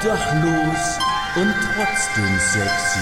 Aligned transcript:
Obdachlos 0.00 0.98
und 1.36 1.54
trotzdem 1.74 2.38
sexy. 2.38 2.98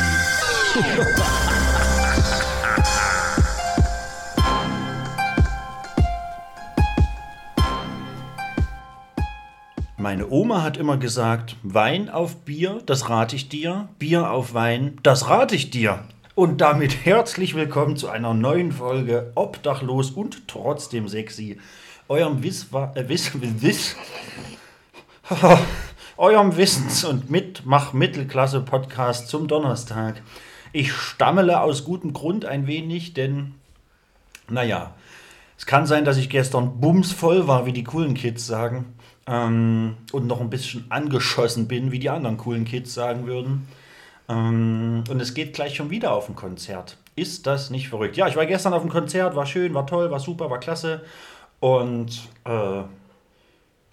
Meine 9.96 10.28
Oma 10.28 10.62
hat 10.62 10.76
immer 10.76 10.96
gesagt, 10.96 11.54
Wein 11.62 12.08
auf 12.10 12.38
Bier, 12.38 12.82
das 12.84 13.08
rate 13.08 13.36
ich 13.36 13.48
dir, 13.48 13.88
Bier 14.00 14.32
auf 14.32 14.54
Wein, 14.54 14.98
das 15.04 15.28
rate 15.28 15.54
ich 15.54 15.70
dir. 15.70 16.00
Und 16.34 16.60
damit 16.60 17.04
herzlich 17.06 17.54
willkommen 17.54 17.96
zu 17.96 18.08
einer 18.08 18.34
neuen 18.34 18.72
Folge 18.72 19.30
Obdachlos 19.36 20.10
und 20.10 20.48
trotzdem 20.48 21.06
sexy. 21.06 21.60
Eurem 22.08 22.42
Wiss, 22.42 22.66
äh, 22.72 23.08
Wiss, 23.08 23.30
Wiss, 23.34 23.94
eurem 26.18 26.56
Wissens- 26.56 27.04
und 27.04 27.30
Mitmach-Mittelklasse-Podcast 27.30 29.28
zum 29.28 29.46
Donnerstag. 29.46 30.20
Ich 30.72 30.92
stammele 30.92 31.60
aus 31.60 31.84
gutem 31.84 32.12
Grund 32.12 32.44
ein 32.44 32.66
wenig, 32.66 33.14
denn, 33.14 33.54
naja, 34.50 34.94
es 35.56 35.64
kann 35.64 35.86
sein, 35.86 36.04
dass 36.04 36.16
ich 36.16 36.28
gestern 36.28 36.80
bumsvoll 36.80 37.46
war, 37.46 37.66
wie 37.66 37.72
die 37.72 37.84
coolen 37.84 38.14
Kids 38.14 38.48
sagen, 38.48 38.86
ähm, 39.28 39.96
und 40.10 40.26
noch 40.26 40.40
ein 40.40 40.50
bisschen 40.50 40.86
angeschossen 40.88 41.68
bin, 41.68 41.92
wie 41.92 42.00
die 42.00 42.10
anderen 42.10 42.36
coolen 42.36 42.64
Kids 42.64 42.92
sagen 42.94 43.28
würden. 43.28 43.68
Ähm, 44.28 45.04
und 45.08 45.22
es 45.22 45.34
geht 45.34 45.54
gleich 45.54 45.76
schon 45.76 45.90
wieder 45.90 46.12
auf 46.12 46.28
ein 46.28 46.34
Konzert. 46.34 46.96
Ist 47.14 47.46
das 47.46 47.70
nicht 47.70 47.88
verrückt? 47.88 48.16
Ja, 48.16 48.26
ich 48.26 48.34
war 48.34 48.46
gestern 48.46 48.74
auf 48.74 48.82
dem 48.82 48.90
Konzert, 48.90 49.36
war 49.36 49.46
schön, 49.46 49.72
war 49.72 49.86
toll, 49.86 50.10
war 50.10 50.18
super, 50.18 50.50
war 50.50 50.58
klasse. 50.58 51.04
Und 51.60 52.28
äh, 52.44 52.82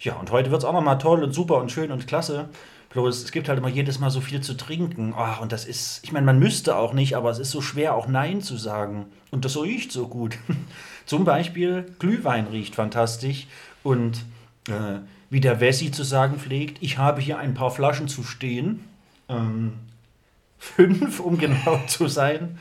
ja, 0.00 0.14
und 0.14 0.30
heute 0.30 0.50
wird 0.50 0.62
es 0.62 0.64
auch 0.64 0.72
nochmal 0.72 0.98
toll 0.98 1.22
und 1.22 1.32
super 1.32 1.56
und 1.58 1.72
schön 1.72 1.90
und 1.90 2.06
klasse. 2.06 2.48
Bloß 2.90 3.22
es 3.22 3.32
gibt 3.32 3.48
halt 3.48 3.58
immer 3.58 3.68
jedes 3.68 3.98
Mal 3.98 4.10
so 4.10 4.20
viel 4.20 4.40
zu 4.40 4.54
trinken. 4.54 5.14
Oh, 5.16 5.42
und 5.42 5.52
das 5.52 5.64
ist, 5.64 6.00
ich 6.02 6.12
meine, 6.12 6.26
man 6.26 6.38
müsste 6.38 6.76
auch 6.76 6.92
nicht, 6.92 7.16
aber 7.16 7.30
es 7.30 7.38
ist 7.38 7.50
so 7.50 7.60
schwer, 7.60 7.94
auch 7.94 8.06
Nein 8.06 8.40
zu 8.42 8.56
sagen. 8.56 9.06
Und 9.30 9.44
das 9.44 9.60
riecht 9.60 9.92
so 9.92 10.08
gut. 10.08 10.38
Zum 11.06 11.24
Beispiel 11.24 11.86
Glühwein 11.98 12.46
riecht 12.46 12.74
fantastisch. 12.74 13.48
Und 13.82 14.24
äh, 14.68 15.00
wie 15.30 15.40
der 15.40 15.60
Wessi 15.60 15.90
zu 15.90 16.04
sagen 16.04 16.38
pflegt, 16.38 16.78
ich 16.82 16.98
habe 16.98 17.20
hier 17.20 17.38
ein 17.38 17.54
paar 17.54 17.70
Flaschen 17.70 18.08
zu 18.08 18.22
stehen. 18.22 18.84
Ähm, 19.28 19.74
fünf, 20.58 21.20
um 21.20 21.38
genau 21.38 21.80
zu 21.86 22.08
sein. 22.08 22.58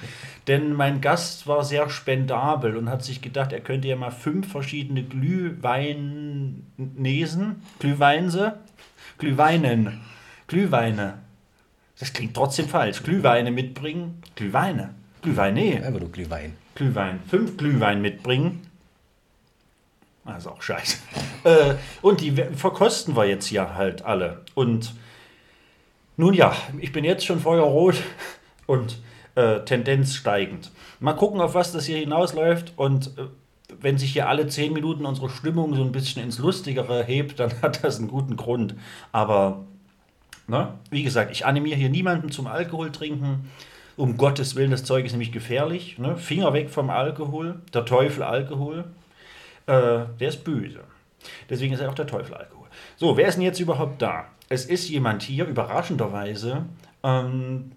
Denn 0.47 0.73
mein 0.73 1.01
Gast 1.01 1.47
war 1.47 1.63
sehr 1.63 1.89
spendabel 1.89 2.77
und 2.77 2.89
hat 2.89 3.03
sich 3.03 3.21
gedacht, 3.21 3.51
er 3.51 3.61
könnte 3.61 3.87
ja 3.87 3.95
mal 3.95 4.11
fünf 4.11 4.51
verschiedene 4.51 5.03
Glühweinnesen, 5.03 7.63
Glühweinse, 7.79 8.59
Glühweinen, 9.17 10.01
Glühweine. 10.47 11.19
Das 11.97 12.13
klingt 12.13 12.35
trotzdem 12.35 12.67
falsch. 12.67 13.01
Glühweine 13.01 13.51
mitbringen. 13.51 14.21
Glühweine. 14.35 14.93
Glühweine. 15.21 15.83
Einfach 15.83 15.99
nur 15.99 16.11
Glühwein. 16.11 16.55
Glühwein. 16.75 17.21
Fünf 17.27 17.57
Glühwein 17.57 18.01
mitbringen. 18.01 18.67
Also 20.25 20.51
auch 20.51 20.61
scheiße. 20.61 20.97
äh, 21.45 21.75
und 22.01 22.21
die 22.21 22.31
verkosten 22.31 23.15
wir 23.15 23.25
jetzt 23.25 23.47
hier 23.47 23.75
halt 23.75 24.03
alle. 24.03 24.41
Und 24.53 24.93
nun 26.17 26.33
ja, 26.33 26.55
ich 26.79 26.91
bin 26.91 27.03
jetzt 27.03 27.25
schon 27.25 27.39
feuerrot 27.39 27.95
und 28.67 28.97
äh, 29.35 29.59
Tendenz 29.61 30.15
steigend. 30.15 30.71
Mal 30.99 31.13
gucken, 31.13 31.41
auf 31.41 31.53
was 31.53 31.71
das 31.71 31.85
hier 31.85 31.97
hinausläuft. 31.97 32.73
Und 32.75 33.07
äh, 33.17 33.27
wenn 33.79 33.97
sich 33.97 34.13
hier 34.13 34.29
alle 34.29 34.47
zehn 34.47 34.73
Minuten 34.73 35.05
unsere 35.05 35.29
Stimmung 35.29 35.75
so 35.75 35.83
ein 35.83 35.91
bisschen 35.91 36.23
ins 36.23 36.39
Lustigere 36.39 37.03
hebt, 37.03 37.39
dann 37.39 37.61
hat 37.61 37.83
das 37.83 37.99
einen 37.99 38.07
guten 38.07 38.35
Grund. 38.35 38.75
Aber, 39.11 39.65
ne, 40.47 40.73
wie 40.89 41.03
gesagt, 41.03 41.31
ich 41.31 41.45
animiere 41.45 41.77
hier 41.77 41.89
niemanden 41.89 42.31
zum 42.31 42.47
Alkohol 42.47 42.91
trinken. 42.91 43.49
Um 43.97 44.17
Gottes 44.17 44.55
Willen, 44.55 44.71
das 44.71 44.83
Zeug 44.83 45.05
ist 45.05 45.13
nämlich 45.13 45.31
gefährlich. 45.31 45.97
Ne? 45.97 46.17
Finger 46.17 46.53
weg 46.53 46.69
vom 46.69 46.89
Alkohol. 46.89 47.61
Der 47.73 47.85
Teufel 47.85 48.23
Alkohol. 48.23 48.85
Äh, 49.67 50.05
der 50.19 50.27
ist 50.27 50.43
böse. 50.43 50.81
Deswegen 51.49 51.73
ist 51.73 51.79
er 51.79 51.89
auch 51.89 51.95
der 51.95 52.07
Teufel 52.07 52.35
Alkohol. 52.35 52.67
So, 52.97 53.15
wer 53.17 53.27
ist 53.27 53.35
denn 53.35 53.43
jetzt 53.43 53.59
überhaupt 53.59 54.01
da? 54.01 54.25
Es 54.49 54.65
ist 54.65 54.89
jemand 54.89 55.23
hier, 55.23 55.45
überraschenderweise, 55.45 56.65
ähm, 57.05 57.71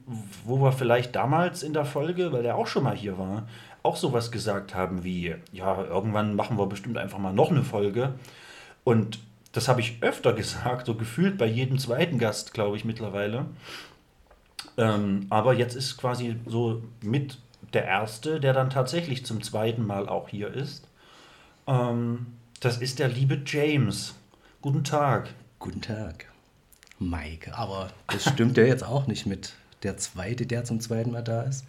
wo 0.46 0.56
wir 0.62 0.72
vielleicht 0.72 1.14
damals 1.14 1.62
in 1.62 1.74
der 1.74 1.84
Folge, 1.84 2.32
weil 2.32 2.42
der 2.42 2.56
auch 2.56 2.66
schon 2.66 2.84
mal 2.84 2.96
hier 2.96 3.18
war, 3.18 3.46
auch 3.82 3.96
sowas 3.96 4.32
gesagt 4.32 4.74
haben 4.74 5.04
wie, 5.04 5.34
ja, 5.52 5.84
irgendwann 5.84 6.34
machen 6.34 6.58
wir 6.58 6.66
bestimmt 6.66 6.96
einfach 6.96 7.18
mal 7.18 7.34
noch 7.34 7.50
eine 7.50 7.62
Folge. 7.62 8.14
Und 8.84 9.18
das 9.52 9.68
habe 9.68 9.82
ich 9.82 10.02
öfter 10.02 10.32
gesagt, 10.34 10.86
so 10.86 10.94
gefühlt 10.94 11.36
bei 11.36 11.44
jedem 11.44 11.78
zweiten 11.78 12.18
Gast, 12.18 12.54
glaube 12.54 12.78
ich, 12.78 12.86
mittlerweile. 12.86 13.44
Ähm, 14.78 15.26
aber 15.28 15.52
jetzt 15.52 15.74
ist 15.74 15.98
quasi 15.98 16.36
so 16.46 16.82
mit 17.02 17.38
der 17.74 17.84
erste, 17.84 18.40
der 18.40 18.54
dann 18.54 18.70
tatsächlich 18.70 19.26
zum 19.26 19.42
zweiten 19.42 19.86
Mal 19.86 20.08
auch 20.08 20.30
hier 20.30 20.48
ist. 20.54 20.88
Ähm, 21.66 22.28
das 22.60 22.78
ist 22.78 22.98
der 22.98 23.08
liebe 23.08 23.42
James. 23.44 24.14
Guten 24.62 24.84
Tag. 24.84 25.34
Guten 25.58 25.82
Tag, 25.82 26.27
Mike. 26.98 27.52
Aber 27.56 27.88
das 28.08 28.24
stimmt 28.24 28.56
ja 28.56 28.64
jetzt 28.64 28.84
auch 28.84 29.06
nicht 29.06 29.26
mit 29.26 29.54
der 29.82 29.96
zweite, 29.96 30.46
der 30.46 30.64
zum 30.64 30.80
zweiten 30.80 31.12
Mal 31.12 31.22
da 31.22 31.42
ist. 31.42 31.64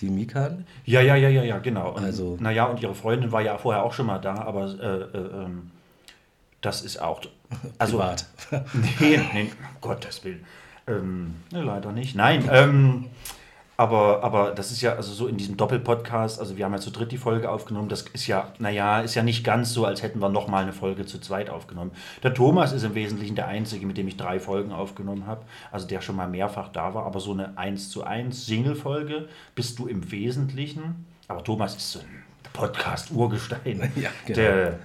Die 0.00 0.10
Mikan. 0.10 0.66
Ja, 0.84 1.00
ja, 1.00 1.14
ja, 1.14 1.28
ja, 1.28 1.42
ja, 1.44 1.58
genau. 1.58 1.92
Und, 1.92 2.02
Also- 2.04 2.36
Naja, 2.40 2.64
und 2.64 2.82
ihre 2.82 2.94
Freundin 2.94 3.30
war 3.32 3.42
ja 3.42 3.56
vorher 3.58 3.84
auch 3.84 3.92
schon 3.92 4.06
mal 4.06 4.18
da, 4.18 4.34
aber 4.34 4.66
äh, 4.66 5.16
äh, 5.16 5.44
ähm, 5.44 5.70
das 6.60 6.82
ist 6.82 7.00
auch. 7.00 7.20
Also, 7.78 7.98
Privat. 7.98 8.26
Nee, 9.00 9.20
nee, 9.32 9.42
um 9.42 9.50
Gottes 9.80 10.24
Willen. 10.24 10.44
Ähm, 10.88 11.36
ne, 11.52 11.62
leider 11.62 11.92
nicht. 11.92 12.16
Nein, 12.16 12.48
ähm, 12.52 13.06
aber, 13.76 14.22
aber 14.22 14.52
das 14.52 14.70
ist 14.70 14.82
ja 14.82 14.94
also 14.94 15.12
so 15.12 15.26
in 15.26 15.36
diesem 15.36 15.56
Doppelpodcast, 15.56 16.38
also 16.38 16.56
wir 16.56 16.64
haben 16.64 16.72
ja 16.72 16.78
zu 16.78 16.90
dritt 16.90 17.10
die 17.10 17.18
Folge 17.18 17.50
aufgenommen, 17.50 17.88
das 17.88 18.02
ist 18.12 18.26
ja, 18.26 18.52
naja, 18.58 19.00
ist 19.00 19.14
ja 19.14 19.22
nicht 19.22 19.44
ganz 19.44 19.72
so, 19.72 19.84
als 19.84 20.02
hätten 20.02 20.20
wir 20.20 20.28
nochmal 20.28 20.62
eine 20.62 20.72
Folge 20.72 21.06
zu 21.06 21.18
zweit 21.18 21.50
aufgenommen. 21.50 21.90
Der 22.22 22.32
Thomas 22.34 22.72
ist 22.72 22.84
im 22.84 22.94
Wesentlichen 22.94 23.34
der 23.34 23.48
Einzige, 23.48 23.86
mit 23.86 23.96
dem 23.96 24.06
ich 24.06 24.16
drei 24.16 24.38
Folgen 24.38 24.72
aufgenommen 24.72 25.26
habe, 25.26 25.42
also 25.72 25.86
der 25.86 26.00
schon 26.00 26.16
mal 26.16 26.28
mehrfach 26.28 26.68
da 26.68 26.94
war, 26.94 27.04
aber 27.04 27.18
so 27.18 27.32
eine 27.32 27.58
1 27.58 27.90
zu 27.90 28.04
1 28.04 28.46
Single-Folge 28.46 29.28
bist 29.54 29.78
du 29.78 29.86
im 29.86 30.10
Wesentlichen, 30.12 31.06
aber 31.26 31.42
Thomas 31.42 31.74
ist 31.74 31.92
so 31.92 31.98
ein 31.98 32.24
Podcast-Urgestein. 32.52 33.92
Ja, 33.96 34.10
genau. 34.24 34.36
Der, 34.36 34.78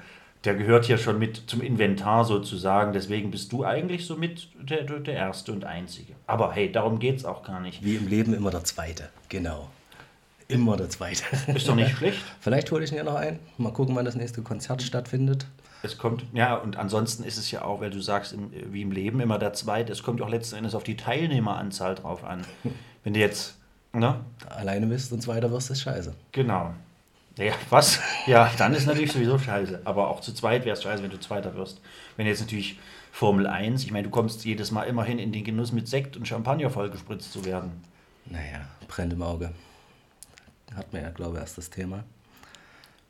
der 0.46 0.56
gehört 0.56 0.86
hier 0.86 0.98
schon 0.98 1.20
mit 1.20 1.44
zum 1.48 1.62
Inventar 1.62 2.24
sozusagen. 2.24 2.94
Deswegen 2.94 3.32
bist 3.32 3.52
du 3.52 3.66
eigentlich 3.66 4.06
so 4.06 4.16
mit 4.16 4.48
der, 4.58 4.84
der 4.84 5.14
Erste 5.14 5.52
und 5.52 5.66
Einzige. 5.66 6.14
Aber 6.28 6.54
hey, 6.54 6.72
darum 6.72 7.00
geht 7.00 7.18
es 7.18 7.26
auch 7.26 7.44
gar 7.44 7.60
nicht. 7.60 7.84
Wie 7.84 7.96
im 7.96 8.08
Leben 8.08 8.34
immer 8.34 8.50
der 8.50 8.64
Zweite. 8.64 9.10
Genau. 9.28 9.70
Immer 10.48 10.78
der 10.78 10.90
Zweite. 10.90 11.24
Ist 11.54 11.68
doch 11.68 11.76
nicht 11.76 11.96
schlecht. 11.96 12.20
Vielleicht 12.40 12.72
hole 12.72 12.84
ich 12.84 12.92
ihn 12.92 12.98
ja 12.98 13.04
noch 13.04 13.16
ein. 13.16 13.40
Mal 13.58 13.74
gucken, 13.74 13.96
wann 13.96 14.06
das 14.06 14.16
nächste 14.16 14.42
Konzert 14.42 14.82
stattfindet. 14.82 15.46
Es 15.84 15.98
kommt, 15.98 16.26
ja, 16.34 16.56
und 16.56 16.78
ansonsten 16.78 17.24
ist 17.24 17.38
es 17.38 17.52
ja 17.52 17.64
auch, 17.64 17.82
weil 17.82 17.90
du 17.90 18.02
sagst, 18.02 18.34
im, 18.34 18.52
wie 18.74 18.82
im 18.82 18.92
Leben 18.92 19.22
immer 19.22 19.40
der 19.40 19.54
Zweite, 19.54 19.94
es 19.94 20.04
kommt 20.04 20.22
auch 20.22 20.30
letzten 20.30 20.56
Endes 20.56 20.76
auf 20.76 20.84
die 20.84 20.98
Teilnehmeranzahl 20.98 21.96
drauf 21.96 22.24
an. 22.24 22.42
Wenn 23.04 23.14
du 23.14 23.20
jetzt, 23.20 23.58
ne? 23.94 24.20
Alleine 24.50 24.88
bist 24.88 25.14
und 25.14 25.22
Zweiter 25.22 25.52
wirst, 25.52 25.70
ist 25.70 25.82
scheiße. 25.82 26.14
Genau. 26.32 26.74
Ja, 27.38 27.54
was? 27.70 28.00
Ja, 28.26 28.52
dann 28.58 28.74
ist 28.74 28.86
natürlich 28.86 29.12
sowieso 29.12 29.38
scheiße. 29.38 29.82
Aber 29.86 30.10
auch 30.10 30.20
zu 30.20 30.34
zweit 30.34 30.66
wäre 30.66 30.76
es 30.76 30.84
scheiße, 30.84 31.02
wenn 31.02 31.10
du 31.10 31.20
Zweiter 31.20 31.56
wirst. 31.56 31.80
Wenn 32.18 32.28
jetzt 32.28 32.42
natürlich 32.42 32.80
Formel 33.12 33.48
1, 33.48 33.84
ich 33.84 33.92
meine, 33.92 34.04
du 34.04 34.10
kommst 34.10 34.44
jedes 34.46 34.72
Mal 34.72 34.84
immerhin 34.84 35.20
in 35.20 35.32
den 35.32 35.44
Genuss 35.44 35.72
mit 35.72 35.88
Sekt 35.88 36.18
und 36.18 36.28
Champagner 36.28 36.70
vollgespritzt 36.70 37.32
zu 37.32 37.46
werden. 37.46 37.84
Naja, 38.26 38.68
brennt 38.88 39.14
im 39.14 39.22
Auge. 39.22 39.52
Hat 40.76 40.92
man 40.94 41.02
ja, 41.02 41.10
glaube 41.10 41.36
ich, 41.36 41.42
erst 41.42 41.58
das 41.58 41.70
Thema. 41.70 42.04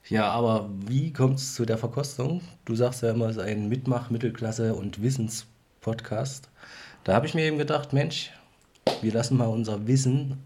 Ja, 0.08 0.32
aber 0.32 0.70
wie 0.88 1.14
kommt 1.14 1.38
es 1.38 1.54
zu 1.54 1.66
der 1.66 1.78
Verkostung? 1.78 2.42
Du 2.66 2.76
sagst 2.76 3.04
ja 3.04 3.12
immer, 3.12 3.28
es 3.28 3.38
ist 3.38 3.44
ein 3.44 3.70
Mitmach-, 3.70 4.10
Mittelklasse- 4.10 4.74
und 4.74 5.04
Wissenspodcast. 5.04 6.50
Da 7.04 7.14
habe 7.14 7.28
ich 7.28 7.36
mir 7.36 7.46
eben 7.46 7.58
gedacht, 7.58 7.94
Mensch, 7.94 8.32
wir 9.02 9.14
lassen 9.14 9.38
mal 9.38 9.48
unser 9.48 9.86
Wissen 9.88 10.44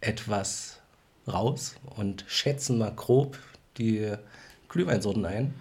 etwas 0.00 0.81
raus 1.26 1.76
und 1.96 2.24
schätzen 2.28 2.78
mal 2.78 2.92
grob 2.94 3.38
die 3.78 4.12
Glühweinsorten 4.68 5.24
ein. 5.24 5.54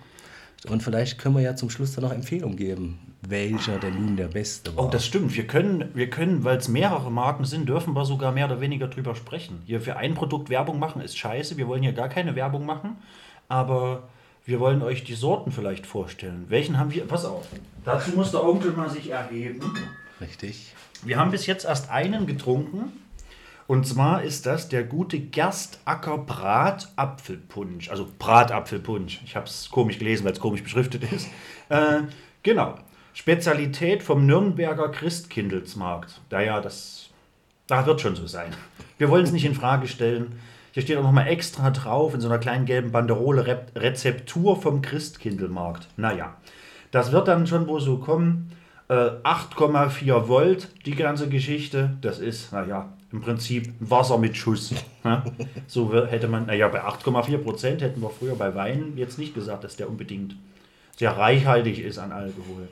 Und 0.67 0.83
vielleicht 0.83 1.17
können 1.17 1.35
wir 1.35 1.41
ja 1.41 1.55
zum 1.55 1.69
Schluss 1.69 1.93
dann 1.93 2.03
noch 2.03 2.13
Empfehlungen 2.13 2.55
geben, 2.55 2.99
welcher 3.21 3.79
denn 3.79 3.95
nun 3.95 4.15
der 4.15 4.27
beste 4.27 4.75
war. 4.75 4.85
Oh, 4.85 4.89
das 4.89 5.05
stimmt. 5.05 5.35
Wir 5.35 5.47
können, 5.47 5.89
wir 5.95 6.09
können 6.09 6.43
weil 6.43 6.57
es 6.57 6.67
mehrere 6.67 7.11
Marken 7.11 7.45
sind, 7.45 7.67
dürfen 7.67 7.95
wir 7.95 8.05
sogar 8.05 8.31
mehr 8.31 8.45
oder 8.45 8.61
weniger 8.61 8.87
drüber 8.87 9.15
sprechen. 9.15 9.63
Hier 9.65 9.81
für 9.81 9.97
ein 9.97 10.13
Produkt 10.13 10.49
Werbung 10.49 10.77
machen 10.77 11.01
ist 11.01 11.17
scheiße. 11.17 11.57
Wir 11.57 11.67
wollen 11.67 11.81
hier 11.81 11.93
gar 11.93 12.09
keine 12.09 12.35
Werbung 12.35 12.65
machen. 12.65 12.97
Aber 13.47 14.03
wir 14.45 14.59
wollen 14.59 14.81
euch 14.81 15.03
die 15.03 15.15
Sorten 15.15 15.51
vielleicht 15.51 15.85
vorstellen. 15.85 16.45
Welchen 16.49 16.77
haben 16.77 16.91
wir? 16.91 17.07
Pass 17.07 17.25
auf. 17.25 17.47
Dazu 17.83 18.11
muss 18.11 18.31
der 18.31 18.43
Onkel 18.43 18.71
mal 18.71 18.89
sich 18.89 19.09
erheben. 19.09 19.61
Richtig. 20.19 20.73
Wir 21.03 21.17
haben 21.17 21.31
bis 21.31 21.47
jetzt 21.47 21.65
erst 21.65 21.89
einen 21.89 22.27
getrunken. 22.27 22.91
Und 23.71 23.87
zwar 23.87 24.21
ist 24.23 24.47
das 24.47 24.67
der 24.67 24.83
gute 24.83 25.17
Gerstacker 25.17 26.17
Bratapfelpunsch. 26.17 27.89
Also 27.89 28.05
Bratapfelpunsch. 28.19 29.21
Ich 29.23 29.37
habe 29.37 29.45
es 29.45 29.69
komisch 29.71 29.97
gelesen, 29.97 30.25
weil 30.25 30.33
es 30.33 30.41
komisch 30.41 30.61
beschriftet 30.61 31.09
ist. 31.09 31.29
Äh, 31.69 32.01
genau. 32.43 32.75
Spezialität 33.13 34.03
vom 34.03 34.25
Nürnberger 34.25 34.89
Christkindlesmarkt. 34.89 36.19
Naja, 36.29 36.59
das, 36.59 37.11
das 37.67 37.85
wird 37.85 38.01
schon 38.01 38.17
so 38.17 38.27
sein. 38.27 38.51
Wir 38.97 39.09
wollen 39.09 39.23
es 39.23 39.31
nicht 39.31 39.45
in 39.45 39.55
Frage 39.55 39.87
stellen. 39.87 40.33
Hier 40.73 40.83
steht 40.83 40.97
auch 40.97 41.03
nochmal 41.03 41.29
extra 41.29 41.69
drauf 41.69 42.13
in 42.13 42.19
so 42.19 42.27
einer 42.27 42.39
kleinen 42.39 42.65
gelben 42.65 42.91
Banderole 42.91 43.47
Rep 43.47 43.71
Rezeptur 43.77 44.61
vom 44.61 44.81
Christkindlmarkt. 44.81 45.87
Naja, 45.95 46.35
das 46.91 47.13
wird 47.13 47.29
dann 47.29 47.47
schon 47.47 47.67
wohl 47.67 47.79
so 47.79 47.99
kommen. 47.99 48.51
Äh, 48.89 48.95
8,4 49.23 50.27
Volt, 50.27 50.67
die 50.85 50.95
ganze 50.95 51.29
Geschichte. 51.29 51.95
Das 52.01 52.19
ist, 52.19 52.51
naja, 52.51 52.89
im 53.11 53.21
Prinzip 53.21 53.73
Wasser 53.79 54.17
mit 54.17 54.37
Schuss. 54.37 54.73
Ja? 55.03 55.23
So 55.67 55.93
hätte 56.05 56.27
man, 56.27 56.47
naja, 56.47 56.67
bei 56.67 56.83
8,4 56.83 57.37
Prozent 57.37 57.81
hätten 57.81 58.01
wir 58.01 58.09
früher 58.09 58.35
bei 58.35 58.55
Wein 58.55 58.93
jetzt 58.95 59.17
nicht 59.17 59.33
gesagt, 59.33 59.63
dass 59.63 59.75
der 59.75 59.89
unbedingt 59.89 60.35
sehr 60.97 61.17
reichhaltig 61.17 61.79
ist 61.79 61.97
an 61.97 62.11
Alkohol. 62.11 62.67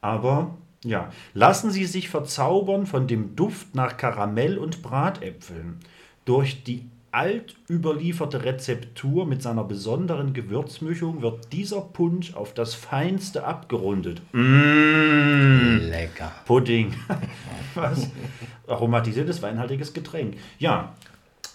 Aber 0.00 0.56
ja, 0.84 1.10
lassen 1.34 1.70
Sie 1.70 1.84
sich 1.84 2.08
verzaubern 2.08 2.86
von 2.86 3.06
dem 3.06 3.34
Duft 3.34 3.74
nach 3.74 3.96
Karamell 3.96 4.58
und 4.58 4.82
Bratäpfeln. 4.82 5.80
Durch 6.24 6.64
die 6.64 6.88
alt 7.16 7.56
überlieferte 7.70 8.44
Rezeptur 8.44 9.24
mit 9.24 9.40
seiner 9.42 9.64
besonderen 9.64 10.34
Gewürzmischung 10.34 11.22
wird 11.22 11.50
dieser 11.50 11.80
Punsch 11.80 12.34
auf 12.34 12.52
das 12.52 12.74
Feinste 12.74 13.44
abgerundet. 13.44 14.20
Mmh. 14.32 15.78
Lecker. 15.88 16.30
Pudding. 16.44 16.94
Was? 17.74 18.10
Aromatisiertes, 18.68 19.40
weinhaltiges 19.40 19.94
Getränk. 19.94 20.36
Ja, 20.58 20.94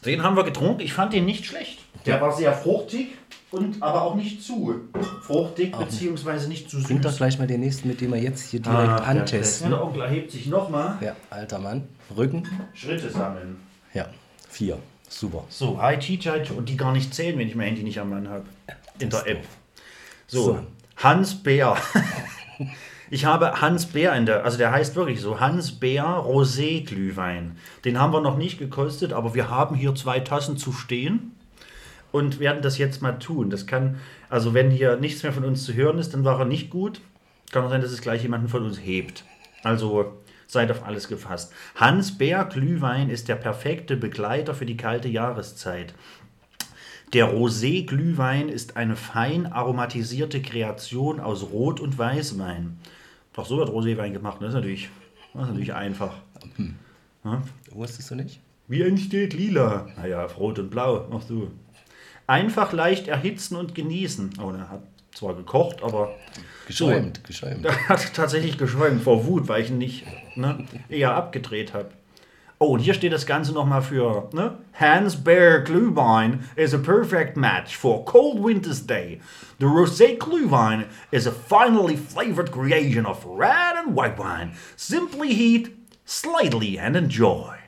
den 0.03 0.23
haben 0.23 0.35
wir 0.35 0.43
getrunken. 0.43 0.81
Ich 0.81 0.93
fand 0.93 1.13
den 1.13 1.25
nicht 1.25 1.45
schlecht. 1.45 1.77
Der 2.07 2.19
war 2.19 2.31
sehr 2.31 2.53
fruchtig 2.53 3.09
und 3.51 3.83
aber 3.83 4.01
auch 4.01 4.15
nicht 4.15 4.41
zu 4.41 4.73
fruchtig, 5.21 5.77
beziehungsweise 5.77 6.47
nicht 6.47 6.71
zu 6.71 6.77
süß. 6.77 6.87
Bringt 6.87 7.05
doch 7.05 7.15
gleich 7.15 7.37
mal 7.37 7.45
den 7.45 7.59
nächsten, 7.59 7.87
mit 7.87 8.01
dem 8.01 8.11
wir 8.11 8.19
jetzt 8.19 8.49
hier 8.49 8.61
direkt 8.61 8.79
Ah, 8.79 8.97
der 8.97 9.07
antesten. 9.07 9.67
kleine 9.67 9.83
Onkel 9.83 10.01
erhebt 10.01 10.31
sich 10.31 10.47
nochmal. 10.47 10.97
Ja, 11.01 11.15
alter 11.29 11.59
Mann. 11.59 11.83
Rücken. 12.17 12.47
Schritte 12.73 13.11
sammeln. 13.11 13.57
Ja, 13.93 14.07
vier. 14.49 14.79
Super. 15.11 15.43
So, 15.49 15.79
hi 15.81 15.97
Chijai 15.99 16.43
und 16.55 16.69
die 16.69 16.77
gar 16.77 16.93
nicht 16.93 17.13
zählen, 17.13 17.37
wenn 17.37 17.47
ich 17.47 17.55
mein 17.55 17.67
Handy 17.67 17.83
nicht 17.83 17.99
am 17.99 18.09
Mann 18.09 18.29
habe. 18.29 18.45
In 18.99 19.09
der 19.09 19.27
App. 19.27 19.43
So, 20.27 20.43
So. 20.43 20.59
Hans 20.97 21.35
Bär. 21.35 21.75
Ich 23.13 23.25
habe 23.25 23.59
Hans 23.59 23.87
Bär 23.87 24.15
in 24.15 24.25
der, 24.25 24.45
also 24.45 24.57
der 24.57 24.71
heißt 24.71 24.95
wirklich 24.95 25.19
so, 25.19 25.41
Hans 25.41 25.73
Bär 25.73 26.05
Rosé 26.05 26.85
Glühwein. 26.85 27.57
Den 27.83 27.99
haben 27.99 28.13
wir 28.13 28.21
noch 28.21 28.37
nicht 28.37 28.57
gekostet, 28.57 29.11
aber 29.11 29.35
wir 29.35 29.49
haben 29.49 29.75
hier 29.75 29.93
zwei 29.95 30.21
Tassen 30.21 30.55
zu 30.55 30.71
stehen 30.71 31.33
und 32.13 32.39
werden 32.39 32.61
das 32.61 32.77
jetzt 32.77 33.01
mal 33.01 33.19
tun. 33.19 33.49
Das 33.49 33.67
kann, 33.67 33.97
also 34.29 34.53
wenn 34.53 34.71
hier 34.71 34.95
nichts 34.95 35.23
mehr 35.23 35.33
von 35.33 35.43
uns 35.43 35.65
zu 35.65 35.73
hören 35.73 35.97
ist, 35.97 36.13
dann 36.13 36.23
war 36.23 36.39
er 36.39 36.45
nicht 36.45 36.69
gut. 36.69 37.01
Kann 37.51 37.65
auch 37.65 37.69
sein, 37.69 37.81
dass 37.81 37.91
es 37.91 37.99
gleich 37.99 38.21
jemanden 38.23 38.47
von 38.47 38.63
uns 38.63 38.79
hebt. 38.79 39.25
Also 39.61 40.20
seid 40.51 40.69
auf 40.69 40.85
alles 40.85 41.07
gefasst. 41.07 41.53
Hans 41.75 42.17
Bär 42.17 42.43
Glühwein 42.45 43.09
ist 43.09 43.29
der 43.29 43.35
perfekte 43.35 43.95
Begleiter 43.95 44.53
für 44.53 44.65
die 44.65 44.77
kalte 44.77 45.07
Jahreszeit. 45.07 45.93
Der 47.13 47.33
Rosé-Glühwein 47.33 48.49
ist 48.49 48.77
eine 48.77 48.95
fein 48.95 49.51
aromatisierte 49.51 50.41
Kreation 50.41 51.19
aus 51.19 51.43
Rot- 51.51 51.79
und 51.79 51.97
Weißwein. 51.97 52.77
Doch 53.33 53.45
so 53.45 53.57
wird 53.57 53.69
Roséwein 53.69 54.11
gemacht, 54.11 54.37
das 54.41 54.49
ist 54.49 54.55
natürlich, 54.55 54.89
das 55.33 55.43
ist 55.43 55.49
natürlich 55.49 55.73
einfach. 55.73 56.15
Wusstest 57.71 58.11
du 58.11 58.15
nicht? 58.15 58.41
Wie 58.67 58.81
entsteht 58.81 59.33
lila? 59.33 59.87
Naja, 59.97 60.25
auf 60.25 60.37
rot 60.37 60.59
und 60.59 60.69
blau. 60.69 61.07
Ach 61.13 61.21
so. 61.21 61.51
Einfach 62.27 62.71
leicht 62.71 63.07
erhitzen 63.07 63.55
und 63.55 63.75
genießen. 63.75 64.31
Oh, 64.41 64.51
er 64.51 64.69
hat 64.69 64.83
zwar 65.13 65.35
gekocht, 65.35 65.83
aber 65.83 66.15
Geschäumt, 66.67 67.23
geschäumt. 67.23 67.65
er 67.65 67.89
hat 67.89 68.13
tatsächlich 68.13 68.57
geschäumt 68.57 69.03
vor 69.03 69.25
Wut, 69.25 69.47
weil 69.47 69.61
ich 69.61 69.69
ihn 69.69 69.77
nicht 69.77 70.05
ne, 70.35 70.65
eher 70.89 71.13
abgedreht 71.15 71.73
habe. 71.73 71.89
Oh, 72.59 72.73
und 72.73 72.79
hier 72.79 72.93
steht 72.93 73.11
das 73.11 73.25
Ganze 73.25 73.53
nochmal 73.53 73.81
für 73.81 74.29
ne? 74.33 74.59
Hans 74.73 75.23
Bear 75.23 75.61
Glühwein 75.61 76.47
is 76.55 76.75
a 76.75 76.77
perfect 76.77 77.35
match 77.35 77.75
for 77.75 78.05
cold 78.05 78.43
winter's 78.43 78.85
day. 78.85 79.19
The 79.59 79.65
rosé 79.65 80.15
Glühwein 80.19 80.85
is 81.09 81.25
a 81.25 81.31
finely 81.31 81.97
flavored 81.97 82.51
creation 82.51 83.07
of 83.07 83.25
red 83.25 83.77
and 83.77 83.95
white 83.95 84.19
wine. 84.19 84.51
Simply 84.75 85.33
heat, 85.33 85.75
slightly 86.05 86.77
and 86.77 86.95
enjoy. 86.95 87.60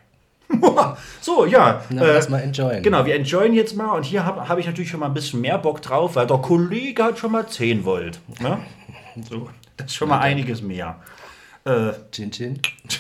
so, 1.22 1.46
ja. 1.46 1.84
Na, 1.90 2.04
äh, 2.04 2.30
mal 2.30 2.40
enjoyen. 2.40 2.84
Genau, 2.84 3.06
wir 3.06 3.16
enjoyen 3.16 3.54
jetzt 3.54 3.76
mal 3.76 3.92
und 3.96 4.04
hier 4.04 4.26
habe 4.26 4.48
hab 4.48 4.58
ich 4.60 4.66
natürlich 4.66 4.90
schon 4.90 5.00
mal 5.00 5.08
ein 5.08 5.14
bisschen 5.14 5.42
mehr 5.42 5.58
Bock 5.58 5.82
drauf, 5.82 6.16
weil 6.16 6.28
der 6.28 6.38
Kollege 6.38 7.04
hat 7.04 7.20
schon 7.20 7.32
mal 7.32 7.48
10 7.48 7.86
Volt. 7.86 8.20
Ne? 8.40 8.60
So, 9.30 9.48
das 9.78 9.88
ist 9.88 9.96
schon 9.96 10.10
mal 10.10 10.22
einiges 10.22 10.64
mehr. 10.64 11.00
Äh, 11.66 11.92
Chin 12.12 12.32
Chin. 12.32 12.60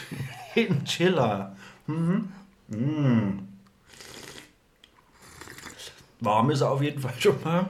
ein 0.56 0.86
Chiller. 0.86 1.56
Mhm. 1.88 2.32
Mm. 2.68 3.40
Warm 6.20 6.52
ist 6.52 6.62
er 6.62 6.70
auf 6.70 6.84
jeden 6.84 7.02
Fall 7.02 7.14
schon 7.18 7.42
mal. 7.44 7.66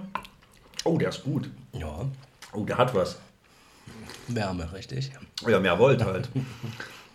Oh, 0.83 0.97
der 0.97 1.07
ist 1.07 1.23
gut. 1.23 1.49
Ja, 1.71 2.05
Oh, 2.53 2.65
der 2.65 2.77
hat 2.77 2.93
was. 2.93 3.17
Wärme, 4.27 4.71
richtig. 4.73 5.11
Ja, 5.45 5.59
mehr 5.59 5.77
Volt 5.79 6.03
halt. 6.05 6.29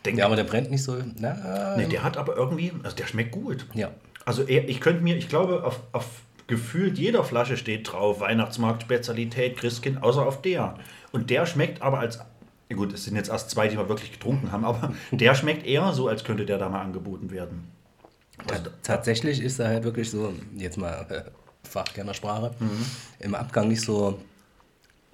Denk, 0.04 0.18
Ja, 0.18 0.26
aber 0.26 0.36
der 0.36 0.44
brennt 0.44 0.70
nicht 0.70 0.82
so. 0.82 0.96
Na, 1.16 1.74
nee, 1.76 1.86
der 1.86 2.02
hat 2.02 2.16
aber 2.16 2.36
irgendwie, 2.36 2.72
also 2.82 2.96
der 2.96 3.06
schmeckt 3.06 3.32
gut. 3.32 3.66
ja. 3.74 3.90
Also 4.24 4.42
er, 4.42 4.68
ich 4.68 4.80
könnte 4.82 5.02
mir, 5.02 5.16
ich 5.16 5.28
glaube, 5.30 5.64
auf, 5.64 5.80
auf 5.92 6.04
gefühlt 6.48 6.98
jeder 6.98 7.24
Flasche 7.24 7.56
steht 7.56 7.90
drauf, 7.90 8.20
Weihnachtsmarkt, 8.20 8.82
Spezialität, 8.82 9.56
Christkind, 9.56 10.02
außer 10.02 10.24
auf 10.26 10.42
der. 10.42 10.74
Und 11.12 11.30
der 11.30 11.46
schmeckt 11.46 11.80
aber 11.80 11.98
als, 12.00 12.18
gut, 12.74 12.92
es 12.92 13.04
sind 13.04 13.16
jetzt 13.16 13.30
erst 13.30 13.48
zwei, 13.50 13.68
die 13.68 13.78
wir 13.78 13.88
wirklich 13.88 14.12
getrunken 14.12 14.52
haben, 14.52 14.66
aber 14.66 14.92
der 15.12 15.34
schmeckt 15.34 15.66
eher 15.66 15.92
so, 15.94 16.08
als 16.08 16.24
könnte 16.24 16.44
der 16.44 16.58
da 16.58 16.68
mal 16.68 16.82
angeboten 16.82 17.30
werden. 17.30 17.68
Ta- 18.46 18.58
Tatsächlich 18.82 19.40
ist 19.42 19.58
er 19.58 19.68
halt 19.68 19.84
wirklich 19.84 20.10
so, 20.10 20.34
jetzt 20.56 20.76
mal 20.76 21.06
äh, 21.08 21.22
Fachkennersprache, 21.68 22.50
Mhm. 22.60 22.86
im 23.20 23.34
Abgang 23.34 23.68
nicht 23.68 23.80
so 23.82 24.18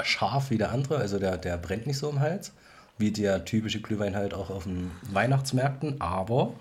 scharf 0.03 0.51
wie 0.51 0.59
der 0.59 0.73
andere, 0.73 0.97
also 0.99 1.19
der, 1.21 1.37
der 1.39 1.57
brennt 1.57 1.87
nicht 1.87 1.99
so 1.99 2.11
im 2.11 2.19
Hals, 2.21 2.53
wie 2.99 3.11
der 3.11 3.45
typische 3.45 3.81
Glühwein 3.81 4.15
halt 4.15 4.35
auch 4.35 4.51
auf 4.51 4.65
den 4.65 4.91
Weihnachtsmärkten, 5.13 6.01
aber 6.01 6.53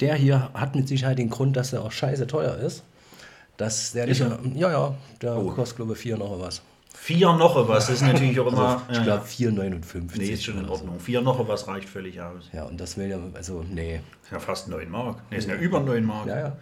der 0.00 0.14
hier 0.14 0.50
hat 0.54 0.74
mit 0.76 0.88
Sicherheit 0.88 1.18
den 1.18 1.30
Grund, 1.30 1.56
dass 1.56 1.72
er 1.72 1.82
auch 1.82 1.92
scheiße 1.92 2.26
teuer 2.26 2.56
ist. 2.56 2.84
Dass 3.56 3.92
der 3.92 4.06
nicht, 4.06 4.20
ja, 4.20 4.70
ja, 4.70 4.94
der 5.22 5.36
Oh. 5.36 5.50
kostet 5.50 5.76
glaube 5.76 5.94
ich 5.94 5.98
4 5.98 6.18
noch 6.18 6.38
was. 6.38 6.62
Vier 6.92 7.32
noch 7.32 7.68
was, 7.68 7.86
das 7.86 7.96
ist 7.96 8.02
natürlich 8.02 8.38
auch 8.40 8.46
immer. 8.46 8.82
Ich 8.90 8.96
ja, 8.96 9.02
glaube 9.04 9.24
ja. 9.38 9.48
4,59. 9.50 10.18
Nee, 10.18 10.24
ist 10.28 10.44
schon 10.44 10.58
in 10.58 10.66
so. 10.66 10.72
Ordnung. 10.72 11.00
Vier 11.00 11.20
noch 11.20 11.46
was 11.48 11.66
reicht 11.68 11.88
völlig 11.88 12.20
aus. 12.20 12.48
Ja, 12.52 12.64
und 12.64 12.80
das 12.80 12.96
will 12.96 13.08
ja, 13.08 13.18
also, 13.34 13.64
nee. 13.68 14.00
Ist 14.22 14.32
ja 14.32 14.38
fast 14.38 14.68
9 14.68 14.90
Mark. 14.90 15.18
Nee, 15.30 15.36
ist 15.38 15.48
ja 15.48 15.54
über 15.56 15.80
9 15.80 16.04
Mark. 16.04 16.26
Ja, 16.26 16.38
ja. 16.38 16.56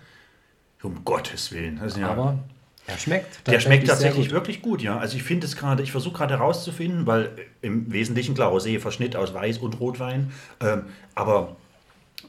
Um 0.82 1.02
Gottes 1.04 1.50
Willen. 1.50 1.78
Das 1.80 1.92
ist 1.94 1.99
ja, 1.99 2.11
Aber 2.11 2.38
er 2.86 2.98
schmeckt. 2.98 3.46
Der 3.46 3.60
schmeckt 3.60 3.86
tatsächlich 3.88 4.30
wirklich 4.30 4.60
gut, 4.62 4.82
ja. 4.82 4.98
Also 4.98 5.16
ich 5.16 5.22
finde 5.22 5.46
es 5.46 5.56
gerade, 5.56 5.82
ich 5.82 5.90
versuche 5.92 6.14
gerade 6.18 6.38
herauszufinden, 6.38 7.06
weil 7.06 7.30
im 7.62 7.90
Wesentlichen, 7.92 8.34
klar, 8.34 8.52
Rosé, 8.52 8.78
Verschnitt 8.78 9.16
aus 9.16 9.32
Weiß 9.32 9.58
und 9.58 9.80
Rotwein, 9.80 10.32
ähm, 10.60 10.84
aber 11.14 11.56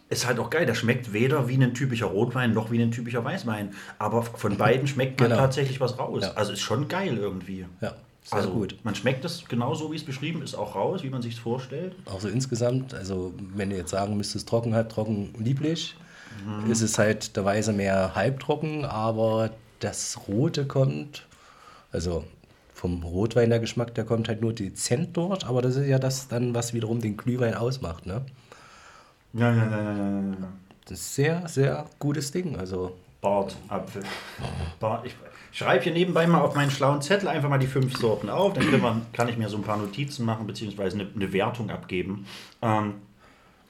ist 0.09 0.27
halt 0.27 0.39
auch 0.39 0.50
geil, 0.50 0.65
der 0.65 0.75
schmeckt 0.75 1.13
weder 1.13 1.47
wie 1.47 1.55
ein 1.55 1.74
typischer 1.74 2.05
Rotwein 2.07 2.53
noch 2.53 2.71
wie 2.71 2.81
ein 2.81 2.91
typischer 2.91 3.24
Weißwein, 3.24 3.74
aber 4.00 4.21
von 4.24 4.55
beiden 4.57 4.88
schmeckt 4.88 5.19
man 5.19 5.29
Genau. 5.29 5.41
tatsächlich 5.41 5.79
was 5.79 5.97
raus. 5.97 6.24
Ja. 6.24 6.33
Also 6.35 6.53
ist 6.53 6.62
schon 6.62 6.88
geil 6.88 7.17
irgendwie. 7.17 7.65
Ja, 7.81 7.93
sehr 8.24 8.38
also 8.38 8.50
gut. 8.51 8.75
man 8.83 8.93
schmeckt 8.95 9.25
es 9.25 9.45
genauso, 9.50 9.91
wie 9.91 9.95
es 9.95 10.03
beschrieben 10.03 10.41
ist, 10.41 10.53
auch 10.55 10.75
raus, 10.75 11.01
wie 11.03 11.09
man 11.09 11.21
sich 11.21 11.39
vorstellt. 11.39 11.95
Auch 12.05 12.19
so 12.21 12.27
insgesamt, 12.29 12.93
also 12.93 13.33
wenn 13.55 13.71
du 13.71 13.75
jetzt 13.77 13.91
sagen 13.91 14.15
müsstest, 14.15 14.47
trocken, 14.47 14.74
halb 14.75 14.89
trocken, 14.89 15.33
lieblich, 15.38 15.95
Mhm. 16.45 16.69
ist 16.69 16.81
es 16.81 16.97
halt 17.00 17.35
der 17.38 17.45
Weise 17.45 17.71
mehr 17.71 18.13
halbtrocken, 18.13 18.83
aber 18.83 19.51
das 19.86 20.27
Rote 20.27 20.65
kommt, 20.65 21.25
also 21.92 22.25
vom 22.74 23.04
Rotwein 23.04 23.50
der 23.50 23.60
Geschmack, 23.60 23.96
der 23.96 24.04
kommt 24.04 24.27
halt 24.27 24.42
nur 24.42 24.54
dezent 24.54 25.15
durch, 25.15 25.46
aber 25.46 25.62
das 25.62 25.75
ist 25.75 25.88
ja 25.88 26.00
das 26.00 26.27
dann, 26.27 26.54
was 26.54 26.74
wiederum 26.74 27.00
den 27.00 27.15
Glühwein 27.15 27.54
ausmacht, 27.54 28.06
ne? 28.06 28.25
Ja, 29.34 29.51
ja, 29.51 29.70
ja, 29.70 29.82
ja, 29.82 30.20
ja. 30.20 30.54
Das 30.86 31.00
ist 31.00 31.15
sehr, 31.15 31.48
sehr 31.48 31.86
gutes 32.00 32.32
Ding, 32.32 32.58
also 32.58 32.96
Bartapfel. 33.22 34.04
Bart, 34.80 35.06
ich 35.06 35.15
schreibe 35.51 35.84
hier 35.84 35.94
nebenbei 35.94 36.27
mal 36.27 36.42
auf 36.42 36.54
meinen 36.54 36.70
schlauen 36.70 37.01
Zettel 37.01 37.27
einfach 37.27 37.50
mal 37.50 37.58
die 37.58 37.65
fünf 37.68 37.98
Sorten 37.98 38.30
auf. 38.30 38.54
Dann 38.54 38.72
wir, 38.72 39.01
kann 39.13 39.27
ich 39.30 39.38
mir 39.38 39.50
so 39.50 39.58
ein 39.58 39.63
paar 39.63 39.77
Notizen 39.77 40.25
machen, 40.25 40.46
beziehungsweise 40.46 41.00
eine, 41.00 41.10
eine 41.15 41.34
Wertung 41.34 41.72
abgeben. 41.72 42.27
Ähm, 42.62 42.96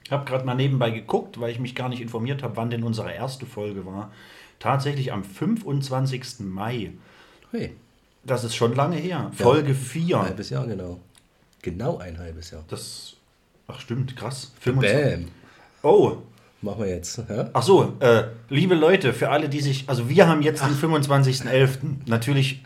ich 0.04 0.12
habe 0.12 0.24
gerade 0.24 0.44
mal 0.44 0.54
nebenbei 0.54 0.90
geguckt, 0.90 1.40
weil 1.40 1.50
ich 1.50 1.58
mich 1.58 1.74
gar 1.74 1.88
nicht 1.88 2.02
informiert 2.02 2.42
habe, 2.42 2.56
wann 2.56 2.70
denn 2.70 2.84
unsere 2.84 3.12
erste 3.12 3.46
Folge 3.46 3.86
war. 3.86 4.10
Tatsächlich 4.58 5.12
am 5.12 5.24
25. 5.24 6.40
Mai. 6.40 6.92
hey, 7.52 7.72
Das 8.24 8.44
ist 8.44 8.54
schon 8.54 8.74
lange 8.74 8.96
her. 8.96 9.30
Folge 9.34 9.74
4. 9.74 10.16
ein 10.16 10.22
halbes 10.26 10.50
Jahr 10.50 10.66
genau. 10.66 11.00
Genau 11.62 11.98
ein 11.98 12.18
halbes 12.18 12.50
Jahr. 12.50 12.64
Das. 12.68 13.14
Ach 13.68 13.80
stimmt, 13.80 14.16
krass. 14.16 14.52
25. 14.60 14.96
Bäm. 15.04 15.28
Oh, 15.82 16.18
Machen 16.62 16.84
wir 16.84 16.88
jetzt. 16.88 17.22
Ja? 17.28 17.50
Ach 17.52 17.62
so, 17.62 17.94
äh, 18.00 18.24
liebe 18.48 18.74
Leute, 18.74 19.12
für 19.12 19.28
alle, 19.30 19.48
die 19.48 19.60
sich, 19.60 19.88
also 19.88 20.08
wir 20.08 20.26
haben 20.26 20.40
jetzt 20.42 20.62
den 20.62 20.74
25.11. 20.74 21.78
Natürlich 22.06 22.62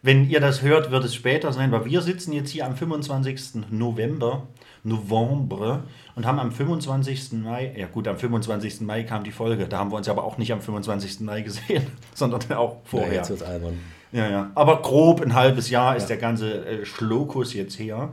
Wenn 0.00 0.28
ihr 0.30 0.40
das 0.40 0.62
hört, 0.62 0.90
wird 0.90 1.04
es 1.04 1.14
später 1.14 1.52
sein, 1.52 1.72
weil 1.72 1.84
wir 1.84 2.02
sitzen 2.02 2.32
jetzt 2.32 2.50
hier 2.50 2.66
am 2.66 2.76
25. 2.76 3.70
November, 3.70 4.46
November 4.88 5.84
und 6.16 6.26
haben 6.26 6.38
am 6.38 6.50
25. 6.50 7.32
Mai, 7.32 7.72
ja 7.76 7.86
gut, 7.86 8.08
am 8.08 8.16
25. 8.18 8.80
Mai 8.80 9.04
kam 9.04 9.22
die 9.24 9.30
Folge, 9.30 9.68
da 9.68 9.78
haben 9.78 9.90
wir 9.92 9.96
uns 9.96 10.08
aber 10.08 10.24
auch 10.24 10.38
nicht 10.38 10.52
am 10.52 10.60
25. 10.60 11.20
Mai 11.20 11.42
gesehen, 11.42 11.86
sondern 12.14 12.40
auch 12.52 12.72
Ja, 12.74 12.80
vorher. 12.84 13.12
jetzt 13.14 13.30
wird's 13.30 13.42
albern. 13.42 13.78
Ja, 14.10 14.28
ja. 14.28 14.50
Aber 14.54 14.80
grob 14.82 15.20
ein 15.20 15.34
halbes 15.34 15.68
Jahr 15.70 15.94
ist 15.96 16.06
der 16.06 16.16
ganze 16.16 16.64
äh, 16.66 16.84
Schlokus 16.86 17.52
jetzt 17.54 17.78
her. 17.78 18.12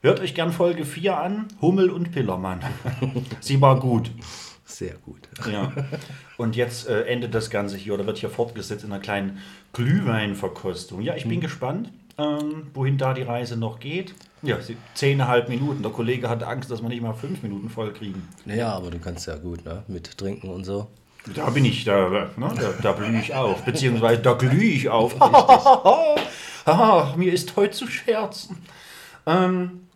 Hört 0.00 0.20
euch 0.20 0.34
gern 0.34 0.52
Folge 0.52 0.84
4 0.84 1.18
an, 1.18 1.48
Hummel 1.60 1.90
und 1.90 2.12
Pillermann. 2.12 2.60
Sie 3.40 3.60
war 3.60 3.78
gut. 3.78 4.10
Sehr 4.66 4.94
gut. 4.94 5.20
Ja. 5.50 5.72
Und 6.38 6.56
jetzt 6.56 6.88
äh, 6.88 7.02
endet 7.04 7.34
das 7.34 7.50
Ganze 7.50 7.76
hier 7.76 7.92
oder 7.94 8.06
wird 8.06 8.16
hier 8.18 8.30
fortgesetzt 8.30 8.84
in 8.84 8.92
einer 8.92 9.00
kleinen 9.00 9.38
Glühweinverkostung. 9.74 11.00
Ja, 11.00 11.14
ich 11.14 11.26
bin 11.28 11.40
gespannt, 11.40 11.90
ähm, 12.18 12.68
wohin 12.74 12.98
da 12.98 13.14
die 13.14 13.22
Reise 13.22 13.56
noch 13.56 13.80
geht. 13.80 14.14
Ja, 14.42 14.58
zehneinhalb 14.94 15.48
Minuten. 15.48 15.82
Der 15.82 15.90
Kollege 15.90 16.28
hatte 16.28 16.46
Angst, 16.46 16.70
dass 16.70 16.82
wir 16.82 16.88
nicht 16.88 17.00
mal 17.00 17.14
fünf 17.14 17.42
Minuten 17.42 17.70
voll 17.70 17.92
kriegen. 17.92 18.28
Naja, 18.44 18.72
aber 18.72 18.90
du 18.90 18.98
kannst 18.98 19.26
ja 19.26 19.36
gut, 19.36 19.64
ne? 19.64 19.82
Mit 19.88 20.18
trinken 20.18 20.50
und 20.50 20.64
so. 20.64 20.88
Da 21.34 21.48
bin 21.48 21.64
ich, 21.64 21.84
da, 21.84 22.10
ne, 22.10 22.30
da, 22.36 22.74
da 22.82 22.92
blühe 22.92 23.18
ich 23.18 23.32
auf, 23.34 23.64
beziehungsweise 23.64 24.20
da 24.20 24.34
glühe 24.34 24.62
ich 24.62 24.90
auf. 24.90 25.16
Ach, 25.18 27.16
mir 27.16 27.32
ist 27.32 27.56
heute 27.56 27.70
zu 27.70 27.86
scherzen. 27.86 28.58
Ähm, 29.26 29.86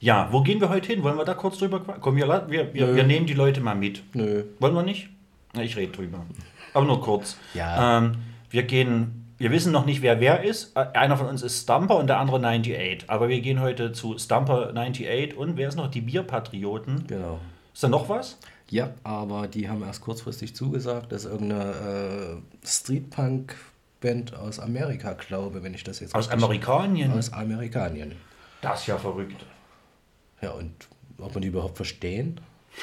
ja, 0.00 0.28
wo 0.30 0.42
gehen 0.42 0.60
wir 0.60 0.70
heute 0.70 0.88
hin? 0.88 1.02
Wollen 1.02 1.18
wir 1.18 1.26
da 1.26 1.34
kurz 1.34 1.58
drüber 1.58 1.80
quatschen? 1.80 2.00
Komm, 2.00 2.16
wir, 2.16 2.46
wir, 2.48 2.72
wir, 2.72 2.96
wir 2.96 3.04
nehmen 3.04 3.26
die 3.26 3.34
Leute 3.34 3.60
mal 3.60 3.74
mit. 3.74 4.02
Nö. 4.14 4.44
Wollen 4.60 4.74
wir 4.74 4.82
nicht? 4.82 5.10
Na, 5.52 5.62
ich 5.62 5.76
rede 5.76 5.92
drüber. 5.92 6.24
Aber 6.72 6.86
nur 6.86 7.02
kurz. 7.02 7.36
Ja. 7.52 7.98
Ähm, 7.98 8.16
wir 8.50 8.62
gehen, 8.62 9.23
wir 9.38 9.50
wissen 9.50 9.72
noch 9.72 9.86
nicht, 9.86 10.02
wer 10.02 10.20
wer 10.20 10.42
ist. 10.44 10.76
Äh, 10.76 10.86
Einer 10.94 11.16
von 11.16 11.26
uns 11.26 11.42
ist 11.42 11.62
Stumper 11.62 11.96
und 11.96 12.06
der 12.06 12.18
andere 12.18 12.36
98. 12.38 13.04
Aber 13.08 13.28
wir 13.28 13.40
gehen 13.40 13.60
heute 13.60 13.92
zu 13.92 14.18
Stumper 14.18 14.68
98 14.68 15.36
und 15.36 15.56
wer 15.56 15.68
ist 15.68 15.76
noch? 15.76 15.90
Die 15.90 16.00
Bierpatrioten. 16.00 17.06
Genau. 17.06 17.40
Ist 17.72 17.82
da 17.82 17.88
noch 17.88 18.08
was? 18.08 18.38
Ja, 18.70 18.94
aber 19.02 19.46
die 19.48 19.68
haben 19.68 19.82
erst 19.82 20.00
kurzfristig 20.00 20.54
zugesagt, 20.54 21.12
dass 21.12 21.24
irgendeine 21.24 22.42
äh, 22.62 22.66
Streetpunk-Band 22.66 24.34
aus 24.36 24.58
Amerika, 24.58 25.12
glaube, 25.12 25.62
wenn 25.62 25.74
ich 25.74 25.84
das 25.84 26.00
jetzt 26.00 26.14
Aus 26.14 26.30
Amerikanien? 26.30 27.12
Aus 27.12 27.32
Amerikanien. 27.32 28.12
Das 28.62 28.80
ist 28.82 28.86
ja 28.86 28.96
verrückt. 28.96 29.44
Ja, 30.40 30.52
und 30.52 30.72
ob 31.18 31.34
man 31.34 31.42
die 31.42 31.48
überhaupt 31.48 31.76
verstehen? 31.76 32.40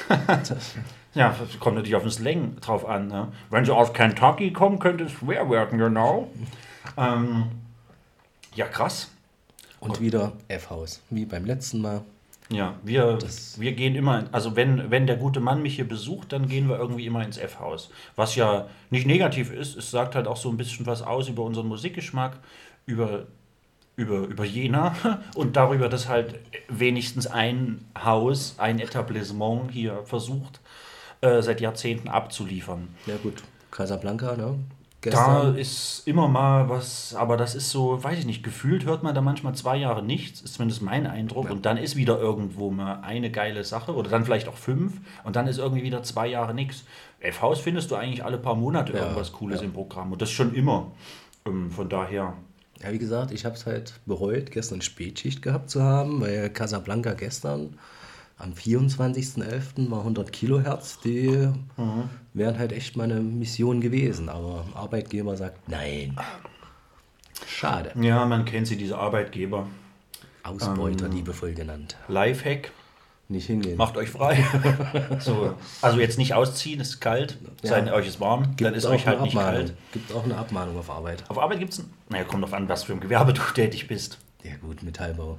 Ja, 1.13 1.35
das 1.37 1.59
kommt 1.59 1.75
natürlich 1.75 1.95
auf 1.95 2.03
den 2.03 2.11
Slang 2.11 2.55
drauf 2.61 2.87
an. 2.87 3.07
Ne? 3.07 3.27
Wenn 3.49 3.65
sie 3.65 3.73
aus 3.75 3.91
Kentucky 3.93 4.51
kommen, 4.53 4.79
könnte 4.79 5.03
es 5.05 5.11
schwer 5.11 5.49
werden, 5.49 5.77
genau. 5.77 6.29
ähm, 6.97 7.45
ja, 8.55 8.65
krass. 8.67 9.09
Und 9.79 9.99
wieder 9.99 10.33
F-Haus, 10.47 11.01
wie 11.09 11.25
beim 11.25 11.45
letzten 11.45 11.81
Mal. 11.81 12.01
Ja, 12.49 12.75
wir, 12.83 13.13
Das- 13.17 13.59
wir 13.59 13.71
gehen 13.73 13.95
immer, 13.95 14.25
also 14.31 14.55
wenn, 14.55 14.89
wenn 14.91 15.07
der 15.07 15.15
gute 15.17 15.39
Mann 15.39 15.61
mich 15.61 15.75
hier 15.75 15.87
besucht, 15.87 16.31
dann 16.33 16.47
gehen 16.47 16.67
wir 16.69 16.77
irgendwie 16.77 17.05
immer 17.05 17.23
ins 17.23 17.37
F-Haus. 17.37 17.89
Was 18.15 18.35
ja 18.35 18.67
nicht 18.89 19.05
negativ 19.07 19.51
ist, 19.51 19.75
es 19.77 19.89
sagt 19.91 20.15
halt 20.15 20.27
auch 20.27 20.37
so 20.37 20.49
ein 20.49 20.57
bisschen 20.57 20.85
was 20.85 21.01
aus 21.01 21.27
über 21.29 21.43
unseren 21.43 21.67
Musikgeschmack, 21.67 22.37
über, 22.85 23.25
über, 23.95 24.19
über 24.27 24.45
Jena 24.45 24.95
und 25.35 25.55
darüber, 25.55 25.89
dass 25.89 26.07
halt 26.09 26.39
wenigstens 26.69 27.27
ein 27.27 27.83
Haus, 28.01 28.55
ein 28.59 28.79
Etablissement 28.79 29.71
hier 29.71 30.03
versucht, 30.05 30.59
äh, 31.21 31.41
seit 31.41 31.61
Jahrzehnten 31.61 32.07
abzuliefern. 32.09 32.89
Ja 33.05 33.15
gut, 33.21 33.43
Casablanca, 33.71 34.35
ne? 34.35 34.55
Da 35.03 35.09
Gestern. 35.09 35.57
ist 35.57 36.03
immer 36.05 36.27
mal 36.27 36.69
was, 36.69 37.15
aber 37.15 37.35
das 37.35 37.55
ist 37.55 37.71
so, 37.71 38.03
weiß 38.03 38.19
ich 38.19 38.25
nicht, 38.27 38.43
gefühlt 38.43 38.85
hört 38.85 39.01
man 39.01 39.15
da 39.15 39.21
manchmal 39.21 39.55
zwei 39.55 39.77
Jahre 39.77 40.03
nichts, 40.03 40.41
ist 40.41 40.53
zumindest 40.53 40.83
mein 40.83 41.07
Eindruck. 41.07 41.49
Und 41.49 41.65
dann 41.65 41.77
ist 41.77 41.95
wieder 41.95 42.19
irgendwo 42.19 42.69
mal 42.69 42.99
eine 43.01 43.31
geile 43.31 43.63
Sache 43.63 43.95
oder 43.95 44.11
dann 44.11 44.25
vielleicht 44.25 44.47
auch 44.47 44.57
fünf 44.57 44.93
und 45.23 45.35
dann 45.35 45.47
ist 45.47 45.57
irgendwie 45.57 45.81
wieder 45.81 46.03
zwei 46.03 46.27
Jahre 46.27 46.53
nichts. 46.53 46.83
F-Haus 47.19 47.59
findest 47.61 47.89
du 47.89 47.95
eigentlich 47.95 48.23
alle 48.23 48.37
paar 48.37 48.53
Monate 48.53 48.93
Ja, 48.93 48.99
irgendwas 48.99 49.31
Cooles 49.31 49.61
ja. 49.61 49.65
im 49.65 49.73
Programm 49.73 50.11
und 50.11 50.21
das 50.21 50.29
schon 50.29 50.53
immer. 50.53 50.91
Ähm, 51.47 51.71
Von 51.71 51.89
daher, 51.89 52.35
Ja, 52.83 52.91
wie 52.91 52.99
gesagt, 52.99 53.31
ich 53.31 53.43
habe 53.43 53.55
es 53.55 53.65
halt 53.65 53.93
bereut, 54.05 54.51
gestern 54.51 54.81
Spätschicht 54.81 55.41
gehabt 55.41 55.71
zu 55.71 55.81
haben, 55.81 56.21
weil 56.21 56.51
Casablanca 56.51 57.13
gestern 57.13 57.79
am 58.41 58.53
24.11. 58.53 59.89
war 59.91 59.99
100 59.99 60.31
Kilohertz. 60.31 60.99
Die 61.01 61.49
Mhm. 61.77 62.09
wären 62.33 62.57
halt 62.59 62.71
echt 62.71 62.95
meine 62.97 63.19
Mission 63.21 63.81
gewesen. 63.81 64.29
Aber 64.29 64.65
Arbeitgeber 64.73 65.37
sagt 65.37 65.67
nein. 65.69 66.17
Schade. 67.47 67.91
ja, 68.01 68.25
man 68.25 68.45
kennt 68.45 68.67
sie, 68.67 68.77
diese 68.77 68.97
Arbeitgeber. 68.97 69.67
Ausbeuter 70.43 71.05
Ähm. 71.05 71.11
liebevoll 71.13 71.53
genannt. 71.53 71.97
Lifehack, 72.07 72.71
Nicht 73.29 73.47
hingehen. 73.47 73.77
macht 73.77 73.95
euch 73.97 74.09
frei. 74.09 74.43
so, 75.19 75.53
also 75.81 75.99
jetzt 75.99 76.17
nicht 76.17 76.33
ausziehen, 76.33 76.79
es 76.81 76.89
ist 76.89 76.99
kalt, 76.99 77.37
Ja. 77.63 77.69
sei 77.69 77.93
euch 77.93 78.07
ist 78.07 78.19
warm, 78.19 78.55
dann 78.57 78.73
ist 78.73 78.85
euch 78.85 79.05
halt 79.05 79.21
nicht 79.21 79.35
Abmahnung. 79.35 79.65
kalt. 79.67 79.73
Gibt 79.91 80.11
auch 80.13 80.23
eine 80.23 80.37
Abmahnung 80.37 80.77
auf 80.79 80.89
Arbeit. 80.89 81.23
Auf 81.29 81.37
Arbeit 81.39 81.59
gibt 81.59 81.73
es, 81.73 81.83
naja, 82.09 82.23
kommt 82.23 82.43
drauf 82.43 82.53
an, 82.53 82.67
was 82.69 82.83
für 82.83 82.93
ein 82.93 82.99
Gewerbe 82.99 83.33
du 83.33 83.41
tätig 83.53 83.87
bist. 83.87 84.17
Ja 84.43 84.55
gut, 84.61 84.81
Metallbau. 84.81 85.37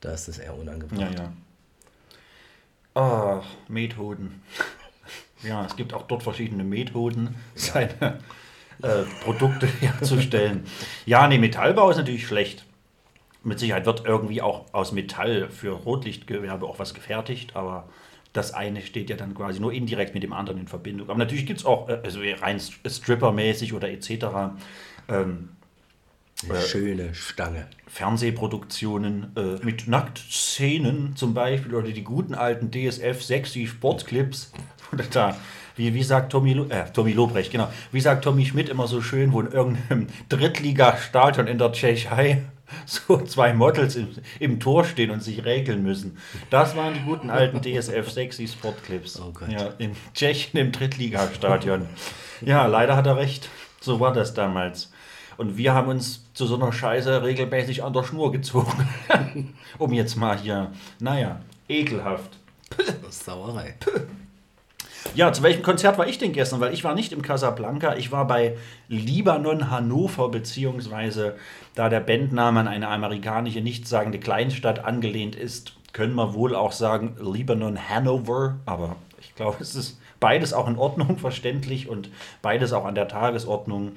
Da 0.00 0.12
ist 0.12 0.28
es 0.28 0.38
eher 0.38 0.56
unangebracht. 0.58 1.00
Ja, 1.00 1.10
ja. 1.10 1.32
Ah, 2.94 3.42
Methoden. 3.68 4.42
Ja, 5.42 5.64
es 5.64 5.76
gibt 5.76 5.94
auch 5.94 6.02
dort 6.02 6.22
verschiedene 6.22 6.62
Methoden, 6.62 7.34
seine 7.54 8.20
äh, 8.82 9.02
Produkte 9.24 9.66
herzustellen. 9.66 10.64
Ja, 11.06 11.26
nee, 11.26 11.38
Metallbau 11.38 11.90
ist 11.90 11.96
natürlich 11.96 12.26
schlecht. 12.26 12.64
Mit 13.42 13.58
Sicherheit 13.58 13.86
wird 13.86 14.04
irgendwie 14.04 14.40
auch 14.40 14.72
aus 14.72 14.92
Metall 14.92 15.48
für 15.50 15.72
Rotlichtgewerbe 15.72 16.66
auch 16.66 16.78
was 16.78 16.94
gefertigt, 16.94 17.56
aber 17.56 17.88
das 18.32 18.54
eine 18.54 18.80
steht 18.82 19.10
ja 19.10 19.16
dann 19.16 19.34
quasi 19.34 19.58
nur 19.58 19.72
indirekt 19.72 20.14
mit 20.14 20.22
dem 20.22 20.32
anderen 20.32 20.60
in 20.60 20.68
Verbindung. 20.68 21.10
Aber 21.10 21.18
natürlich 21.18 21.46
gibt 21.46 21.60
es 21.60 21.66
auch, 21.66 21.88
äh, 21.88 22.00
also 22.04 22.20
rein 22.20 22.60
Stripper-mäßig 22.60 23.74
oder 23.74 23.90
etc. 23.90 24.26
Ähm, 25.08 25.50
Eine 26.48 26.60
schöne 26.60 27.14
Stange. 27.14 27.66
Fernsehproduktionen 27.86 29.32
äh, 29.36 29.64
mit 29.64 29.86
Nacktszenen 29.88 31.14
zum 31.16 31.34
Beispiel 31.34 31.74
oder 31.74 31.90
die 31.90 32.04
guten 32.04 32.34
alten 32.34 32.70
DSF 32.70 33.22
sexy 33.22 33.66
Sportclips. 33.66 34.52
Oder 34.92 35.04
da, 35.10 35.36
wie, 35.76 35.94
wie 35.94 36.02
sagt 36.02 36.32
Tommy, 36.32 36.52
äh, 36.68 36.84
Tommy 36.92 37.12
Lobrecht, 37.12 37.50
genau, 37.52 37.68
wie 37.92 38.00
sagt 38.00 38.24
Tommy 38.24 38.44
Schmidt 38.44 38.68
immer 38.68 38.86
so 38.86 39.02
schön, 39.02 39.32
wo 39.32 39.40
in 39.40 39.52
irgendeinem 39.52 40.06
Drittligastadion 40.28 41.46
in 41.46 41.58
der 41.58 41.72
Tschechei 41.72 42.42
so 42.86 43.18
zwei 43.22 43.52
Models 43.52 43.96
im, 43.96 44.08
im 44.40 44.60
Tor 44.60 44.84
stehen 44.84 45.10
und 45.10 45.22
sich 45.22 45.44
regeln 45.44 45.82
müssen. 45.82 46.18
Das 46.50 46.76
waren 46.76 46.94
die 46.94 47.00
guten 47.00 47.30
alten 47.30 47.60
DSF 47.60 48.10
sexy 48.10 48.48
Sportclips. 48.48 49.20
Oh 49.20 49.32
Gott. 49.32 49.50
Ja, 49.50 49.74
in 49.78 49.94
Tschechien 50.14 50.58
im 50.60 50.72
Drittligastadion. 50.72 51.86
ja, 52.40 52.66
leider 52.66 52.96
hat 52.96 53.06
er 53.06 53.16
recht. 53.16 53.48
So 53.80 54.00
war 54.00 54.12
das 54.12 54.34
damals. 54.34 54.92
Und 55.36 55.56
wir 55.56 55.74
haben 55.74 55.88
uns 55.88 56.24
zu 56.34 56.46
so 56.46 56.56
einer 56.56 56.72
Scheiße 56.72 57.22
regelmäßig 57.22 57.82
an 57.82 57.92
der 57.92 58.04
Schnur 58.04 58.32
gezogen. 58.32 58.88
um 59.78 59.92
jetzt 59.92 60.16
mal 60.16 60.38
hier, 60.38 60.72
naja, 61.00 61.40
ekelhaft. 61.68 62.38
Sauerei. 63.10 63.74
Ja, 65.14 65.32
zu 65.32 65.42
welchem 65.42 65.62
Konzert 65.62 65.98
war 65.98 66.06
ich 66.06 66.18
denn 66.18 66.32
gestern? 66.32 66.60
Weil 66.60 66.72
ich 66.72 66.84
war 66.84 66.94
nicht 66.94 67.12
im 67.12 67.22
Casablanca, 67.22 67.96
ich 67.96 68.12
war 68.12 68.26
bei 68.26 68.56
Libanon 68.88 69.68
Hannover, 69.68 70.30
beziehungsweise 70.30 71.36
da 71.74 71.88
der 71.88 72.00
Bandname 72.00 72.60
an 72.60 72.68
eine 72.68 72.88
amerikanische, 72.88 73.60
nichtssagende 73.60 74.20
Kleinstadt 74.20 74.84
angelehnt 74.84 75.34
ist, 75.34 75.74
können 75.92 76.14
wir 76.14 76.32
wohl 76.34 76.54
auch 76.54 76.72
sagen 76.72 77.16
Libanon 77.20 77.88
Hanover, 77.90 78.56
aber 78.64 78.96
ich 79.20 79.34
glaube, 79.34 79.58
es 79.60 79.74
ist 79.74 80.00
beides 80.20 80.54
auch 80.54 80.68
in 80.68 80.78
Ordnung, 80.78 81.18
verständlich 81.18 81.88
und 81.88 82.08
beides 82.40 82.72
auch 82.72 82.86
an 82.86 82.94
der 82.94 83.08
Tagesordnung. 83.08 83.92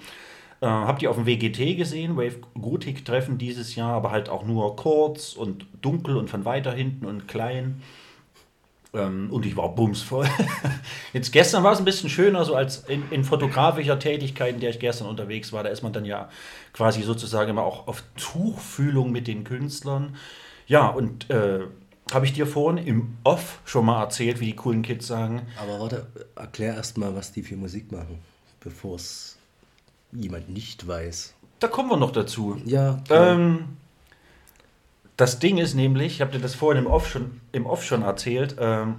Äh, 0.62 0.68
habt 0.68 1.02
ihr 1.02 1.10
auf 1.10 1.18
dem 1.18 1.26
WGT 1.26 1.78
gesehen, 1.78 2.18
Wave 2.18 2.40
Gothic 2.60 3.06
Treffen 3.06 3.38
dieses 3.38 3.76
Jahr, 3.76 3.94
aber 3.94 4.12
halt 4.12 4.30
auch 4.30 4.46
nur 4.46 4.76
kurz 4.76 5.34
und 5.34 5.68
dunkel 5.82 6.18
und 6.18 6.30
von 6.30 6.46
weiter 6.46 6.74
hinten 6.74 7.06
und 7.06 7.28
klein. 7.28 7.82
Ähm, 8.94 9.30
und 9.32 9.46
ich 9.46 9.58
war 9.58 9.76
bumsvoll. 9.76 10.28
Jetzt 11.14 11.32
gestern 11.32 11.64
war 11.64 11.74
es 11.74 11.80
ein 11.80 11.86
bisschen 11.86 12.10
schöner, 12.10 12.46
so 12.46 12.56
als 12.56 12.86
in, 12.86 13.04
in 13.12 13.24
fotografischer 13.24 14.00
Tätigkeit, 14.00 14.56
in 14.56 14.62
der 14.62 14.70
ich 14.70 14.80
gestern 14.80 15.08
unterwegs 15.08 15.52
war. 15.52 15.64
Da 15.64 15.70
ist 15.70 15.84
man 15.84 15.94
dann 15.94 16.06
ja 16.06 16.30
quasi 16.74 17.02
sozusagen 17.04 17.50
immer 17.50 17.64
auch 17.64 17.88
auf 17.88 18.04
Tuchfühlung 18.18 19.12
mit 19.12 19.28
den 19.28 19.44
Künstlern. 19.44 20.16
Ja, 20.68 20.88
und 20.88 21.30
äh, 21.30 21.60
habe 22.14 22.26
ich 22.26 22.34
dir 22.34 22.48
vorhin 22.48 22.86
im 22.86 23.18
Off 23.24 23.60
schon 23.66 23.86
mal 23.86 24.02
erzählt, 24.02 24.40
wie 24.40 24.46
die 24.46 24.56
coolen 24.56 24.84
Kids 24.84 25.08
sagen. 25.08 25.42
Aber 25.62 25.80
warte, 25.80 26.08
erklär 26.36 26.76
erst 26.76 26.98
mal, 26.98 27.16
was 27.16 27.32
die 27.32 27.44
für 27.44 27.58
Musik 27.58 27.92
machen, 27.92 28.20
bevor 28.62 28.96
es 28.96 29.35
jemand 30.16 30.50
nicht 30.50 30.88
weiß. 30.88 31.36
Da 31.60 31.68
kommen 31.68 31.90
wir 31.90 31.98
noch 31.98 32.12
dazu. 32.12 32.62
Ja. 32.66 33.02
Ähm, 33.10 33.78
das 35.18 35.40
Ding 35.40 35.58
ist 35.58 35.74
nämlich, 35.74 36.16
ich 36.16 36.22
habe 36.22 36.32
dir 36.32 36.40
das 36.40 36.56
vorhin 36.56 36.84
im 36.84 36.92
Off 36.92 37.08
schon, 37.08 37.40
im 37.52 37.66
Off 37.66 37.84
schon 37.84 38.02
erzählt, 38.02 38.56
ähm, 38.60 38.96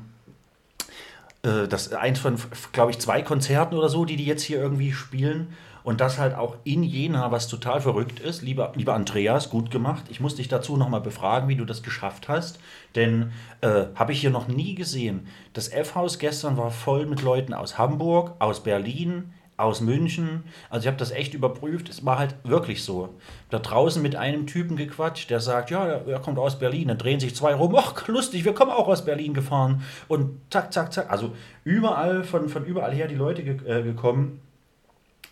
äh, 1.42 1.68
das 1.68 1.92
eins 1.92 2.18
von, 2.18 2.37
glaube 2.73 2.90
ich, 2.90 2.99
zwei 2.99 3.23
Konzerten 3.23 3.76
oder 3.76 3.88
so, 3.88 4.04
die 4.04 4.16
die 4.16 4.25
jetzt 4.25 4.42
hier 4.42 4.58
irgendwie 4.58 4.92
spielen. 4.92 5.54
Und 5.85 6.00
das 6.00 6.18
halt 6.18 6.35
auch 6.35 6.56
in 6.64 6.82
Jena, 6.82 7.30
was 7.30 7.46
total 7.46 7.80
verrückt 7.80 8.18
ist. 8.18 8.42
Lieber, 8.42 8.73
lieber 8.75 8.94
Andreas, 8.94 9.50
gut 9.50 9.70
gemacht. 9.70 10.06
Ich 10.08 10.18
muss 10.18 10.35
dich 10.35 10.49
dazu 10.49 10.76
nochmal 10.76 11.00
befragen, 11.00 11.49
wie 11.49 11.54
du 11.54 11.64
das 11.64 11.85
geschafft 11.85 12.28
hast. 12.28 12.58
Denn 12.96 13.30
äh, 13.61 13.85
habe 13.94 14.11
ich 14.11 14.20
hier 14.20 14.30
noch 14.30 14.49
nie 14.49 14.75
gesehen. 14.75 15.28
Das 15.52 15.68
F-Haus 15.68 16.18
gestern 16.18 16.56
war 16.56 16.73
voll 16.73 17.06
mit 17.06 17.23
Leuten 17.23 17.54
aus 17.54 17.78
Hamburg, 17.78 18.35
aus 18.40 18.64
Berlin, 18.64 19.32
aus 19.56 19.80
München. 19.80 20.44
Also 20.68 20.84
ich 20.84 20.86
habe 20.88 20.96
das 20.96 21.10
echt 21.10 21.34
überprüft. 21.34 21.88
Es 21.88 22.04
war 22.04 22.18
halt 22.18 22.34
wirklich 22.44 22.84
so. 22.84 23.14
Da 23.50 23.58
draußen 23.58 24.02
mit 24.02 24.16
einem 24.16 24.46
Typen 24.46 24.76
gequatscht, 24.76 25.30
der 25.30 25.40
sagt, 25.40 25.70
ja, 25.70 25.86
er 25.86 26.18
kommt 26.20 26.38
aus 26.38 26.58
Berlin. 26.58 26.88
Dann 26.88 26.98
drehen 26.98 27.20
sich 27.20 27.34
zwei 27.34 27.54
rum. 27.54 27.75
Ach, 27.76 28.06
lustig, 28.08 28.44
wir 28.44 28.54
kommen 28.54 28.70
auch 28.70 28.88
aus 28.88 29.04
Berlin 29.04 29.34
gefahren. 29.34 29.82
Und 30.08 30.40
zack, 30.50 30.72
zack, 30.72 30.92
zack. 30.92 31.10
Also 31.10 31.32
überall, 31.64 32.25
von, 32.25 32.48
von 32.48 32.64
überall 32.64 32.92
her 32.92 33.08
die 33.08 33.14
Leute 33.14 33.42
ge 33.42 33.56
äh, 33.66 33.82
gekommen. 33.82 34.40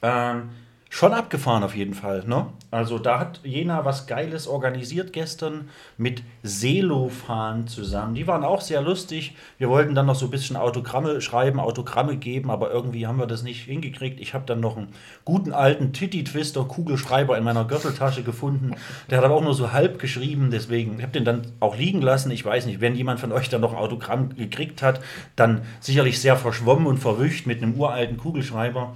Ähm, 0.02 0.50
schon 0.94 1.12
abgefahren 1.12 1.64
auf 1.64 1.74
jeden 1.74 1.94
Fall. 1.94 2.22
Ne? 2.24 2.46
Also 2.70 3.00
da 3.00 3.18
hat 3.18 3.40
Jena 3.42 3.84
was 3.84 4.06
Geiles 4.06 4.46
organisiert 4.46 5.12
gestern 5.12 5.68
mit 5.96 6.22
Selofahren 6.44 7.66
zusammen. 7.66 8.14
Die 8.14 8.28
waren 8.28 8.44
auch 8.44 8.60
sehr 8.60 8.80
lustig. 8.80 9.34
Wir 9.58 9.68
wollten 9.68 9.96
dann 9.96 10.06
noch 10.06 10.14
so 10.14 10.26
ein 10.26 10.30
bisschen 10.30 10.54
Autogramme 10.54 11.20
schreiben, 11.20 11.58
Autogramme 11.58 12.16
geben, 12.16 12.48
aber 12.48 12.70
irgendwie 12.70 13.08
haben 13.08 13.18
wir 13.18 13.26
das 13.26 13.42
nicht 13.42 13.64
hingekriegt. 13.64 14.20
Ich 14.20 14.34
habe 14.34 14.44
dann 14.46 14.60
noch 14.60 14.76
einen 14.76 14.86
guten 15.24 15.52
alten 15.52 15.92
Titty-Twister 15.92 16.62
Kugelschreiber 16.62 17.36
in 17.36 17.42
meiner 17.42 17.64
Gürteltasche 17.64 18.22
gefunden. 18.22 18.76
Der 19.10 19.18
hat 19.18 19.24
aber 19.24 19.34
auch 19.34 19.42
nur 19.42 19.54
so 19.54 19.72
halb 19.72 19.98
geschrieben, 19.98 20.50
deswegen, 20.52 21.02
habe 21.02 21.10
den 21.10 21.24
dann 21.24 21.42
auch 21.58 21.76
liegen 21.76 22.02
lassen. 22.02 22.30
Ich 22.30 22.44
weiß 22.44 22.66
nicht, 22.66 22.80
wenn 22.80 22.94
jemand 22.94 23.18
von 23.18 23.32
euch 23.32 23.48
dann 23.48 23.62
noch 23.62 23.72
ein 23.72 23.78
Autogramm 23.78 24.36
gekriegt 24.36 24.80
hat, 24.80 25.00
dann 25.34 25.62
sicherlich 25.80 26.20
sehr 26.20 26.36
verschwommen 26.36 26.86
und 26.86 26.98
verwischt 26.98 27.48
mit 27.48 27.60
einem 27.64 27.74
uralten 27.74 28.16
Kugelschreiber. 28.16 28.94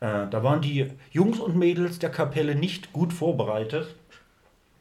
Äh, 0.00 0.28
da 0.30 0.42
waren 0.42 0.60
die 0.60 0.90
Jungs 1.10 1.38
und 1.38 1.56
Mädels 1.56 1.98
der 1.98 2.10
Kapelle 2.10 2.54
nicht 2.54 2.92
gut 2.92 3.12
vorbereitet. 3.12 3.94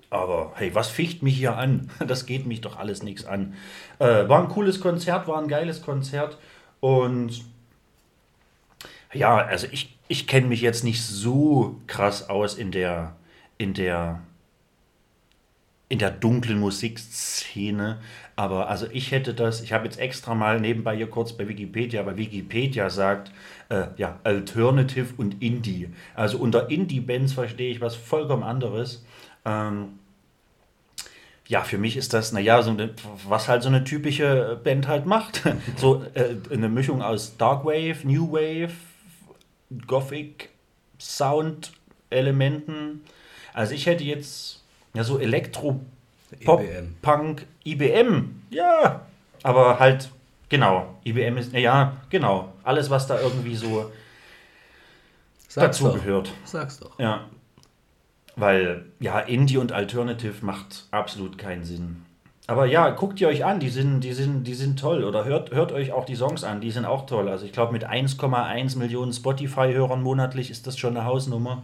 Aber 0.09 0.53
hey, 0.55 0.73
was 0.73 0.89
ficht 0.89 1.21
mich 1.23 1.37
hier 1.37 1.57
an? 1.57 1.89
Das 2.07 2.25
geht 2.25 2.45
mich 2.45 2.61
doch 2.61 2.77
alles 2.77 3.03
nichts 3.03 3.25
an. 3.25 3.53
Äh, 3.99 4.27
war 4.29 4.41
ein 4.41 4.49
cooles 4.49 4.79
Konzert, 4.79 5.27
war 5.27 5.41
ein 5.41 5.47
geiles 5.47 5.81
Konzert. 5.81 6.37
Und 6.79 7.43
ja, 9.13 9.37
also 9.37 9.67
ich, 9.71 9.97
ich 10.07 10.27
kenne 10.27 10.47
mich 10.47 10.61
jetzt 10.61 10.83
nicht 10.83 11.01
so 11.01 11.81
krass 11.87 12.29
aus 12.29 12.55
in 12.55 12.71
der, 12.71 13.15
in 13.57 13.73
der, 13.73 14.21
in 15.89 15.99
der 15.99 16.11
dunklen 16.11 16.59
Musikszene. 16.59 17.99
Aber 18.37 18.69
also 18.69 18.85
ich 18.91 19.11
hätte 19.11 19.33
das, 19.33 19.61
ich 19.61 19.73
habe 19.73 19.85
jetzt 19.85 19.99
extra 19.99 20.35
mal 20.35 20.61
nebenbei 20.61 20.95
hier 20.95 21.09
kurz 21.09 21.33
bei 21.33 21.47
Wikipedia, 21.47 22.05
weil 22.05 22.17
Wikipedia 22.17 22.91
sagt, 22.91 23.31
äh, 23.69 23.87
ja, 23.97 24.19
Alternative 24.23 25.07
und 25.17 25.41
Indie. 25.41 25.89
Also 26.13 26.37
unter 26.37 26.69
Indie-Bands 26.69 27.33
verstehe 27.33 27.71
ich 27.71 27.81
was 27.81 27.95
vollkommen 27.95 28.43
anderes. 28.43 29.03
Ähm, 29.43 29.97
ja, 31.47 31.63
für 31.63 31.79
mich 31.79 31.97
ist 31.97 32.13
das, 32.13 32.31
naja, 32.31 32.61
so 32.61 32.77
was 33.27 33.47
halt 33.47 33.63
so 33.63 33.69
eine 33.69 33.83
typische 33.83 34.61
Band 34.63 34.87
halt 34.87 35.07
macht. 35.07 35.41
so 35.77 36.03
äh, 36.13 36.35
eine 36.53 36.69
Mischung 36.69 37.01
aus 37.01 37.37
Darkwave, 37.37 37.97
New 38.03 38.31
Wave, 38.31 38.73
Gothic, 39.87 40.49
Sound-Elementen. 40.99 43.01
Also 43.55 43.73
ich 43.73 43.87
hätte 43.87 44.03
jetzt 44.03 44.63
ja 44.93 45.03
so 45.03 45.17
Elektro, 45.17 45.79
Pop, 46.45 46.61
IBM. 46.61 46.95
Punk, 47.01 47.45
IBM, 47.65 48.41
ja, 48.49 49.05
aber 49.43 49.79
halt 49.79 50.09
Genau, 50.49 50.95
IBM 51.03 51.37
ist, 51.37 51.53
ja, 51.53 51.97
genau. 52.09 52.53
Alles, 52.63 52.89
was 52.89 53.07
da 53.07 53.19
irgendwie 53.19 53.55
so 53.55 53.91
Sag's 55.49 55.77
dazu 55.79 55.85
doch. 55.89 55.95
gehört. 55.95 56.31
Sag's 56.45 56.79
doch. 56.79 56.97
Ja. 56.99 57.25
Weil, 58.35 58.85
ja, 58.99 59.19
Indie 59.19 59.57
und 59.57 59.71
Alternative 59.71 60.45
macht 60.45 60.85
absolut 60.91 61.37
keinen 61.37 61.65
Sinn. 61.65 62.03
Aber 62.45 62.65
ja, 62.65 62.91
guckt 62.91 63.19
ihr 63.19 63.27
euch 63.27 63.43
an, 63.43 63.59
die 63.59 63.69
sind, 63.69 64.01
die 64.01 64.13
sind, 64.13 64.45
die 64.45 64.53
sind 64.53 64.79
toll. 64.79 65.03
Oder 65.03 65.25
hört, 65.25 65.51
hört 65.51 65.73
euch 65.73 65.91
auch 65.91 66.05
die 66.05 66.15
Songs 66.15 66.45
an, 66.45 66.61
die 66.61 66.71
sind 66.71 66.85
auch 66.85 67.05
toll. 67.07 67.27
Also 67.27 67.45
ich 67.45 67.51
glaube, 67.51 67.73
mit 67.73 67.85
1,1 67.85 68.77
Millionen 68.77 69.11
Spotify-Hörern 69.11 70.01
monatlich 70.01 70.49
ist 70.49 70.65
das 70.65 70.77
schon 70.77 70.95
eine 70.95 71.05
Hausnummer. 71.05 71.63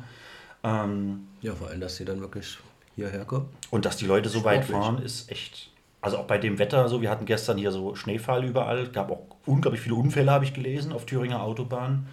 Ähm, 0.61 1.27
Ja, 1.41 1.53
vor 1.55 1.69
allem, 1.69 1.79
dass 1.79 1.95
sie 1.95 2.03
dann 2.03 2.19
wirklich 2.19 2.57
hierher 2.95 3.25
kommen. 3.25 3.49
und 3.71 3.85
dass 3.85 3.97
die 3.97 4.05
Leute 4.05 4.29
so 4.29 4.43
weit 4.43 4.65
fahren, 4.65 5.01
ist 5.01 5.31
echt. 5.31 5.69
Also 6.01 6.17
auch 6.17 6.25
bei 6.25 6.37
dem 6.37 6.59
Wetter 6.59 6.89
so, 6.89 7.01
wir 7.01 7.09
hatten 7.09 7.25
gestern 7.25 7.57
hier 7.57 7.71
so 7.71 7.95
Schneefall 7.95 8.43
überall, 8.43 8.87
gab 8.87 9.09
auch 9.09 9.21
unglaublich 9.45 9.81
viele 9.81 9.95
Unfälle, 9.95 10.31
habe 10.31 10.43
ich 10.43 10.53
gelesen, 10.53 10.91
auf 10.91 11.05
Thüringer 11.05 11.41
Autobahn. 11.41 12.07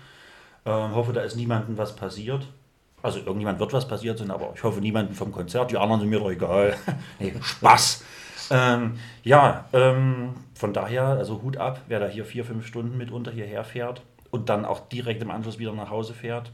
Ähm, 0.64 0.94
hoffe, 0.94 1.12
da 1.12 1.22
ist 1.22 1.36
niemandem 1.36 1.76
was 1.76 1.96
passiert. 1.96 2.46
Also 3.02 3.18
irgendjemand 3.18 3.58
wird 3.58 3.72
was 3.72 3.88
passiert 3.88 4.18
sein, 4.18 4.30
aber 4.30 4.52
ich 4.54 4.62
hoffe 4.62 4.80
niemanden 4.80 5.14
vom 5.14 5.32
Konzert. 5.32 5.70
Die 5.70 5.78
anderen 5.78 6.00
sind 6.00 6.10
mir 6.10 6.20
doch 6.20 6.30
egal. 6.30 6.76
nee, 7.18 7.34
Spaß. 7.40 8.04
ähm, 8.50 8.98
ja, 9.24 9.64
ähm, 9.72 10.34
von 10.54 10.72
daher, 10.72 11.04
also 11.04 11.42
Hut 11.42 11.56
ab, 11.56 11.80
wer 11.88 11.98
da 11.98 12.06
hier 12.06 12.24
vier, 12.24 12.44
fünf 12.44 12.66
Stunden 12.66 12.96
mitunter 12.98 13.30
hierher 13.32 13.64
fährt 13.64 14.02
und 14.30 14.48
dann 14.48 14.64
auch 14.64 14.80
direkt 14.88 15.22
im 15.22 15.30
Anschluss 15.30 15.58
wieder 15.58 15.72
nach 15.72 15.90
Hause 15.90 16.14
fährt. 16.14 16.52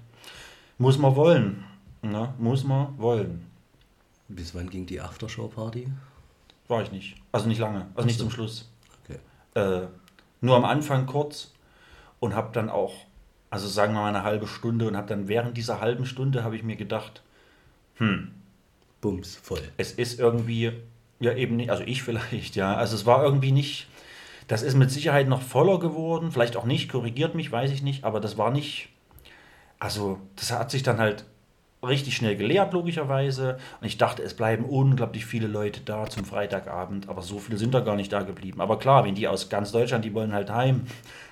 Muss 0.79 0.99
man 0.99 1.17
wollen. 1.17 1.65
Ne? 2.03 2.33
Muss 2.39 2.65
man 2.65 2.99
wollen. 2.99 3.47
Bis 4.29 4.55
wann 4.55 4.71
ging 4.71 4.87
die 4.87 5.01
Aftershow-Party? 5.01 5.89
War 6.69 6.83
ich 6.83 6.91
nicht. 6.91 7.17
Also 7.33 7.47
nicht 7.49 7.61
lange. 7.61 7.87
Also 7.95 8.07
nicht 8.07 8.19
so. 8.19 8.25
zum 8.25 8.33
Schluss. 8.33 8.69
Okay. 9.05 9.19
Äh, 9.55 9.87
nur 10.41 10.57
am 10.57 10.65
Anfang 10.65 11.07
kurz 11.07 11.53
und 12.21 12.35
habe 12.35 12.51
dann 12.53 12.69
auch, 12.69 12.95
also 13.51 13.69
sagen 13.69 13.95
wir 13.95 14.01
mal 14.01 14.09
eine 14.09 14.25
halbe 14.25 14.47
Stunde 14.47 14.89
und 14.89 14.97
habe 14.97 15.09
dann 15.09 15.29
während 15.29 15.57
dieser 15.57 15.81
halben 15.81 16.07
Stunde 16.07 16.45
habe 16.45 16.57
ich 16.57 16.63
mir 16.63 16.77
gedacht, 16.77 17.23
Bums, 19.01 19.37
voll. 19.37 19.63
es 19.77 19.93
ist 19.93 20.19
irgendwie, 20.19 20.73
ja 21.21 21.35
eben 21.35 21.57
nicht, 21.57 21.71
also 21.71 21.83
ich 21.85 22.03
vielleicht, 22.05 22.57
ja, 22.57 22.75
also 22.75 22.95
es 22.95 23.07
war 23.07 23.23
irgendwie 23.23 23.53
nicht, 23.53 23.89
das 24.49 24.63
ist 24.63 24.75
mit 24.75 24.91
Sicherheit 24.91 25.29
noch 25.29 25.43
voller 25.43 25.79
geworden, 25.79 26.31
vielleicht 26.33 26.57
auch 26.57 26.65
nicht, 26.65 26.91
korrigiert 26.91 27.35
mich, 27.35 27.51
weiß 27.51 27.71
ich 27.71 27.83
nicht, 27.83 28.05
aber 28.05 28.21
das 28.21 28.37
war 28.37 28.51
nicht, 28.51 28.89
also 29.79 30.19
das 30.37 30.53
hat 30.53 30.71
sich 30.71 30.83
dann 30.83 30.99
halt 30.99 31.25
richtig 31.83 32.17
schnell 32.17 32.37
geleert, 32.37 32.73
logischerweise. 32.73 33.59
Und 33.81 33.87
ich 33.87 33.99
dachte, 33.99 34.23
es 34.23 34.35
bleiben 34.35 34.65
unglaublich 34.65 35.27
viele 35.27 35.47
Leute 35.47 35.81
da 35.81 36.07
zum 36.07 36.25
Freitagabend, 36.25 37.09
aber 37.09 37.23
so 37.23 37.39
viele 37.39 37.59
sind 37.59 37.75
da 37.75 37.81
gar 37.81 37.97
nicht 37.97 38.13
da 38.13 38.23
geblieben. 38.23 38.61
Aber 38.61 38.79
klar, 38.79 39.05
wenn 39.05 39.15
die 39.15 39.29
aus 39.29 39.49
ganz 39.49 39.73
Deutschland, 39.73 40.05
die 40.05 40.15
wollen 40.15 40.33
halt 40.33 40.51
heim, 40.51 40.87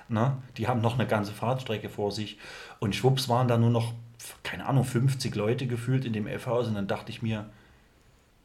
ne? 0.07 0.37
die 0.57 0.67
haben 0.67 0.81
noch 0.81 0.95
eine 0.95 1.07
ganze 1.07 1.31
Fahrtstrecke 1.31 1.89
vor 1.89 2.11
sich. 2.11 2.37
Und 2.79 2.95
schwupps 2.95 3.29
waren 3.29 3.47
da 3.47 3.57
nur 3.57 3.71
noch, 3.71 3.93
keine 4.43 4.65
Ahnung, 4.65 4.83
50 4.83 5.35
Leute 5.35 5.67
gefühlt 5.67 6.05
in 6.05 6.13
dem 6.13 6.27
F-Haus. 6.27 6.67
Und 6.67 6.75
dann 6.75 6.87
dachte 6.87 7.11
ich 7.11 7.21
mir, 7.21 7.45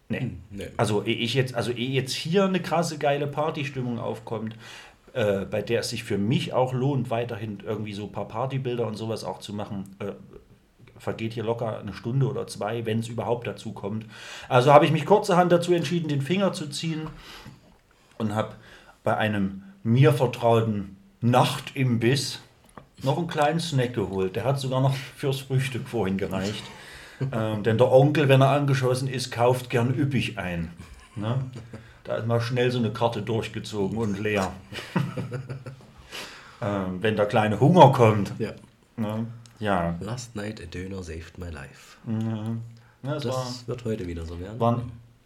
nee. 0.09 0.33
Nee. 0.51 0.69
Also 0.77 1.05
ehe 1.05 1.17
ich 1.17 1.35
jetzt, 1.35 1.55
also 1.55 1.71
ehe 1.71 1.91
jetzt 1.91 2.13
hier 2.13 2.45
eine 2.45 2.61
krasse 2.61 2.99
geile 2.99 3.27
Partystimmung 3.27 3.99
aufkommt, 3.99 4.57
äh, 5.13 5.45
bei 5.45 5.61
der 5.63 5.81
es 5.81 5.91
sich 5.91 6.05
für 6.05 6.19
mich 6.19 6.53
auch 6.53 6.73
lohnt, 6.73 7.11
weiterhin 7.11 7.59
irgendwie 7.65 7.93
so 7.93 8.05
ein 8.05 8.13
paar 8.13 8.29
Partybilder 8.29 8.87
und 8.87 8.97
sowas 8.97 9.25
auch 9.25 9.39
zu 9.39 9.53
machen, 9.53 9.97
äh, 9.99 10.13
vergeht 11.01 11.33
hier 11.33 11.45
locker 11.45 11.79
eine 11.79 11.95
Stunde 11.95 12.29
oder 12.29 12.47
zwei, 12.47 12.87
wenn 12.87 13.01
es 13.01 13.09
überhaupt 13.09 13.47
dazu 13.47 13.73
kommt. 13.73 14.07
Also 14.49 14.73
habe 14.73 14.85
ich 14.85 14.93
mich 14.93 15.07
kurzerhand 15.07 15.51
dazu 15.51 15.73
entschieden, 15.73 16.09
den 16.09 16.23
Finger 16.23 16.53
zu 16.53 16.69
ziehen 16.69 17.09
und 18.19 18.35
habe 18.35 18.55
bei 19.03 19.17
einem 19.17 19.63
mir 19.83 20.13
vertrauten 20.13 20.97
Nachtimbiss 21.21 22.41
noch 23.03 23.19
einen 23.19 23.29
kleinen 23.29 23.61
Snack 23.61 23.95
geholt. 23.95 24.37
Der 24.37 24.45
hat 24.45 24.61
sogar 24.61 24.81
noch 24.81 24.95
fürs 24.95 25.41
Frühstück 25.41 25.89
vorhin 25.89 26.19
gereicht. 26.19 26.63
ähm, 27.33 27.63
denn 27.63 27.79
der 27.79 27.91
Onkel, 27.91 28.29
wenn 28.29 28.43
er 28.43 28.51
angeschossen 28.51 29.09
ist, 29.09 29.31
kauft 29.31 29.71
gern 29.71 29.95
üppig 29.95 30.39
ein. 30.39 30.71
Ne? 31.17 31.37
Da 32.05 32.17
ist 32.17 32.27
mal 32.27 32.41
schnell 32.41 32.71
so 32.71 32.79
eine 32.79 32.91
Karte 32.91 33.23
durchgezogen 33.23 33.99
und 33.99 34.19
leer. 34.19 34.53
ähm, 36.63 37.03
wenn 37.03 37.17
der 37.17 37.27
kleine 37.27 37.61
Hunger 37.61 37.93
kommt. 37.93 38.33
Ja. 38.39 38.53
Ne? 38.97 39.27
Ja, 39.61 39.95
Last 40.01 40.35
night 40.37 40.61
a 40.61 40.65
Döner 40.67 41.03
saved 41.03 41.39
my 41.39 41.51
life. 41.51 41.99
ja 43.03 43.15
es 43.17 43.23
Das 43.23 43.35
war, 43.35 43.47
wird 43.69 43.85
heute 43.85 44.07
wieder 44.07 44.25
so 44.27 44.41
werden. 44.41 44.59
war, 44.59 44.83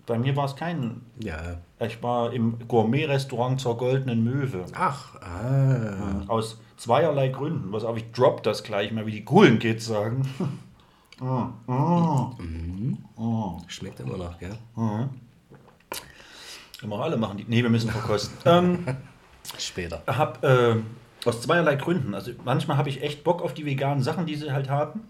bei 0.06 0.18
mir 0.18 0.36
war 0.36 0.44
es 0.46 0.56
kein. 0.56 1.00
ja. 1.20 1.56
Ich 1.80 2.02
war 2.02 2.32
im 2.32 2.56
Gourmet-Restaurant 2.66 3.60
zur 3.60 3.76
Goldenen 3.76 4.24
Möwe. 4.24 4.64
Ach, 4.74 5.14
ah. 5.20 6.22
Aus 6.28 6.58
zweierlei 6.76 7.28
Gründen. 7.28 7.72
Was 7.72 7.84
auf, 7.84 7.96
ich 7.96 8.10
drop 8.12 8.42
das 8.42 8.62
gleich 8.62 8.90
mal, 8.92 9.06
wie 9.06 9.10
die 9.12 9.24
coolen 9.24 9.58
Kids 9.58 9.86
sagen. 9.86 10.28
Schmeckt 13.68 14.00
immer 14.00 14.16
noch, 14.16 14.38
gell? 14.38 14.56
Immer 16.82 17.00
alle 17.00 17.16
machen 17.16 17.38
die. 17.38 17.44
Nee, 17.46 17.62
wir 17.62 17.70
müssen 17.70 17.90
verkosten. 17.90 18.36
ähm, 18.44 18.86
Später. 19.58 20.02
hab 20.06 20.42
äh, 20.42 20.76
aus 21.24 21.40
zweierlei 21.40 21.76
Gründen. 21.76 22.14
Also 22.14 22.32
manchmal 22.44 22.76
habe 22.76 22.88
ich 22.88 23.02
echt 23.02 23.24
Bock 23.24 23.42
auf 23.42 23.54
die 23.54 23.66
veganen 23.66 24.02
Sachen, 24.02 24.26
die 24.26 24.34
sie 24.34 24.52
halt 24.52 24.68
haben. 24.68 25.08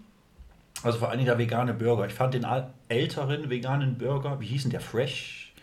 Also 0.83 0.99
vor 0.99 1.09
allem 1.09 1.25
der 1.25 1.37
vegane 1.37 1.73
Burger. 1.73 2.05
Ich 2.05 2.13
fand 2.13 2.33
den 2.33 2.45
älteren 2.89 3.49
veganen 3.49 3.97
Burger, 3.97 4.39
wie 4.39 4.45
hieß 4.45 4.63
denn 4.63 4.71
der? 4.71 4.81
Fresh? 4.81 5.53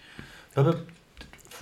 Fresh 0.55 0.77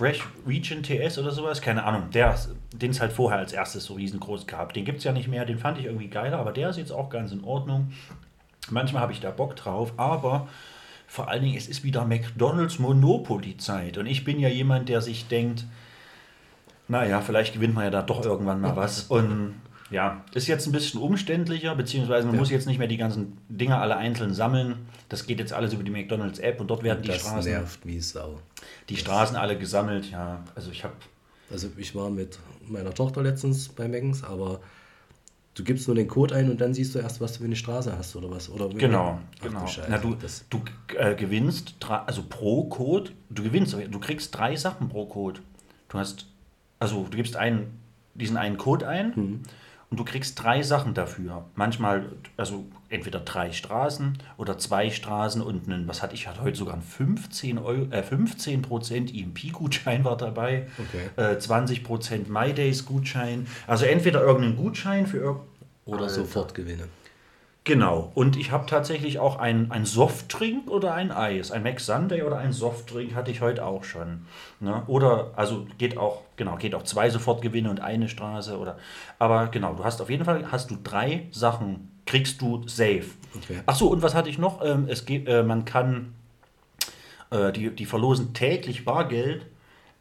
Fresh 0.01 0.21
Region 0.47 0.81
TS 0.81 1.19
oder 1.19 1.31
sowas, 1.31 1.61
keine 1.61 1.83
Ahnung. 1.83 2.09
Der, 2.11 2.35
den 2.73 2.91
es 2.91 3.01
halt 3.01 3.13
vorher 3.13 3.37
als 3.37 3.53
erstes 3.53 3.83
so 3.83 3.93
riesengroß 3.93 4.47
gab. 4.47 4.73
Den 4.73 4.83
gibt 4.83 4.99
es 4.99 5.03
ja 5.03 5.11
nicht 5.11 5.27
mehr, 5.27 5.45
den 5.45 5.59
fand 5.59 5.77
ich 5.77 5.85
irgendwie 5.85 6.07
geiler, 6.07 6.39
aber 6.39 6.53
der 6.53 6.69
ist 6.69 6.77
jetzt 6.77 6.91
auch 6.91 7.09
ganz 7.09 7.31
in 7.31 7.43
Ordnung. 7.43 7.91
Manchmal 8.71 9.03
habe 9.03 9.11
ich 9.11 9.19
da 9.19 9.31
Bock 9.31 9.55
drauf, 9.55 9.93
aber 9.97 10.47
vor 11.07 11.27
allen 11.27 11.43
Dingen, 11.43 11.57
es 11.57 11.67
ist 11.67 11.83
wieder 11.83 12.05
McDonalds 12.05 12.79
Monopoly-Zeit. 12.79 13.97
Und 13.97 14.07
ich 14.07 14.23
bin 14.23 14.39
ja 14.39 14.49
jemand, 14.49 14.89
der 14.89 15.01
sich 15.01 15.27
denkt, 15.27 15.65
naja, 16.91 17.21
vielleicht 17.21 17.53
gewinnt 17.53 17.73
man 17.73 17.85
ja 17.85 17.89
da 17.89 18.01
doch 18.01 18.23
irgendwann 18.25 18.61
mal 18.61 18.75
was. 18.75 19.03
Und 19.03 19.55
ja, 19.89 20.23
ist 20.33 20.47
jetzt 20.47 20.67
ein 20.67 20.71
bisschen 20.71 21.01
umständlicher, 21.01 21.75
beziehungsweise 21.75 22.25
man 22.27 22.35
Ja. 22.35 22.39
muss 22.41 22.49
jetzt 22.49 22.67
nicht 22.67 22.77
mehr 22.79 22.87
die 22.87 22.97
ganzen 22.97 23.37
Dinger 23.49 23.81
alle 23.81 23.97
einzeln 23.97 24.33
sammeln. 24.33 24.75
Das 25.09 25.25
geht 25.25 25.39
jetzt 25.39 25.51
alles 25.53 25.73
über 25.73 25.83
die 25.83 25.91
McDonalds-App 25.91 26.61
und 26.61 26.67
dort 26.69 26.83
werden 26.83 27.01
die 27.01 27.09
das 27.09 27.19
Straßen, 27.21 27.51
nervt 27.51 27.85
wie 27.85 27.99
Sau. 27.99 28.39
die 28.89 28.95
Straßen 28.97 29.35
alle 29.35 29.57
gesammelt. 29.57 30.09
Ja, 30.11 30.43
also 30.55 30.71
ich 30.71 30.83
habe 30.83 30.93
Also 31.51 31.67
ich 31.77 31.93
war 31.95 32.09
mit 32.09 32.39
meiner 32.67 32.93
Tochter 32.93 33.21
letztens 33.21 33.67
bei 33.67 33.89
Meckens, 33.89 34.23
aber 34.23 34.61
du 35.55 35.63
gibst 35.65 35.87
nur 35.87 35.95
den 35.95 36.07
Code 36.07 36.35
ein 36.35 36.49
und 36.49 36.61
dann 36.61 36.73
siehst 36.73 36.95
du 36.95 36.99
erst, 36.99 37.19
was 37.19 37.33
du 37.33 37.39
für 37.39 37.45
eine 37.45 37.57
Straße 37.57 37.91
hast 37.97 38.15
oder 38.15 38.31
was. 38.31 38.49
Oder 38.49 38.69
Genau, 38.69 39.19
Ach, 39.19 39.41
genau. 39.43 39.65
Du 39.65 39.81
Na, 39.89 39.97
du 39.97 40.15
das, 40.15 40.45
du 40.49 40.61
äh, 40.97 41.13
gewinnst, 41.15 41.75
also 42.05 42.23
pro 42.29 42.63
Code, 42.69 43.11
du 43.29 43.43
gewinnst, 43.43 43.73
du 43.89 43.99
kriegst 43.99 44.33
drei 44.37 44.55
Sachen 44.55 44.87
pro 44.87 45.05
Code. 45.05 45.41
Du 45.89 45.97
hast, 45.99 46.25
also 46.81 47.05
du 47.09 47.15
gibst 47.15 47.35
einen, 47.37 47.79
diesen 48.15 48.35
einen 48.37 48.57
Code 48.57 48.87
ein 48.87 49.13
Mhm. 49.15 49.39
und 49.91 49.99
du 49.99 50.03
kriegst 50.03 50.41
drei 50.41 50.63
Sachen 50.63 50.93
dafür. 50.93 51.45
Manchmal, 51.55 52.07
also 52.37 52.65
entweder 52.89 53.19
drei 53.19 53.51
Straßen 53.51 54.17
oder 54.37 54.57
zwei 54.57 54.89
Straßen 54.89 55.41
und 55.41 55.67
einen, 55.69 55.87
was 55.87 56.01
hatte 56.01 56.15
ich, 56.15 56.27
hatte 56.27 56.41
heute 56.41 56.57
sogar 56.57 56.73
einen 56.73 56.83
15, 56.83 57.57
Euro, 57.59 57.83
äh, 57.91 58.01
15% 58.01 59.13
EMP-Gutschein 59.13 60.03
war 60.03 60.17
dabei, 60.17 60.67
Okay. 60.79 61.09
äh, 61.17 61.37
20% 61.37 62.29
MyDays-Gutschein. 62.29 63.45
Also 63.67 63.85
entweder 63.85 64.21
irgendeinen 64.21 64.57
Gutschein 64.57 65.05
für 65.05 65.39
oder 65.85 66.09
Sofortgewinne. 66.09 66.87
Genau, 67.63 68.11
und 68.15 68.37
ich 68.37 68.51
habe 68.51 68.65
tatsächlich 68.65 69.19
auch 69.19 69.37
ein, 69.37 69.69
ein 69.71 69.85
Softdrink 69.85 70.71
oder 70.71 70.95
ein 70.95 71.11
Eis. 71.11 71.51
Ein 71.51 71.61
Mac 71.61 71.79
Sunday 71.79 72.23
oder 72.23 72.39
ein 72.39 72.53
Softdrink 72.53 73.13
hatte 73.13 73.29
ich 73.29 73.41
heute 73.41 73.63
auch 73.63 73.83
schon. 73.83 74.25
Ne? 74.59 74.81
Oder, 74.87 75.31
also 75.35 75.67
geht 75.77 75.95
auch, 75.95 76.23
genau, 76.37 76.55
geht 76.55 76.73
auch 76.73 76.81
zwei 76.83 77.11
Sofortgewinne 77.11 77.69
und 77.69 77.79
eine 77.79 78.09
Straße. 78.09 78.57
Oder, 78.57 78.79
aber 79.19 79.47
genau, 79.47 79.75
du 79.75 79.83
hast 79.83 80.01
auf 80.01 80.09
jeden 80.09 80.25
Fall, 80.25 80.51
hast 80.51 80.71
du 80.71 80.77
drei 80.83 81.27
Sachen, 81.29 81.91
kriegst 82.07 82.41
du 82.41 82.67
safe. 82.67 83.05
Okay. 83.35 83.61
Ach 83.67 83.75
so, 83.75 83.89
und 83.89 84.01
was 84.01 84.15
hatte 84.15 84.29
ich 84.29 84.39
noch? 84.39 84.65
Ähm, 84.65 84.87
es 84.89 85.05
geht, 85.05 85.27
äh, 85.27 85.43
man 85.43 85.63
kann, 85.63 86.15
äh, 87.29 87.51
die, 87.51 87.69
die 87.69 87.85
verlosen 87.85 88.33
täglich 88.33 88.85
Bargeld 88.85 89.45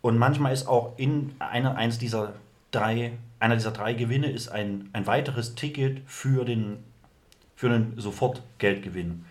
und 0.01 0.17
manchmal 0.17 0.55
ist 0.55 0.67
auch 0.67 0.95
in 0.97 1.35
einer, 1.41 1.77
eins 1.77 1.99
dieser 1.99 2.33
drei, 2.71 3.13
einer 3.39 3.57
dieser 3.57 3.73
drei 3.73 3.93
Gewinne 3.93 4.31
ist 4.31 4.49
ein, 4.49 4.89
ein 4.95 5.07
weiteres 5.07 5.55
Ticket 5.57 6.01
für 6.07 6.47
den, 6.47 6.79
für 7.61 7.67
einen 7.67 7.93
Sofortgeldgewinn, 7.99 9.27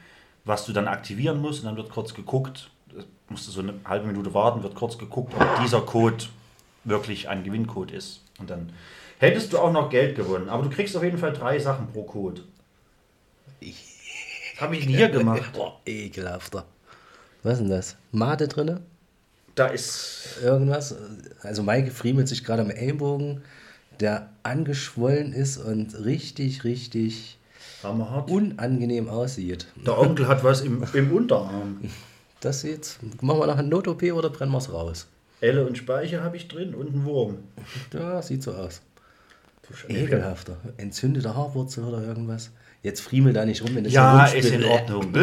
was 0.46 0.64
du 0.68 0.72
dann 0.72 0.88
aktivieren 0.88 1.42
musst 1.42 1.62
und 1.62 1.66
dann 1.66 1.78
wird 1.78 1.90
kurz 1.90 2.14
geguckt, 2.14 2.70
musst 3.28 3.48
du 3.48 3.52
so 3.52 3.62
eine 3.62 3.74
halbe 3.86 4.06
Minute 4.06 4.36
warten, 4.36 4.62
wird 4.62 4.76
kurz 4.76 5.00
geguckt, 5.00 5.34
ob 5.34 5.62
dieser 5.64 5.82
Code 5.82 6.26
wirklich 6.84 7.28
ein 7.28 7.44
Gewinncode 7.44 7.90
ist. 7.90 8.22
Und 8.38 8.52
dann 8.52 8.72
hättest 9.18 9.52
du 9.52 9.58
auch 9.58 9.72
noch 9.72 9.90
Geld 9.90 10.16
gewonnen, 10.16 10.48
aber 10.48 10.62
du 10.62 10.70
kriegst 10.70 10.96
auf 10.96 11.02
jeden 11.02 11.18
Fall 11.18 11.34
drei 11.34 11.58
Sachen 11.58 11.88
pro 11.88 12.04
Code. 12.04 12.44
Das 13.62 14.62
habe 14.62 14.76
ich 14.76 14.86
denn 14.86 14.96
hier 14.96 15.10
gemacht. 15.10 15.52
Boah, 15.54 15.80
ekelhafter. 15.88 16.66
Was 17.42 17.54
ist 17.54 17.62
denn 17.62 17.70
das? 17.70 17.96
Mate 18.12 18.48
drinne? 18.48 18.82
Da 19.56 19.66
ist. 19.66 20.38
Irgendwas? 20.44 20.96
Also 21.42 21.64
Maike 21.64 21.90
friemelt 21.90 22.28
sich 22.28 22.44
gerade 22.44 22.62
am 22.62 22.70
Ellbogen, 22.70 23.42
der 24.00 24.30
angeschwollen 24.44 25.34
ist 25.34 25.58
und 25.58 25.96
richtig, 26.06 26.64
richtig 26.64 27.39
Hammerhart. 27.84 28.30
unangenehm 28.30 29.10
aussieht. 29.10 29.68
Der 29.86 29.98
Onkel 29.98 30.28
hat 30.28 30.44
was 30.44 30.62
im, 30.62 30.84
im 30.94 31.12
Unterarm. 31.12 31.82
Das 32.40 32.62
sieht. 32.62 32.98
Machen 33.22 33.40
wir 33.40 33.48
noch 33.48 33.58
eine 33.58 33.68
Not-OP 33.68 34.04
oder 34.14 34.30
brennen 34.30 34.52
wir 34.52 34.58
es 34.60 34.72
raus? 34.72 35.08
Elle 35.42 35.66
und 35.66 35.78
Speicher 35.78 36.24
habe 36.24 36.38
ich 36.38 36.48
drin 36.48 36.74
und 36.76 36.88
einen 36.90 37.06
Wurm. 37.06 37.38
Ja, 37.94 38.22
sieht 38.22 38.44
so 38.44 38.54
aus. 38.54 38.82
Ekelhafter. 39.88 40.58
Entzündete 40.78 41.36
Haarwurzel 41.36 41.84
oder 41.84 42.02
irgendwas. 42.04 42.52
Jetzt 42.82 43.02
friemel 43.02 43.34
da 43.34 43.46
nicht 43.46 43.62
rum, 43.62 43.76
wenn 43.76 43.86
es 43.86 43.94
Ja, 43.94 44.26
so 44.28 44.38
ist 44.38 44.52
in. 44.52 44.64
Ordnung. 44.64 45.14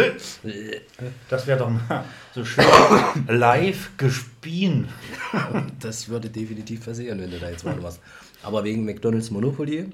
Das 1.28 1.46
wäre 1.46 1.58
doch 1.58 1.70
mal 1.70 2.04
so 2.34 2.44
schön 2.44 2.64
live 3.28 3.90
gespien. 3.96 4.88
Das 5.80 6.08
würde 6.08 6.28
definitiv 6.28 6.84
passieren, 6.84 7.20
wenn 7.20 7.30
du 7.30 7.38
da 7.38 7.48
jetzt 7.50 7.64
mal 7.64 7.82
was. 7.82 7.98
Aber 8.42 8.62
wegen 8.64 8.84
McDonalds 8.84 9.30
Monopoly 9.30 9.86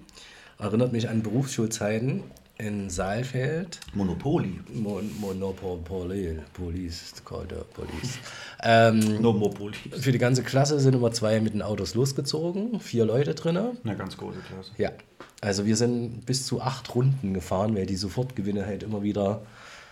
erinnert 0.59 0.93
mich 0.93 1.09
an 1.09 1.23
Berufsschulzeiten 1.23 2.25
in 2.63 2.89
Saalfeld. 2.89 3.81
Monopoly. 3.93 4.61
Mon 4.73 5.11
Monopoly, 5.21 6.39
Police, 6.53 7.13
called 7.25 7.51
the 7.51 7.65
Police. 7.75 8.19
Ähm, 8.65 9.21
Monopoly. 9.21 9.75
für 9.91 10.13
die 10.13 10.19
ganze 10.19 10.45
Klasse 10.45 10.79
sind 10.79 10.95
immer 10.95 11.11
zwei 11.11 11.41
mit 11.41 11.53
den 11.53 11.63
Autos 11.63 11.97
losgezogen, 11.97 12.79
vier 12.79 13.05
Leute 13.05 13.35
drinne. 13.35 13.73
Eine 13.83 13.97
ganz 13.97 14.17
große 14.17 14.39
Klasse. 14.39 14.71
Ja, 14.79 14.93
also 15.41 15.67
wir 15.67 15.75
sind 15.75 16.25
bis 16.27 16.47
zu 16.47 16.61
acht 16.61 16.95
Runden 16.95 17.35
gefahren, 17.35 17.75
weil 17.75 17.87
die 17.87 17.97
Sofortgewinne 17.97 18.65
halt 18.65 18.85
immer 18.85 19.03
wieder 19.03 19.43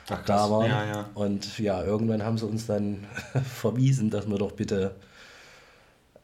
Ach, 0.09 0.25
da 0.25 0.49
waren. 0.49 0.71
Ja, 0.71 0.87
ja. 0.87 1.11
Und 1.15 1.59
ja, 1.59 1.83
irgendwann 1.83 2.23
haben 2.23 2.39
sie 2.39 2.47
uns 2.47 2.67
dann 2.67 3.09
verwiesen, 3.45 4.09
dass 4.09 4.29
wir 4.29 4.39
doch 4.39 4.53
bitte 4.53 4.95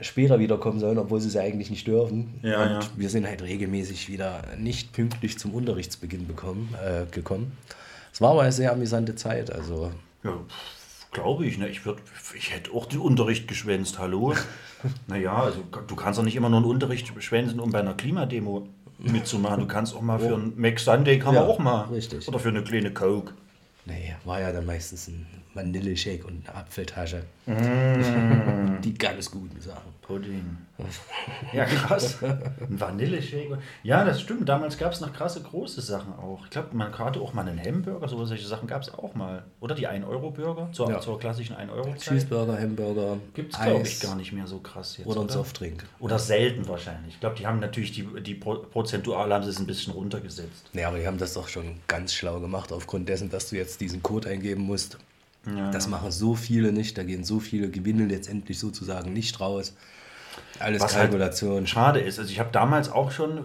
später 0.00 0.38
wiederkommen 0.38 0.78
sollen, 0.80 0.98
obwohl 0.98 1.20
sie 1.20 1.28
es 1.28 1.34
ja 1.34 1.42
eigentlich 1.42 1.70
nicht 1.70 1.86
dürfen. 1.86 2.34
Ja, 2.42 2.62
und 2.62 2.70
ja. 2.70 2.80
wir 2.96 3.08
sind 3.08 3.26
halt 3.26 3.42
regelmäßig 3.42 4.08
wieder 4.08 4.42
nicht 4.58 4.92
pünktlich 4.92 5.38
zum 5.38 5.54
Unterrichtsbeginn 5.54 6.26
bekommen, 6.26 6.74
äh, 6.84 7.06
gekommen. 7.10 7.56
Es 8.12 8.20
war 8.20 8.30
aber 8.32 8.42
eine 8.42 8.52
sehr 8.52 8.72
amüsante 8.72 9.14
Zeit, 9.14 9.50
also 9.52 9.90
Ja, 10.22 10.38
glaube 11.12 11.46
ich. 11.46 11.58
Ne? 11.58 11.68
Ich, 11.68 11.84
würd, 11.86 11.98
ich 12.36 12.52
hätte 12.54 12.72
auch 12.72 12.86
den 12.86 13.00
Unterricht 13.00 13.48
geschwänzt. 13.48 13.98
Hallo? 13.98 14.34
naja, 15.06 15.34
also 15.34 15.62
du 15.86 15.96
kannst 15.96 16.18
doch 16.18 16.24
nicht 16.24 16.36
immer 16.36 16.48
nur 16.48 16.58
einen 16.60 16.68
Unterricht 16.70 17.12
schwänzen, 17.22 17.60
um 17.60 17.70
bei 17.70 17.80
einer 17.80 17.94
Klimademo 17.94 18.68
mitzumachen. 18.98 19.60
Du 19.60 19.66
kannst 19.66 19.94
auch 19.94 20.00
mal 20.02 20.18
für 20.18 20.34
einen 20.34 20.58
Mac 20.60 20.78
Sunday 20.78 21.18
kann 21.18 21.34
Ja, 21.34 21.40
man 21.42 21.50
auch 21.50 21.58
mal. 21.58 21.82
richtig. 21.84 22.26
Oder 22.28 22.38
für 22.38 22.48
eine 22.48 22.62
kleine 22.62 22.92
Coke. 22.92 23.32
nee, 23.84 24.14
war 24.24 24.40
ja 24.40 24.52
dann 24.52 24.64
meistens 24.66 25.08
ein 25.08 25.26
Vanilleshake 25.56 26.24
und 26.26 26.46
eine 26.48 26.56
Apfeltasche. 26.58 27.24
Mm. 27.46 28.80
Die 28.82 28.94
ganz 28.94 29.30
guten 29.30 29.60
Sachen. 29.60 29.92
Pudding. 30.02 30.56
Ja, 31.52 31.64
krass. 31.64 32.18
Ein 32.22 32.78
Vanilleshake. 32.78 33.58
Ja, 33.82 34.04
das 34.04 34.20
stimmt. 34.20 34.48
Damals 34.48 34.78
gab 34.78 34.92
es 34.92 35.00
noch 35.00 35.12
krasse 35.12 35.42
große 35.42 35.80
Sachen 35.80 36.12
auch. 36.12 36.44
Ich 36.44 36.50
glaube, 36.50 36.68
man 36.76 36.96
hatte 36.96 37.20
auch 37.20 37.32
mal 37.34 37.48
einen 37.48 37.58
Hamburger, 37.60 38.06
so 38.06 38.24
solche 38.24 38.46
Sachen 38.46 38.68
gab 38.68 38.82
es 38.82 38.92
auch 38.94 39.14
mal. 39.14 39.42
Oder 39.60 39.74
die 39.74 39.88
1-Euro-Burger 39.88 40.68
zur, 40.72 40.90
Ja. 40.90 41.00
zur 41.00 41.18
klassischen 41.18 41.56
1-Euro-Zeit. 41.56 42.00
Cheeseburger, 42.14 42.60
Hamburger, 42.60 43.16
Gibt 43.34 43.54
es, 43.54 43.60
glaube 43.60 43.82
ich, 43.86 43.98
gar 44.00 44.14
nicht 44.14 44.32
mehr 44.32 44.46
so 44.46 44.58
krass 44.58 44.98
jetzt. 44.98 45.06
oder 45.08 45.22
ein 45.22 45.28
Softdrink. 45.28 45.82
Oder 45.98 46.18
selten 46.20 46.68
wahrscheinlich. 46.68 47.14
Ich 47.14 47.20
glaube, 47.20 47.34
die 47.36 47.46
haben 47.46 47.58
natürlich 47.58 47.90
die, 47.92 48.06
die 48.22 48.34
Pro- 48.34 48.58
prozentual 48.62 49.32
haben 49.32 49.42
sie 49.42 49.50
es 49.50 49.58
ein 49.58 49.66
bisschen 49.66 49.92
runtergesetzt. 49.94 50.70
Ja, 50.74 50.88
aber 50.88 50.98
die 50.98 51.06
haben 51.06 51.18
das 51.18 51.32
doch 51.34 51.48
schon 51.48 51.80
ganz 51.88 52.12
schlau 52.14 52.38
gemacht, 52.38 52.70
aufgrund 52.72 53.08
dessen, 53.08 53.30
dass 53.30 53.48
du 53.50 53.56
jetzt 53.56 53.80
diesen 53.80 54.02
Code 54.02 54.28
eingeben 54.28 54.62
musst. 54.62 54.98
Das 55.72 55.86
machen 55.88 56.10
so 56.10 56.34
viele 56.34 56.72
nicht, 56.72 56.98
da 56.98 57.04
gehen 57.04 57.22
so 57.24 57.38
viele 57.40 57.70
Gewinne 57.70 58.04
letztendlich 58.06 58.58
sozusagen 58.58 59.12
nicht 59.12 59.38
raus. 59.40 59.74
Alles 60.58 60.82
Was 60.82 60.94
halt 60.96 61.10
Kalkulation. 61.10 61.66
schade 61.66 62.00
ist. 62.00 62.18
Also 62.18 62.30
ich 62.30 62.40
habe 62.40 62.50
damals 62.52 62.90
auch 62.90 63.10
schon, 63.12 63.38
äh, 63.38 63.40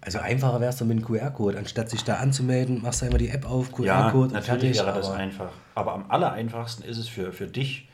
also 0.00 0.18
einfacher 0.18 0.60
wär's 0.60 0.78
doch 0.78 0.86
mit 0.86 0.96
einem 0.98 1.06
QR-Code. 1.06 1.56
Anstatt 1.58 1.88
sich 1.90 2.02
da 2.04 2.16
anzumelden, 2.16 2.82
machst 2.82 3.00
du 3.02 3.06
einmal 3.06 3.18
die 3.20 3.28
App 3.28 3.48
auf, 3.48 3.68
ja, 3.80 4.02
QR-Code 4.10 4.24
und 4.28 4.32
natürlich 4.32 4.60
fertig. 4.78 4.78
wäre 4.78 4.92
das 4.96 5.08
aber- 5.08 5.16
einfach. 5.16 5.50
Aber 5.74 5.92
am 5.94 6.04
allereinfachsten 6.10 6.84
ist 6.84 6.98
es 6.98 7.08
für, 7.08 7.32
für 7.32 7.46
dich, 7.46 7.88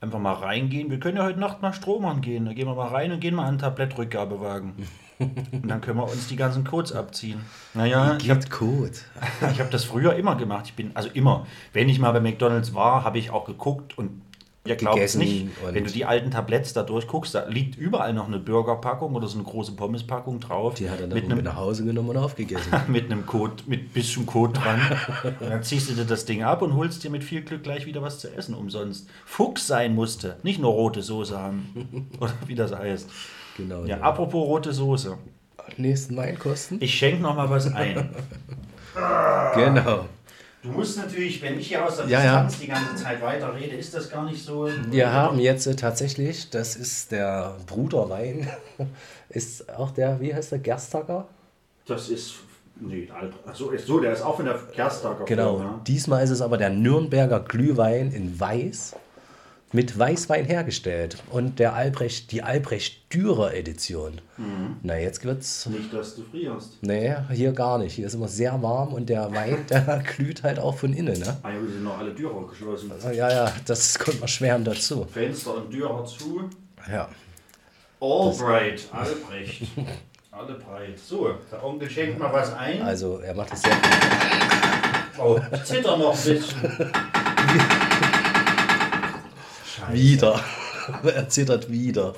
einfach 0.00 0.18
mal 0.18 0.32
reingehen. 0.34 0.90
Wir 0.90 0.98
können 1.00 1.16
ja 1.16 1.24
heute 1.24 1.38
Nacht 1.40 1.62
mal 1.62 1.72
Strom 1.72 2.04
angehen. 2.04 2.44
Da 2.46 2.52
gehen 2.54 2.66
wir 2.66 2.74
mal 2.74 2.88
rein 2.88 3.12
und 3.12 3.20
gehen 3.20 3.34
mal 3.34 3.46
an 3.46 3.54
den 3.54 3.60
Tablettrückgabewagen. 3.60 4.72
und 5.18 5.68
dann 5.68 5.80
können 5.80 5.98
wir 5.98 6.04
uns 6.04 6.28
die 6.28 6.36
ganzen 6.36 6.64
Codes 6.64 6.92
abziehen. 6.92 7.40
Naja, 7.74 8.16
ich 8.20 8.30
habe 8.30 8.40
Gibt 8.40 8.50
Code. 8.50 8.92
ich 9.52 9.60
hab 9.60 9.70
das 9.70 9.84
früher 9.84 10.14
immer 10.14 10.36
gemacht. 10.36 10.66
Ich 10.66 10.74
bin, 10.74 10.90
also 10.94 11.08
immer, 11.12 11.46
wenn 11.72 11.88
ich 11.88 11.98
mal 11.98 12.12
bei 12.12 12.20
McDonalds 12.20 12.74
war, 12.74 13.04
habe 13.04 13.18
ich 13.18 13.30
auch 13.30 13.44
geguckt 13.44 13.96
und 13.96 14.22
ihr 14.66 14.76
glaubt 14.76 14.98
es 14.98 15.14
nicht, 15.14 15.48
wenn 15.70 15.84
du 15.84 15.90
die 15.90 16.04
alten 16.04 16.30
Tabletts 16.30 16.72
da 16.72 16.82
durchguckst, 16.82 17.34
da 17.34 17.46
liegt 17.46 17.76
überall 17.76 18.12
noch 18.14 18.26
eine 18.26 18.38
Burgerpackung 18.38 19.14
oder 19.14 19.28
so 19.28 19.38
eine 19.38 19.46
große 19.46 19.72
Pommespackung 19.72 20.40
drauf. 20.40 20.74
Die 20.74 20.90
hat 20.90 21.00
er 21.00 21.06
dann 21.06 21.14
mit 21.14 21.28
mit, 21.28 21.32
einem 21.32 21.44
nach 21.44 21.56
Hause 21.56 21.84
genommen 21.84 22.10
und 22.10 22.16
aufgegessen. 22.16 22.72
mit 22.88 23.04
einem 23.04 23.26
Code, 23.26 23.62
mit 23.66 23.92
bisschen 23.92 24.26
Code 24.26 24.58
dran. 24.58 24.80
Und 25.40 25.50
dann 25.50 25.62
ziehst 25.62 25.90
du 25.90 25.94
dir 25.94 26.06
das 26.06 26.24
Ding 26.24 26.42
ab 26.42 26.62
und 26.62 26.74
holst 26.74 27.04
dir 27.04 27.10
mit 27.10 27.22
viel 27.22 27.42
Glück 27.42 27.62
gleich 27.62 27.86
wieder 27.86 28.02
was 28.02 28.18
zu 28.18 28.34
essen 28.34 28.54
umsonst. 28.54 29.08
Fuchs 29.26 29.66
sein 29.66 29.94
musste, 29.94 30.38
nicht 30.42 30.60
nur 30.60 30.72
rote 30.72 31.02
Soße 31.02 31.38
haben. 31.38 32.08
Oder 32.20 32.32
wie 32.46 32.54
das 32.54 32.74
heißt. 32.74 33.08
Genau. 33.56 33.84
Ja, 33.84 34.00
apropos 34.00 34.46
rote 34.46 34.72
Soße. 34.72 35.16
Nächsten 35.76 36.16
Weinkosten. 36.16 36.78
Ich 36.80 36.94
schenke 36.94 37.22
noch 37.22 37.34
mal 37.36 37.48
was 37.50 37.72
ein. 37.72 38.10
Genau. 39.54 40.06
Du 40.62 40.70
musst 40.70 40.96
natürlich, 40.96 41.42
wenn 41.42 41.58
ich 41.58 41.66
hier 41.68 41.84
aus 41.84 41.96
der 41.96 42.06
Ja, 42.06 42.24
ja. 42.24 42.42
Distanz 42.44 42.60
die 42.60 42.66
ganze 42.68 42.94
Zeit 43.02 43.20
weiter 43.20 43.54
rede, 43.54 43.76
ist 43.76 43.92
das 43.92 44.08
gar 44.08 44.24
nicht 44.24 44.42
so. 44.42 44.68
Wir 44.90 45.12
haben 45.12 45.38
jetzt 45.38 45.66
äh, 45.66 45.74
tatsächlich, 45.76 46.48
das 46.50 46.76
ist 46.76 47.12
der 47.12 47.56
Bruderwein, 47.66 48.48
ist 49.28 49.68
auch 49.76 49.90
der, 49.90 50.20
wie 50.20 50.32
heißt 50.34 50.52
der, 50.52 50.60
Gerstacker? 50.60 51.26
Das 51.86 52.08
ist. 52.08 52.36
Nee, 52.80 53.08
Achso, 53.46 53.70
so, 53.84 54.00
der 54.00 54.12
ist 54.12 54.22
auch 54.22 54.36
von 54.36 54.46
der 54.46 54.58
Gerstacker 54.74 55.24
Genau. 55.26 55.56
Firma. 55.58 55.80
Diesmal 55.86 56.24
ist 56.24 56.30
es 56.30 56.40
aber 56.40 56.56
der 56.56 56.70
Nürnberger 56.70 57.40
Glühwein 57.40 58.10
in 58.10 58.38
Weiß 58.40 58.96
mit 59.74 59.98
Weißwein 59.98 60.44
hergestellt 60.44 61.16
und 61.32 61.58
der 61.58 61.74
Albrecht, 61.74 62.30
die 62.30 62.44
Albrecht 62.44 63.12
Dürer 63.12 63.54
Edition. 63.54 64.20
Na, 64.82 64.96
jetzt 64.96 65.24
wird's. 65.24 65.66
Nicht, 65.66 65.92
dass 65.92 66.14
du 66.14 66.22
frierst. 66.22 66.78
Nee, 66.80 67.16
hier 67.32 67.50
gar 67.50 67.78
nicht. 67.78 67.94
Hier 67.94 68.06
ist 68.06 68.14
immer 68.14 68.28
sehr 68.28 68.62
warm 68.62 68.92
und 68.94 69.08
der 69.08 69.34
Wein, 69.34 69.66
der 69.70 70.04
glüht 70.16 70.44
halt 70.44 70.60
auch 70.60 70.76
von 70.76 70.92
innen. 70.92 71.18
Ne? 71.18 71.36
Ah 71.42 71.50
ja, 71.50 71.60
wir 71.60 71.68
sind 71.68 71.82
noch 71.82 71.98
alle 71.98 72.14
Dürer 72.14 72.46
geschlossen. 72.46 72.92
Ja, 73.12 73.28
ja, 73.28 73.52
das 73.66 73.98
kommt 73.98 74.22
erschwerend 74.22 74.64
dazu. 74.68 75.06
Fenster 75.12 75.56
und 75.56 75.72
Dürer 75.72 76.04
zu. 76.04 76.48
Ja. 76.88 77.08
Albright, 78.00 78.88
Albrecht. 78.92 79.62
Alle 80.30 80.54
breit. 80.54 80.98
So, 80.98 81.32
der 81.50 81.64
Onkel 81.64 81.88
schenkt 81.88 82.18
mal 82.18 82.32
was 82.32 82.52
ein. 82.54 82.82
Also, 82.82 83.18
er 83.18 83.34
macht 83.34 83.52
es 83.52 83.62
sehr. 83.62 83.72
Oh, 85.16 85.38
ich 85.52 85.62
zitter 85.62 85.96
noch 85.96 86.12
ein 86.12 86.34
bisschen. 86.34 86.90
Scheiße. 89.86 89.92
Wieder. 89.92 90.40
er 91.14 91.28
zittert 91.28 91.70
wieder. 91.70 92.14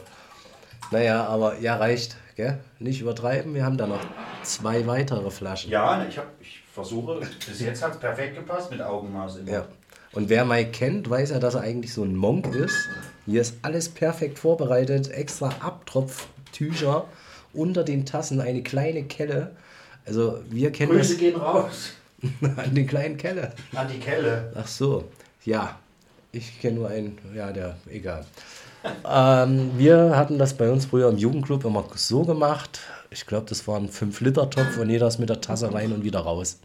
Naja, 0.91 1.25
aber 1.27 1.59
ja, 1.61 1.77
reicht. 1.77 2.17
Gell? 2.37 2.59
Nicht 2.79 3.01
übertreiben. 3.01 3.55
Wir 3.55 3.65
haben 3.65 3.79
da 3.79 3.87
noch 3.87 4.01
zwei 4.43 4.87
weitere 4.87 5.31
Flaschen. 5.31 5.71
Ja, 5.71 5.97
ne, 5.97 6.09
ich, 6.09 6.19
hab, 6.19 6.27
ich 6.41 6.61
versuche, 6.73 7.21
bis 7.47 7.61
jetzt 7.61 7.83
hat 7.83 7.93
es 7.93 7.99
perfekt 7.99 8.37
gepasst 8.37 8.71
mit 8.71 8.83
Augenmaß 8.83 9.37
immer. 9.39 9.51
Ja. 9.51 9.67
Und 10.13 10.29
wer 10.29 10.45
Mike 10.45 10.71
kennt, 10.71 11.09
weiß 11.09 11.31
ja, 11.31 11.39
dass 11.39 11.55
er 11.55 11.63
eigentlich 11.63 11.93
so 11.93 12.03
ein 12.03 12.15
Monk 12.15 12.55
ist. 12.55 12.89
Hier 13.27 13.41
ist 13.41 13.57
alles 13.63 13.89
perfekt 13.89 14.39
vorbereitet, 14.39 15.11
extra 15.11 15.49
Abtropftücher 15.61 17.07
unter 17.53 17.85
den 17.85 18.07
Tassen, 18.07 18.41
eine 18.41 18.63
kleine 18.63 19.05
Kelle. 19.05 19.57
Also 20.07 20.41
wir 20.49 20.71
kennen 20.73 20.93
Grüße 20.93 21.17
gehen 21.17 21.37
raus 21.37 21.93
das 22.41 22.59
an 22.59 22.75
den 22.75 22.87
kleinen 22.87 23.17
Kelle. 23.17 23.53
an 23.75 23.89
die 23.89 23.99
Kelle. 23.99 24.53
Ach 24.55 24.67
so, 24.67 25.05
ja. 25.45 25.79
Ich 26.37 26.61
kenne 26.61 26.77
nur 26.77 26.89
einen, 26.91 27.19
ja, 27.35 27.51
der, 27.53 27.77
egal. 27.91 28.25
ähm, 29.09 29.71
wir 29.77 30.17
hatten 30.17 30.39
das 30.39 30.55
bei 30.55 30.71
uns 30.71 30.85
früher 30.87 31.09
im 31.09 31.17
Jugendclub 31.17 31.65
immer 31.65 31.85
so 31.95 32.23
gemacht. 32.25 32.81
Ich 33.11 33.27
glaube, 33.27 33.47
das 33.49 33.67
war 33.67 33.77
ein 33.79 33.89
5-Liter-Topf 33.89 34.77
und 34.79 34.91
jeder 34.91 35.07
ist 35.09 35.19
mit 35.19 35.31
der 35.31 35.41
Tasse 35.41 35.73
rein 35.73 35.93
und 35.93 36.05
wieder 36.05 36.21
raus. 36.21 36.59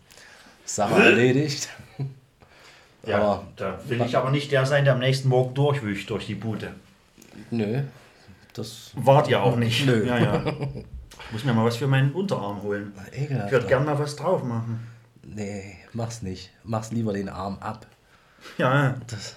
Sache 0.66 1.02
erledigt. 1.04 1.70
Ja, 3.04 3.18
Aber- 3.18 3.48
da 3.56 3.80
will 3.88 4.00
ich 4.04 4.16
aber 4.16 4.30
nicht 4.30 4.52
der 4.52 4.64
sein, 4.68 4.84
der 4.86 4.94
am 4.94 5.00
nächsten 5.00 5.28
Morgen 5.28 5.56
durchwücht 5.56 6.08
durch 6.12 6.28
die 6.28 6.36
Bude. 6.36 6.72
Nö, 7.50 7.82
das 8.54 8.92
Wart 8.94 9.28
ja 9.28 9.42
auch 9.42 9.56
nicht. 9.56 9.88
Nö. 9.88 10.06
Ja, 10.06 10.20
ja. 10.20 10.44
Ich 10.46 11.32
muss 11.32 11.44
mir 11.44 11.52
mal 11.54 11.66
was 11.66 11.78
für 11.78 11.88
meinen 11.88 12.12
Unterarm 12.12 12.62
holen. 12.62 12.94
ekelhaft. 13.12 13.48
Ich 13.48 13.52
würde 13.54 13.66
gerne 13.66 13.86
mal 13.88 13.98
was 13.98 14.16
drauf 14.16 14.44
machen. 14.44 14.86
Nee, 15.24 15.78
mach's 15.94 16.22
nicht. 16.22 16.52
Mach's 16.64 16.92
lieber 16.92 17.14
den 17.14 17.28
Arm 17.28 17.58
ab. 17.60 17.88
Ja, 18.60 18.96
Das, 19.08 19.36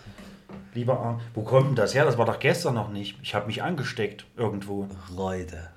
lieber 0.74 0.98
Arm. 1.00 1.20
Wo 1.34 1.42
kommt 1.42 1.68
denn 1.68 1.74
das 1.76 1.94
her? 1.94 2.04
Das 2.04 2.18
war 2.18 2.26
doch 2.26 2.38
gestern 2.38 2.74
noch 2.74 2.90
nicht. 2.90 3.18
Ich 3.22 3.34
habe 3.34 3.46
mich 3.46 3.62
angesteckt 3.62 4.24
irgendwo. 4.36 4.88
Reude. 5.16 5.68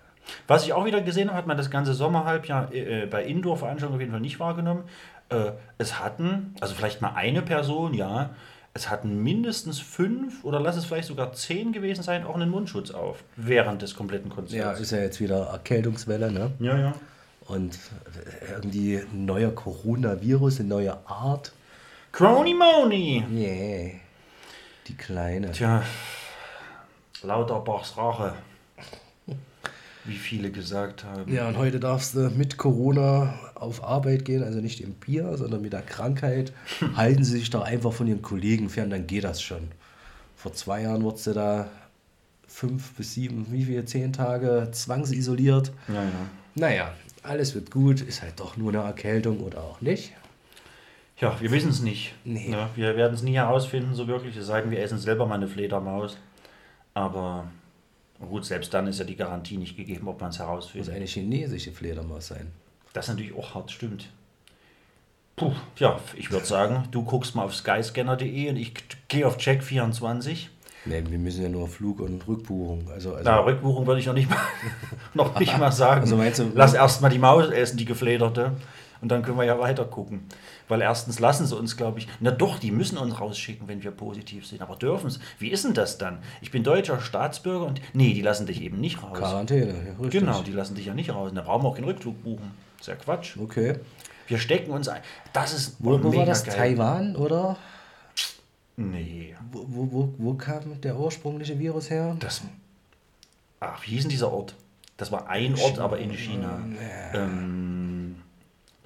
Was 0.47 0.65
ich 0.65 0.73
auch 0.73 0.85
wieder 0.85 1.01
gesehen 1.01 1.29
habe, 1.29 1.37
hat 1.37 1.47
man 1.47 1.57
das 1.57 1.69
ganze 1.69 1.93
Sommerhalbjahr 1.93 2.73
äh, 2.73 3.05
bei 3.05 3.23
Indoor-Veranstaltungen 3.23 3.95
auf 3.95 4.01
jeden 4.01 4.11
Fall 4.11 4.21
nicht 4.21 4.39
wahrgenommen. 4.39 4.83
Äh, 5.29 5.51
es 5.77 5.99
hatten, 5.99 6.53
also 6.59 6.73
vielleicht 6.75 7.01
mal 7.01 7.13
eine 7.15 7.41
Person, 7.41 7.93
ja, 7.93 8.31
es 8.73 8.89
hatten 8.89 9.23
mindestens 9.23 9.79
fünf 9.79 10.43
oder 10.43 10.59
lass 10.59 10.75
es 10.77 10.85
vielleicht 10.85 11.07
sogar 11.07 11.33
zehn 11.33 11.71
gewesen 11.73 12.03
sein, 12.03 12.25
auch 12.25 12.35
einen 12.35 12.49
Mundschutz 12.49 12.91
auf 12.91 13.23
während 13.35 13.81
des 13.81 13.95
kompletten 13.95 14.29
Ja, 14.29 14.35
Konzerts. 14.35 14.79
ist 14.81 14.91
ja 14.91 14.99
jetzt 14.99 15.19
wieder 15.19 15.47
Erkältungswelle, 15.47 16.31
ne? 16.31 16.51
ja, 16.59 16.77
ja. 16.77 16.93
Und 17.47 17.79
irgendwie 18.51 18.97
ein 18.97 19.25
neuer 19.25 19.51
Coronavirus, 19.51 20.59
eine 20.59 20.69
neue 20.69 20.97
Art. 21.07 21.53
Crony 22.11 22.53
Moni! 22.53 23.23
Yeah. 23.31 23.91
Die 24.87 24.95
kleine. 24.95 25.51
Tja, 25.51 25.83
Lauterbachs 27.23 27.97
Rache. 27.97 28.33
Wie 30.05 30.15
viele 30.15 30.51
gesagt 30.51 31.03
haben. 31.03 31.33
Ja, 31.33 31.49
und 31.49 31.57
heute 31.57 31.81
darfst 31.81 32.15
du 32.15 32.29
mit 32.29 32.57
Corona 32.57 33.37
auf 33.55 33.83
Arbeit 33.83 34.23
gehen, 34.23 34.43
also 34.43 34.59
nicht 34.61 34.79
im 34.79 34.93
Bier, 34.93 35.35
sondern 35.37 35.61
mit 35.61 35.73
der 35.73 35.81
Krankheit. 35.81 36.53
Halten 36.95 37.25
sie 37.25 37.39
sich 37.39 37.49
doch 37.49 37.63
einfach 37.63 37.91
von 37.91 38.07
ihren 38.07 38.21
Kollegen 38.21 38.69
fern, 38.69 38.89
dann 38.89 39.07
geht 39.07 39.25
das 39.25 39.41
schon. 39.41 39.67
Vor 40.37 40.53
zwei 40.53 40.83
Jahren 40.83 41.03
wurdest 41.03 41.27
du 41.27 41.33
da 41.33 41.69
fünf 42.47 42.93
bis 42.93 43.15
sieben, 43.15 43.47
wie 43.51 43.65
viele, 43.65 43.83
zehn 43.83 44.13
Tage 44.13 44.69
zwangsisoliert. 44.71 45.73
Ja, 45.89 46.03
ja. 46.03 46.11
Naja, 46.55 46.93
alles 47.23 47.53
wird 47.53 47.71
gut, 47.71 47.99
ist 47.99 48.21
halt 48.21 48.39
doch 48.39 48.55
nur 48.55 48.71
eine 48.71 48.83
Erkältung 48.83 49.41
oder 49.41 49.61
auch 49.61 49.81
nicht. 49.81 50.13
Ja, 51.19 51.35
wir 51.39 51.49
wissen 51.51 51.69
es 51.71 51.81
nicht. 51.81 52.13
Nee. 52.23 52.51
Ja, 52.51 52.69
wir 52.75 52.95
werden 52.95 53.13
es 53.15 53.23
nie 53.23 53.33
herausfinden, 53.35 53.95
so 53.95 54.07
wirklich. 54.07 54.35
Es 54.37 54.45
sei 54.47 54.61
denn, 54.61 54.69
wir 54.71 54.79
essen 54.81 54.99
selber 54.99 55.25
mal 55.25 55.35
eine 55.35 55.47
Fledermaus. 55.47 56.17
Aber 56.93 57.47
gut, 58.19 58.45
selbst 58.45 58.73
dann 58.73 58.87
ist 58.87 58.99
ja 58.99 59.05
die 59.05 59.15
Garantie 59.15 59.57
nicht 59.57 59.75
gegeben, 59.75 60.07
ob 60.07 60.21
man 60.21 60.29
es 60.29 60.37
Muss 60.37 60.45
herausfindet. 60.47 60.93
eine 60.93 61.05
chinesische 61.05 61.71
Fledermaus 61.71 62.27
sein. 62.27 62.51
Das 62.93 63.05
ist 63.05 63.09
natürlich 63.15 63.35
auch 63.35 63.55
hart, 63.55 63.71
stimmt. 63.71 64.09
Puh, 65.35 65.51
ja, 65.77 65.99
ich 66.15 66.31
würde 66.31 66.45
sagen, 66.45 66.87
du 66.91 67.03
guckst 67.03 67.35
mal 67.35 67.43
auf 67.43 67.53
skyscanner.de 67.55 68.49
und 68.49 68.57
ich 68.57 68.73
gehe 69.07 69.25
auf 69.27 69.37
Check24. 69.37 70.47
Nee, 70.85 71.03
wir 71.07 71.19
müssen 71.19 71.43
ja 71.43 71.49
nur 71.49 71.67
Flug- 71.67 71.99
und 71.99 72.27
Rückbuchung. 72.27 72.89
Also, 72.91 73.11
also 73.13 73.23
Na, 73.29 73.39
Rückbuchung 73.41 73.85
würde 73.85 73.99
ich 73.99 74.05
noch 74.07 74.13
nicht 74.13 74.29
mal, 74.29 74.37
noch 75.13 75.37
nicht 75.39 75.55
mal 75.59 75.71
sagen. 75.71 76.01
Also 76.01 76.15
meinst 76.15 76.39
du- 76.39 76.51
Lass 76.55 76.73
erst 76.73 77.01
mal 77.01 77.09
die 77.09 77.19
Maus 77.19 77.49
essen, 77.49 77.77
die 77.77 77.85
geflederte. 77.85 78.53
Und 79.01 79.09
dann 79.09 79.23
können 79.23 79.37
wir 79.37 79.45
ja 79.45 79.59
weiter 79.59 79.85
gucken. 79.85 80.23
Weil 80.67 80.81
erstens 80.81 81.19
lassen 81.19 81.45
sie 81.45 81.55
uns, 81.55 81.77
glaube 81.77 81.99
ich, 81.99 82.07
na 82.19 82.31
doch, 82.31 82.59
die 82.59 82.71
müssen 82.71 82.97
uns 82.97 83.19
rausschicken, 83.19 83.67
wenn 83.67 83.83
wir 83.83 83.91
positiv 83.91 84.45
sind. 84.45 84.61
Aber 84.61 84.75
dürfen 84.75 85.07
es. 85.07 85.19
Wie 85.39 85.49
ist 85.49 85.65
denn 85.65 85.73
das 85.73 85.97
dann? 85.97 86.19
Ich 86.41 86.51
bin 86.51 86.63
deutscher 86.63 86.99
Staatsbürger 86.99 87.65
und. 87.65 87.81
Nee, 87.93 88.13
die 88.13 88.21
lassen 88.21 88.45
dich 88.47 88.61
eben 88.61 88.79
nicht 88.79 89.01
raus. 89.03 89.17
Quarantäne, 89.17 89.73
ja, 89.73 89.91
richtig. 90.01 90.21
Genau, 90.21 90.41
die 90.41 90.51
lassen 90.51 90.75
dich 90.75 90.85
ja 90.85 90.93
nicht 90.93 91.13
raus. 91.13 91.31
Da 91.33 91.41
brauchen 91.41 91.63
wir 91.63 91.69
auch 91.69 91.75
keinen 91.75 91.85
Rückflug 91.85 92.23
buchen. 92.23 92.51
ist 92.79 92.87
ja 92.87 92.95
Quatsch. 92.95 93.37
Okay. 93.37 93.75
Wir 94.27 94.39
stecken 94.39 94.71
uns 94.71 94.87
ein. 94.89 95.01
Das 95.31 95.53
ist 95.53 95.77
Wo, 95.79 96.03
wo 96.03 96.13
war 96.15 96.25
das? 96.25 96.43
geil. 96.43 96.55
Taiwan, 96.55 97.15
oder? 97.15 97.57
Nee. 98.75 99.35
Wo, 99.51 99.65
wo, 99.67 99.91
wo, 99.91 100.13
wo 100.17 100.33
kam 100.33 100.79
der 100.81 100.97
ursprüngliche 100.99 101.57
Virus 101.57 101.89
her? 101.89 102.15
Das. 102.19 102.41
Ach, 103.59 103.81
wie 103.83 103.91
hieß 103.91 104.03
denn 104.03 104.09
dieser 104.09 104.31
Ort? 104.31 104.53
Das 104.97 105.11
war 105.11 105.29
ein 105.29 105.55
Ort, 105.59 105.79
aber 105.79 105.99
in 105.99 106.11
China. 106.11 106.59
Ähm, 107.13 107.76
wo, 107.76 107.76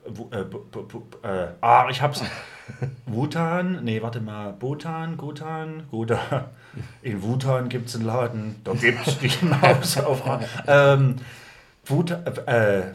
äh, 0.05 1.27
äh, 1.27 1.47
ah, 1.61 1.87
ich 1.89 2.01
hab's. 2.01 2.23
Wutan? 3.05 3.83
Nee, 3.83 4.01
warte 4.01 4.21
mal. 4.21 4.53
Bhutan? 4.53 5.17
Gutan? 5.17 5.83
Guda. 5.91 6.49
In 7.01 7.21
Wutan 7.21 7.69
gibt's 7.69 7.95
einen 7.95 8.05
Laden. 8.05 8.55
Da 8.63 8.73
gibt's 8.73 9.17
die 9.19 9.31
Maus 9.45 9.97
auf. 9.97 10.23
Ähm, 10.67 11.17
Wuta, 11.85 12.15
äh, 12.45 12.93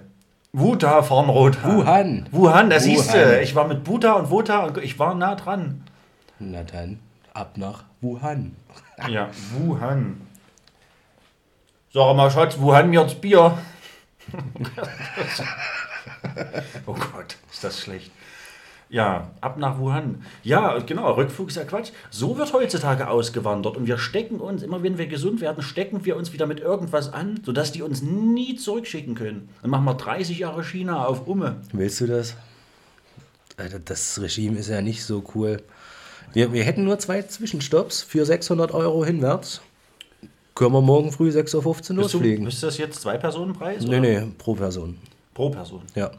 Wuta 0.53 1.03
von 1.03 1.29
Rotan. 1.29 1.77
Wuhan. 1.77 2.29
Wuhan, 2.31 2.71
da 2.71 2.81
siehst 2.81 3.12
du. 3.12 3.40
Ich 3.42 3.55
war 3.55 3.69
mit 3.69 3.85
Buta 3.85 4.14
und 4.14 4.31
Wuta 4.31 4.64
und 4.64 4.79
ich 4.79 4.99
war 4.99 5.14
nah 5.14 5.35
dran. 5.35 5.85
Na 6.38 6.62
dann, 6.62 7.01
ab 7.35 7.57
nach 7.57 7.85
Wuhan. 8.01 8.57
Ja, 9.11 9.29
Wuhan. 9.53 10.23
Sag 11.92 12.16
mal, 12.16 12.31
Schatz, 12.31 12.59
Wuhan 12.59 12.88
mir 12.88 13.03
das 13.03 13.14
Bier? 13.14 13.59
oh 16.87 16.95
Gott, 16.95 17.37
ist 17.51 17.64
das 17.64 17.81
schlecht. 17.81 18.11
Ja, 18.88 19.33
ab 19.40 19.59
nach 19.59 19.79
Wuhan. 19.79 20.23
Ja, 20.45 20.79
genau, 20.79 21.12
Rückflug 21.14 21.49
ist 21.49 21.57
ja 21.57 21.64
Quatsch. 21.64 21.90
So 22.11 22.38
wird 22.38 22.53
heutzutage 22.53 23.09
ausgewandert 23.09 23.77
und 23.77 23.87
wir 23.87 23.99
stecken 23.99 24.38
uns, 24.38 24.62
immer 24.62 24.83
wenn 24.85 24.97
wir 24.97 25.09
gesund 25.09 25.40
werden, 25.40 25.62
stecken 25.62 26.05
wir 26.05 26.16
uns 26.16 26.33
wieder 26.33 26.47
mit 26.47 26.61
irgendwas 26.61 27.12
an, 27.12 27.40
sodass 27.45 27.73
die 27.73 27.83
uns 27.83 28.03
nie 28.03 28.55
zurückschicken 28.55 29.16
können. 29.16 29.49
Dann 29.62 29.73
machen 29.73 29.85
wir 29.85 29.95
30 29.95 30.38
Jahre 30.38 30.62
China 30.62 31.05
auf 31.05 31.27
Umme. 31.27 31.57
Willst 31.73 32.01
du 32.01 32.07
das? 32.07 32.37
Alter, 33.57 33.81
das 33.81 34.21
Regime 34.21 34.59
ist 34.59 34.69
ja 34.69 34.81
nicht 34.83 35.05
so 35.05 35.25
cool. 35.35 35.62
Wir, 36.33 36.53
wir 36.53 36.62
hätten 36.62 36.85
nur 36.85 36.99
zwei 36.99 37.23
Zwischenstopps 37.23 38.03
für 38.03 38.25
600 38.25 38.73
Euro 38.73 39.05
hinwärts. 39.05 39.62
Können 40.55 40.73
wir 40.73 40.81
morgen 40.81 41.11
früh 41.11 41.31
6.15 41.31 41.90
Uhr 41.90 41.97
losfliegen? 42.03 42.47
ist 42.47 42.62
das 42.62 42.79
jetzt 42.79 43.01
Zwei-Personen-Preis? 43.03 43.83
Nee, 43.83 43.88
oder? 43.88 44.01
nee, 44.01 44.23
pro 44.38 44.55
Person. 44.55 44.99
Pro 45.37 45.51
Person. 45.51 45.83
Ja. 45.94 46.11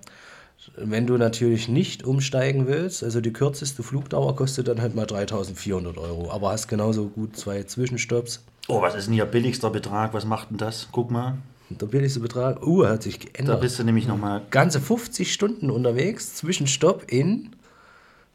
Wenn 0.76 1.08
du 1.08 1.18
natürlich 1.18 1.68
nicht 1.68 2.04
umsteigen 2.04 2.68
willst, 2.68 3.04
also 3.04 3.20
die 3.20 3.34
kürzeste 3.34 3.82
Flugdauer 3.82 4.36
kostet 4.36 4.68
dann 4.68 4.80
halt 4.80 4.94
mal 4.94 5.08
3400 5.08 5.98
Euro, 5.98 6.30
aber 6.32 6.52
hast 6.52 6.68
genauso 6.68 7.08
gut 7.08 7.36
zwei 7.36 7.64
Zwischenstopps. 7.64 8.44
Oh, 8.68 8.82
was 8.82 8.94
ist 8.94 9.08
denn 9.08 9.16
hier 9.16 9.26
billigster 9.26 9.72
Betrag? 9.72 10.14
Was 10.14 10.26
macht 10.26 10.52
denn 10.52 10.58
das? 10.58 10.90
Guck 10.92 11.10
mal. 11.10 11.38
Der 11.70 11.88
billigste 11.88 12.20
Betrag, 12.20 12.66
uh, 12.66 12.86
hat 12.86 13.02
sich 13.04 13.18
Da 13.18 13.26
geändert. 13.26 13.62
bist 13.62 13.80
du 13.80 13.84
nämlich 13.84 14.08
nochmal. 14.08 14.44
Ganze 14.52 14.80
50 14.80 15.34
Stunden 15.34 15.72
unterwegs, 15.72 16.36
Zwischenstopp 16.36 17.12
in 17.12 17.56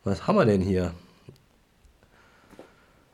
Was 0.03 0.27
haben 0.27 0.37
wir 0.37 0.47
denn 0.47 0.63
hier? 0.63 0.93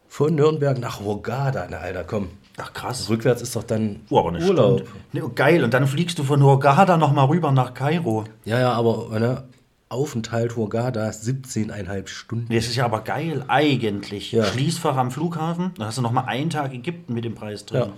Von 0.09 0.35
Nürnberg 0.37 0.78
nach 0.78 1.00
Hurghada. 1.00 1.66
Na, 1.70 1.78
Alter, 1.78 2.04
komm. 2.04 2.31
Ach 2.61 2.73
krass. 2.73 3.09
Rückwärts 3.09 3.40
ist 3.42 3.55
doch 3.57 3.62
dann 3.64 4.01
Oh, 4.11 4.18
aber 4.18 4.31
eine 4.31 4.44
Urlaub. 4.44 4.81
Stunde. 4.81 4.92
Ne, 5.12 5.25
oh, 5.25 5.31
geil. 5.35 5.62
Und 5.64 5.75
dann 5.75 5.87
fliegst 5.87 6.18
du 6.18 6.25
von 6.25 6.42
Hurghada 6.42 6.97
noch 6.97 7.12
mal 7.12 7.25
rüber 7.25 7.53
nach 7.53 7.73
Kairo. 7.75 8.25
Ja, 8.44 8.59
ja, 8.59 8.73
aber 8.73 9.18
ne, 9.18 9.44
Aufenthalt 9.88 10.57
Hurghada 10.57 11.09
17,5 11.09 12.09
Stunden. 12.09 12.47
Nee, 12.49 12.57
Das 12.57 12.66
ist 12.66 12.77
ja 12.77 12.85
aber 12.85 13.01
geil, 13.03 13.44
eigentlich. 13.49 14.33
Ja. 14.33 14.44
Schließfach 14.44 14.97
am 14.97 15.11
Flughafen, 15.11 15.71
dann 15.79 15.87
hast 15.87 15.99
du 15.99 16.03
noch 16.03 16.12
mal 16.12 16.25
einen 16.25 16.51
Tag 16.51 16.75
Ägypten 16.75 17.14
mit 17.14 17.25
dem 17.25 17.35
Preis 17.35 17.64
drin. 17.64 17.81
Ja. 17.81 17.88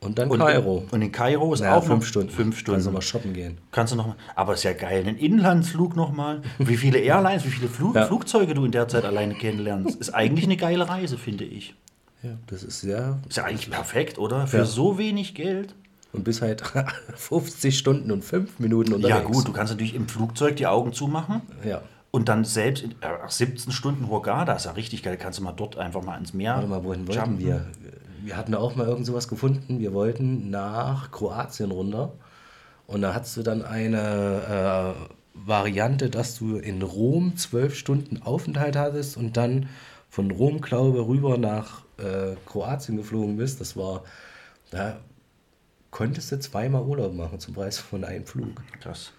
Und 0.00 0.16
dann 0.20 0.30
Und, 0.30 0.38
Kairo. 0.38 0.84
Und 0.92 1.02
in 1.02 1.10
Kairo 1.10 1.52
ist 1.52 1.60
Ja, 1.60 1.74
auch 1.74 1.82
fünf 1.84 2.06
Stunden. 2.06 2.30
Fünf 2.30 2.56
Stunden. 2.56 2.76
Also 2.78 2.92
mal 2.92 3.02
shoppen 3.02 3.34
gehen. 3.34 3.58
Kannst 3.72 3.92
du 3.92 3.96
noch 3.96 4.06
mal. 4.06 4.16
Aber 4.36 4.54
ist 4.54 4.62
ja 4.62 4.72
geil. 4.72 5.02
Ein 5.04 5.16
Inlandsflug 5.16 5.96
noch 5.96 6.12
mal. 6.12 6.40
Wie 6.58 6.76
viele 6.76 7.00
Airlines, 7.00 7.44
wie 7.44 7.48
viele 7.50 7.68
Flug, 7.68 7.96
Ja. 7.96 8.06
Flugzeuge 8.06 8.54
du 8.54 8.64
in 8.64 8.70
der 8.70 8.86
Zeit 8.86 9.04
alleine 9.04 9.34
kennenlernst. 9.34 9.96
Ist 10.00 10.14
eigentlich 10.14 10.44
eine 10.44 10.56
geile 10.56 10.88
Reise, 10.88 11.18
finde 11.18 11.42
ich. 11.44 11.74
Ja, 12.22 12.30
das 12.46 12.62
ist 12.64 12.82
ja. 12.82 13.18
Ist 13.28 13.36
ja 13.36 13.44
eigentlich 13.44 13.70
perfekt, 13.70 14.18
oder? 14.18 14.46
Für 14.46 14.58
Ja. 14.58 14.64
so 14.64 14.98
wenig 14.98 15.34
Geld. 15.34 15.74
Und 16.12 16.24
bis 16.24 16.40
halt 16.42 16.62
50 17.16 17.76
Stunden 17.78 18.10
und 18.10 18.24
5 18.24 18.58
Minuten 18.58 18.94
unterwegs. 18.94 19.18
Ja, 19.18 19.24
gut, 19.24 19.46
du 19.46 19.52
kannst 19.52 19.72
natürlich 19.72 19.94
im 19.94 20.08
Flugzeug 20.08 20.56
die 20.56 20.66
Augen 20.66 20.92
zumachen. 20.92 21.42
Ja. 21.64 21.82
Und 22.10 22.28
dann 22.30 22.44
selbst 22.44 22.82
in, 22.82 22.92
äh, 22.92 22.94
17 23.28 23.70
Stunden 23.72 24.08
Hurghada 24.08 24.54
ist 24.54 24.64
ja 24.64 24.72
richtig 24.72 25.02
geil. 25.02 25.16
Kannst 25.18 25.38
du 25.38 25.42
mal 25.44 25.52
dort 25.52 25.76
einfach 25.76 26.02
mal 26.02 26.16
ins 26.16 26.32
Meer. 26.32 26.54
Warte 26.54 26.68
mal, 26.68 26.82
wohin 26.82 27.06
wollten 27.06 27.20
jumpen. 27.32 27.38
wir? 27.46 27.66
Wir 28.24 28.36
hatten 28.36 28.54
auch 28.54 28.74
mal 28.74 28.86
irgend 28.86 29.06
sowas 29.06 29.28
gefunden. 29.28 29.78
Wir 29.78 29.92
wollten 29.92 30.48
nach 30.50 31.10
Kroatien 31.10 31.70
runter. 31.70 32.12
Und 32.86 33.02
da 33.02 33.12
hattest 33.14 33.36
du 33.36 33.42
dann 33.42 33.62
eine 33.62 34.94
äh, 34.96 35.08
Variante, 35.46 36.08
dass 36.08 36.38
du 36.38 36.56
in 36.56 36.80
Rom 36.82 37.36
zwölf 37.36 37.76
Stunden 37.76 38.22
Aufenthalt 38.22 38.76
hattest 38.76 39.16
und 39.18 39.36
dann 39.36 39.68
von 40.08 40.30
Rom, 40.30 40.62
glaube 40.62 40.98
ich, 41.00 41.06
rüber 41.06 41.36
nach 41.36 41.82
äh, 41.98 42.36
Kroatien 42.46 42.96
geflogen 42.96 43.36
bist. 43.36 43.60
Das 43.60 43.76
war, 43.76 44.04
da 44.70 44.98
konntest 45.90 46.32
du 46.32 46.38
zweimal 46.38 46.82
Urlaub 46.82 47.14
machen 47.14 47.38
zum 47.40 47.54
Preis 47.54 47.78
von 47.78 48.04
einem 48.04 48.26
Flug. 48.26 48.62
Krass. 48.80 49.12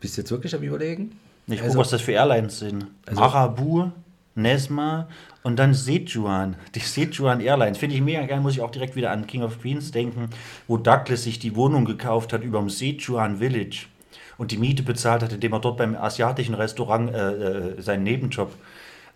Bist 0.00 0.16
du 0.16 0.20
jetzt 0.22 0.30
wirklich 0.30 0.54
am 0.54 0.62
Überlegen? 0.62 1.18
Ich 1.46 1.60
Also- 1.60 1.72
gucke, 1.72 1.80
was 1.80 1.90
das 1.90 2.00
für 2.02 2.12
Airlines 2.12 2.58
sind. 2.58 2.86
Also- 3.06 3.20
Marabu, 3.20 3.90
Nesma 4.36 5.08
und 5.44 5.58
dann 5.58 5.74
Sichuan. 5.74 6.56
Die 6.74 6.80
Sichuan 6.80 7.40
Airlines 7.40 7.78
finde 7.78 7.94
ich 7.94 8.02
mega 8.02 8.24
geil. 8.26 8.40
Muss 8.40 8.54
ich 8.54 8.60
auch 8.62 8.70
direkt 8.72 8.96
wieder 8.96 9.12
an 9.12 9.26
King 9.26 9.42
of 9.42 9.60
Queens 9.60 9.92
denken, 9.92 10.28
wo 10.66 10.76
Douglas 10.76 11.22
sich 11.22 11.38
die 11.38 11.54
Wohnung 11.54 11.84
gekauft 11.84 12.32
hat 12.32 12.42
über 12.42 12.58
dem 12.58 12.68
Sichuan 12.68 13.38
Village 13.38 13.86
und 14.36 14.50
die 14.50 14.56
Miete 14.58 14.82
bezahlt 14.82 15.22
hat, 15.22 15.32
indem 15.32 15.52
er 15.52 15.60
dort 15.60 15.76
beim 15.76 15.94
asiatischen 15.94 16.54
Restaurant 16.54 17.14
äh, 17.14 17.30
äh, 17.76 17.80
seinen 17.82 18.02
Nebenjob, 18.02 18.52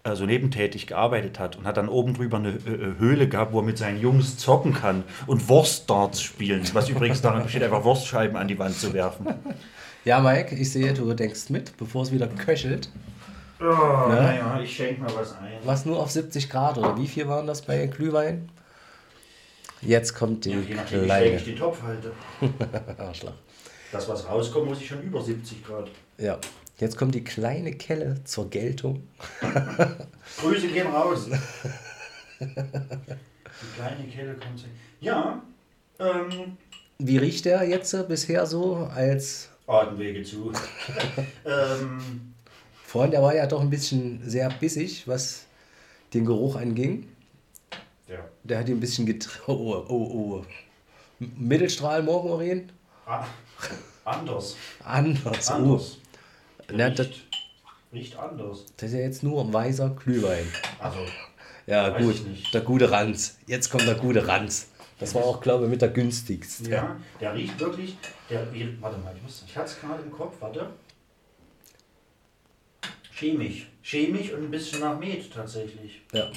also 0.09 0.27
nebentätig 0.27 0.87
gearbeitet 0.87 1.39
hat 1.39 1.57
und 1.57 1.67
hat 1.67 1.77
dann 1.77 1.89
oben 1.89 2.15
drüber 2.15 2.39
eine 2.39 2.51
äh, 2.51 2.99
Höhle 2.99 3.29
gehabt, 3.29 3.53
wo 3.53 3.61
er 3.61 3.65
mit 3.65 3.79
seinen 3.79 4.01
Jungs 4.01 4.37
zocken 4.39 4.75
kann 4.75 5.05
und 5.27 5.49
Wurstdarts 5.49 6.23
spielen. 6.23 6.63
Was 6.73 6.89
übrigens 6.89 7.21
daran 7.23 7.43
besteht, 7.43 7.63
einfach 7.63 7.85
Wurstscheiben 7.85 8.37
an 8.37 8.49
die 8.49 8.59
Wand 8.59 8.77
zu 8.77 8.93
werfen. 8.93 9.27
Ja, 10.05 10.21
Mike, 10.21 10.55
ich 10.55 10.73
sehe, 10.73 10.95
du 10.95 11.13
denkst 11.15 11.51
mit, 11.51 11.77
bevor 11.77 12.03
es 12.03 12.13
wieder 12.13 12.27
köchelt. 12.29 12.89
Oh, 13.61 13.65
naja, 13.65 14.61
ich 14.63 14.75
schenke 14.77 15.03
mal 15.03 15.11
was 15.15 15.33
ein. 15.39 15.59
Was 15.65 15.85
nur 15.85 15.99
auf 15.99 16.11
70 16.11 16.49
Grad 16.49 16.79
oder 16.79 16.97
wie 16.97 17.09
viel 17.09 17.27
waren 17.27 17.47
das 17.47 17.63
bei 17.63 17.87
Glühwein? 17.87 18.49
Jetzt 19.81 20.15
kommt 20.15 20.45
die 20.45 20.51
Ja, 20.51 20.57
je 20.61 20.75
nachdem, 20.75 21.03
wie 21.03 21.07
schräg 21.09 21.19
kleine. 21.21 21.37
ich 21.37 21.45
den 21.45 21.57
Topf 21.57 21.83
halte. 21.83 22.13
Arschloch. 22.99 23.33
Das, 23.93 24.09
was 24.09 24.29
rauskommt, 24.29 24.67
muss 24.69 24.81
ich 24.81 24.87
schon 24.89 25.03
über 25.03 25.21
70 25.21 25.65
Grad. 25.65 25.89
Ja. 26.19 26.39
Jetzt 26.79 26.97
kommt 26.97 27.15
die 27.15 27.25
kleine 27.25 27.73
Kelle 27.73 28.23
zur 28.25 28.49
Geltung. 28.51 29.03
Grüße 30.41 30.69
gehen 30.69 30.87
raus. 30.89 31.29
Die 32.41 32.47
kleine 33.77 34.05
Kelle 34.13 34.35
kommt. 34.35 34.65
Ja, 35.01 35.43
ähm, 35.99 36.57
Wie 36.99 37.17
riecht 37.19 37.45
der 37.45 37.65
jetzt 37.69 37.93
äh, 37.95 38.05
bisher 38.07 38.47
so 38.47 38.77
als. 38.95 39.49
Atemwege 39.67 40.23
zu. 40.23 40.53
ähm, 41.45 42.33
Vorhin, 42.85 43.11
der 43.11 43.23
war 43.23 43.35
ja 43.35 43.47
doch 43.47 43.61
ein 43.61 43.69
bisschen 43.71 44.23
sehr 44.29 44.49
bissig, 44.49 45.07
was 45.07 45.45
den 46.15 46.25
Geruch 46.25 46.57
anging. 46.57 47.07
ja. 48.09 48.19
Der 48.45 48.61
hat 48.61 48.69
ihn 48.69 48.77
ein 48.77 48.81
bisschen 48.81 49.05
getraut. 49.07 49.39
Oh, 49.49 49.85
oh, 49.89 50.41
oh. 50.41 50.45
M- 51.21 51.33
Mittelstrahl 51.37 52.03
Morgenurin? 52.03 52.71
Ah, 53.05 53.27
anders. 54.05 54.57
Anders. 54.85 55.51
Oh. 55.51 55.55
Anders. 55.55 55.99
Na, 56.71 56.91
das, 56.91 57.07
Riecht, 57.07 57.27
riecht 57.93 58.17
anders. 58.19 58.67
das 58.77 58.91
ist 58.91 58.95
ja 58.95 59.01
jetzt 59.01 59.23
nur 59.23 59.43
ein 59.45 59.53
weißer 59.53 59.91
Glühwein. 59.91 60.47
Also, 60.79 60.99
Ja, 61.67 61.89
gut. 61.99 62.27
nicht. 62.27 62.53
Der 62.53 62.61
gute 62.63 62.91
Ranz. 62.91 63.39
Jetzt 63.47 63.71
kommt 63.71 63.87
der 63.87 63.95
gute 63.95 64.27
Ranz. 64.27 64.69
Das 64.99 65.15
war 65.15 65.23
auch, 65.25 65.41
glaube 65.41 65.65
ich, 65.65 65.71
mit 65.71 65.81
der 65.81 65.91
günstigste. 65.91 66.69
ja, 66.71 66.97
der 67.21 67.35
riecht 67.35 67.59
wirklich. 67.61 67.97
Der, 68.29 68.47
warte 68.81 68.99
mal, 68.99 69.15
ich, 69.17 69.23
muss- 69.23 69.45
ich 69.47 69.57
hatte 69.57 69.71
es 69.71 69.81
gerade 69.81 70.03
im 70.03 70.11
Kopf, 70.11 70.35
warte. 70.41 70.71
Chemisch. 73.15 73.69
Chemisch 73.83 74.33
und 74.33 74.45
ein 74.45 74.51
bisschen 74.51 74.81
nach 74.81 74.99
Met 74.99 75.33
tatsächlich. 75.33 76.03
Ja. 76.13 76.31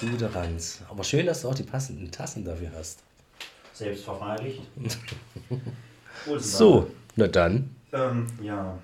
Der 0.00 0.08
gute 0.10 0.34
Ranz. 0.34 0.80
Aber 0.88 1.04
schön, 1.04 1.26
dass 1.26 1.42
du 1.42 1.48
auch 1.48 1.54
die 1.54 1.62
passenden 1.62 2.10
Tassen 2.10 2.44
dafür 2.44 2.70
hast. 2.74 3.00
Denn 3.80 3.96
So, 6.38 6.90
na 7.16 7.26
dann, 7.26 7.62
da? 7.62 7.68
Ähm, 7.94 8.26
ja. 8.42 8.76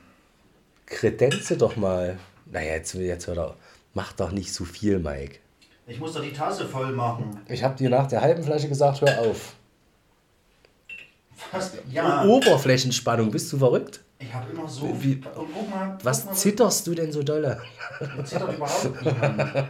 kredenze 0.87 1.57
doch 1.57 1.77
mal. 1.77 2.19
Naja, 2.47 2.75
jetzt, 2.75 2.95
jetzt 2.95 3.27
hör 3.27 3.35
doch. 3.35 3.55
Mach 3.95 4.13
doch 4.13 4.31
nicht 4.31 4.53
so 4.53 4.65
viel, 4.65 4.99
Mike. 4.99 5.39
Ich 5.87 5.99
muss 5.99 6.13
doch 6.15 6.23
die 6.23 6.33
Tasse 6.33 6.67
voll 6.67 6.93
machen. 6.93 7.41
Ich 7.49 7.63
habe 7.65 7.77
dir 7.77 7.91
nach 7.91 8.07
der 8.07 8.21
halben 8.21 8.43
Flasche 8.43 8.69
gesagt, 8.69 9.01
hör 9.01 9.19
auf. 9.21 9.55
Was? 11.53 11.73
Ja. 11.91 12.25
Oberflächenspannung, 12.25 13.31
bist 13.31 13.53
du 13.53 13.59
verrückt? 13.59 14.01
Ich 14.19 14.33
habe 14.33 14.53
immer 14.53 14.69
so. 14.69 14.95
Wie- 15.03 15.21
guck 15.21 15.71
mal. 15.71 15.93
guck 15.97 16.05
Was 16.05 16.27
mal, 16.27 16.35
zitterst 16.35 16.87
du 16.87 16.95
denn 16.95 17.11
so 17.11 17.23
dolle? 17.23 17.61
zittert 18.25 18.55
überhaupt 18.55 19.03
niemand. 19.05 19.43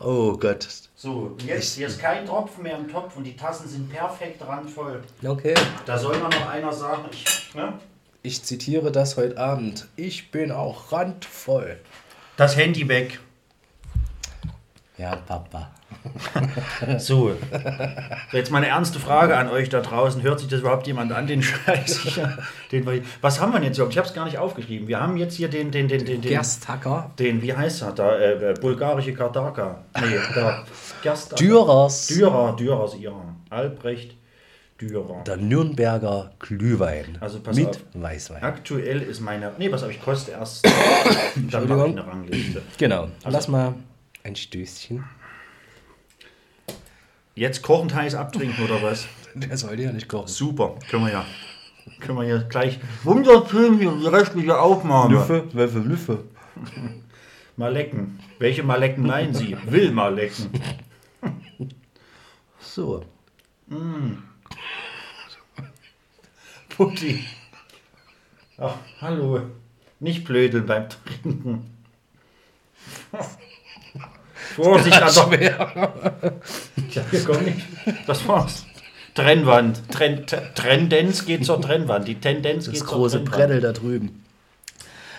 Oh 0.00 0.36
Gott. 0.36 0.68
So, 0.96 1.36
jetzt 1.46 1.74
hier 1.74 1.86
ist 1.86 2.00
kein 2.00 2.26
Tropfen 2.26 2.62
mehr 2.62 2.76
im 2.76 2.88
Topf 2.88 3.16
und 3.16 3.24
die 3.24 3.36
Tassen 3.36 3.68
sind 3.68 3.90
perfekt 3.90 4.42
randvoll. 4.46 5.02
Okay. 5.24 5.54
Da 5.86 5.98
soll 5.98 6.18
mal 6.18 6.28
noch 6.28 6.48
einer 6.48 6.72
sagen, 6.72 7.08
ich, 7.12 7.54
ne? 7.54 7.78
Ich 8.22 8.42
zitiere 8.42 8.90
das 8.90 9.16
heute 9.16 9.36
Abend. 9.38 9.86
Ich 9.96 10.30
bin 10.30 10.50
auch 10.50 10.90
randvoll. 10.92 11.78
Das 12.36 12.56
Handy 12.56 12.88
weg. 12.88 13.20
Ja, 14.96 15.16
Papa. 15.16 15.70
So. 16.98 16.98
so. 16.98 17.36
Jetzt 18.32 18.50
mal 18.50 18.58
eine 18.58 18.68
ernste 18.68 18.98
Frage 18.98 19.36
an 19.36 19.48
euch 19.48 19.68
da 19.68 19.80
draußen. 19.80 20.22
Hört 20.22 20.40
sich 20.40 20.48
das 20.48 20.60
überhaupt 20.60 20.86
jemand 20.86 21.12
an, 21.12 21.26
den 21.26 21.42
Scheiß? 21.42 22.20
den 22.72 23.02
was 23.20 23.40
haben 23.40 23.52
wir 23.52 23.58
denn 23.58 23.68
jetzt 23.68 23.78
überhaupt? 23.78 23.94
Ich 23.94 23.98
habe 23.98 24.08
es 24.08 24.14
gar 24.14 24.24
nicht 24.24 24.38
aufgeschrieben. 24.38 24.88
Wir 24.88 25.00
haben 25.00 25.16
jetzt 25.16 25.34
hier 25.36 25.48
den, 25.48 25.70
den, 25.70 25.88
den, 25.88 26.04
den, 26.04 26.20
den, 26.20 26.30
Gerstacker. 26.30 27.10
den 27.18 27.42
wie 27.42 27.54
heißt 27.54 27.82
er 27.82 27.92
da? 27.92 28.16
Äh, 28.16 28.50
äh, 28.50 28.54
bulgarische 28.54 29.14
Kardaka. 29.14 29.84
Nee, 30.00 30.16
da. 30.34 30.64
Gerst 31.02 31.38
Dürers. 31.40 32.06
Dürer, 32.08 32.56
Dürer 32.56 32.80
aus 32.80 32.96
Iran. 32.96 33.36
Albrecht 33.50 34.16
Dürer. 34.80 35.22
Der 35.24 35.36
Nürnberger 35.36 36.32
Glühwein. 36.40 37.16
Also 37.20 37.40
pass 37.40 37.56
mit 37.56 37.68
auf. 37.68 37.80
Weißwein. 37.94 38.42
Aktuell 38.42 39.02
ist 39.02 39.20
meine. 39.20 39.52
Nee, 39.58 39.68
pass 39.68 39.82
auf, 39.84 39.90
ich 39.90 40.02
koste 40.02 40.32
erst. 40.32 40.66
dann 41.50 41.68
mache 41.68 41.88
ich 41.88 41.92
eine 41.92 42.06
Rangliste. 42.06 42.62
Genau. 42.78 43.08
Lass 43.24 43.48
mal 43.48 43.74
ein 44.24 44.34
Stößchen. 44.34 45.04
Jetzt 47.34 47.62
kochend 47.62 47.94
heiß 47.94 48.14
abtrinken 48.14 48.64
oder 48.64 48.82
was? 48.82 49.06
Der 49.34 49.56
sollte 49.56 49.82
ja 49.82 49.92
nicht 49.92 50.08
kochen. 50.08 50.28
Super, 50.28 50.76
können 50.88 51.06
wir 51.06 51.12
ja. 51.12 51.24
Können 52.00 52.18
wir 52.18 52.24
ja 52.24 52.38
gleich. 52.42 52.78
Wunderschön 53.02 53.78
hier, 53.78 53.92
die 53.92 54.06
restliche 54.06 54.58
Aufnahme. 54.58 55.14
Lüffe, 55.14 55.44
Wölfe, 55.52 55.78
Lüffe. 55.80 56.24
Mal 57.56 57.72
lecken. 57.72 58.18
Welche 58.38 58.62
Malecken 58.62 59.06
meinen 59.06 59.34
Sie? 59.34 59.56
Will 59.66 59.90
mal 59.90 60.14
lecken. 60.14 60.50
So. 62.60 63.04
Putti. 66.70 67.24
Ach, 68.58 68.74
hallo. 69.00 69.42
Nicht 70.00 70.24
blödeln 70.24 70.66
beim 70.66 70.88
Trinken. 70.88 71.70
Vorsicht, 74.56 75.00
der, 75.00 75.08
schwer. 75.08 75.92
Ja, 76.90 77.02
hier 77.10 77.24
komm 77.24 77.42
nicht. 77.44 77.66
Das 78.06 78.26
war's. 78.28 78.64
Trennwand. 79.14 79.90
Tren 79.90 80.26
Tendenz 80.54 81.24
geht 81.24 81.44
zur 81.44 81.60
Trennwand. 81.60 82.06
Die 82.08 82.16
Tendenz 82.20 82.66
geht 82.66 82.80
Das 82.80 82.86
zur 82.88 82.96
große 82.98 83.16
Trennwand. 83.18 83.36
Brettel 83.36 83.60
da 83.60 83.72
drüben. 83.72 84.24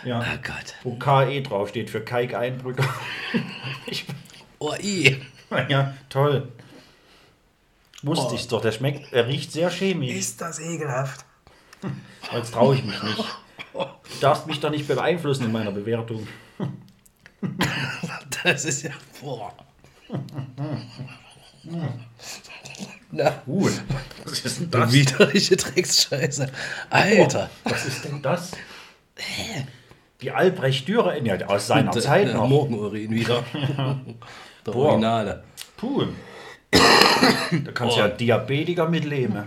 Ja. 0.03 0.19
Oh 0.21 0.37
Gott. 0.43 0.75
Wo 0.83 0.95
KE 0.97 1.41
draufsteht 1.41 1.89
für 1.89 2.01
Kaik 2.01 2.33
Einbrücker. 2.35 2.85
Ich, 3.87 4.05
Oh, 4.59 4.73
i. 4.81 5.17
ja, 5.69 5.93
toll. 6.09 6.47
Wusste 8.01 8.35
ich's 8.35 8.47
doch. 8.47 8.61
Der 8.61 8.71
schmeckt, 8.71 9.11
er 9.13 9.27
riecht 9.27 9.51
sehr 9.51 9.69
chemisch. 9.69 10.15
Ist 10.15 10.41
das 10.41 10.59
ekelhaft. 10.59 11.25
Jetzt 12.33 12.53
traue 12.53 12.75
ich 12.75 12.83
mich 12.83 13.01
nicht. 13.03 13.23
Du 13.73 13.85
darfst 14.21 14.47
mich 14.47 14.59
da 14.59 14.69
nicht 14.69 14.87
beeinflussen 14.87 15.45
in 15.45 15.51
meiner 15.51 15.71
Bewertung. 15.71 16.27
Das 18.43 18.65
ist 18.65 18.83
ja. 18.83 18.91
Boah. 19.21 19.53
Na, 23.11 23.41
Uh, 23.47 23.69
was 24.23 24.39
ist 24.45 24.59
denn 24.61 24.69
das? 24.71 24.91
widerliche 24.93 25.55
Drecksscheiße. 25.57 26.51
Alter. 26.89 27.49
Was 27.63 27.85
ist 27.85 28.05
denn 28.05 28.21
das? 28.21 28.51
Die 30.21 30.31
Albrecht 30.31 30.87
Dürer, 30.87 31.17
ja, 31.23 31.37
aus 31.47 31.67
seiner 31.67 31.91
Der- 31.91 32.01
Zeit 32.01 32.27
der 32.27 32.35
noch. 32.35 32.47
Morgenurin 32.49 33.11
wieder. 33.11 33.43
Der 34.65 34.71
Boah. 34.71 34.89
Originale. 34.89 35.43
Puh. 35.77 36.05
Da 36.71 37.71
kannst 37.73 37.95
du 37.97 38.01
ja. 38.01 38.07
Diabetiker 38.09 38.89
mitleben. 38.89 39.43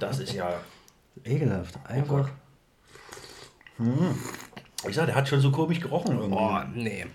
Das 0.00 0.18
ist 0.18 0.32
ja. 0.34 0.60
Ekelhaft. 1.24 1.74
Einfach. 1.88 2.28
Ich 4.88 4.96
sag, 4.96 5.06
der 5.06 5.14
hat 5.14 5.28
schon 5.28 5.40
so 5.40 5.50
komisch 5.50 5.80
gerochen 5.80 6.12
irgendwie. 6.12 6.30
Boah, 6.30 6.66
nee. 6.74 7.06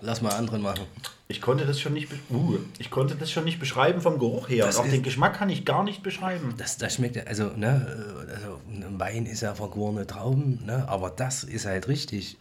Lass 0.00 0.22
mal 0.22 0.30
anderen 0.30 0.62
machen. 0.62 0.86
Ich 1.26 1.40
konnte 1.40 1.66
das 1.66 1.80
schon 1.80 1.92
nicht, 1.92 2.08
uh, 2.30 2.58
ich 2.78 2.90
konnte 2.90 3.16
das 3.16 3.30
schon 3.30 3.44
nicht 3.44 3.58
beschreiben 3.58 4.00
vom 4.00 4.18
Geruch 4.18 4.48
her. 4.48 4.64
Das 4.64 4.78
auch 4.78 4.86
den 4.86 5.02
Geschmack 5.02 5.34
kann 5.34 5.50
ich 5.50 5.64
gar 5.64 5.84
nicht 5.84 6.02
beschreiben. 6.02 6.54
Das, 6.56 6.78
das 6.78 6.94
schmeckt 6.94 7.16
ja, 7.16 7.24
also, 7.24 7.50
ne, 7.56 8.24
also 8.34 8.60
ein 8.70 8.98
Wein 8.98 9.26
ist 9.26 9.42
ja 9.42 9.54
vergorene 9.54 10.06
Trauben, 10.06 10.64
ne, 10.64 10.88
aber 10.88 11.10
das 11.10 11.44
ist 11.44 11.66
halt 11.66 11.88
richtig 11.88 12.38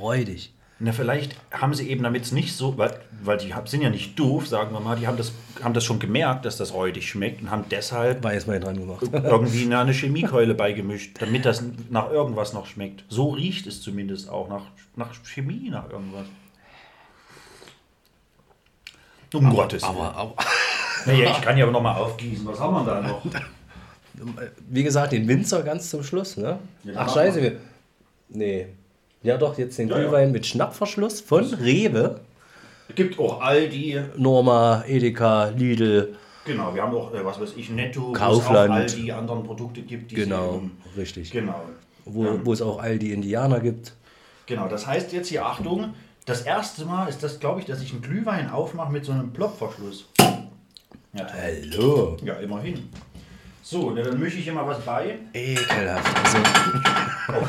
räudig. 0.00 0.52
Na, 0.80 0.92
vielleicht 0.92 1.34
haben 1.50 1.74
sie 1.74 1.88
eben 1.90 2.04
damit 2.04 2.22
es 2.24 2.30
nicht 2.30 2.54
so, 2.54 2.78
weil, 2.78 3.00
weil 3.24 3.36
die 3.36 3.52
sind 3.64 3.82
ja 3.82 3.90
nicht 3.90 4.16
doof, 4.16 4.46
sagen 4.46 4.72
wir 4.72 4.78
mal, 4.78 4.96
die 4.96 5.08
haben 5.08 5.16
das, 5.16 5.32
haben 5.60 5.74
das 5.74 5.84
schon 5.84 5.98
gemerkt, 5.98 6.44
dass 6.44 6.56
das 6.56 6.72
räudig 6.72 7.08
schmeckt 7.08 7.42
und 7.42 7.50
haben 7.50 7.64
deshalb 7.68 8.22
Weißwein 8.22 8.60
dran 8.60 8.78
gemacht. 8.78 9.02
irgendwie 9.12 9.74
eine, 9.74 9.92
Chemiekeule 9.92 10.54
beigemischt, 10.54 11.20
damit 11.20 11.44
das 11.44 11.64
nach 11.90 12.10
irgendwas 12.10 12.52
noch 12.52 12.66
schmeckt. 12.66 13.04
So 13.08 13.30
riecht 13.30 13.66
es 13.66 13.82
zumindest 13.82 14.30
auch, 14.30 14.48
nach, 14.48 14.66
nach 14.94 15.12
Chemie, 15.24 15.68
nach 15.68 15.90
irgendwas. 15.90 16.26
Um 19.34 19.50
Gottes 19.50 19.82
Willen. 19.82 19.96
Aber, 19.96 20.14
aber 20.16 20.34
Naja, 21.06 21.32
ich 21.32 21.42
kann 21.42 21.58
ja 21.58 21.64
aber 21.64 21.72
noch 21.72 21.82
mal 21.82 21.96
aufgießen. 21.96 22.46
Was 22.46 22.60
haben 22.60 22.74
wir 22.74 22.84
da 22.84 23.00
noch? 23.00 23.22
wie 24.68 24.82
gesagt, 24.82 25.12
den 25.12 25.28
Winzer 25.28 25.62
ganz 25.62 25.90
zum 25.90 26.02
Schluss, 26.02 26.36
ne? 26.36 26.58
Ja, 26.84 26.92
Ach 26.96 27.12
scheiße, 27.12 27.42
wir. 27.42 27.60
Nee. 28.28 28.66
Ja 29.22 29.36
doch, 29.36 29.58
jetzt 29.58 29.78
den 29.78 29.88
Ja, 29.88 29.96
ja. 29.96 30.02
Glühwein 30.02 30.32
mit 30.32 30.46
Schnappverschluss 30.46 31.20
von 31.20 31.44
Rewe, 31.44 32.20
Es 32.88 32.94
gibt 32.94 33.18
auch 33.18 33.40
Aldi, 33.40 34.00
Norma, 34.16 34.84
Edeka, 34.86 35.48
Lidl. 35.56 36.14
genau, 36.44 36.74
wir 36.74 36.82
haben 36.82 36.94
auch, 36.94 37.12
äh, 37.12 37.24
was 37.24 37.40
weiß 37.40 37.54
ich, 37.56 37.70
Netto, 37.70 38.08
wo 38.08 38.12
Kaufland. 38.12 38.86
es 38.86 38.94
auch 38.94 38.98
Aldi 38.98 39.12
anderen 39.12 39.42
Produkte 39.44 39.82
gibt. 39.82 40.10
Die 40.12 40.14
Genau, 40.14 40.54
ähm, 40.62 40.70
richtig. 40.96 41.30
Genau. 41.30 41.60
Wo, 42.04 42.40
wo 42.44 42.52
es 42.52 42.62
auch 42.62 42.80
all 42.80 42.98
die 42.98 43.12
Indianer 43.12 43.60
gibt. 43.60 43.92
Genau, 44.46 44.66
das 44.68 44.86
heißt 44.86 45.12
jetzt 45.12 45.28
hier, 45.28 45.44
Achtung, 45.44 45.92
das 46.24 46.42
erste 46.42 46.86
Mal 46.86 47.08
ist 47.08 47.22
das, 47.22 47.40
glaube 47.40 47.60
ich, 47.60 47.66
dass 47.66 47.82
ich 47.82 47.92
einen 47.92 48.00
Glühwein 48.02 48.50
aufmache 48.50 48.90
mit 48.92 49.04
so 49.04 49.12
einem 49.12 49.32
Plopverschluss. 49.32 50.06
Ja. 51.12 51.26
Hallo. 51.32 52.16
ja 52.24 52.34
immerhin. 52.34 52.88
So, 53.70 53.90
ne, 53.90 54.02
dann 54.02 54.18
mische 54.18 54.38
ich 54.38 54.44
hier 54.44 54.54
mal 54.54 54.66
was 54.66 54.80
bei. 54.80 55.18
Ekelhaft. 55.34 56.16
Also, 56.24 56.38
Oh, 57.30 57.44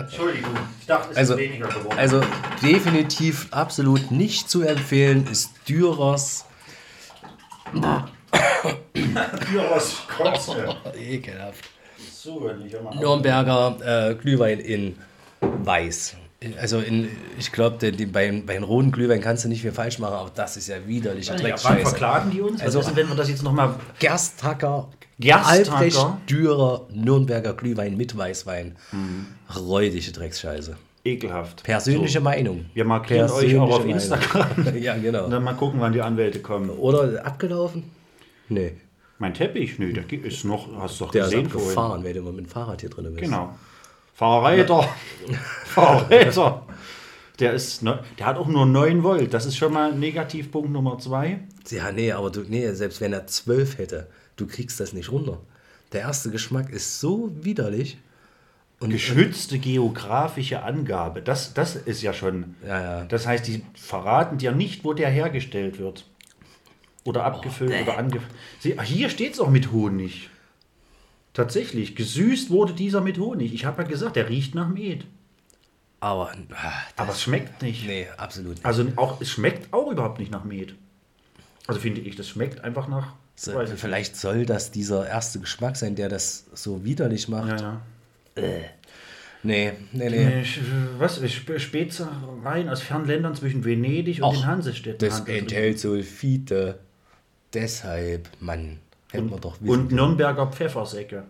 Entschuldigung, 0.00 0.50
ich 0.80 0.86
dachte, 0.86 1.10
es 1.12 1.16
Also- 1.18 1.34
ist 1.34 1.38
weniger 1.38 1.68
geworden. 1.68 1.96
also 1.96 2.20
definitiv 2.60 3.46
absolut 3.52 4.10
nicht 4.10 4.50
zu 4.50 4.62
empfehlen 4.62 5.28
ist 5.30 5.52
Dürers. 5.68 6.44
Dürers 8.92 9.96
Kotze. 10.08 10.74
Ekelhaft. 10.98 11.70
So, 12.12 12.50
Nürnberger 12.98 14.10
äh, 14.10 14.14
Glühwein 14.16 14.58
in 14.58 14.96
Weiß. 15.40 16.16
Also 16.60 16.80
in, 16.80 17.08
ich 17.38 17.52
glaube, 17.52 17.76
bei, 18.06 18.28
den 18.30 18.64
roten 18.64 18.90
Glühwein 18.90 19.20
kannst 19.20 19.44
du 19.44 19.48
nicht 19.48 19.62
viel 19.62 19.70
falsch 19.70 20.00
machen, 20.00 20.14
aber 20.14 20.32
das 20.34 20.56
ist 20.56 20.66
ja 20.66 20.84
widerliche 20.84 21.30
Ja, 21.30 21.38
wann 21.38 21.44
Dreckscheiße. 21.46 21.80
verklagen 21.82 22.30
die 22.32 22.40
uns? 22.40 22.54
Was 22.58 22.62
Also- 22.66 22.80
ist 22.80 22.88
denn, 22.88 22.96
wenn 22.96 23.08
wir 23.10 23.14
das 23.14 23.28
jetzt 23.28 23.44
nochmal... 23.44 23.76
Gersthacker. 24.00 24.88
Albrecht 25.30 26.04
Dürer, 26.28 26.86
Nürnberger 26.92 27.54
Glühwein 27.54 27.96
mit 27.96 28.16
Weißwein. 28.16 28.76
Räudige 29.58 30.12
Drecksscheiße. 30.12 30.76
Ekelhaft. 31.04 31.62
Persönliche 31.64 32.18
So. 32.18 32.24
Meinung. 32.24 32.66
Wir 32.74 32.84
markieren 32.84 33.30
euch 33.30 33.56
auch 33.58 33.62
auf 33.70 33.84
Persönliche 33.84 34.14
Instagram. 34.14 34.76
Ja, 34.80 34.96
genau. 34.96 35.24
Und 35.24 35.30
dann 35.32 35.42
mal 35.42 35.54
gucken, 35.54 35.80
wann 35.80 35.92
die 35.92 36.00
Anwälte 36.02 36.38
kommen. 36.40 36.70
Oder 36.70 37.24
abgelaufen? 37.26 37.84
Nee. 38.48 38.74
Mein 39.18 39.34
Teppich? 39.34 39.78
Nö, 39.78 39.92
der 39.92 40.04
ist 40.24 40.44
noch, 40.44 40.68
hast 40.80 41.00
du 41.00 41.04
doch 41.06 41.12
Der 41.12 41.24
ist 41.24 41.30
gesehen 41.30 41.48
vorhin. 41.48 41.68
abgefahren, 41.70 42.04
wenn 42.04 42.14
du 42.14 42.22
mit 42.32 42.46
dem 42.46 42.48
Fahrrad 42.48 42.80
hier 42.80 42.90
drin 42.90 43.04
bist. 43.06 43.18
Genau. 43.18 43.54
Fahrräder. 44.14 44.88
Fahrräder. 45.64 46.66
Der, 47.38 47.52
ist, 47.54 47.82
ne, 47.82 48.00
der 48.18 48.26
hat 48.26 48.36
auch 48.36 48.46
nur 48.46 48.66
9 48.66 49.02
Volt. 49.02 49.34
Das 49.34 49.46
ist 49.46 49.56
schon 49.56 49.72
mal 49.72 49.92
Negativpunkt 49.92 50.70
Nummer 50.70 50.98
2. 50.98 51.40
Ja, 51.70 51.90
nee, 51.90 52.12
aber 52.12 52.30
du, 52.30 52.42
nee, 52.42 52.70
selbst 52.72 53.00
wenn 53.00 53.12
er 53.12 53.26
12 53.26 53.78
hätte, 53.78 54.06
du 54.36 54.46
kriegst 54.46 54.80
das 54.80 54.92
nicht 54.92 55.10
runter. 55.10 55.40
Der 55.92 56.02
erste 56.02 56.30
Geschmack 56.30 56.70
ist 56.70 57.00
so 57.00 57.30
widerlich. 57.44 57.98
Und 58.80 58.90
Geschützte 58.90 59.58
geografische 59.60 60.62
Angabe. 60.62 61.22
Das, 61.22 61.54
das 61.54 61.76
ist 61.76 62.02
ja 62.02 62.12
schon. 62.12 62.56
Ja, 62.66 62.82
ja. 62.82 63.04
Das 63.04 63.26
heißt, 63.28 63.46
die 63.46 63.64
verraten 63.74 64.38
dir 64.38 64.50
nicht, 64.52 64.84
wo 64.84 64.92
der 64.92 65.08
hergestellt 65.08 65.78
wird. 65.78 66.04
Oder 67.04 67.24
abgefüllt 67.24 67.82
oder 67.82 67.98
angefüllt. 67.98 68.32
Hier 68.84 69.08
steht 69.08 69.34
es 69.34 69.40
auch 69.40 69.50
mit 69.50 69.70
Honig. 69.70 70.30
Tatsächlich. 71.32 71.94
Gesüßt 71.94 72.50
wurde 72.50 72.72
dieser 72.72 73.00
mit 73.00 73.18
Honig. 73.18 73.54
Ich 73.54 73.64
habe 73.64 73.82
ja 73.82 73.88
gesagt, 73.88 74.16
der 74.16 74.28
riecht 74.28 74.54
nach 74.54 74.68
Met. 74.68 75.04
Aber, 76.00 76.32
ah, 76.52 76.72
Aber 76.96 77.12
es 77.12 77.22
schmeckt 77.22 77.62
nicht. 77.62 77.86
nee, 77.86 78.08
absolut 78.16 78.54
nicht. 78.54 78.66
Also 78.66 78.86
auch, 78.96 79.20
es 79.20 79.30
schmeckt 79.30 79.72
auch 79.72 79.90
überhaupt 79.92 80.18
nicht 80.18 80.32
nach 80.32 80.42
Met. 80.42 80.74
Also 81.68 81.80
finde 81.80 82.00
ich, 82.00 82.16
das 82.16 82.28
schmeckt 82.28 82.64
einfach 82.64 82.88
nach. 82.88 83.14
So, 83.34 83.52
vielleicht 83.76 84.16
soll 84.16 84.46
das 84.46 84.70
dieser 84.70 85.08
erste 85.08 85.40
Geschmack 85.40 85.76
sein, 85.76 85.94
der 85.94 86.08
das 86.08 86.44
so 86.54 86.84
widerlich 86.84 87.28
macht. 87.28 87.60
Ja, 87.60 87.80
ja. 88.36 88.42
Nee, 89.44 89.72
nee, 89.92 90.08
nee. 90.08 90.24
Äh, 90.40 90.42
sch- 90.42 90.60
Was? 90.98 91.16
Sp- 91.26 91.58
Spezereien 91.58 92.68
aus 92.68 92.80
fernen 92.82 93.06
Ländern 93.06 93.34
zwischen 93.34 93.64
Venedig 93.64 94.18
und 94.18 94.24
Och, 94.24 94.34
den 94.34 94.46
Hansestädten. 94.46 94.98
Das 95.08 95.20
enthält 95.26 95.80
Sulfite. 95.80 96.78
Deshalb, 97.52 98.28
Mann, 98.38 98.78
hätten 99.10 99.30
wir 99.30 99.38
doch 99.38 99.56
wissen 99.60 99.68
Und 99.68 99.88
können. 99.88 99.96
Nürnberger 99.96 100.46
Pfeffersäcke. 100.46 101.24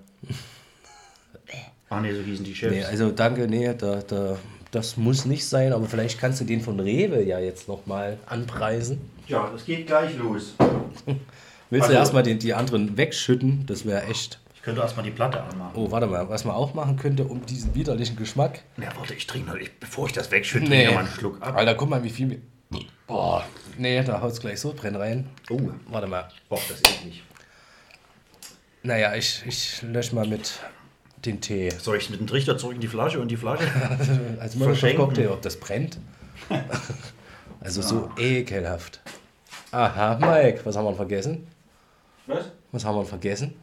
Ach 1.88 2.00
nee, 2.02 2.12
so 2.12 2.20
hießen 2.20 2.44
die 2.44 2.54
Chefs. 2.54 2.72
Nee, 2.74 2.84
also 2.84 3.10
danke, 3.10 3.48
nee, 3.48 3.72
da, 3.74 4.02
da, 4.06 4.38
das 4.70 4.96
muss 4.98 5.24
nicht 5.24 5.46
sein, 5.46 5.72
aber 5.72 5.86
vielleicht 5.86 6.20
kannst 6.20 6.40
du 6.40 6.44
den 6.44 6.60
von 6.60 6.78
Rewe 6.78 7.22
ja 7.22 7.38
jetzt 7.40 7.66
nochmal 7.66 8.18
anpreisen. 8.26 9.00
Ja, 9.26 9.48
das 9.50 9.64
geht 9.64 9.86
gleich 9.86 10.16
los. 10.18 10.54
Willst 11.72 11.84
Also- 11.84 11.94
du 11.94 11.98
erstmal 12.00 12.22
die, 12.22 12.38
die 12.38 12.52
anderen 12.52 12.98
wegschütten? 12.98 13.64
Das 13.64 13.86
wäre 13.86 14.04
echt. 14.04 14.38
Ich 14.54 14.60
könnte 14.62 14.82
erstmal 14.82 15.04
die 15.06 15.10
Platte 15.10 15.42
anmachen. 15.42 15.72
Oh, 15.74 15.90
warte 15.90 16.06
mal, 16.06 16.28
was 16.28 16.44
man 16.44 16.54
auch 16.54 16.74
machen 16.74 16.96
könnte, 16.98 17.24
um 17.24 17.44
diesen 17.46 17.74
widerlichen 17.74 18.14
Geschmack. 18.16 18.60
Ja, 18.76 18.90
warte, 18.96 19.14
ich 19.14 19.26
trinke 19.26 19.48
noch, 19.48 19.56
ich, 19.56 19.72
bevor 19.80 20.06
ich 20.06 20.12
das 20.12 20.30
wegschütte, 20.30 20.68
Nee. 20.68 20.86
mal 20.90 20.98
einen 20.98 21.08
Schluck 21.08 21.40
ab. 21.40 21.56
Alter, 21.56 21.74
guck 21.74 21.88
mal, 21.88 22.04
wie 22.04 22.10
viel. 22.10 22.26
mir- 22.26 22.40
Boah, 23.06 23.42
nee, 23.78 24.02
da 24.04 24.20
haut's 24.20 24.38
gleich 24.40 24.60
so 24.60 24.74
drin 24.74 24.96
rein. 24.96 25.28
Oh, 25.50 25.58
Warte 25.88 26.06
mal. 26.06 26.28
boah, 26.50 26.58
das 26.68 26.76
ist 26.76 26.90
eklig. 26.90 27.22
Naja, 28.82 29.14
ich, 29.14 29.42
ich 29.46 29.80
lösche 29.82 30.14
mal 30.14 30.26
mit 30.26 30.52
den 31.24 31.40
Tee. 31.40 31.70
Soll 31.78 31.96
ich 31.96 32.10
mit 32.10 32.20
dem 32.20 32.26
Trichter 32.26 32.58
zurück 32.58 32.74
in 32.74 32.80
die 32.82 32.88
Flasche 32.88 33.18
und 33.18 33.28
die 33.28 33.36
Flasche? 33.38 33.64
Als 34.40 34.54
Verschenken. 34.56 34.98
Molotow-Cocktail, 35.00 35.28
ob 35.30 35.40
das 35.40 35.56
brennt. 35.58 35.98
Also 37.60 37.80
so 37.80 38.10
ekelhaft. 38.18 39.00
Aha, 39.70 40.18
Mike, 40.20 40.60
was 40.64 40.76
haben 40.76 40.84
wir 40.84 40.94
vergessen? 40.94 41.46
Was? 42.32 42.46
Was 42.72 42.84
haben 42.84 42.96
wir 42.96 43.04
vergessen? 43.04 43.54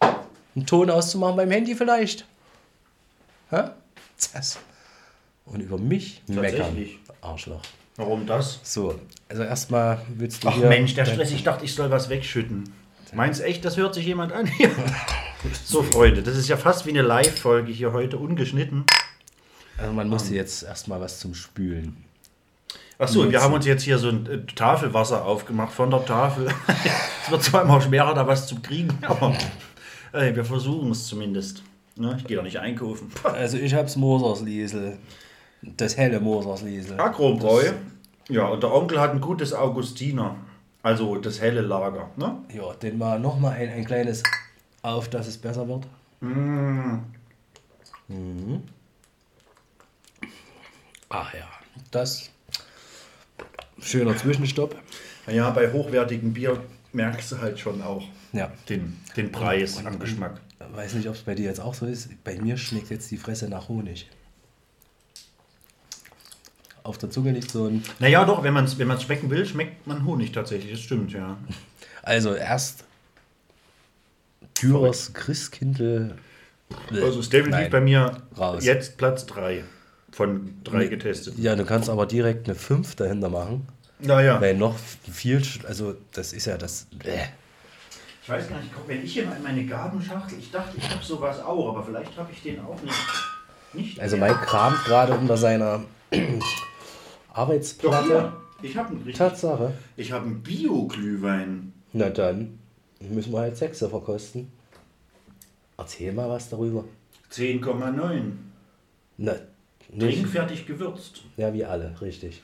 Einen 0.00 0.66
Ton 0.66 0.90
auszumachen 0.90 1.36
beim 1.36 1.50
Handy 1.50 1.74
vielleicht? 1.74 2.24
Hä? 3.50 3.70
Das. 4.32 4.58
Und 5.46 5.60
über 5.60 5.78
mich 5.78 6.22
meckern. 6.26 6.76
Arschloch. 7.20 7.62
Warum 7.96 8.26
das? 8.26 8.60
So, 8.62 8.98
also 9.28 9.42
erstmal 9.42 10.00
willst 10.08 10.42
du 10.42 10.48
Ach. 10.48 10.56
Mensch, 10.56 10.94
der 10.94 11.04
Stress, 11.04 11.32
ich 11.32 11.42
dachte, 11.42 11.64
ich 11.64 11.74
soll 11.74 11.90
was 11.90 12.08
wegschütten. 12.08 12.72
Meinst 13.12 13.40
du 13.40 13.44
echt, 13.44 13.64
das 13.64 13.76
hört 13.76 13.94
sich 13.94 14.06
jemand 14.06 14.32
an? 14.32 14.48
so, 15.64 15.82
Freunde, 15.82 16.22
das 16.22 16.36
ist 16.36 16.48
ja 16.48 16.56
fast 16.56 16.86
wie 16.86 16.90
eine 16.90 17.02
Live-Folge 17.02 17.72
hier 17.72 17.92
heute, 17.92 18.18
ungeschnitten. 18.18 18.84
Also 19.76 19.92
man 19.92 20.08
musste 20.08 20.34
jetzt 20.34 20.62
erstmal 20.62 21.00
was 21.00 21.18
zum 21.18 21.34
Spülen. 21.34 22.04
Achso, 23.00 23.30
wir 23.30 23.40
haben 23.40 23.54
uns 23.54 23.64
jetzt 23.64 23.82
hier 23.82 23.96
so 23.96 24.10
ein 24.10 24.26
äh, 24.26 24.44
Tafelwasser 24.44 25.24
aufgemacht 25.24 25.72
von 25.72 25.90
der 25.90 26.04
Tafel. 26.04 26.48
es 27.24 27.30
wird 27.30 27.42
zwar 27.42 27.62
immer 27.62 27.80
schwerer, 27.80 28.12
da 28.12 28.26
was 28.26 28.46
zu 28.46 28.60
kriegen, 28.60 28.98
aber 29.00 29.34
äh, 30.12 30.34
wir 30.34 30.44
versuchen 30.44 30.90
es 30.90 31.06
zumindest. 31.06 31.62
Ne? 31.96 32.14
Ich 32.18 32.26
gehe 32.26 32.36
doch 32.36 32.44
nicht 32.44 32.58
einkaufen. 32.58 33.10
Also 33.24 33.56
ich 33.56 33.74
hab's 33.74 33.96
Mosersliesel. 33.96 34.98
Das 35.62 35.96
helle 35.96 36.20
Mosersliesel. 36.20 37.00
Agrobräu. 37.00 37.72
Ja, 38.28 38.48
und 38.48 38.62
der 38.62 38.72
Onkel 38.72 39.00
hat 39.00 39.12
ein 39.12 39.22
gutes 39.22 39.54
Augustiner. 39.54 40.36
Also 40.82 41.16
das 41.16 41.40
helle 41.40 41.62
Lager. 41.62 42.10
Ne? 42.16 42.36
Ja, 42.54 42.74
den 42.74 42.98
mal 42.98 43.18
nochmal 43.18 43.54
ein, 43.54 43.70
ein 43.70 43.84
kleines 43.86 44.22
auf, 44.82 45.08
dass 45.08 45.26
es 45.26 45.38
besser 45.38 45.66
wird. 45.68 45.86
Ach 51.08 51.34
ja, 51.34 51.48
das. 51.90 52.30
Schöner 53.82 54.16
Zwischenstopp. 54.16 54.76
Naja, 55.26 55.50
bei 55.50 55.72
hochwertigem 55.72 56.32
Bier 56.32 56.62
merkst 56.92 57.32
du 57.32 57.38
halt 57.38 57.58
schon 57.58 57.82
auch 57.82 58.02
Ja. 58.32 58.52
den, 58.68 58.96
den 59.16 59.30
Preis 59.32 59.84
am 59.84 59.98
Geschmack. 59.98 60.40
Weiß 60.72 60.94
nicht, 60.94 61.08
ob 61.08 61.14
es 61.14 61.22
bei 61.22 61.34
dir 61.34 61.46
jetzt 61.46 61.60
auch 61.60 61.74
so 61.74 61.86
ist. 61.86 62.08
Bei 62.24 62.38
mir 62.40 62.56
schmeckt 62.56 62.90
jetzt 62.90 63.10
die 63.10 63.16
Fresse 63.16 63.48
nach 63.48 63.68
Honig. 63.68 64.08
Auf 66.82 66.96
der 66.98 67.10
Zunge 67.10 67.32
liegt 67.32 67.50
so 67.50 67.66
ein. 67.66 67.82
Naja, 67.98 68.24
doch, 68.24 68.42
wenn 68.42 68.54
man 68.54 68.64
es 68.64 68.78
wenn 68.78 68.88
man's 68.88 69.02
schmecken 69.02 69.28
will, 69.30 69.44
schmeckt 69.46 69.86
man 69.86 70.04
Honig 70.04 70.32
tatsächlich. 70.32 70.72
Das 70.72 70.80
stimmt, 70.80 71.12
ja. 71.12 71.36
Also 72.02 72.34
erst 72.34 72.84
Dürers 74.62 75.12
Christkindl. 75.12 76.16
Also 76.90 77.20
ist 77.20 77.32
definitiv 77.32 77.62
Nein. 77.62 77.70
bei 77.70 77.80
mir 77.80 78.22
Raus. 78.38 78.64
jetzt 78.64 78.96
Platz 78.96 79.26
3 79.26 79.64
von 80.12 80.54
drei 80.64 80.86
getestet. 80.86 81.38
Ja, 81.38 81.54
du 81.56 81.64
kannst 81.64 81.88
aber 81.88 82.06
direkt 82.06 82.46
eine 82.48 82.54
5 82.54 82.94
dahinter 82.96 83.28
machen. 83.28 83.66
Naja. 84.00 84.40
Weil 84.40 84.56
noch 84.56 84.76
viel, 84.78 85.42
also 85.68 85.94
das 86.12 86.32
ist 86.32 86.46
ja 86.46 86.56
das. 86.56 86.86
Bäh. 87.02 87.18
Ich 88.22 88.28
weiß 88.28 88.48
gar 88.48 88.58
nicht, 88.60 88.70
guck, 88.74 88.86
wenn 88.88 89.04
ich 89.04 89.12
hier 89.12 89.26
mal 89.26 89.36
in 89.36 89.42
meine 89.42 89.64
Gabenschachtel, 89.66 90.38
ich 90.38 90.50
dachte, 90.50 90.76
ich 90.76 90.88
habe 90.90 91.02
sowas 91.02 91.40
auch, 91.40 91.70
aber 91.70 91.82
vielleicht 91.84 92.16
habe 92.16 92.30
ich 92.32 92.42
den 92.42 92.60
auch 92.60 92.80
nicht. 92.82 92.94
nicht 93.72 94.00
Also 94.00 94.16
mehr. 94.16 94.28
Mike 94.32 94.46
kramt 94.46 94.84
gerade 94.84 95.12
unter 95.14 95.36
seiner 95.36 95.82
Doch, 96.10 96.18
Arbeitsplatte. 97.32 98.06
hier. 98.06 98.32
Ich 98.62 98.76
habe 98.76 98.90
einen. 98.90 99.12
Tatsache. 99.12 99.72
Ich 99.96 100.12
habe 100.12 100.26
einen 100.26 100.42
Bio-Glühwein. 100.42 101.72
Na 101.92 102.08
dann 102.10 102.58
müssen 103.00 103.32
wir 103.32 103.40
halt 103.40 103.56
Sechser 103.56 103.88
verkosten. 103.88 104.50
Erzähl 105.78 106.12
mal 106.12 106.28
was 106.28 106.48
darüber. 106.50 106.84
10,9. 107.32 108.32
Na, 109.16 109.34
nicht. 109.92 110.18
Trinkfertig 110.20 110.66
gewürzt. 110.66 111.22
Ja, 111.36 111.52
wie 111.52 111.64
alle, 111.64 111.94
richtig. 112.00 112.42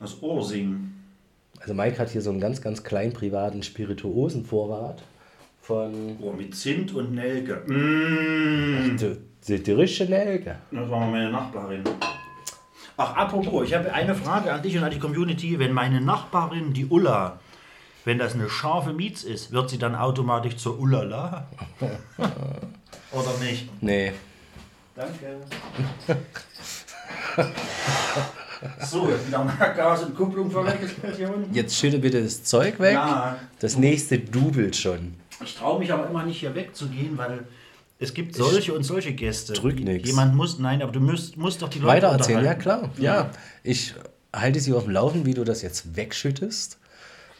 Aus 0.00 0.22
Orsing. 0.22 0.92
Also 1.60 1.74
Mike 1.74 1.98
hat 1.98 2.10
hier 2.10 2.22
so 2.22 2.30
einen 2.30 2.40
ganz, 2.40 2.60
ganz 2.60 2.82
kleinen 2.82 3.12
privaten 3.12 3.62
Spirituosenvorrat 3.62 5.02
von 5.60 6.16
Oh, 6.20 6.32
mit 6.32 6.56
Zimt 6.56 6.92
und 6.92 7.14
Nelke. 7.14 7.62
Mmh. 7.66 8.96
die, 8.96 9.16
die, 9.46 9.62
die 9.62 9.72
richtige 9.72 10.10
Nelke. 10.10 10.56
Das 10.72 10.90
war 10.90 11.08
meine 11.08 11.30
Nachbarin. 11.30 11.84
Ach, 12.96 13.16
apropos, 13.16 13.66
ich 13.66 13.74
habe 13.74 13.92
eine 13.92 14.14
Frage 14.14 14.52
an 14.52 14.62
dich 14.62 14.76
und 14.76 14.82
an 14.82 14.90
die 14.90 14.98
Community. 14.98 15.58
Wenn 15.58 15.72
meine 15.72 16.00
Nachbarin, 16.00 16.72
die 16.72 16.86
Ulla, 16.86 17.40
wenn 18.04 18.18
das 18.18 18.34
eine 18.34 18.50
scharfe 18.50 18.92
Mietz 18.92 19.22
ist, 19.22 19.52
wird 19.52 19.70
sie 19.70 19.78
dann 19.78 19.94
automatisch 19.94 20.56
zur 20.56 20.78
Ullala? 20.78 21.46
Oder 23.12 23.38
nicht? 23.40 23.68
Nee, 23.82 24.12
Danke. 24.94 25.40
so, 28.80 29.08
jetzt 29.10 29.26
wieder 29.26 29.44
mal 29.44 29.54
Gas 29.74 30.02
und 30.04 30.16
Kupplung 30.16 30.50
verwechselt 30.50 31.16
hier 31.16 31.34
unten. 31.34 31.54
jetzt 31.54 31.76
schütte 31.76 31.98
bitte 31.98 32.22
das 32.22 32.44
Zeug 32.44 32.78
weg. 32.78 32.94
Ja. 32.94 33.36
Das 33.60 33.76
nächste 33.76 34.18
dubelt 34.18 34.76
schon. 34.76 35.14
Ich 35.42 35.56
traue 35.56 35.78
mich 35.78 35.92
aber 35.92 36.08
immer 36.08 36.24
nicht 36.24 36.40
hier 36.40 36.54
wegzugehen, 36.54 37.18
weil 37.18 37.44
es 37.98 38.14
gibt 38.14 38.34
solche 38.34 38.74
und 38.74 38.82
solche 38.82 39.12
Gäste. 39.12 39.52
drück 39.52 39.78
nix. 39.78 40.06
Jemand 40.08 40.34
muss, 40.34 40.58
nein, 40.58 40.82
aber 40.82 40.92
du 40.92 41.00
musst, 41.00 41.36
musst 41.36 41.62
doch 41.62 41.68
die 41.68 41.78
Leute 41.78 42.06
Weiter 42.06 42.08
erzählen, 42.08 42.44
ja 42.44 42.54
klar. 42.54 42.90
Ja, 42.98 43.30
ich 43.62 43.94
halte 44.32 44.60
sie 44.60 44.72
auf 44.72 44.84
dem 44.84 44.92
Laufen, 44.92 45.26
wie 45.26 45.34
du 45.34 45.44
das 45.44 45.62
jetzt 45.62 45.96
wegschüttest. 45.96 46.78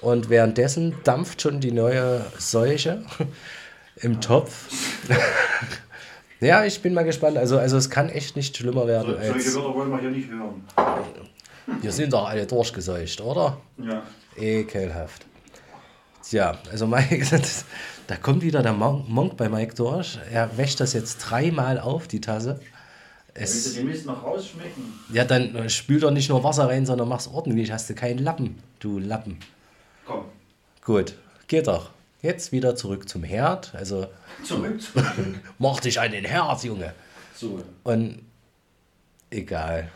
Und 0.00 0.30
währenddessen 0.30 0.94
dampft 1.04 1.42
schon 1.42 1.60
die 1.60 1.70
neue 1.70 2.24
Seuche 2.38 3.04
im 3.96 4.20
Topf. 4.20 4.68
ja, 6.46 6.64
ich 6.64 6.80
bin 6.82 6.94
mal 6.94 7.04
gespannt. 7.04 7.38
Also, 7.38 7.58
also 7.58 7.76
es 7.76 7.88
kann 7.88 8.08
echt 8.08 8.36
nicht 8.36 8.56
schlimmer 8.56 8.86
werden 8.86 9.14
So, 9.14 9.32
solche. 9.32 9.54
Wörter 9.54 9.74
wollen 9.74 9.90
wir 9.90 10.00
hier 10.00 10.10
nicht 10.10 10.28
hören. 10.28 10.64
Wir 11.80 11.92
sind 11.92 12.12
doch 12.12 12.28
alle 12.28 12.46
durchgeseucht, 12.46 13.20
oder? 13.20 13.58
Ja. 13.78 14.02
Ekelhaft. 14.36 15.26
Tja, 16.22 16.58
also 16.70 16.86
Mike, 16.86 17.18
das, 17.30 17.64
da 18.06 18.16
kommt 18.16 18.42
wieder 18.42 18.62
der 18.62 18.72
Monk, 18.72 19.08
Monk 19.08 19.36
bei 19.36 19.48
Mike 19.48 19.74
durch. 19.74 20.18
Er 20.30 20.56
wäscht 20.56 20.80
das 20.80 20.92
jetzt 20.92 21.18
dreimal 21.18 21.78
auf, 21.78 22.08
die 22.08 22.20
Tasse. 22.20 22.60
Es, 23.34 23.74
den 23.74 23.86
Mist 23.86 24.04
noch 24.04 24.22
rausschmecken? 24.22 24.82
ja, 25.12 25.24
dann 25.24 25.68
spül 25.70 26.00
doch 26.00 26.10
nicht 26.10 26.28
nur 26.28 26.44
Wasser 26.44 26.68
rein, 26.68 26.84
sondern 26.84 27.08
mach's 27.08 27.28
ordentlich. 27.28 27.72
Hast 27.72 27.88
du 27.88 27.94
keinen 27.94 28.18
Lappen, 28.18 28.58
du 28.78 28.98
Lappen. 28.98 29.38
Komm, 30.06 30.26
Gut, 30.84 31.14
geht 31.48 31.66
doch. 31.66 31.90
Jetzt 32.20 32.52
wieder 32.52 32.76
zurück 32.76 33.08
zum 33.08 33.24
Herd. 33.24 33.74
Also 33.74 34.06
zurück, 34.44 34.80
zurück. 34.92 35.06
mach 35.58 35.80
dich 35.80 36.00
an 36.00 36.12
den 36.12 36.24
Herd, 36.24 36.64
Junge. 36.64 36.94
So. 37.34 37.62
Und 37.84 38.22
egal. 39.30 39.90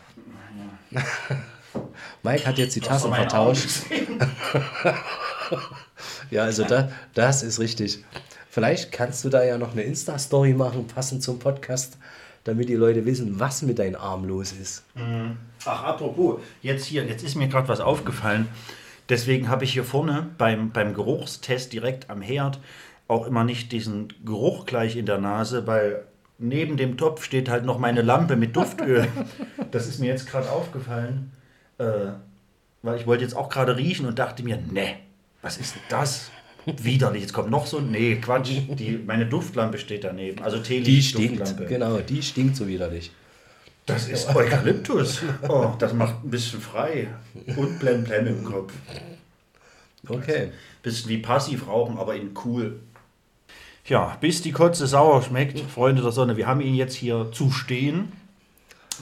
Mike 2.23 2.45
hat 2.45 2.57
jetzt 2.57 2.75
die 2.75 2.79
Du 2.79 2.87
Tassen 2.87 3.13
vertauscht. 3.13 3.69
Ja, 6.29 6.43
also 6.43 6.65
da, 6.65 6.91
das 7.13 7.41
ist 7.41 7.59
richtig. 7.59 8.03
Vielleicht 8.49 8.91
kannst 8.91 9.23
du 9.23 9.29
da 9.29 9.43
ja 9.43 9.57
noch 9.57 9.71
eine 9.71 9.83
Insta-Story 9.83 10.53
machen, 10.53 10.87
passend 10.87 11.23
zum 11.23 11.39
Podcast, 11.39 11.97
damit 12.43 12.67
die 12.69 12.75
Leute 12.75 13.05
wissen, 13.05 13.39
was 13.39 13.61
mit 13.61 13.79
deinem 13.79 13.95
Arm 13.95 14.25
los 14.25 14.51
ist. 14.51 14.83
Ach, 15.65 15.83
apropos, 15.83 16.41
jetzt 16.61 16.85
hier, 16.85 17.05
jetzt 17.05 17.23
ist 17.23 17.35
mir 17.35 17.47
gerade 17.47 17.67
was 17.69 17.79
aufgefallen. 17.79 18.47
Deswegen 19.09 19.47
habe 19.47 19.63
ich 19.63 19.71
hier 19.71 19.85
vorne 19.85 20.27
beim, 20.37 20.71
beim 20.71 20.93
Geruchstest 20.93 21.71
direkt 21.71 22.09
am 22.09 22.21
Herd 22.21 22.59
auch 23.07 23.25
immer 23.27 23.43
nicht 23.43 23.71
diesen 23.71 24.09
Geruch 24.25 24.65
gleich 24.65 24.95
in 24.95 25.05
der 25.05 25.17
Nase, 25.17 25.65
weil 25.67 26.03
neben 26.39 26.77
dem 26.77 26.97
Topf 26.97 27.23
steht 27.23 27.49
halt 27.49 27.65
noch 27.65 27.79
meine 27.79 28.01
Lampe 28.01 28.35
mit 28.35 28.55
Duftöl. 28.55 29.07
Das 29.71 29.85
ist 29.87 29.99
mir 29.99 30.07
jetzt 30.07 30.29
gerade 30.29 30.49
aufgefallen, 30.49 31.31
äh, 31.77 31.83
weil 32.83 32.97
ich 32.97 33.05
wollte 33.05 33.23
jetzt 33.23 33.35
auch 33.35 33.49
gerade 33.49 33.75
riechen 33.75 34.05
und 34.05 34.17
dachte 34.17 34.41
mir, 34.43 34.57
ne, 34.57 34.95
was 35.41 35.57
ist 35.57 35.75
denn 35.75 35.81
das? 35.89 36.31
Widerlich, 36.65 37.21
jetzt 37.23 37.33
kommt 37.33 37.49
noch 37.49 37.65
so 37.65 37.77
ein, 37.79 37.91
nee, 37.91 38.15
Quatsch, 38.15 38.49
die, 38.69 38.97
meine 39.05 39.25
Duftlampe 39.25 39.77
steht 39.77 40.03
daneben, 40.05 40.41
also 40.41 40.57
Die 40.57 40.63
Teelicht-Duftlampe. 40.63 41.65
genau, 41.65 41.97
die 41.97 42.21
stinkt 42.21 42.55
so 42.55 42.67
widerlich. 42.67 43.11
Das 43.85 44.07
ist 44.09 44.33
Eukalyptus. 44.35 45.21
Oh, 45.47 45.73
das 45.79 45.93
macht 45.93 46.23
ein 46.23 46.29
bisschen 46.29 46.59
frei. 46.61 47.07
Und 47.55 47.79
blem 47.79 48.03
blem 48.03 48.27
im 48.27 48.43
Kopf. 48.43 48.73
Okay. 50.07 50.51
Bisschen 50.83 51.09
wie 51.09 51.17
passiv 51.19 51.67
rauchen, 51.67 51.97
aber 51.97 52.15
in 52.15 52.31
cool. 52.45 52.79
Ja, 53.87 54.17
bis 54.19 54.41
die 54.41 54.51
Kotze 54.51 54.85
sauer 54.85 55.21
schmeckt, 55.21 55.59
Freunde 55.61 56.01
der 56.01 56.11
Sonne. 56.11 56.35
Wir 56.35 56.45
haben 56.45 56.59
ihn 56.59 56.75
jetzt 56.75 56.95
hier 56.95 57.31
zu 57.31 57.51
stehen. 57.51 58.11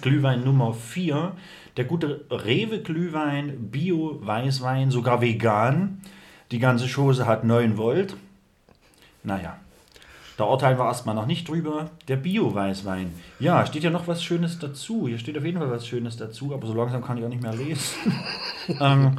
Glühwein 0.02 0.44
Nummer 0.44 0.74
4. 0.74 1.32
Der 1.76 1.86
gute 1.86 2.26
Rewe 2.30 2.82
Glühwein, 2.82 3.72
Bio, 3.72 4.20
Weißwein, 4.22 4.92
sogar 4.92 5.22
vegan. 5.22 6.02
Die 6.52 6.60
ganze 6.60 6.88
Chose 6.88 7.26
hat 7.26 7.44
9 7.44 7.78
Volt. 7.78 8.16
Naja, 9.24 9.58
da 10.38 10.44
urteilen 10.44 10.78
wir 10.78 10.86
erstmal 10.86 11.16
noch 11.16 11.26
nicht 11.26 11.48
drüber. 11.48 11.90
Der 12.10 12.18
Bio-Weißwein. 12.18 13.12
Ja, 13.40 13.66
steht 13.66 13.84
ja 13.84 13.90
noch 13.90 14.08
was 14.08 14.22
Schönes 14.22 14.60
dazu. 14.60 15.08
Hier 15.08 15.18
steht 15.18 15.38
auf 15.38 15.46
jeden 15.46 15.58
Fall 15.60 15.72
was 15.72 15.88
Schönes 15.88 16.18
dazu, 16.18 16.54
aber 16.54 16.68
so 16.68 16.74
langsam 16.74 17.04
kann 17.04 17.18
ich 17.18 17.24
auch 17.24 17.30
nicht 17.30 17.42
mehr 17.42 17.56
lesen. 17.56 17.96
ähm, 18.82 19.18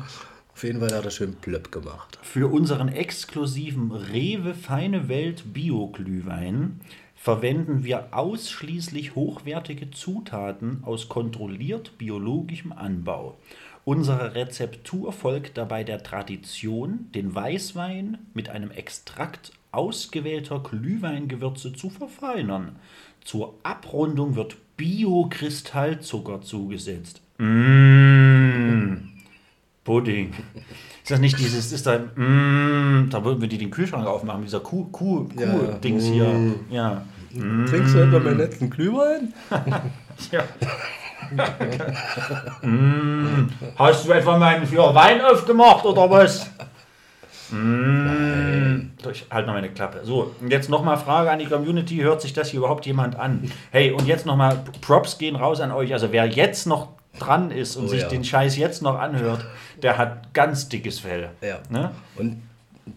Auf 0.57 0.65
jeden 0.65 0.81
Fall 0.81 0.97
hat 0.97 1.05
er 1.05 1.11
schön 1.11 1.35
plöpp 1.35 1.71
gemacht. 1.71 2.19
für 2.23 2.51
unseren 2.51 2.89
exklusiven 2.89 3.93
Rewe 3.93 4.55
Feine 4.55 5.07
Welt 5.07 5.53
Bio-Glühwein 5.53 6.81
verwenden 7.15 7.85
wir 7.85 8.09
ausschließlich 8.13 9.15
hochwertige 9.15 9.91
Zutaten 9.91 10.83
aus 10.83 11.11
kontrolliert 11.11 11.99
biologischem 11.99 12.73
Anbau. 12.73 13.37
Unsere 13.85 14.35
Rezeptur 14.35 15.13
folgt 15.13 15.59
dabei 15.59 15.85
der 15.85 16.03
Tradition, 16.03 17.11
den 17.15 17.35
Weißwein 17.35 18.17
mit 18.33 18.49
einem 18.49 18.71
Extrakt 18.71 19.53
ausgewählter 19.73 20.61
Glühweingewürze 20.61 21.75
zu 21.75 21.91
verfeinern. 21.91 22.77
Zur 23.23 23.53
Abrundung 23.63 24.37
wird 24.37 24.57
Bio-Kristallzucker 24.79 26.41
zugesetzt. 26.41 27.21
Mmh. 27.37 29.16
Pudding. 29.87 30.33
Ist 31.03 31.13
das 31.13 31.21
nicht 31.21 31.39
dieses, 31.39 31.71
ist 31.71 31.87
da, 31.87 31.99
mm, 31.99 33.09
da 33.09 33.25
würden 33.25 33.41
wir 33.41 33.49
die 33.49 33.57
den 33.57 33.71
Kühlschrank 33.71 34.05
aufmachen, 34.05 34.43
dieser 34.43 34.59
Kuh, 34.59 34.87
Kuh, 34.91 35.29
Ja. 35.39 35.47
Kuh-Dings 35.47 36.05
hier. 36.05 36.27
Ja. 36.71 37.03
Trinkst 37.33 37.95
du 37.95 37.99
etwa 38.01 38.19
meinen 38.19 38.39
letzten 38.39 38.69
Glühwein? 38.69 39.33
ja. 40.33 40.43
mm, 42.63 43.49
hast 43.77 44.07
du 44.09 44.13
etwa 44.13 44.37
meinen 44.39 44.67
für 44.67 44.93
Wein 44.93 45.21
aufgemacht 45.21 45.85
oder 45.85 46.11
was? 46.11 46.51
Mm, 47.51 48.91
ich 49.09 49.27
halte 49.31 49.47
noch 49.47 49.55
meine 49.55 49.71
Klappe. 49.71 50.01
So, 50.03 50.35
und 50.41 50.51
jetzt 50.51 50.69
nochmal 50.69 50.97
Frage 50.97 51.31
an 51.31 51.39
die 51.39 51.47
Community. 51.47 51.99
Hört 51.99 52.23
sich 52.23 52.33
das 52.33 52.51
hier 52.51 52.59
überhaupt 52.59 52.87
jemand 52.87 53.17
an? 53.17 53.49
Hey, 53.71 53.93
und 53.93 54.07
jetzt 54.09 54.27
nochmal 54.27 54.65
Props 54.81 55.17
gehen 55.19 55.37
raus 55.37 55.61
an 55.61 55.71
euch. 55.71 55.93
Also 55.93 56.11
wer 56.11 56.27
jetzt 56.27 56.67
noch 56.67 56.89
dran 57.19 57.51
ist 57.51 57.77
und 57.77 57.87
Oh 57.87 57.89
sich 57.89 58.03
ja. 58.03 58.09
den 58.09 58.25
Scheiß 58.25 58.57
jetzt 58.57 58.83
noch 58.83 58.99
anhört, 58.99 59.45
der 59.83 59.99
hat 59.99 60.33
ganz 60.35 60.69
dickes 60.69 61.01
Fell. 61.01 61.31
Ja. 61.41 61.59
Ne? 61.71 61.91
Und 62.17 62.43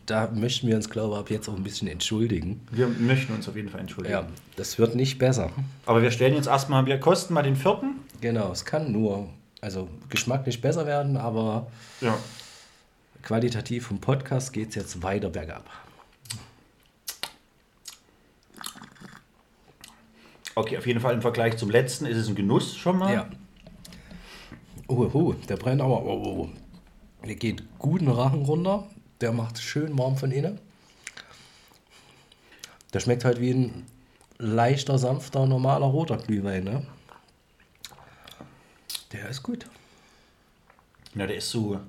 da 0.05 0.29
möchten 0.33 0.67
wir 0.67 0.75
uns, 0.75 0.89
glaube 0.89 1.15
ich, 1.15 1.19
ab 1.19 1.29
jetzt 1.29 1.49
auch 1.49 1.55
ein 1.55 1.63
bisschen 1.63 1.87
entschuldigen. 1.87 2.61
Wir 2.71 2.87
möchten 2.87 3.33
uns 3.33 3.47
auf 3.49 3.55
jeden 3.55 3.69
Fall 3.69 3.79
entschuldigen. 3.81 4.13
Ja, 4.13 4.27
das 4.55 4.77
wird 4.77 4.95
nicht 4.95 5.17
besser. 5.17 5.49
Aber 5.85 6.01
wir 6.01 6.11
stellen 6.11 6.35
jetzt 6.35 6.47
erstmal, 6.47 6.85
wir 6.85 6.99
kosten 6.99 7.33
mal 7.33 7.41
den 7.41 7.55
vierten. 7.55 7.95
Genau, 8.21 8.51
es 8.51 8.65
kann 8.65 8.91
nur 8.91 9.29
also 9.61 9.89
geschmacklich 10.09 10.61
besser 10.61 10.85
werden, 10.85 11.17
aber 11.17 11.67
Ja. 12.01 12.17
qualitativ 13.23 13.87
vom 13.87 13.99
Podcast 13.99 14.53
geht 14.53 14.69
es 14.69 14.75
jetzt 14.75 15.03
weiter 15.03 15.29
bergab. 15.29 15.65
Okay, 20.55 20.77
auf 20.77 20.85
jeden 20.87 20.99
Fall 20.99 21.13
im 21.13 21.21
Vergleich 21.21 21.57
zum 21.57 21.69
letzten 21.69 22.05
ist 22.05 22.17
es 22.17 22.27
ein 22.27 22.35
Genuss 22.35 22.75
schon 22.75 22.97
mal. 22.97 23.13
Ja. 23.13 23.29
Oh, 24.89 25.07
oh, 25.13 25.33
der 25.33 25.55
brennt 25.55 25.81
aber. 25.81 26.03
Oh, 26.03 26.23
oh, 26.25 26.41
oh. 26.41 26.49
Der 27.25 27.35
geht 27.35 27.77
gut 27.77 28.01
den 28.01 28.09
Rachen 28.09 28.43
runter. 28.43 28.87
Der 29.21 29.31
macht 29.31 29.59
schön 29.59 29.95
warm 29.97 30.17
von 30.17 30.31
innen. 30.31 30.59
Der 32.93 32.99
schmeckt 32.99 33.23
halt 33.23 33.39
wie 33.39 33.51
ein 33.51 33.85
leichter, 34.39 34.97
sanfter, 34.97 35.45
normaler 35.45 35.85
roter 35.85 36.17
Glühwein, 36.17 36.63
ne? 36.63 36.87
Der 39.11 39.29
ist 39.29 39.43
gut. 39.43 39.69
Ja, 41.13 41.27
der 41.27 41.35
ist 41.35 41.51
so, 41.51 41.79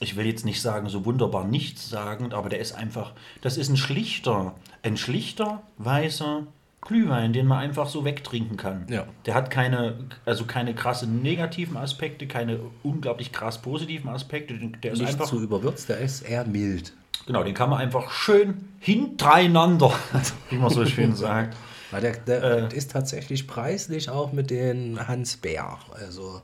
ich 0.00 0.16
will 0.16 0.26
jetzt 0.26 0.44
nicht 0.44 0.60
sagen, 0.60 0.88
so 0.88 1.04
wunderbar 1.04 1.44
nichtssagend, 1.44 2.34
aber 2.34 2.48
der 2.48 2.58
ist 2.58 2.72
einfach, 2.72 3.12
das 3.40 3.56
ist 3.56 3.68
ein 3.68 3.76
schlichter, 3.76 4.54
ein 4.82 4.96
schlichter, 4.96 5.62
weißer 5.78 6.46
Glühwein, 6.86 7.32
den 7.32 7.46
man 7.46 7.58
einfach 7.58 7.88
so 7.88 8.04
wegtrinken 8.04 8.56
kann. 8.56 8.86
Ja. 8.90 9.06
Der 9.26 9.34
hat 9.34 9.50
keine, 9.50 9.98
also 10.24 10.44
keine 10.44 10.74
krassen 10.74 11.22
negativen 11.22 11.76
Aspekte, 11.76 12.26
keine 12.26 12.60
unglaublich 12.82 13.32
krass 13.32 13.60
positiven 13.62 14.10
Aspekte. 14.10 14.54
Der 14.82 14.92
ist 14.92 14.98
Nicht 15.00 15.12
einfach, 15.12 15.26
zu 15.26 15.40
überwürzt, 15.42 15.88
der 15.88 15.98
ist 15.98 16.22
eher 16.22 16.44
mild. 16.46 16.92
genau, 17.26 17.42
den 17.42 17.54
kann 17.54 17.70
man 17.70 17.80
einfach 17.80 18.10
schön 18.10 18.68
hintereinander, 18.80 19.92
wie 20.50 20.56
man 20.56 20.70
so 20.70 20.84
schön 20.86 21.14
sagt. 21.16 21.56
Weil 21.90 22.00
der, 22.00 22.12
der 22.18 22.42
Äh. 22.72 22.76
ist 22.76 22.90
tatsächlich 22.92 23.46
preislich 23.46 24.10
auch 24.10 24.32
mit 24.32 24.50
den 24.50 24.98
Hans 25.06 25.36
Bär. 25.36 25.78
Also 25.92 26.42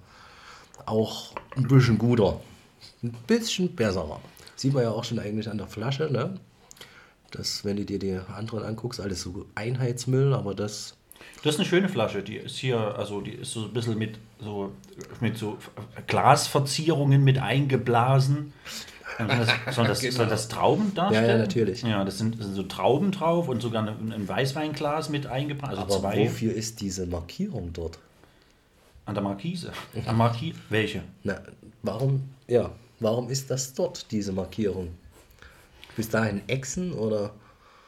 auch 0.87 1.33
ein 1.57 1.67
bisschen 1.69 1.99
guter. 1.99 2.41
Ein 3.03 3.15
bisschen 3.27 3.75
besserer. 3.75 4.21
Sieht 4.57 4.73
man 4.75 4.83
ja 4.85 4.91
auch 4.91 5.05
schon 5.05 5.19
eigentlich 5.19 5.49
an 5.49 5.59
der 5.59 5.67
Flasche, 5.67 6.09
ne? 6.11 6.35
Das, 7.31 7.65
wenn 7.65 7.77
du 7.77 7.85
dir 7.85 7.99
die 7.99 8.19
anderen 8.35 8.65
anguckst, 8.65 9.01
alles 9.01 9.23
so 9.23 9.47
Einheitsmüll, 9.55 10.35
aber 10.35 10.55
das. 10.55 10.97
Das 11.43 11.55
ist 11.55 11.61
eine 11.61 11.69
schöne 11.69 11.89
Flasche, 11.89 12.23
die 12.23 12.37
ist 12.37 12.57
hier, 12.57 12.79
also 12.79 13.21
die 13.21 13.33
ist 13.33 13.53
so 13.53 13.65
ein 13.65 13.73
bisschen 13.73 13.99
mit 13.99 14.19
so, 14.41 14.73
mit 15.21 15.37
so 15.37 15.59
Glasverzierungen 16.07 17.23
mit 17.23 17.39
eingeblasen. 17.39 18.53
Das, 19.19 19.75
soll, 19.75 19.87
das, 19.87 20.01
soll 20.01 20.27
das 20.29 20.49
Trauben 20.49 20.95
darstellen? 20.95 21.25
Ja, 21.27 21.33
ja, 21.33 21.39
natürlich. 21.39 21.83
Ja, 21.83 22.05
das 22.05 22.17
sind, 22.17 22.39
das 22.39 22.47
sind 22.47 22.55
so 22.55 22.63
Trauben 22.63 23.13
drauf 23.13 23.49
und 23.49 23.61
sogar 23.61 23.87
ein, 23.87 24.13
ein 24.13 24.27
Weißweinglas 24.27 25.11
mit 25.11 25.27
eingebracht. 25.27 25.73
Also 25.73 25.83
Aber 25.83 26.01
zwei 26.01 26.21
wofür 26.21 26.55
ist 26.55 26.81
diese 26.81 27.07
Markierung 27.07 27.73
dort? 27.75 27.99
an 29.11 29.15
der 29.15 29.23
Markise. 29.23 29.73
Am 30.07 30.17
Markise. 30.17 30.59
Welche? 30.69 31.03
Na, 31.25 31.41
warum, 31.83 32.31
ja, 32.47 32.71
warum 33.01 33.29
ist 33.29 33.51
das 33.51 33.75
dort, 33.75 34.11
diese 34.11 34.33
Markierung? 34.33 34.89
Bis 35.97 36.09
dahin 36.09 36.43
Echsen 36.49 36.93
oder 36.93 37.33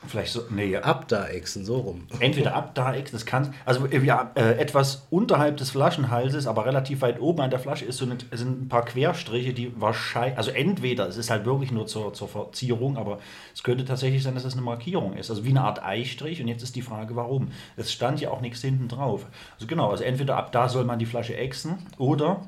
Vielleicht 0.07 0.33
so. 0.33 0.43
Nee, 0.51 0.77
ab 0.77 1.07
da 1.07 1.29
Echsen, 1.29 1.65
so 1.65 1.77
rum? 1.77 2.03
Entweder 2.19 2.55
ab 2.55 2.75
da, 2.75 2.93
das 2.93 3.25
kann, 3.25 3.55
also 3.65 3.87
äh, 3.87 4.05
ja, 4.05 4.33
äh, 4.35 4.59
etwas 4.59 5.07
unterhalb 5.11 5.59
des 5.59 5.71
Flaschenhalses, 5.71 6.49
aber 6.49 6.67
relativ 6.67 7.03
weit 7.03 7.21
oben 7.21 7.41
an 7.41 7.51
der 7.51 7.61
Flasche 7.61 7.85
ist 7.85 7.99
so 7.99 8.05
eine, 8.05 8.17
sind 8.33 8.63
ein 8.63 8.69
paar 8.69 8.85
Querstriche, 8.85 9.53
die 9.53 9.81
wahrscheinlich, 9.81 10.37
also 10.37 10.51
entweder, 10.51 11.07
es 11.07 11.17
ist 11.17 11.31
halt 11.31 11.45
wirklich 11.45 11.71
nur 11.71 11.87
zur, 11.87 12.13
zur 12.15 12.27
Verzierung, 12.27 12.97
aber 12.97 13.19
es 13.55 13.63
könnte 13.63 13.85
tatsächlich 13.85 14.25
sein, 14.25 14.35
dass 14.35 14.45
es 14.45 14.55
eine 14.55 14.63
Markierung 14.63 15.17
ist, 15.17 15.31
also 15.31 15.45
wie 15.45 15.51
eine 15.51 15.63
Art 15.63 15.85
Eistrich 15.85 16.41
und 16.41 16.49
jetzt 16.49 16.63
ist 16.63 16.75
die 16.75 16.83
Frage, 16.83 17.15
warum. 17.15 17.53
Es 17.77 17.93
stand 17.93 18.21
ja 18.21 18.31
auch 18.31 18.41
nichts 18.41 18.61
hinten 18.61 18.89
drauf. 18.89 19.27
Also 19.55 19.69
genau, 19.69 19.91
also 19.91 20.03
entweder 20.03 20.37
ab 20.37 20.51
da 20.51 20.69
soll 20.69 20.85
man 20.85 20.99
die 20.99 21.07
Flasche 21.07 21.37
exen 21.37 21.79
oder 21.99 22.41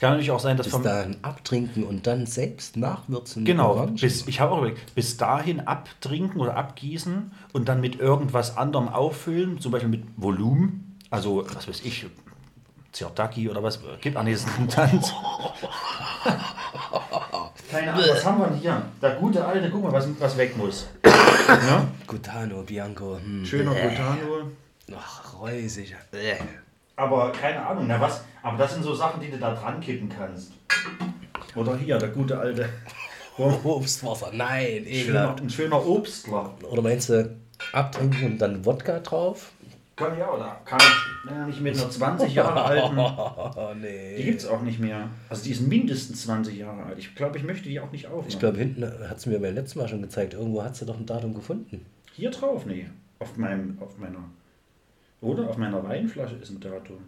es 0.00 0.02
kann 0.02 0.12
natürlich 0.12 0.30
auch 0.30 0.40
sein, 0.40 0.56
dass 0.56 0.64
Bis 0.64 0.72
vom, 0.72 0.82
dahin 0.82 1.18
abtrinken 1.20 1.84
und 1.84 2.06
dann 2.06 2.24
selbst 2.24 2.78
nachwürzen. 2.78 3.44
Genau, 3.44 3.86
bis, 3.88 4.26
ich 4.26 4.40
habe 4.40 4.52
auch 4.52 4.56
überlegt, 4.56 4.94
bis 4.94 5.18
dahin 5.18 5.60
abtrinken 5.60 6.40
oder 6.40 6.56
abgießen 6.56 7.32
und 7.52 7.68
dann 7.68 7.82
mit 7.82 8.00
irgendwas 8.00 8.56
anderem 8.56 8.88
auffüllen, 8.88 9.60
zum 9.60 9.72
Beispiel 9.72 9.90
mit 9.90 10.04
Volumen, 10.16 10.96
also 11.10 11.44
was 11.54 11.68
weiß 11.68 11.82
ich, 11.84 12.06
Zirtaki 12.92 13.50
oder 13.50 13.62
was, 13.62 13.78
gibt 14.00 14.16
an 14.16 14.24
diesen 14.24 14.70
Tanz. 14.70 15.12
Keine 17.70 17.92
Ahnung, 17.92 18.06
was 18.08 18.24
haben 18.24 18.38
wir 18.38 18.46
denn 18.46 18.58
hier? 18.58 18.82
Der 19.02 19.16
gute 19.16 19.44
alte, 19.44 19.68
guck 19.68 19.82
mal, 19.82 19.92
was, 19.92 20.08
was 20.18 20.34
weg 20.38 20.56
muss. 20.56 20.86
ja? 21.04 21.86
Gutano, 22.06 22.62
Bianco. 22.62 23.18
Hm. 23.22 23.44
Schöner 23.44 23.74
Botano. 23.74 24.48
Ach, 24.96 25.38
räusig. 25.38 25.94
Äh. 27.00 27.04
Aber 27.04 27.32
keine 27.32 27.66
Ahnung, 27.66 27.86
na 27.86 28.00
was, 28.00 28.24
aber 28.42 28.58
das 28.58 28.74
sind 28.74 28.82
so 28.82 28.94
Sachen, 28.94 29.20
die 29.20 29.30
du 29.30 29.38
da 29.38 29.54
dran 29.54 29.80
kippen 29.80 30.08
kannst. 30.08 30.52
Oder 31.56 31.76
hier, 31.76 31.98
der 31.98 32.10
gute 32.10 32.38
alte. 32.38 32.68
Obstwasser, 33.38 34.30
nein, 34.32 34.84
Schöner, 34.84 34.86
ekelhaft. 34.86 35.40
ein 35.40 35.50
schöner 35.50 35.86
Obstler. 35.86 36.54
Oder 36.70 36.82
meinst 36.82 37.08
du 37.08 37.36
abtrinken 37.72 38.32
und 38.32 38.38
dann 38.38 38.64
Wodka 38.64 38.98
drauf? 39.00 39.52
Kann 39.96 40.20
auch, 40.22 40.38
da 40.38 40.60
kann 40.64 40.78
ich 40.80 41.30
ja, 41.30 41.46
nicht 41.46 41.60
mit 41.60 41.78
einer 41.78 41.90
20 41.90 42.34
Jahre 42.34 42.62
alten. 42.62 42.98
Oh, 42.98 43.74
nee. 43.80 44.16
Die 44.16 44.24
gibt 44.24 44.40
es 44.40 44.46
auch 44.46 44.62
nicht 44.62 44.80
mehr. 44.80 45.10
Also 45.28 45.44
die 45.44 45.50
ist 45.50 45.60
mindestens 45.60 46.22
20 46.22 46.56
Jahre 46.56 46.84
alt. 46.84 46.98
Ich 46.98 47.14
glaube, 47.14 47.36
ich 47.36 47.44
möchte 47.44 47.68
die 47.68 47.80
auch 47.80 47.92
nicht 47.92 48.06
aufmachen. 48.06 48.28
Ich 48.28 48.38
glaube, 48.38 48.56
hinten 48.56 48.82
hat 49.08 49.20
sie 49.20 49.28
mir 49.28 49.38
beim 49.40 49.54
letzten 49.54 49.78
Mal 49.78 49.88
schon 49.88 50.00
gezeigt. 50.00 50.32
Irgendwo 50.32 50.62
hat 50.62 50.74
sie 50.76 50.86
doch 50.86 50.98
ein 50.98 51.04
Datum 51.04 51.34
gefunden. 51.34 51.84
Hier 52.14 52.30
drauf, 52.30 52.64
nee. 52.64 52.86
Auf, 53.18 53.36
meinem, 53.36 53.76
auf 53.80 53.98
meiner. 53.98 54.24
Oder 55.20 55.48
auf 55.48 55.56
meiner 55.56 55.82
Weinflasche 55.84 56.36
ist 56.36 56.50
ein 56.50 56.60
Datum. 56.60 56.98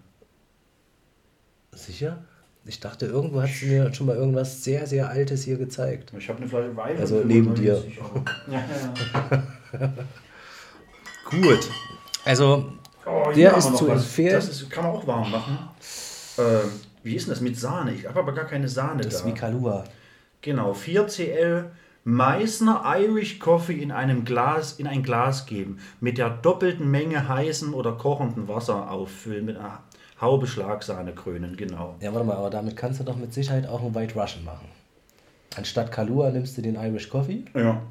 Sicher? 1.73 2.19
Ich 2.65 2.79
dachte, 2.79 3.07
irgendwo 3.07 3.43
hat 3.43 3.49
sie 3.49 3.67
mir 3.67 3.93
schon 3.95 4.07
mal 4.07 4.17
irgendwas 4.17 4.63
sehr, 4.63 4.87
sehr 4.87 5.09
Altes 5.09 5.43
hier 5.43 5.57
gezeigt. 5.57 6.13
Ich 6.17 6.29
habe 6.29 6.39
eine 6.39 6.49
Flasche 6.49 6.77
Wein. 6.77 6.97
Also 6.99 7.23
neben 7.25 7.55
dir. 7.55 7.77
95 7.77 8.01
Euro. 8.03 8.25
Ja, 8.49 8.65
ja. 9.81 9.93
Gut. 11.31 11.71
Also, 12.25 12.73
Oh, 13.05 13.33
Der 13.35 13.57
ist 13.57 13.77
zu 13.77 13.89
was. 13.89 14.03
empfehlen. 14.03 14.35
Das 14.35 14.49
ist, 14.49 14.71
kann 14.71 14.85
man 14.85 14.93
auch 14.93 15.05
warm 15.05 15.29
machen. 15.33 15.59
Ähm, 16.39 16.71
wie 17.03 17.17
ist 17.17 17.27
denn 17.27 17.35
das 17.35 17.41
mit 17.41 17.59
Sahne? 17.59 17.93
Ich 17.95 18.07
habe 18.07 18.21
aber 18.21 18.33
gar 18.33 18.45
keine 18.45 18.69
Sahne 18.69 19.03
das 19.03 19.15
ist 19.15 19.23
da. 19.23 19.27
wie 19.27 19.35
Kalua. 19.35 19.83
Genau, 20.41 20.71
4cl 20.73 21.65
Meißner 22.05 22.83
Irish 22.99 23.39
Coffee 23.39 23.81
in 23.81 23.93
einem 23.93 24.25
Glas, 24.25 24.73
in 24.73 24.87
ein 24.87 25.03
Glas 25.03 25.47
geben, 25.47 25.79
mit 26.01 26.19
der 26.19 26.31
doppelten 26.31 26.91
Menge 26.91 27.29
heißen 27.29 27.73
oder 27.75 27.93
kochenden 27.93 28.49
Wasser 28.49 28.91
auffüllen, 28.91 29.45
mit 29.45 29.57
einer 29.57 29.83
Haube 30.21 30.47
Schlagsahne 30.47 31.13
krönen, 31.13 31.57
genau. 31.57 31.97
Ja, 32.01 32.13
warte 32.15 32.27
mal, 32.27 32.37
aber 32.37 32.51
damit 32.51 32.77
kannst 32.77 33.01
du 33.01 33.05
doch 33.05 33.17
mit 33.17 33.33
Sicherheit 33.33 33.69
auch 33.69 33.83
einen 33.83 33.95
White 33.95 34.19
Russian 34.19 34.45
machen. 34.45 34.69
Anstatt 35.57 35.93
Kalua 35.93 36.31
nimmst 36.31 36.57
du 36.57 36.63
den 36.63 36.77
Irish 36.77 37.09
Coffee. 37.09 37.45
Ja. 37.55 37.83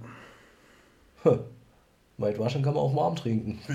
Huh. 1.23 1.39
White 2.17 2.37
Russian 2.37 2.63
kann 2.63 2.73
man 2.73 2.83
auch 2.83 2.95
warm 2.95 3.15
trinken. 3.15 3.59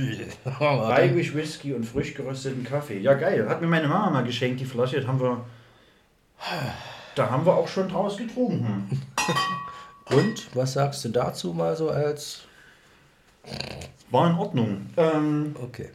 Irish 0.61 1.35
Whisky 1.35 1.75
und 1.75 1.85
frisch 1.85 2.15
gerösteten 2.15 2.65
Kaffee. 2.65 2.99
Ja, 2.99 3.15
geil. 3.15 3.49
Hat 3.49 3.61
mir 3.61 3.67
meine 3.67 3.89
Mama 3.89 4.11
mal 4.11 4.25
geschenkt, 4.25 4.61
die 4.61 4.65
Flasche. 4.65 4.97
Das 4.97 5.07
haben 5.07 5.21
wir. 5.21 5.45
Da 7.15 7.31
haben 7.31 7.45
wir 7.47 7.55
auch 7.55 7.69
schon 7.69 7.89
draus 7.89 8.17
getrunken. 8.17 9.03
Und 10.11 10.55
was 10.55 10.75
sagst 10.75 11.05
du 11.05 11.09
dazu 11.09 11.53
mal 11.53 11.77
so 11.77 11.91
als. 11.91 12.43
War 14.11 14.31
in 14.31 14.37
Ordnung. 14.37 14.87
Ähm, 14.97 15.55
Okay. 15.61 15.91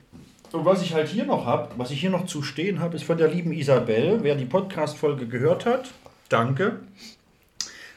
Und 0.51 0.65
was 0.65 0.81
ich 0.81 0.93
halt 0.93 1.07
hier 1.07 1.25
noch 1.25 1.45
habe, 1.45 1.69
was 1.77 1.91
ich 1.91 2.01
hier 2.01 2.09
noch 2.09 2.25
zu 2.25 2.41
stehen 2.43 2.81
habe, 2.81 2.97
ist 2.97 3.05
von 3.05 3.17
der 3.17 3.29
lieben 3.29 3.53
Isabel. 3.53 4.19
Wer 4.21 4.35
die 4.35 4.45
Podcast-Folge 4.45 5.27
gehört 5.27 5.65
hat, 5.65 5.89
danke. 6.27 6.81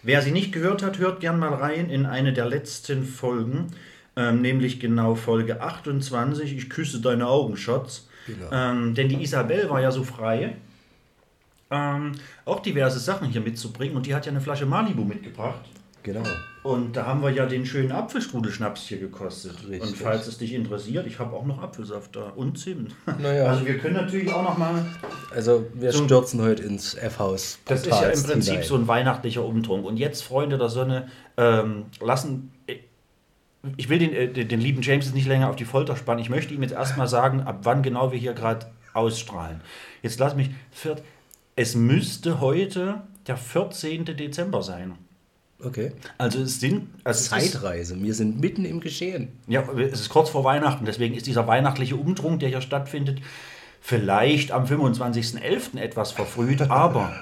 Wer 0.04 0.22
sie 0.22 0.30
nicht 0.30 0.52
gehört 0.52 0.82
hat, 0.82 0.98
hört 0.98 1.18
gern 1.20 1.38
mal 1.38 1.52
rein 1.52 1.90
in 1.90 2.06
eine 2.06 2.32
der 2.32 2.46
letzten 2.46 3.04
Folgen, 3.04 3.72
ähm, 4.16 4.40
nämlich 4.40 4.78
genau 4.78 5.16
Folge 5.16 5.62
28. 5.62 6.56
Ich 6.56 6.70
küsse 6.70 7.00
deine 7.00 7.26
Augen, 7.26 7.56
Schatz. 7.56 8.06
Genau. 8.26 8.50
Ähm, 8.52 8.94
denn 8.94 9.08
die 9.08 9.20
Isabel 9.20 9.68
war 9.68 9.80
ja 9.80 9.90
so 9.90 10.04
frei, 10.04 10.56
ähm, 11.72 12.12
auch 12.44 12.60
diverse 12.60 13.00
Sachen 13.00 13.28
hier 13.30 13.40
mitzubringen. 13.40 13.96
Und 13.96 14.06
die 14.06 14.14
hat 14.14 14.26
ja 14.26 14.30
eine 14.30 14.40
Flasche 14.40 14.66
Malibu 14.66 15.02
mitgebracht. 15.02 15.64
Genau. 16.04 16.22
Und 16.62 16.96
da 16.96 17.06
haben 17.06 17.22
wir 17.22 17.30
ja 17.30 17.46
den 17.46 17.64
schönen 17.66 17.90
Apfelstrudelschnaps 17.90 18.82
hier 18.82 18.98
gekostet. 18.98 19.56
Richtig. 19.68 19.80
Und 19.90 19.96
falls 19.96 20.26
es 20.26 20.38
dich 20.38 20.52
interessiert, 20.52 21.06
ich 21.06 21.18
habe 21.18 21.34
auch 21.34 21.44
noch 21.46 21.60
Apfelsaft 21.62 22.14
da 22.14 22.28
und 22.36 22.58
Zimt. 22.58 22.94
Naja. 23.18 23.46
Also 23.46 23.66
wir 23.66 23.78
können 23.78 23.94
natürlich 23.96 24.30
auch 24.32 24.42
noch 24.42 24.56
mal. 24.58 24.84
Also, 25.34 25.66
wir 25.74 25.92
So- 25.92 26.04
stürzen 26.04 26.40
heute 26.42 26.62
ins 26.62 26.94
F-Haus. 26.94 27.58
Das 27.64 27.80
ist 27.80 27.88
ja 27.88 28.08
im 28.10 28.22
Prinzip 28.22 28.52
hinein. 28.52 28.68
so 28.68 28.76
ein 28.76 28.86
weihnachtlicher 28.86 29.44
Umtrunk. 29.44 29.84
Und 29.86 29.96
jetzt, 29.96 30.22
Freunde 30.22 30.58
der 30.58 30.68
Sonne, 30.68 31.08
ähm, 31.36 31.86
lassen. 32.00 32.52
Ich 33.78 33.88
will 33.88 33.98
den, 33.98 34.12
äh, 34.12 34.28
den, 34.28 34.48
den 34.48 34.60
lieben 34.60 34.82
James 34.82 35.06
jetzt 35.06 35.14
nicht 35.14 35.26
länger 35.26 35.48
auf 35.48 35.56
die 35.56 35.64
Folter 35.64 35.96
spannen. 35.96 36.20
Ich 36.22 36.28
möchte 36.28 36.52
ihm 36.52 36.62
jetzt 36.62 36.72
erstmal 36.74 37.08
sagen, 37.08 37.40
ab 37.40 37.60
wann 37.62 37.82
genau 37.82 38.12
wir 38.12 38.18
hier 38.18 38.34
gerade 38.34 38.66
ausstrahlen. 38.92 39.62
Jetzt 40.02 40.18
lass 40.20 40.36
mich. 40.36 40.50
Es 41.56 41.74
müsste 41.74 42.40
heute 42.40 43.00
der 43.26 43.38
14. 43.38 44.04
Dezember 44.04 44.62
sein. 44.62 44.98
Okay. 45.64 45.92
Also 46.18 46.40
es 46.42 46.60
sind. 46.60 46.88
Also 47.04 47.30
Zeitreise. 47.30 48.00
Wir 48.02 48.14
sind 48.14 48.40
mitten 48.40 48.64
im 48.64 48.80
Geschehen. 48.80 49.28
Ja, 49.46 49.62
es 49.72 50.00
ist 50.00 50.08
kurz 50.08 50.30
vor 50.30 50.44
Weihnachten, 50.44 50.84
deswegen 50.84 51.14
ist 51.14 51.26
dieser 51.26 51.46
weihnachtliche 51.46 51.96
Umtrunk, 51.96 52.40
der 52.40 52.48
hier 52.50 52.60
stattfindet, 52.60 53.20
vielleicht 53.80 54.52
am 54.52 54.64
25.11. 54.64 55.78
etwas 55.78 56.12
verfrüht, 56.12 56.62
aber 56.70 57.12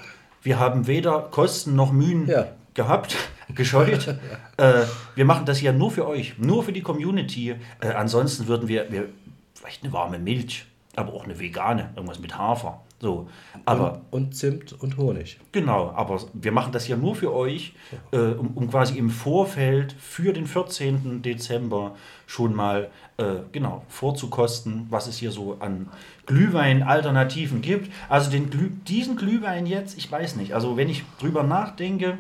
wir 0.42 0.58
haben 0.58 0.86
weder 0.86 1.20
Kosten 1.30 1.74
noch 1.76 1.92
Mühen 1.92 2.28
Ja. 2.28 2.48
gehabt, 2.74 3.16
gescheut. 3.54 4.08
äh, 4.56 4.72
wir 5.14 5.24
machen 5.24 5.46
das 5.46 5.60
ja 5.60 5.72
nur 5.72 5.90
für 5.90 6.06
euch, 6.06 6.34
nur 6.38 6.62
für 6.64 6.72
die 6.72 6.82
Community. 6.82 7.54
Äh, 7.80 7.88
ansonsten 7.88 8.46
würden 8.48 8.68
wir, 8.68 8.90
wir 8.90 9.08
vielleicht 9.54 9.84
eine 9.84 9.92
warme 9.92 10.18
Milch, 10.18 10.66
aber 10.96 11.12
auch 11.14 11.24
eine 11.24 11.38
vegane, 11.38 11.90
irgendwas 11.94 12.18
mit 12.18 12.36
Hafer. 12.36 12.80
So, 13.02 13.28
aber 13.64 14.02
und, 14.12 14.26
und 14.26 14.36
Zimt 14.36 14.80
und 14.80 14.96
Honig. 14.96 15.40
Genau, 15.50 15.90
aber 15.90 16.20
wir 16.34 16.52
machen 16.52 16.70
das 16.70 16.86
ja 16.86 16.96
nur 16.96 17.16
für 17.16 17.34
euch, 17.34 17.74
äh, 18.12 18.16
um, 18.16 18.52
um 18.54 18.70
quasi 18.70 18.96
im 18.96 19.10
Vorfeld 19.10 19.92
für 19.98 20.32
den 20.32 20.46
14. 20.46 21.20
Dezember 21.20 21.96
schon 22.28 22.54
mal 22.54 22.92
äh, 23.16 23.40
genau 23.50 23.82
vorzukosten, 23.88 24.86
was 24.88 25.08
es 25.08 25.16
hier 25.16 25.32
so 25.32 25.56
an 25.58 25.88
Glühwein-Alternativen 26.26 27.60
gibt. 27.60 27.92
Also 28.08 28.30
den 28.30 28.50
Glüh 28.50 28.70
diesen 28.86 29.16
Glühwein 29.16 29.66
jetzt, 29.66 29.98
ich 29.98 30.10
weiß 30.10 30.36
nicht, 30.36 30.54
also 30.54 30.76
wenn 30.76 30.88
ich 30.88 31.02
drüber 31.18 31.42
nachdenke, 31.42 32.18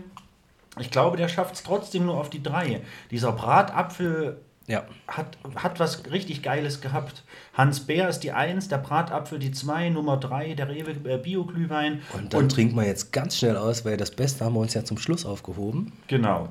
ich 0.80 0.90
glaube, 0.90 1.16
der 1.16 1.28
schafft 1.28 1.54
es 1.54 1.62
trotzdem 1.62 2.06
nur 2.06 2.18
auf 2.18 2.28
die 2.28 2.42
drei. 2.42 2.80
Dieser 3.12 3.30
Bratapfel 3.30 4.40
Ja. 4.68 4.84
hat, 5.08 5.36
hat 5.56 5.80
was 5.80 6.10
richtig 6.10 6.42
Geiles 6.42 6.80
gehabt. 6.80 7.24
Hans 7.54 7.80
Bär 7.80 8.08
ist 8.08 8.20
die 8.20 8.32
Eins, 8.32 8.68
der 8.68 8.78
Bratapfel 8.78 9.38
die 9.38 9.50
Zwei, 9.50 9.88
Nummer 9.88 10.16
drei, 10.18 10.54
der 10.54 10.68
Rewe 10.68 10.92
äh, 11.10 11.18
Bio-Glühwein. 11.18 12.00
Und 12.12 12.32
dann 12.32 12.48
trinken 12.48 12.76
wir 12.76 12.86
jetzt 12.86 13.12
ganz 13.12 13.36
schnell 13.38 13.56
aus, 13.56 13.84
weil 13.84 13.96
das 13.96 14.12
Beste 14.12 14.44
haben 14.44 14.54
wir 14.54 14.60
uns 14.60 14.74
ja 14.74 14.84
zum 14.84 14.98
Schluss 14.98 15.26
aufgehoben. 15.26 15.92
Genau. 16.06 16.48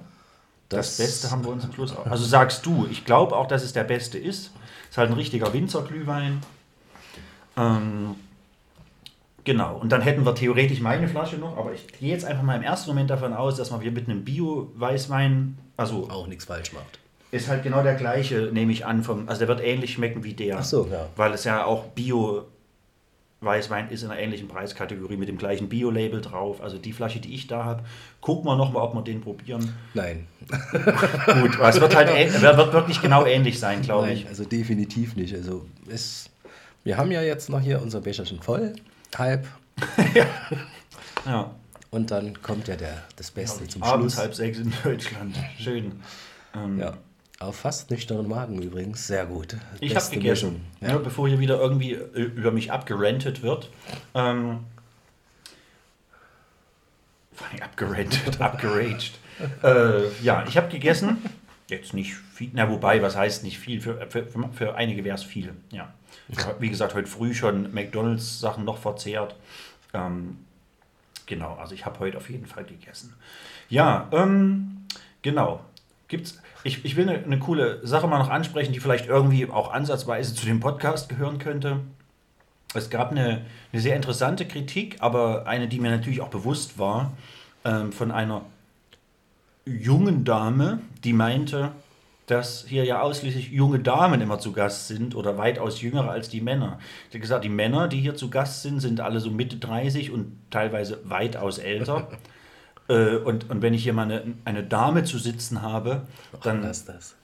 Das, 0.69 0.97
Das- 0.97 1.05
Beste 1.07 1.31
haben 1.31 1.43
wir 1.45 1.51
uns 1.51 1.63
am 1.63 1.73
Schluss 1.73 1.95
auch. 1.95 2.05
Also 2.05 2.25
sagst 2.25 2.65
du, 2.65 2.87
ich 2.91 3.05
glaube 3.05 3.35
auch, 3.35 3.47
dass 3.47 3.63
es 3.63 3.73
der 3.73 3.83
Beste 3.85 4.17
ist. 4.17 4.51
Ist 4.89 4.97
halt 4.97 5.09
ein 5.09 5.15
richtiger 5.15 5.53
Winzerglühwein. 5.53 6.41
Ähm, 7.57 8.15
genau. 9.43 9.77
Und 9.77 9.91
dann 9.91 10.01
hätten 10.01 10.25
wir 10.25 10.35
theoretisch 10.35 10.81
meine 10.81 11.07
Flasche 11.07 11.37
noch, 11.37 11.57
aber 11.57 11.73
ich 11.73 11.87
gehe 11.87 12.09
jetzt 12.11 12.25
einfach 12.25 12.43
mal 12.43 12.55
im 12.55 12.63
ersten 12.63 12.89
Moment 12.89 13.09
davon 13.09 13.33
aus, 13.33 13.55
dass 13.57 13.71
man 13.71 13.81
hier 13.81 13.91
mit 13.91 14.07
einem 14.09 14.23
Bio-Weißwein, 14.23 15.57
also 15.77 16.09
Auch 16.09 16.27
nichts 16.27 16.45
falsch 16.45 16.73
macht. 16.73 16.99
Ist 17.31 17.47
halt 17.47 17.63
genau 17.63 17.81
der 17.83 17.95
gleiche, 17.95 18.49
nehme 18.51 18.71
ich 18.71 18.85
an. 18.85 19.03
Vom, 19.03 19.27
also 19.27 19.39
der 19.39 19.47
wird 19.47 19.61
ähnlich 19.61 19.93
schmecken 19.93 20.23
wie 20.23 20.33
der. 20.33 20.59
Ach 20.59 20.63
so, 20.63 20.87
ja. 20.91 21.07
Weil 21.15 21.33
es 21.33 21.43
ja 21.45 21.63
auch 21.65 21.85
Bio 21.87 22.45
Weißwein 23.43 23.89
ist 23.89 24.03
in 24.03 24.11
einer 24.11 24.19
ähnlichen 24.19 24.47
Preiskategorie 24.47 25.17
mit 25.17 25.27
dem 25.27 25.37
gleichen 25.39 25.67
Bio-Label 25.67 26.21
drauf. 26.21 26.61
Also 26.61 26.77
die 26.77 26.93
Flasche, 26.93 27.19
die 27.19 27.33
ich 27.33 27.47
da 27.47 27.63
habe, 27.63 27.83
gucken 28.21 28.45
wir 28.45 28.55
nochmal, 28.55 28.83
ob 28.83 28.93
wir 28.93 29.01
den 29.01 29.21
probieren. 29.21 29.73
Nein. 29.95 30.27
Gut, 30.71 31.55
aber 31.55 31.69
es 31.69 31.81
wird 31.81 31.95
halt 31.95 32.09
wird 32.41 32.73
wirklich 32.73 33.01
genau 33.01 33.25
ähnlich 33.25 33.59
sein, 33.59 33.81
glaube 33.81 34.11
ich. 34.11 34.27
also 34.27 34.45
definitiv 34.45 35.15
nicht. 35.15 35.33
Also 35.33 35.65
es, 35.89 36.29
wir 36.83 36.97
haben 36.97 37.09
ja 37.09 37.23
jetzt 37.23 37.49
noch 37.49 37.61
hier 37.61 37.81
unser 37.81 38.01
Becherchen 38.01 38.41
voll, 38.41 38.73
halb. 39.17 39.47
Ja. 41.25 41.51
Und 41.91 42.09
dann 42.09 42.41
kommt 42.41 42.67
ja 42.67 42.75
der, 42.75 43.03
das 43.15 43.29
Beste 43.29 43.67
zum 43.67 43.83
Abends 43.83 44.13
Schluss. 44.15 44.23
halb 44.23 44.33
sechs 44.33 44.57
in 44.57 44.73
Deutschland. 44.83 45.35
Schön. 45.59 45.91
Ähm, 46.55 46.79
Ja. 46.79 46.93
Auf 47.41 47.55
fast 47.55 47.89
nüchternen 47.89 48.27
Magen 48.27 48.61
übrigens. 48.61 49.07
Sehr 49.07 49.25
gut. 49.25 49.57
Ich 49.79 49.95
habe 49.95 50.07
gegessen, 50.11 50.61
Mischung. 50.79 50.91
ja. 50.91 50.97
bevor 50.99 51.27
hier 51.27 51.39
wieder 51.39 51.59
irgendwie 51.59 51.93
äh, 51.93 52.21
über 52.21 52.51
mich 52.51 52.71
abgerentet 52.71 53.41
wird. 53.41 53.71
Ähm, 54.13 54.59
vor 57.33 57.47
allem 57.47 57.61
abgerentet, 57.63 58.39
abgeraged. 58.41 59.13
äh, 59.63 60.07
ja, 60.21 60.45
ich 60.47 60.55
habe 60.55 60.69
gegessen. 60.69 61.17
Jetzt 61.67 61.95
nicht 61.95 62.13
viel, 62.13 62.51
na 62.53 62.69
wobei, 62.69 63.01
was 63.01 63.15
heißt 63.15 63.43
nicht 63.43 63.57
viel? 63.57 63.81
Für, 63.81 64.05
für, 64.07 64.27
für 64.53 64.75
einige 64.75 65.03
wäre 65.03 65.15
es 65.15 65.23
viel. 65.23 65.55
Ja. 65.71 65.91
Wie 66.59 66.69
gesagt, 66.69 66.93
heute 66.93 67.07
früh 67.07 67.33
schon 67.33 67.73
McDonalds-Sachen 67.73 68.63
noch 68.63 68.77
verzehrt. 68.77 69.35
Ähm, 69.95 70.37
genau, 71.25 71.55
also 71.55 71.73
ich 71.73 71.87
habe 71.87 71.97
heute 71.99 72.17
auf 72.17 72.29
jeden 72.29 72.45
Fall 72.45 72.65
gegessen. 72.65 73.15
Ja, 73.67 74.07
ähm, 74.11 74.85
genau. 75.23 75.65
Gibt's, 76.11 76.41
ich, 76.65 76.83
ich 76.83 76.97
will 76.97 77.07
eine, 77.07 77.23
eine 77.23 77.39
coole 77.39 77.79
Sache 77.87 78.05
mal 78.05 78.19
noch 78.19 78.29
ansprechen, 78.29 78.73
die 78.73 78.81
vielleicht 78.81 79.07
irgendwie 79.07 79.49
auch 79.49 79.71
ansatzweise 79.71 80.35
zu 80.35 80.45
dem 80.45 80.59
Podcast 80.59 81.07
gehören 81.07 81.39
könnte. 81.39 81.79
Es 82.73 82.89
gab 82.89 83.11
eine, 83.11 83.45
eine 83.71 83.81
sehr 83.81 83.95
interessante 83.95 84.45
Kritik, 84.45 84.97
aber 84.99 85.47
eine, 85.47 85.69
die 85.69 85.79
mir 85.79 85.89
natürlich 85.89 86.19
auch 86.19 86.27
bewusst 86.27 86.77
war, 86.77 87.13
ähm, 87.63 87.93
von 87.93 88.11
einer 88.11 88.41
jungen 89.65 90.25
Dame, 90.25 90.81
die 91.05 91.13
meinte, 91.13 91.71
dass 92.27 92.65
hier 92.67 92.83
ja 92.83 93.01
ausschließlich 93.01 93.51
junge 93.51 93.79
Damen 93.79 94.19
immer 94.19 94.37
zu 94.37 94.51
Gast 94.51 94.89
sind 94.89 95.15
oder 95.15 95.37
weitaus 95.37 95.81
jüngere 95.81 96.09
als 96.09 96.27
die 96.27 96.41
Männer. 96.41 96.77
Sie 97.09 97.19
hat 97.19 97.21
gesagt, 97.21 97.45
die 97.45 97.49
Männer, 97.49 97.87
die 97.87 98.01
hier 98.01 98.15
zu 98.15 98.29
Gast 98.29 98.63
sind, 98.63 98.81
sind 98.81 98.99
alle 98.99 99.21
so 99.21 99.31
Mitte 99.31 99.55
30 99.55 100.11
und 100.11 100.35
teilweise 100.49 100.99
weitaus 101.05 101.57
älter. 101.57 102.09
äh, 102.91 103.15
und, 103.17 103.49
und 103.49 103.61
wenn 103.61 103.73
ich 103.73 103.83
hier 103.83 103.93
mal 103.93 104.03
eine, 104.03 104.23
eine 104.43 104.63
Dame 104.63 105.03
zu 105.05 105.17
sitzen 105.17 105.61
habe, 105.61 106.01
dann 106.43 106.61
Lass 106.61 106.85
das. 106.85 107.15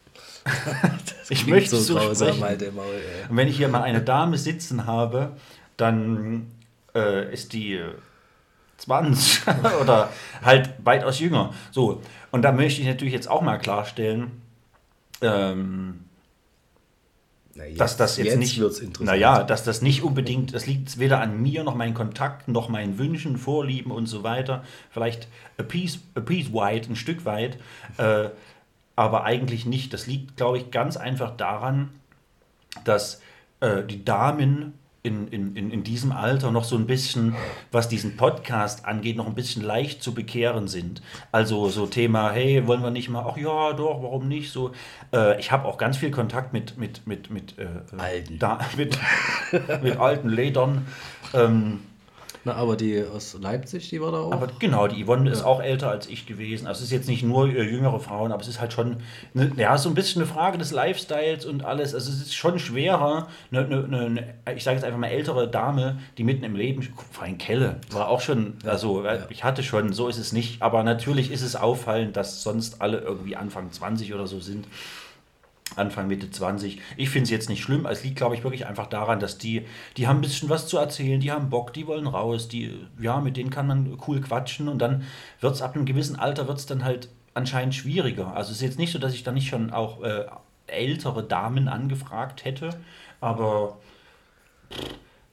ich 1.29 1.39
Klingt 1.39 1.49
möchte 1.49 1.75
so 1.75 1.99
so 2.13 2.25
sprechen. 2.25 2.43
Alter, 2.43 2.71
Maul. 2.71 2.85
Und 3.29 3.35
wenn 3.35 3.49
ich 3.49 3.57
hier 3.57 3.67
mal 3.67 3.83
eine 3.83 4.01
Dame 4.01 4.37
sitzen 4.37 4.85
habe, 4.85 5.33
dann 5.75 6.47
äh, 6.95 7.33
ist 7.33 7.51
die 7.51 7.73
äh, 7.73 7.93
20 8.77 9.41
oder 9.81 10.09
halt 10.43 10.69
weitaus 10.83 11.19
jünger. 11.19 11.53
So, 11.71 12.01
und 12.31 12.43
da 12.43 12.51
möchte 12.51 12.81
ich 12.81 12.87
natürlich 12.87 13.13
jetzt 13.13 13.27
auch 13.27 13.41
mal 13.41 13.57
klarstellen, 13.57 14.41
ähm, 15.21 16.05
jetzt, 17.65 17.79
dass 17.79 17.97
das 17.97 18.17
jetzt, 18.17 18.37
nicht, 18.37 18.59
wird's 18.59 18.79
interessant. 18.79 19.07
naja, 19.07 19.43
dass 19.43 19.63
das 19.63 19.81
nicht 19.81 20.03
unbedingt, 20.03 20.53
das 20.53 20.65
liegt 20.65 20.99
weder 20.99 21.21
an 21.21 21.41
mir 21.41 21.63
noch 21.63 21.75
meinen 21.75 21.93
Kontakten 21.93 22.51
noch 22.51 22.69
meinen 22.69 22.97
Wünschen, 22.97 23.37
Vorlieben 23.37 23.91
und 23.91 24.05
so 24.05 24.23
weiter. 24.23 24.63
Vielleicht 24.89 25.27
a 25.57 25.63
piece, 25.63 25.99
a 26.15 26.19
piece 26.21 26.51
wide, 26.51 26.89
ein 26.89 26.95
Stück 26.95 27.25
weit, 27.25 27.57
äh, 27.97 28.29
aber 28.95 29.23
eigentlich 29.23 29.65
nicht. 29.65 29.93
Das 29.93 30.07
liegt, 30.07 30.37
glaube 30.37 30.57
ich, 30.57 30.71
ganz 30.71 30.97
einfach 30.97 31.35
daran, 31.35 31.89
dass 32.83 33.21
äh, 33.59 33.83
die 33.83 34.03
Damen 34.03 34.73
in, 35.07 35.55
in, 35.55 35.71
in, 35.71 35.83
diesem 35.83 36.11
Alter 36.11 36.51
noch 36.51 36.63
so 36.63 36.75
ein 36.75 36.85
bisschen, 36.85 37.35
was 37.71 37.89
diesen 37.89 38.17
Podcast 38.17 38.85
angeht, 38.85 39.17
noch 39.17 39.27
ein 39.27 39.35
bisschen 39.35 39.63
leicht 39.63 40.03
zu 40.03 40.13
bekehren 40.13 40.67
sind. 40.67 41.01
Also 41.31 41.69
so 41.69 41.87
Thema, 41.87 42.31
hey, 42.31 42.67
wollen 42.67 42.83
wir 42.83 42.91
nicht 42.91 43.09
mal, 43.09 43.25
ach 43.27 43.37
ja, 43.37 43.73
doch, 43.73 44.03
warum 44.03 44.27
nicht? 44.27 44.51
So, 44.51 44.71
äh, 45.13 45.39
ich 45.39 45.51
habe 45.51 45.65
auch 45.65 45.77
ganz 45.77 45.97
viel 45.97 46.11
Kontakt 46.11 46.53
mit, 46.53 46.77
mit, 46.77 47.07
mit, 47.07 47.29
mit, 47.29 47.57
äh, 47.57 47.67
Alten. 47.97 48.39
Da, 48.39 48.59
mit, 48.77 48.97
mit 49.81 49.97
alten 49.97 50.29
Ledern. 50.29 50.87
Ähm, 51.33 51.79
Na, 52.47 52.53
aber 52.55 52.77
die 52.77 53.03
aus 53.03 53.37
Leipzig, 53.41 53.89
die 53.89 53.99
war 54.01 54.13
da 54.13 54.19
auch. 54.19 54.31
aber 54.31 54.47
genau, 54.57 54.87
die 54.87 55.03
Yvonne 55.03 55.29
ist 55.29 55.43
auch 55.43 55.61
älter 55.61 55.89
als 55.89 56.07
ich 56.07 56.25
gewesen. 56.25 56.65
Also 56.65 56.79
es 56.79 56.85
ist 56.85 56.91
jetzt 56.93 57.09
nicht 57.09 57.21
nur 57.23 57.49
äh, 57.49 57.61
jüngere 57.61 57.99
Frauen, 57.99 58.31
aber 58.31 58.41
es 58.41 58.47
ist 58.47 58.61
halt 58.61 58.71
schon, 58.71 59.01
ne, 59.33 59.51
ja, 59.57 59.77
so 59.77 59.89
ein 59.89 59.95
bisschen 59.95 60.21
eine 60.21 60.31
Frage 60.31 60.57
des 60.57 60.71
Lifestyles 60.71 61.45
und 61.45 61.65
alles. 61.65 61.93
Also 61.93 62.09
es 62.09 62.21
ist 62.21 62.35
schon 62.35 62.57
schwerer, 62.57 63.27
eine, 63.51 63.65
eine, 63.65 63.83
eine 64.45 64.55
ich 64.55 64.63
sage 64.63 64.77
jetzt 64.77 64.85
einfach 64.85 64.97
mal 64.97 65.07
ältere 65.07 65.49
Dame, 65.49 65.99
die 66.17 66.23
mitten 66.23 66.45
im 66.45 66.55
Leben, 66.55 66.87
vor 67.11 67.25
allem 67.25 67.37
Kelle, 67.37 67.81
war 67.91 68.07
auch 68.07 68.21
schon, 68.21 68.53
also 68.63 69.03
äh, 69.03 69.19
ich 69.27 69.43
hatte 69.43 69.61
schon, 69.61 69.91
so 69.91 70.07
ist 70.07 70.17
es 70.17 70.31
nicht. 70.31 70.61
Aber 70.61 70.83
natürlich 70.83 71.29
ist 71.31 71.41
es 71.41 71.57
auffallend, 71.57 72.15
dass 72.15 72.43
sonst 72.43 72.81
alle 72.81 72.99
irgendwie 72.99 73.35
Anfang 73.35 73.73
20 73.73 74.13
oder 74.13 74.25
so 74.25 74.39
sind. 74.39 74.67
Anfang, 75.75 76.07
Mitte 76.07 76.29
20. 76.29 76.81
Ich 76.95 77.09
finde 77.09 77.25
es 77.25 77.29
jetzt 77.29 77.49
nicht 77.49 77.61
schlimm. 77.61 77.85
Es 77.85 78.03
liegt, 78.03 78.15
glaube 78.15 78.35
ich, 78.35 78.43
wirklich 78.43 78.65
einfach 78.65 78.87
daran, 78.87 79.19
dass 79.19 79.37
die, 79.37 79.65
die 79.97 80.07
haben 80.07 80.19
ein 80.19 80.21
bisschen 80.21 80.49
was 80.49 80.67
zu 80.67 80.77
erzählen, 80.77 81.19
die 81.19 81.31
haben 81.31 81.49
Bock, 81.49 81.73
die 81.73 81.87
wollen 81.87 82.07
raus, 82.07 82.47
die, 82.47 82.73
ja, 82.99 83.19
mit 83.19 83.37
denen 83.37 83.49
kann 83.49 83.67
man 83.67 83.97
cool 84.07 84.21
quatschen 84.21 84.69
und 84.69 84.79
dann 84.79 85.03
wird 85.41 85.55
es 85.55 85.61
ab 85.61 85.75
einem 85.75 85.85
gewissen 85.85 86.17
Alter 86.17 86.47
wird 86.47 86.57
es 86.57 86.65
dann 86.65 86.83
halt 86.83 87.09
anscheinend 87.33 87.75
schwieriger. 87.75 88.35
Also 88.35 88.51
es 88.51 88.57
ist 88.57 88.63
jetzt 88.63 88.79
nicht 88.79 88.91
so, 88.91 88.99
dass 88.99 89.13
ich 89.13 89.23
da 89.23 89.31
nicht 89.31 89.49
schon 89.49 89.71
auch 89.71 90.01
äh, 90.03 90.25
ältere 90.67 91.23
Damen 91.23 91.67
angefragt 91.67 92.45
hätte, 92.45 92.69
aber 93.21 93.77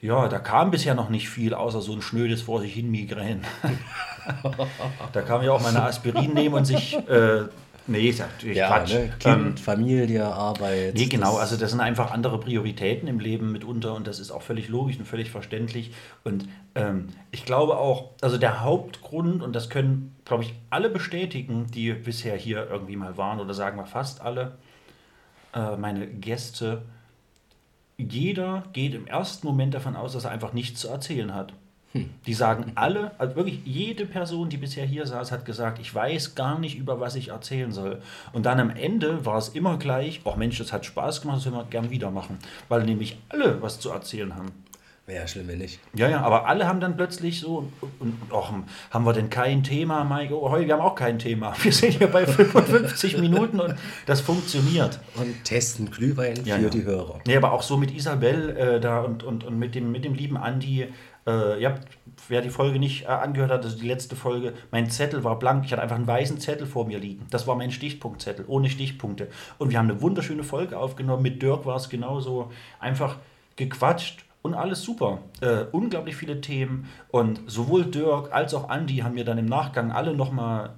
ja, 0.01 0.29
da 0.29 0.39
kam 0.39 0.71
bisher 0.71 0.95
noch 0.95 1.09
nicht 1.09 1.31
viel, 1.31 1.55
außer 1.55 1.81
so 1.81 1.93
ein 1.95 2.03
schnödes 2.03 2.43
vor 2.43 2.61
sich 2.61 2.75
hin 2.75 2.91
Migräne. 2.91 3.41
da 5.13 5.23
kann 5.23 5.39
man 5.39 5.47
ja 5.47 5.53
auch 5.53 5.63
mal 5.63 5.71
eine 5.71 5.85
Aspirin 5.85 6.35
nehmen 6.35 6.55
und 6.55 6.67
sich, 6.67 6.95
äh, 7.09 7.45
nee, 7.87 8.09
ist 8.09 8.21
natürlich 8.21 8.57
ja, 8.57 8.69
Quatsch. 8.69 8.93
ne? 8.93 9.13
Kind, 9.19 9.61
Familie, 9.61 10.25
Arbeit. 10.25 10.95
Nee, 10.95 11.07
genau, 11.07 11.37
also 11.37 11.57
das 11.57 11.71
sind 11.71 11.81
einfach 11.81 12.11
andere 12.11 12.39
Prioritäten 12.41 13.09
im 13.09 13.21
Leben 13.21 13.53
mitunter 13.53 13.95
und 13.95 14.07
das 14.07 14.21
ist 14.21 14.31
auch 14.31 14.43
völlig 14.43 14.69
logisch 14.69 14.99
und 14.99 15.07
völlig 15.07 15.31
verständlich. 15.31 15.93
Und 16.25 16.49
ähm, 16.75 17.09
ich 17.31 17.45
glaube 17.45 17.77
auch, 17.77 18.11
also 18.21 18.39
der 18.39 18.63
Hauptgrund, 18.63 19.43
und 19.43 19.55
das 19.55 19.71
können, 19.71 20.15
glaube 20.25 20.45
ich, 20.45 20.55
alle 20.71 20.89
bestätigen, 20.89 21.67
die 21.73 21.93
bisher 21.93 22.37
hier 22.37 22.69
irgendwie 22.71 22.97
mal 22.97 23.17
waren, 23.17 23.41
oder 23.41 23.55
sagen 23.55 23.77
wir 23.77 23.87
fast 23.87 24.21
alle, 24.21 24.57
äh, 25.55 25.77
meine 25.77 26.07
Gäste, 26.07 26.83
jeder 27.97 28.65
geht 28.73 28.95
im 28.95 29.07
ersten 29.07 29.47
Moment 29.47 29.75
davon 29.75 29.97
aus, 29.97 30.15
dass 30.15 30.25
er 30.25 30.31
einfach 30.31 30.53
nichts 30.53 30.81
zu 30.81 30.89
erzählen 30.89 31.35
hat. 31.35 31.53
Die 32.27 32.35
sagen 32.35 32.73
alle, 32.75 33.13
also 33.19 33.37
wirklich 33.37 33.61
jede 33.65 34.05
Person, 34.05 34.49
die 34.49 34.57
bisher 34.57 34.85
hier 34.85 35.07
saß, 35.07 35.31
hat 35.31 35.45
gesagt, 35.45 35.79
ich 35.79 35.95
weiß 35.95 36.35
gar 36.35 36.59
nicht, 36.59 36.77
über 36.77 36.99
was 36.99 37.15
ich 37.15 37.29
erzählen 37.29 37.71
soll. 37.71 38.03
Und 38.33 38.47
dann 38.47 38.59
am 38.59 38.71
Ende 38.71 39.25
war 39.25 39.39
es 39.39 39.51
immer 39.51 39.79
gleich, 39.79 40.21
oh 40.25 40.35
Mensch, 40.37 40.59
das 40.59 40.73
hat 40.73 40.85
Spaß 40.85 41.21
gemacht, 41.21 41.39
das 41.39 41.45
können 41.45 41.57
wir 41.57 41.65
gern 41.65 41.91
wieder 41.91 42.11
machen. 42.11 42.39
Weil 42.69 42.83
nämlich 42.83 43.17
alle 43.29 43.63
was 43.63 43.79
zu 43.79 43.91
erzählen 43.91 44.35
haben. 44.35 44.51
Wäre 45.07 45.29
schlimm, 45.29 45.49
wenn 45.49 45.59
nicht. 45.59 45.81
Ja, 45.93 46.09
ja, 46.09 46.23
aber 46.23 46.47
alle 46.47 46.67
haben 46.67 46.81
dann 46.81 46.97
plötzlich 46.97 47.39
so, 47.39 47.71
und, 47.99 48.17
auch, 48.33 48.55
haben 48.91 49.05
wir 49.05 49.13
denn 49.13 49.29
kein 49.29 49.63
Thema, 49.63 50.03
Maike? 50.03 50.35
Oh, 50.35 50.51
wir 50.59 50.73
haben 50.73 50.81
auch 50.81 50.95
kein 50.95 51.19
Thema. 51.19 51.53
Wir 51.63 51.73
sind 51.73 51.99
hier 51.99 52.07
bei 52.07 52.27
55 52.27 53.19
Minuten 53.19 53.61
und 53.61 53.75
das 54.07 54.23
funktioniert. 54.23 54.99
Und 55.17 55.45
testen 55.45 55.91
Glühwein 55.91 56.37
Ja, 56.45 56.57
für 56.57 56.63
ja. 56.63 56.69
die 56.71 56.85
Hörer. 56.85 57.21
Nee, 57.27 57.37
aber 57.37 57.53
auch 57.53 57.61
so 57.61 57.77
mit 57.77 57.91
Isabel 57.95 58.57
äh, 58.57 58.81
da 58.81 59.01
und, 59.03 59.23
und, 59.23 59.45
und 59.45 59.59
mit, 59.59 59.75
dem, 59.75 59.93
mit 59.93 60.07
dem 60.07 60.15
lieben 60.15 60.39
Andi. 60.39 60.89
Äh, 61.27 61.61
ja, 61.61 61.75
wer 62.29 62.41
die 62.41 62.51
Folge 62.51 62.79
nicht 62.79 63.05
äh, 63.05 63.09
angehört 63.09 63.51
hat, 63.51 63.63
also 63.63 63.79
die 63.79 63.87
letzte 63.87 64.17
Folge, 64.17 64.55
mein 64.71 64.89
Zettel 64.89 65.23
war 65.23 65.39
blank. 65.39 65.67
Ich 65.67 65.73
hatte 65.73 65.83
einfach 65.83 65.97
einen 65.97 66.07
weißen 66.07 66.41
Zettel 66.41 66.67
vor 66.67 66.87
mir 66.87 66.99
liegen. 66.99 67.27
Das 67.31 67.47
war 67.47 67.57
mein 67.57 67.71
Stichpunktzettel, 67.71 68.47
ohne 68.49 68.71
Stichpunkte. 68.71 69.29
Und 69.59 69.71
wir 69.71 69.79
haben 69.79 69.91
eine 69.91 70.01
wunderschöne 70.01 70.45
Folge 70.45 70.79
aufgenommen. 70.79 71.23
Mit 71.23 71.43
Dirk 71.43 71.67
war 71.67 71.77
es 71.77 71.91
genauso. 71.91 72.51
Einfach 72.81 73.17
gequatscht 73.57 74.25
und 74.45 74.55
alles 74.55 74.83
super. 74.83 75.21
Äh, 75.41 75.65
unglaublich 75.73 76.17
viele 76.17 76.43
Themen. 76.43 76.87
Und 77.09 77.41
sowohl 77.47 77.87
Dirk 77.87 78.31
als 78.33 78.53
auch 78.53 78.69
Andi 78.69 78.99
haben 78.99 79.15
mir 79.15 79.25
dann 79.25 79.39
im 79.39 79.47
Nachgang 79.47 79.91
alle 79.91 80.15
nochmal 80.15 80.75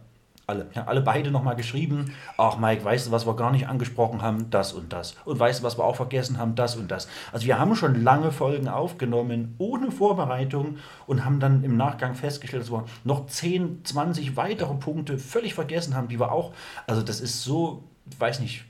alle, 0.46 0.68
ja, 0.74 0.84
alle 0.84 1.00
beide 1.00 1.32
nochmal 1.32 1.56
geschrieben. 1.56 2.14
Ach, 2.38 2.56
Mike, 2.58 2.84
weißt 2.84 3.08
du, 3.08 3.10
was 3.10 3.26
wir 3.26 3.34
gar 3.34 3.50
nicht 3.50 3.66
angesprochen 3.66 4.22
haben? 4.22 4.48
Das 4.50 4.72
und 4.72 4.92
das. 4.92 5.16
Und 5.24 5.40
weißt 5.40 5.58
du, 5.58 5.64
was 5.64 5.76
wir 5.76 5.82
auch 5.84 5.96
vergessen 5.96 6.38
haben? 6.38 6.54
Das 6.54 6.76
und 6.76 6.88
das. 6.92 7.08
Also, 7.32 7.46
wir 7.46 7.58
haben 7.58 7.74
schon 7.74 8.04
lange 8.04 8.30
Folgen 8.30 8.68
aufgenommen, 8.68 9.56
ohne 9.58 9.90
Vorbereitung 9.90 10.76
und 11.08 11.24
haben 11.24 11.40
dann 11.40 11.64
im 11.64 11.76
Nachgang 11.76 12.14
festgestellt, 12.14 12.62
dass 12.62 12.70
wir 12.70 12.84
noch 13.02 13.26
10, 13.26 13.84
20 13.84 14.36
weitere 14.36 14.74
Punkte 14.74 15.18
völlig 15.18 15.54
vergessen 15.54 15.96
haben, 15.96 16.06
die 16.06 16.20
wir 16.20 16.30
auch. 16.30 16.52
Also, 16.86 17.02
das 17.02 17.20
ist 17.20 17.42
so, 17.42 17.82
weiß 18.20 18.38
nicht, 18.38 18.64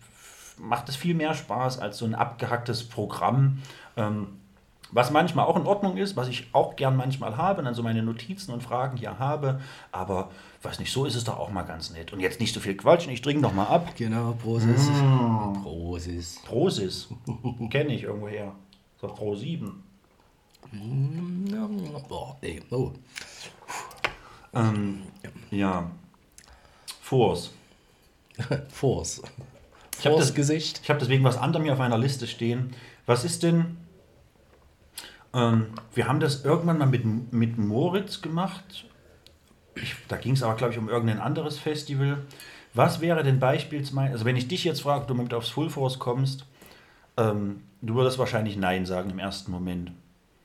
macht 0.57 0.89
es 0.89 0.97
viel 0.97 1.15
mehr 1.15 1.35
Spaß 1.35 1.81
als 1.81 1.99
so 1.99 2.07
ein 2.07 2.15
abgehacktes 2.15 2.89
Programm. 2.89 3.59
Ähm, 3.99 4.29
was 4.97 5.11
manchmal 5.11 5.45
auch 5.45 5.57
in 5.57 5.67
Ordnung 5.67 5.99
ist, 5.99 6.17
was 6.17 6.27
ich 6.27 6.47
auch 6.53 6.75
gern 6.75 6.97
manchmal 6.97 7.37
habe, 7.37 7.63
dann 7.63 7.75
so 7.75 7.83
meine 7.83 8.03
Notizen 8.03 8.51
und 8.51 8.63
Fragen 8.63 8.97
hier 8.97 9.19
habe. 9.19 9.61
Aber 9.93 10.31
weiß 10.63 10.79
nicht, 10.79 10.91
so 10.91 11.05
ist 11.05 11.15
es 11.15 11.25
doch 11.25 11.39
auch 11.39 11.51
mal 11.51 11.65
ganz 11.65 11.91
nett. 11.91 12.15
Und 12.15 12.21
jetzt 12.21 12.41
nicht 12.41 12.55
so 12.55 12.61
viel 12.61 12.79
quatschen, 12.79 13.13
ich 13.13 13.21
trinke 13.21 13.43
noch 13.43 13.53
mal 13.53 13.67
ab. 13.67 13.93
Genau, 13.99 14.33
Prosis. 14.43 14.89
Mm. 14.89 15.63
Prosis. 15.63 16.41
Prosis. 16.47 17.09
Kenne 17.71 17.95
ich 17.95 18.05
irgendwoher. 18.05 18.53
So 18.99 19.09
Pro 19.09 19.35
7. 19.35 19.83
Boah, 22.09 22.39
nee. 22.41 22.63
Oh. 22.71 22.93
Ähm, 24.55 25.03
ja. 25.51 25.91
Force. 27.03 27.51
Force. 28.71 29.21
Ich 29.99 30.07
habe 30.07 30.17
das 30.17 30.33
Gesicht. 30.33 30.81
Ich 30.83 30.89
habe 30.89 31.01
deswegen 31.01 31.23
was 31.23 31.37
anderes 31.37 31.67
mir 31.67 31.75
auf 31.75 31.79
meiner 31.79 31.99
Liste 31.99 32.27
stehen. 32.27 32.73
Was 33.05 33.27
ist 33.27 33.43
denn. 33.43 33.77
Ähm, 35.37 35.67
wir 35.95 36.09
haben 36.09 36.19
das 36.19 36.45
irgendwann 36.45 36.79
mal 36.79 36.87
mit, 36.87 37.05
mit 37.33 37.59
Moritz 37.59 38.23
gemacht. 38.23 38.87
Ich, 39.75 39.95
da 40.09 40.17
ging 40.17 40.33
es 40.33 40.43
aber, 40.43 40.57
glaube 40.57 40.73
ich, 40.73 40.79
um 40.79 40.89
irgendein 40.89 41.21
anderes 41.21 41.59
Festival. 41.59 42.19
Was 42.73 43.01
wäre 43.01 43.23
denn 43.23 43.39
beispielsweise, 43.39 44.13
also 44.13 44.25
wenn 44.25 44.37
ich 44.37 44.49
dich 44.49 44.65
jetzt 44.65 44.81
frage, 44.81 45.03
ob 45.03 45.09
du 45.09 45.15
mit 45.15 45.35
aufs 45.35 45.51
Full 45.51 45.69
Force 45.69 45.99
kommst, 45.99 46.47
ähm, 47.19 47.63
du 47.83 47.95
würdest 47.95 48.19
wahrscheinlich 48.19 48.57
Nein 48.57 48.87
sagen 48.87 49.11
im 49.11 49.19
ersten 49.19 49.51
Moment. 49.51 49.93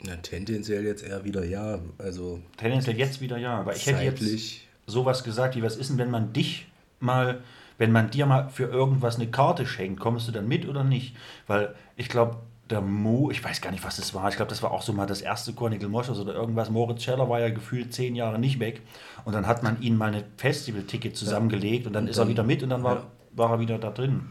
Na, 0.03 0.17
tendenziell 0.17 0.83
jetzt 0.83 1.03
eher 1.03 1.23
wieder 1.23 1.45
ja. 1.45 1.79
Also 1.97 2.41
Tendenziell 2.57 2.97
jetzt 2.97 3.21
wieder 3.21 3.37
ja, 3.37 3.59
aber 3.59 3.75
ich 3.75 3.85
hätte 3.85 4.03
jetzt 4.03 4.61
sowas 4.87 5.23
gesagt, 5.23 5.55
wie 5.55 5.63
was 5.63 5.77
ist 5.77 5.89
denn, 5.89 5.99
wenn 5.99 6.11
man 6.11 6.33
dich 6.33 6.67
mal, 6.99 7.41
wenn 7.77 7.93
man 7.93 8.09
dir 8.09 8.25
mal 8.25 8.49
für 8.49 8.65
irgendwas 8.65 9.15
eine 9.15 9.29
Karte 9.29 9.65
schenkt, 9.65 10.01
kommst 10.01 10.27
du 10.27 10.33
dann 10.33 10.47
mit 10.47 10.67
oder 10.67 10.83
nicht? 10.83 11.15
Weil 11.47 11.75
ich 11.95 12.09
glaube, 12.09 12.37
Mo, 12.79 13.29
ich 13.31 13.43
weiß 13.43 13.59
gar 13.59 13.71
nicht, 13.71 13.83
was 13.83 13.97
das 13.97 14.13
war, 14.13 14.29
ich 14.29 14.37
glaube, 14.37 14.49
das 14.49 14.63
war 14.63 14.71
auch 14.71 14.83
so 14.83 14.93
mal 14.93 15.07
das 15.07 15.21
erste 15.21 15.51
Chronicle 15.51 15.89
Moschus 15.89 16.19
oder 16.19 16.33
irgendwas. 16.33 16.69
Moritz 16.69 17.03
Scheller 17.03 17.27
war 17.27 17.41
ja 17.41 17.49
gefühlt 17.49 17.93
zehn 17.93 18.15
Jahre 18.15 18.39
nicht 18.39 18.59
weg 18.59 18.81
und 19.25 19.33
dann 19.33 19.47
hat 19.47 19.63
man 19.63 19.81
ihm 19.81 19.97
mal 19.97 20.13
ein 20.13 20.23
Festival-Ticket 20.37 21.17
zusammengelegt 21.17 21.87
und 21.87 21.93
dann 21.93 22.07
ist 22.07 22.17
er 22.17 22.29
wieder 22.29 22.43
mit 22.43 22.63
und 22.63 22.69
dann 22.69 22.83
war, 22.83 22.95
ja. 22.95 23.07
war 23.33 23.51
er 23.51 23.59
wieder 23.59 23.77
da 23.77 23.89
drin. 23.89 24.21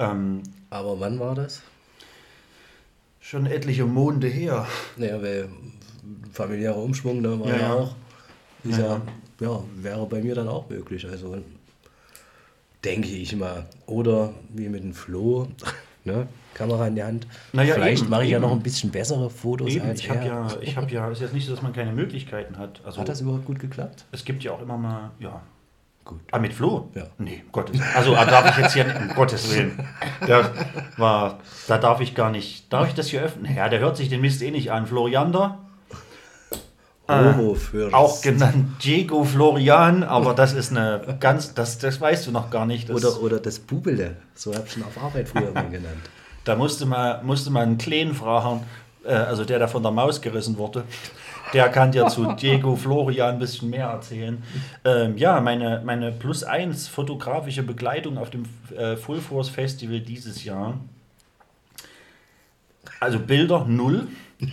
Ähm, 0.00 0.42
Aber 0.70 0.98
wann 0.98 1.20
war 1.20 1.36
das? 1.36 1.62
schon 3.26 3.46
etliche 3.46 3.84
Monde 3.86 4.28
her. 4.28 4.66
Naja, 4.96 5.20
weil 5.20 5.48
familiärer 6.32 6.76
Umschwung, 6.76 7.22
da 7.22 7.38
war 7.40 7.48
Ja, 7.48 7.56
ja, 7.56 7.74
auch. 7.74 7.94
Ja, 8.64 8.78
ja, 8.78 9.02
ja, 9.40 9.64
wäre 9.74 10.06
bei 10.06 10.22
mir 10.22 10.34
dann 10.34 10.48
auch 10.48 10.68
möglich. 10.70 11.06
Also 11.08 11.36
denke 12.84 13.08
ich 13.08 13.34
mal. 13.34 13.66
Oder 13.86 14.32
wie 14.50 14.68
mit 14.68 14.84
dem 14.84 14.94
Flo, 14.94 15.48
ne? 16.04 16.28
Kamera 16.56 16.86
in 16.86 16.94
der 16.96 17.06
Hand. 17.06 17.26
Naja, 17.52 17.74
Vielleicht 17.74 18.02
eben, 18.02 18.10
mache 18.10 18.24
ich 18.24 18.30
ja 18.30 18.38
eben. 18.38 18.46
noch 18.46 18.52
ein 18.52 18.62
bisschen 18.62 18.90
bessere 18.90 19.28
Fotos 19.30 19.70
Eben, 19.70 19.86
als 19.88 20.00
ich 20.00 20.08
habe 20.10 20.20
er. 20.20 20.26
ja, 20.26 20.48
ich 20.60 20.76
habe 20.76 20.90
ja, 20.90 21.08
ist 21.10 21.20
jetzt 21.20 21.34
nicht 21.34 21.46
so, 21.46 21.52
dass 21.52 21.62
man 21.62 21.72
keine 21.72 21.92
Möglichkeiten 21.92 22.58
hat. 22.58 22.80
Also, 22.84 23.00
Hat 23.00 23.08
das 23.08 23.20
überhaupt 23.20 23.44
gut 23.44 23.58
geklappt? 23.58 24.04
es 24.12 24.24
gibt 24.24 24.42
ja 24.42 24.52
auch 24.52 24.62
immer 24.62 24.76
mal, 24.76 25.10
ja, 25.18 25.40
Gut. 26.04 26.20
Ah, 26.30 26.38
mit 26.38 26.52
Flo? 26.54 26.88
Ja. 26.94 27.02
Nee, 27.18 27.42
um 27.46 27.50
Gottes 27.50 27.80
Also 27.96 28.14
ah, 28.14 28.24
darf 28.24 28.48
ich 28.50 28.62
jetzt 28.62 28.74
hier, 28.74 28.86
um 28.96 29.12
Gottes 29.16 29.52
Willen. 29.52 29.76
Der 30.24 30.52
war, 30.96 31.40
da 31.66 31.78
darf 31.78 32.00
ich 32.00 32.14
gar 32.14 32.30
nicht. 32.30 32.72
Darf 32.72 32.86
ich 32.86 32.94
das 32.94 33.08
hier 33.08 33.22
öffnen? 33.22 33.52
Ja, 33.56 33.68
der 33.68 33.80
hört 33.80 33.96
sich 33.96 34.08
den 34.08 34.20
Mist 34.20 34.40
eh 34.40 34.52
nicht 34.52 34.70
an. 34.70 34.86
Floriander, 34.86 35.58
Homo 37.08 37.54
für 37.54 37.92
Ah, 37.92 37.98
auch 37.98 38.20
genannt 38.22 38.84
Diego 38.84 39.24
Florian, 39.24 40.02
aber 40.02 40.34
das 40.34 40.52
ist 40.52 40.70
eine 40.70 41.16
ganz, 41.20 41.54
das, 41.54 41.78
das 41.78 42.00
weißt 42.00 42.26
du 42.26 42.30
noch 42.32 42.50
gar 42.50 42.66
nicht. 42.66 42.88
Das, 42.88 42.96
Oder, 42.96 43.22
oder 43.22 43.40
das 43.40 43.58
Bubele. 43.58 44.16
So 44.34 44.54
habe 44.54 44.64
ich 44.66 44.76
ihn 44.76 44.84
auf 44.84 45.02
Arbeit 45.02 45.28
früher 45.28 45.52
mal 45.52 45.68
genannt. 45.68 46.02
Da 46.46 46.54
musste 46.54 46.86
man, 46.86 47.26
musste 47.26 47.50
man 47.50 47.62
einen 47.64 47.78
Kleen 47.78 48.14
fragen, 48.14 48.62
äh, 49.04 49.12
also 49.12 49.44
der, 49.44 49.58
der 49.58 49.66
von 49.66 49.82
der 49.82 49.90
Maus 49.90 50.20
gerissen 50.20 50.56
wurde. 50.56 50.84
Der 51.52 51.68
kann 51.70 51.90
dir 51.90 52.06
zu 52.06 52.32
Diego 52.40 52.76
Florian 52.76 53.34
ein 53.34 53.38
bisschen 53.40 53.68
mehr 53.68 53.88
erzählen. 53.88 54.42
Ähm, 54.84 55.16
ja, 55.16 55.40
meine, 55.40 55.82
meine 55.84 56.12
Plus 56.12 56.44
1 56.44 56.86
fotografische 56.86 57.64
Begleitung 57.64 58.16
auf 58.16 58.30
dem 58.30 58.44
äh, 58.76 58.96
Full 58.96 59.20
Force 59.20 59.48
Festival 59.48 59.98
dieses 59.98 60.44
Jahr. 60.44 60.78
Also 63.00 63.18
Bilder 63.18 63.64
null. 63.66 64.06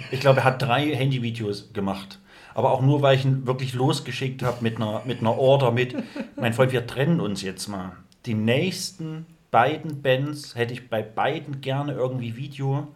Ich 0.10 0.20
glaube, 0.20 0.40
er 0.40 0.46
hat 0.46 0.62
drei 0.64 0.96
Handyvideos 0.96 1.74
gemacht. 1.74 2.20
Aber 2.56 2.72
auch 2.72 2.82
nur, 2.82 3.04
weil 3.04 3.18
ich 3.18 3.26
ihn 3.26 3.46
wirklich 3.46 3.74
losgeschickt 3.74 4.42
habe 4.42 4.58
mit 4.62 4.78
einer, 4.78 5.04
mit 5.06 5.20
einer 5.20 5.38
Order 5.38 5.72
mit, 5.72 5.96
mein 6.36 6.54
Freund, 6.54 6.72
wir 6.72 6.88
trennen 6.88 7.20
uns 7.20 7.44
jetzt 7.44 7.68
mal. 7.68 7.92
Die 8.26 8.34
nächsten 8.34 9.28
beiden 9.54 10.02
Bands 10.02 10.56
hätte 10.56 10.74
ich 10.74 10.90
bei 10.90 11.04
beiden 11.04 11.62
gerne 11.62 11.94
irgendwie 11.94 12.36
Video. 12.36 12.88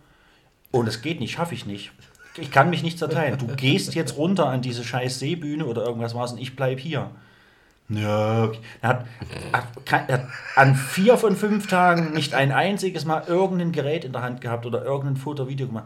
Und 0.71 0.87
es 0.87 1.03
geht 1.03 1.19
nicht, 1.19 1.31
schaffe 1.31 1.53
ich 1.53 1.67
nicht. 1.67 1.91
Ich 2.35 2.51
kann 2.51 2.71
mich 2.71 2.83
nicht 2.83 2.97
zerteilen. 2.97 3.37
Du 3.37 3.47
gehst 3.47 3.93
jetzt 3.95 4.17
runter 4.17 4.47
an 4.47 4.61
diese 4.61 4.83
scheiß 4.83 5.19
Seebühne 5.19 5.65
oder 5.65 5.85
irgendwas 5.85 6.15
was 6.15 6.33
und 6.33 6.39
ich 6.39 6.55
bleib 6.55 6.79
hier. 6.79 7.11
Ja, 7.89 8.51
er, 8.81 8.89
hat, 8.89 9.05
er 9.85 10.13
hat 10.13 10.27
an 10.55 10.75
vier 10.75 11.17
von 11.17 11.37
fünf 11.37 11.67
Tagen 11.67 12.11
nicht 12.11 12.33
ein 12.33 12.51
einziges 12.51 13.05
Mal 13.05 13.23
irgendein 13.27 13.71
Gerät 13.71 14.03
in 14.03 14.11
der 14.11 14.23
Hand 14.23 14.41
gehabt 14.41 14.65
oder 14.65 14.83
irgendein 14.83 15.15
Foto, 15.15 15.47
Video 15.47 15.67
gemacht. 15.67 15.85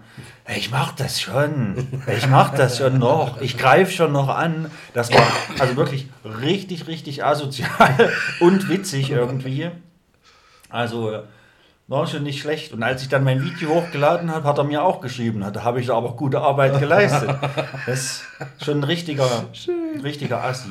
Ich 0.56 0.72
mach 0.72 0.94
das 0.94 1.22
schon. 1.22 1.88
Ich 2.18 2.28
mach 2.28 2.56
das 2.56 2.78
schon 2.78 2.98
noch. 2.98 3.40
Ich 3.42 3.58
greife 3.58 3.92
schon 3.92 4.14
noch 4.14 4.30
an. 4.30 4.72
Das 4.94 5.14
war 5.14 5.28
also 5.60 5.76
wirklich 5.76 6.08
richtig, 6.24 6.88
richtig 6.88 7.24
asozial 7.24 8.10
und 8.40 8.68
witzig 8.68 9.12
irgendwie. 9.12 9.70
Also 10.72 11.24
war 11.88 12.08
schon 12.08 12.24
nicht 12.24 12.40
schlecht. 12.40 12.72
Und 12.72 12.84
als 12.84 13.02
ich 13.02 13.10
dann 13.10 13.24
mein 13.26 13.44
Video 13.44 13.70
hochgeladen 13.72 14.32
habe, 14.32 14.48
hat 14.48 14.58
er 14.58 14.64
mir 14.64 14.82
auch 14.84 15.02
geschrieben. 15.02 15.46
Da 15.54 15.64
habe 15.64 15.82
ich 15.82 15.88
da 15.88 15.96
aber 15.98 16.16
gute 16.16 16.40
Arbeit 16.40 16.80
geleistet. 16.80 17.30
Das 17.86 18.00
ist 18.00 18.26
schon 18.64 18.80
ein 18.80 18.84
richtiger, 18.86 19.28
richtiger 20.02 20.42
Assi. 20.44 20.70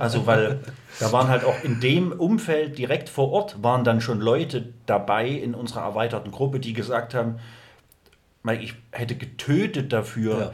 Also, 0.00 0.26
weil 0.26 0.60
da 0.98 1.12
waren 1.12 1.28
halt 1.28 1.44
auch 1.44 1.62
in 1.62 1.78
dem 1.80 2.10
Umfeld 2.10 2.78
direkt 2.78 3.08
vor 3.08 3.30
Ort, 3.30 3.62
waren 3.62 3.84
dann 3.84 4.00
schon 4.00 4.20
Leute 4.20 4.72
dabei 4.86 5.28
in 5.28 5.54
unserer 5.54 5.82
erweiterten 5.82 6.32
Gruppe, 6.32 6.58
die 6.58 6.72
gesagt 6.72 7.14
haben, 7.14 7.36
ich 8.60 8.74
hätte 8.92 9.14
getötet 9.16 9.92
dafür, 9.92 10.38
Ja. 10.40 10.50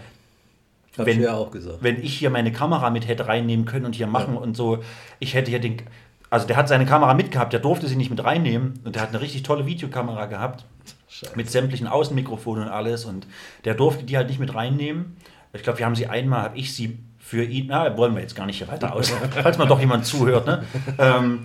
Wenn- 1.07 1.23
ja 1.23 1.33
wenn 1.81 2.03
ich 2.03 2.19
hier 2.19 2.29
meine 2.29 2.53
Kamera 2.53 2.91
mit 2.91 3.09
hätte 3.09 3.27
reinnehmen 3.27 3.65
können 3.65 3.87
und 3.87 3.95
hier 3.95 4.07
machen 4.07 4.37
und 4.37 4.55
so. 4.59 4.83
Ich 5.21 5.33
hätte 5.33 5.51
hier 5.51 5.59
den. 5.61 5.79
Also 6.33 6.47
der 6.47 6.57
hat 6.57 6.67
seine 6.67 6.87
Kamera 6.87 7.13
mitgehabt, 7.13 7.53
der 7.53 7.61
durfte 7.61 7.87
sie 7.89 7.97
nicht 7.97 8.09
mit 8.11 8.25
reinnehmen 8.25 8.81
und 8.85 8.95
der 8.95 9.03
hat 9.03 9.11
eine 9.11 9.21
richtig 9.21 9.43
tolle 9.43 9.67
Videokamera 9.67 10.25
gehabt 10.27 10.65
mit 11.37 11.51
sämtlichen 11.51 11.87
Außenmikrofonen 11.87 12.65
und 12.65 12.71
alles 12.71 13.05
und 13.05 13.27
der 13.67 13.75
durfte 13.75 14.05
die 14.05 14.17
halt 14.17 14.29
nicht 14.29 14.41
mit 14.41 14.55
reinnehmen. 14.55 15.17
Ich 15.53 15.63
glaube, 15.63 15.79
wir 15.79 15.85
haben 15.85 15.95
sie 15.95 16.07
einmal, 16.07 16.41
habe 16.43 16.57
ich 16.57 16.75
sie 16.75 16.99
für 17.19 17.45
ihn, 17.45 17.67
na, 17.69 17.97
wollen 17.99 18.15
wir 18.15 18.23
jetzt 18.23 18.35
gar 18.35 18.47
nicht 18.47 18.57
hier 18.57 18.69
weiter 18.69 18.95
aus, 18.95 19.11
falls 19.43 19.59
mal 19.59 19.67
doch 19.67 19.79
jemand 19.79 20.07
zuhört, 20.07 20.47
ne? 20.47 20.65
Ähm, 20.99 21.41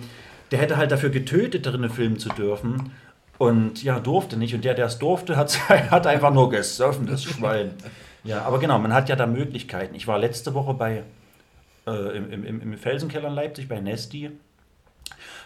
der 0.52 0.58
hätte 0.58 0.78
halt 0.78 0.90
dafür 0.90 1.10
getötet, 1.10 1.66
darin 1.66 1.88
filmen 1.90 2.18
zu 2.18 2.30
dürfen 2.30 2.90
und 3.36 3.82
ja, 3.82 4.00
durfte 4.00 4.38
nicht 4.38 4.54
und 4.54 4.64
der, 4.64 4.72
der 4.72 4.86
es 4.86 4.98
durfte, 4.98 5.36
hat, 5.36 5.68
hat 5.68 6.06
einfach 6.06 6.32
nur 6.32 6.48
gesoffen, 6.48 7.06
das 7.06 7.22
Schwein. 7.24 7.72
Ja, 8.24 8.42
aber 8.46 8.58
genau, 8.58 8.78
man 8.78 8.94
hat 8.94 9.10
ja 9.10 9.16
da 9.16 9.26
Möglichkeiten. 9.26 9.94
Ich 9.94 10.06
war 10.08 10.18
letzte 10.18 10.54
Woche 10.54 10.72
bei 10.72 11.02
äh, 11.86 12.16
im, 12.16 12.42
im- 12.44 12.62
im 12.62 12.78
Felsenkeller 12.78 13.28
in 13.28 13.34
Leipzig 13.34 13.68
bei 13.68 13.80
Nesti 13.80 14.30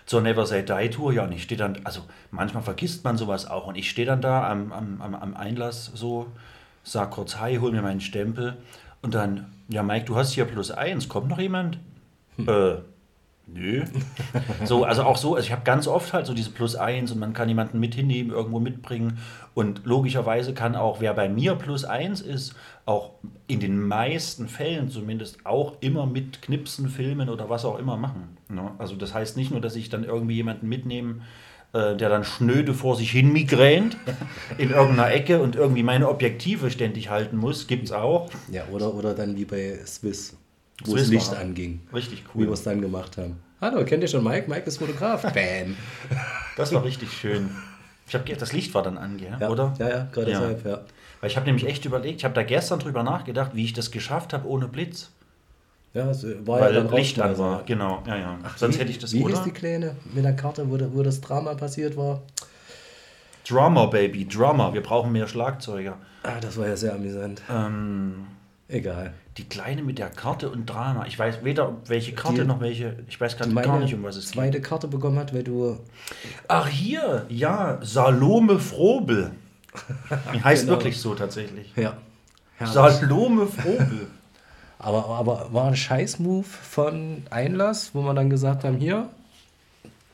zur 0.07 0.21
Never 0.21 0.47
Say 0.47 0.63
Die 0.63 0.91
Tour. 0.91 1.13
Ja, 1.13 1.25
und 1.25 1.33
ich 1.33 1.43
stehe 1.43 1.59
dann, 1.59 1.81
also 1.85 2.03
manchmal 2.31 2.63
vergisst 2.63 3.05
man 3.05 3.17
sowas 3.17 3.49
auch. 3.49 3.67
Und 3.67 3.77
ich 3.77 3.91
stehe 3.91 4.07
dann 4.07 4.21
da 4.21 4.49
am, 4.51 4.73
am, 4.73 5.15
am, 5.15 5.37
Einlass 5.37 5.91
so 5.95 6.29
sag 6.85 7.13
kurz 7.13 7.37
Hi, 7.37 7.57
hol 7.57 7.73
mir 7.73 7.83
meinen 7.83 8.01
Stempel 8.01 8.57
und 9.03 9.15
dann, 9.15 9.53
ja 9.69 9.83
Mike, 9.83 10.07
du 10.07 10.17
hast 10.17 10.33
hier 10.33 10.45
plus 10.45 10.71
eins, 10.71 11.09
kommt 11.09 11.29
noch 11.29 11.39
jemand? 11.39 11.79
Äh, 12.39 12.77
nö. 13.47 13.85
so, 14.65 14.85
also 14.85 15.03
auch 15.03 15.17
so, 15.17 15.35
also 15.35 15.47
ich 15.47 15.53
habe 15.53 15.63
ganz 15.65 15.87
oft 15.87 16.13
halt 16.13 16.27
so 16.27 16.35
diese 16.35 16.51
plus 16.51 16.77
eins 16.77 17.13
und 17.13 17.19
man 17.19 17.33
kann 17.33 17.49
jemanden 17.49 17.81
mit 17.81 17.95
hinnehmen, 17.95 18.31
irgendwo 18.31 18.61
mitbringen 18.61 19.19
und 19.55 19.83
logischerweise 19.85 20.55
kann 20.55 20.77
auch, 20.77 21.01
wer 21.01 21.15
bei 21.15 21.29
mir 21.29 21.55
plus 21.55 21.85
eins 21.85 22.21
ist, 22.21 22.55
auch 22.87 23.13
in 23.47 23.61
den 23.61 23.81
meisten 23.81 24.49
Fällen 24.49 24.89
zumindest 24.89 25.45
auch 25.45 25.75
immer 25.81 26.07
mit 26.07 26.43
Knipsen, 26.43 26.89
Filmen 26.89 27.29
oder 27.29 27.49
was 27.49 27.65
auch 27.65 27.79
immer 27.79 27.97
machen. 27.97 28.37
Ne? 28.49 28.71
Also 28.79 28.97
das 28.97 29.15
heißt 29.15 29.37
nicht 29.37 29.51
nur, 29.51 29.61
dass 29.61 29.77
ich 29.77 29.89
dann 29.89 30.05
irgendwie 30.05 30.35
jemanden 30.35 30.69
mitnehme, 30.69 31.23
äh, 31.73 31.97
der 31.97 32.09
dann 32.11 32.25
schnöde 32.25 32.75
vor 32.75 32.97
sich 32.97 33.11
hin 33.11 33.33
migränt 33.33 33.97
in 34.59 34.71
irgendeiner 34.71 35.11
Ecke 35.11 35.41
und 35.41 35.57
irgendwie 35.57 35.83
meine 35.83 36.09
Objektive 36.09 36.71
ständig 36.71 37.09
halten 37.09 37.37
muss, 37.37 37.67
gibt 37.67 37.85
es 37.85 37.93
auch. 37.93 38.31
Ja, 38.51 38.65
oder, 38.71 38.95
oder 38.95 39.15
dann 39.15 39.37
wie 39.37 39.45
bei 39.45 39.79
Swiss, 39.87 40.37
wo 40.87 40.97
das 40.97 41.09
Licht 41.09 41.31
war- 41.33 41.39
anging. 41.39 41.81
Richtig 41.95 42.25
Wie 42.35 42.41
wir 42.41 42.47
cool. 42.49 42.55
es 42.55 42.63
dann 42.63 42.81
gemacht 42.81 43.17
haben. 43.19 43.37
Hallo, 43.61 43.85
kennt 43.85 44.03
ihr 44.03 44.09
schon 44.09 44.25
Mike? 44.25 44.49
Mike 44.51 44.67
ist 44.67 44.79
Fotograf. 44.79 45.23
Bam. 45.35 45.77
Das 46.57 46.73
war 46.75 46.85
richtig 46.85 47.13
schön. 47.13 47.51
Ich 48.09 48.15
hab, 48.15 48.27
ge- 48.27 48.37
das 48.37 48.53
Licht 48.53 48.75
war 48.75 48.83
dann 48.83 48.99
an, 48.99 49.17
gell? 49.17 49.37
Ja, 49.41 49.49
oder? 49.49 49.73
Ja, 49.79 49.89
ja, 49.89 50.09
gerade 50.13 50.31
Ja. 50.31 50.41
deshalb, 50.41 50.67
ja. 50.67 50.81
Weil 51.21 51.31
ich 51.31 51.37
habe 51.37 51.47
nämlich 51.47 51.67
echt 51.67 51.85
überlegt, 51.85 52.19
ich 52.19 52.25
habe 52.25 52.35
da 52.35 52.43
gestern 52.43 52.81
drüber 52.81 53.03
nachgedacht, 53.05 53.53
wie 53.55 53.65
ich 53.65 53.73
das 53.73 53.91
geschafft 53.93 54.33
habe 54.33 54.49
ohne 54.49 54.67
Blitz. 54.69 55.11
Ja, 55.95 56.11
es 56.11 56.25
war 56.47 56.61
Weil 56.61 56.75
ja 56.75 56.81
dann 56.83 56.93
Licht 56.95 57.21
an 57.21 57.37
war, 57.39 57.63
genau. 57.65 58.03
Ja, 58.07 58.17
ja. 58.17 58.39
Sonst 58.57 58.77
wie, 58.77 58.81
hätte 58.81 58.91
ich 58.91 58.99
das, 58.99 59.13
Wie 59.13 59.23
oder? 59.23 59.35
hieß 59.37 59.45
die 59.45 59.51
Kleine 59.53 59.95
mit 60.13 60.25
der 60.25 60.35
Karte, 60.35 60.69
wo, 60.69 60.79
wo 60.95 61.03
das 61.03 61.21
Drama 61.21 61.55
passiert 61.55 61.97
war? 61.97 62.23
Drummer, 63.49 63.89
Baby, 63.89 64.27
Drummer. 64.27 64.73
Wir 64.73 64.83
brauchen 64.83 65.13
mehr 65.13 65.27
Schlagzeuger. 65.29 65.97
Ah, 66.23 66.41
das 66.41 66.57
war 66.57 66.67
ja 66.69 66.77
sehr 66.77 66.95
amüsant. 66.95 67.43
Ähm, 67.51 68.27
Egal. 68.73 69.13
die 69.37 69.45
Kleine 69.45 69.83
mit 69.83 69.99
der 69.99 70.09
Karte 70.11 70.51
und 70.51 70.67
Drama. 70.67 71.07
Ich 71.07 71.19
weiß 71.19 71.45
weder 71.45 71.77
welche 71.87 72.13
Karte 72.13 72.43
Die- 72.43 72.47
noch 72.47 72.61
welche. 72.61 72.97
Ich 73.09 73.21
weiß 73.21 73.37
gerade 73.37 73.53
gar 73.55 73.79
nicht, 73.79 73.95
um 73.95 74.03
was 74.03 74.17
es 74.17 74.27
geht. 74.27 74.35
zweite 74.35 74.61
Karte 74.61 74.89
bekommen 74.89 75.19
hat, 75.19 75.33
weil 75.35 75.45
du. 75.45 75.79
Ach, 76.49 76.67
hier, 76.69 77.25
ja, 77.29 77.79
Salome 77.83 78.59
Frobel. 78.59 79.31
Die 80.35 80.41
heißt 80.45 80.65
Genau. 80.65 80.77
wirklich 80.77 81.01
so 81.01 81.15
tatsächlich. 81.15 81.73
Ja. 81.77 81.97
Herrlich. 82.57 82.75
Salome 82.75 83.47
Frobel. 83.47 84.07
Aber, 84.85 85.07
aber 85.17 85.53
war 85.53 85.67
ein 85.69 85.77
Scheiß-Move 85.77 86.43
von 86.45 87.23
Einlass, 87.31 87.91
wo 87.95 88.03
wir 88.03 88.15
dann 88.15 88.29
gesagt 88.31 88.65
haben: 88.65 88.79
Hier, 88.79 89.09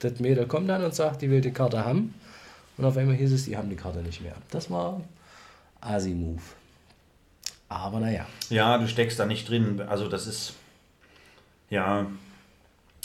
das 0.00 0.20
Mädel 0.20 0.46
kommt 0.46 0.68
dann 0.68 0.84
und 0.84 0.94
sagt, 0.94 1.22
die 1.22 1.30
will 1.30 1.40
die 1.40 1.52
Karte 1.52 1.86
haben. 1.86 2.12
Und 2.76 2.84
auf 2.84 2.94
einmal 2.98 3.16
hieß 3.16 3.32
es, 3.32 3.46
die 3.46 3.56
haben 3.56 3.70
die 3.70 3.76
Karte 3.76 4.00
nicht 4.00 4.20
mehr. 4.20 4.34
Das 4.50 4.70
war 4.70 5.00
Asi-Move. 5.80 6.42
Aber 7.68 8.00
naja. 8.00 8.26
Ja, 8.50 8.78
du 8.78 8.88
steckst 8.88 9.18
da 9.18 9.26
nicht 9.26 9.48
drin. 9.48 9.82
Also 9.86 10.08
das 10.08 10.26
ist, 10.26 10.54
ja, 11.70 12.06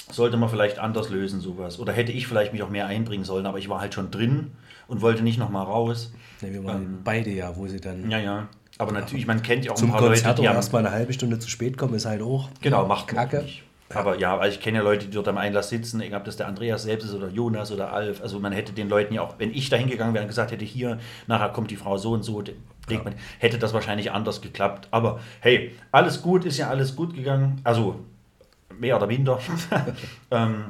sollte 0.10 0.38
man 0.38 0.50
vielleicht 0.50 0.80
anders 0.80 1.10
lösen, 1.10 1.42
sowas. 1.42 1.80
Oder 1.80 1.94
hätte 1.94 2.12
ich 2.12 2.28
vielleicht 2.28 2.54
mich 2.54 2.64
auch 2.64 2.70
mehr 2.70 2.86
einbringen 2.88 3.26
sollen, 3.26 3.46
aber 3.46 3.58
ich 3.58 3.70
war 3.70 3.82
halt 3.82 3.94
schon 3.94 4.12
drin 4.12 4.52
und 4.88 5.02
wollte 5.02 5.24
nicht 5.24 5.38
nochmal 5.38 5.66
raus. 5.66 6.14
Ne, 6.42 6.54
wir 6.54 6.64
waren 6.64 7.02
beide 7.04 7.30
ja, 7.32 7.56
wo 7.56 7.68
sie 7.68 7.80
dann 7.80 8.10
Ja, 8.10 8.20
ja. 8.20 8.48
Aber 8.78 8.92
natürlich, 8.92 9.28
man 9.28 9.44
kennt 9.44 9.66
ja 9.66 9.72
auch 9.72 9.76
zum 9.76 9.90
ein 9.90 9.92
paar 9.92 10.02
Leute, 10.02 10.14
Konzert 10.14 10.38
die 10.38 10.42
oder 10.42 10.50
haben, 10.50 10.56
erstmal 10.56 10.86
eine 10.86 10.96
halbe 10.96 11.14
Stunde 11.14 11.38
zu 11.40 11.48
spät 11.50 11.78
kommen, 11.78 11.94
ist 11.94 12.06
halt 12.06 12.22
auch 12.22 12.50
Genau, 12.62 12.88
macht 12.88 13.08
Kacke. 13.08 13.44
nicht. 13.44 13.64
Aber 13.96 14.20
ja, 14.20 14.38
also 14.38 14.56
ich 14.56 14.62
kenne 14.62 14.78
ja 14.80 14.84
Leute, 14.84 15.06
die 15.06 15.12
dort 15.12 15.28
am 15.28 15.38
Einlass 15.38 15.70
sitzen, 15.70 16.02
egal 16.02 16.20
ob 16.20 16.26
das 16.26 16.38
der 16.38 16.48
Andreas 16.48 16.84
selbst 16.84 17.06
ist 17.06 17.14
oder 17.14 17.30
Jonas 17.30 17.72
oder 17.72 17.94
Alf. 17.94 18.22
Also 18.22 18.40
man 18.40 18.52
hätte 18.52 18.74
den 18.74 18.90
Leuten 18.90 19.14
ja 19.14 19.22
auch, 19.22 19.36
wenn 19.40 19.54
ich 19.54 19.70
da 19.70 19.78
hingegangen 19.78 20.14
wäre 20.14 20.24
und 20.24 20.30
gesagt 20.30 20.52
hätte, 20.52 20.66
hier, 20.66 21.00
nachher 21.28 21.50
kommt 21.50 21.72
die 21.72 21.76
Frau 21.76 21.98
so 21.98 22.12
und 22.12 22.24
so, 22.24 22.42
legt 22.42 23.04
man, 23.04 23.16
hätte 23.40 23.60
das 23.60 23.74
wahrscheinlich 23.74 24.12
anders 24.12 24.42
geklappt. 24.42 24.88
Aber 24.92 25.20
hey, 25.42 25.76
alles 25.92 26.22
gut, 26.22 26.46
ist 26.46 26.58
ja 26.58 26.70
alles 26.70 26.96
gut 26.96 27.14
gegangen. 27.14 27.62
Also 27.64 28.00
mehr 28.78 28.98
oder 28.98 29.08
minder. 29.08 29.40
ähm, 30.32 30.66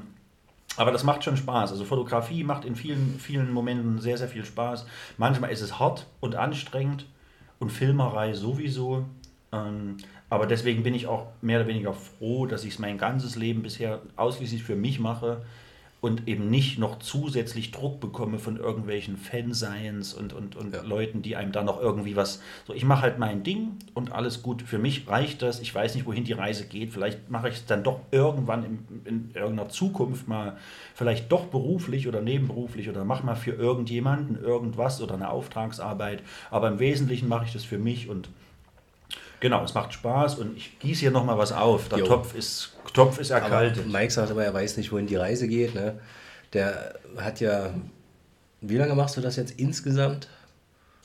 aber 0.76 0.92
das 0.92 1.04
macht 1.04 1.24
schon 1.24 1.38
Spaß. 1.38 1.72
Also 1.72 1.86
Fotografie 1.86 2.44
macht 2.44 2.66
in 2.66 2.76
vielen, 2.76 3.20
vielen 3.20 3.52
Momenten 3.52 4.00
sehr, 4.00 4.18
sehr 4.18 4.28
viel 4.28 4.46
Spaß. 4.46 4.86
Manchmal 5.18 5.52
ist 5.52 5.62
es 5.62 5.80
hart 5.80 6.08
und 6.20 6.36
anstrengend 6.36 7.06
und 7.60 7.72
Filmerei 7.72 8.34
sowieso. 8.34 9.06
Ähm, 9.52 9.98
aber 10.34 10.48
deswegen 10.48 10.84
bin 10.84 10.96
ich 10.96 11.08
auch 11.08 11.28
mehr 11.42 11.60
oder 11.60 11.68
weniger 11.68 11.94
froh, 11.94 12.46
dass 12.46 12.64
ich 12.64 12.74
es 12.74 12.80
mein 12.80 12.98
ganzes 12.98 13.36
Leben 13.36 13.62
bisher 13.62 14.02
ausschließlich 14.16 14.64
für 14.64 14.76
mich 14.76 15.00
mache 15.00 15.44
und 16.02 16.28
eben 16.28 16.50
nicht 16.50 16.80
noch 16.80 17.00
zusätzlich 17.00 17.72
Druck 17.72 18.02
bekomme 18.02 18.38
von 18.38 18.58
irgendwelchen 18.58 19.16
Fanseins 19.16 20.14
und, 20.14 20.34
und, 20.34 20.58
und 20.58 20.74
Ja. 20.74 20.82
Leuten, 20.82 21.22
die 21.22 21.38
einem 21.38 21.54
dann 21.54 21.66
noch 21.66 21.80
irgendwie 21.80 22.18
was. 22.18 22.42
So, 22.68 22.74
ich 22.74 22.84
mache 22.84 23.04
halt 23.04 23.20
mein 23.20 23.44
Ding 23.44 23.78
und 23.94 24.12
alles 24.12 24.44
gut. 24.44 24.64
Für 24.64 24.80
mich 24.80 25.08
reicht 25.08 25.42
das. 25.42 25.62
Ich 25.62 25.74
weiß 25.74 25.96
nicht, 25.96 26.06
wohin 26.06 26.26
die 26.26 26.34
Reise 26.34 26.66
geht. 26.66 26.92
Vielleicht 26.92 27.30
mache 27.30 27.48
ich 27.48 27.56
es 27.56 27.66
dann 27.68 27.84
doch 27.84 28.02
irgendwann 28.12 28.66
in, 28.66 28.80
in 29.06 29.32
irgendeiner 29.34 29.70
Zukunft 29.70 30.28
mal, 30.28 30.58
vielleicht 30.94 31.32
doch 31.32 31.46
beruflich 31.46 32.08
oder 32.08 32.22
nebenberuflich 32.22 32.90
oder 32.90 33.06
mache 33.06 33.26
mal 33.26 33.36
für 33.36 33.52
irgendjemanden 33.52 34.44
irgendwas 34.44 35.02
oder 35.02 35.14
eine 35.14 35.30
Auftragsarbeit. 35.30 36.22
Aber 36.52 36.68
im 36.68 36.80
Wesentlichen 36.80 37.30
mache 37.30 37.46
ich 37.46 37.54
das 37.54 37.64
für 37.64 37.78
mich 37.78 38.10
und 38.10 38.28
genau, 39.44 39.64
es 39.64 39.74
macht 39.76 39.94
Spaß 39.94 40.36
und 40.40 40.58
ich 40.58 40.80
gieße 40.80 41.02
hier 41.02 41.12
nochmal 41.12 41.38
was 41.38 41.52
auf. 41.52 41.90
Der 41.90 42.00
Jo. 42.00 42.08
Topf 42.08 42.34
ist, 42.34 42.74
Topf 42.94 43.20
ist 43.20 43.32
Aber 43.32 43.44
erkaltet. 43.44 43.86
Mike 43.88 44.12
sagt 44.12 44.32
aber, 44.32 44.44
er 44.44 44.54
weiß 44.54 44.78
nicht, 44.78 44.92
wohin 44.92 45.06
die 45.06 45.18
Reise 45.18 45.48
geht. 45.48 45.76
Ne? 45.76 46.00
Der 46.54 46.96
hat 47.18 47.40
ja, 47.42 47.72
wie 48.62 48.78
lange 48.78 48.96
machst 48.96 49.18
du 49.18 49.22
das 49.22 49.36
jetzt 49.36 49.52
insgesamt? 49.60 50.30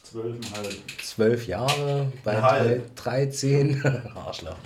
Zwölfeinhalb. 0.04 0.74
Zwölf 1.02 1.46
Jahre, 1.46 2.10
bei 2.24 2.36
Ein 2.36 2.42
halb. 2.42 2.96
13. 2.96 3.84
Arschloch. 4.14 4.56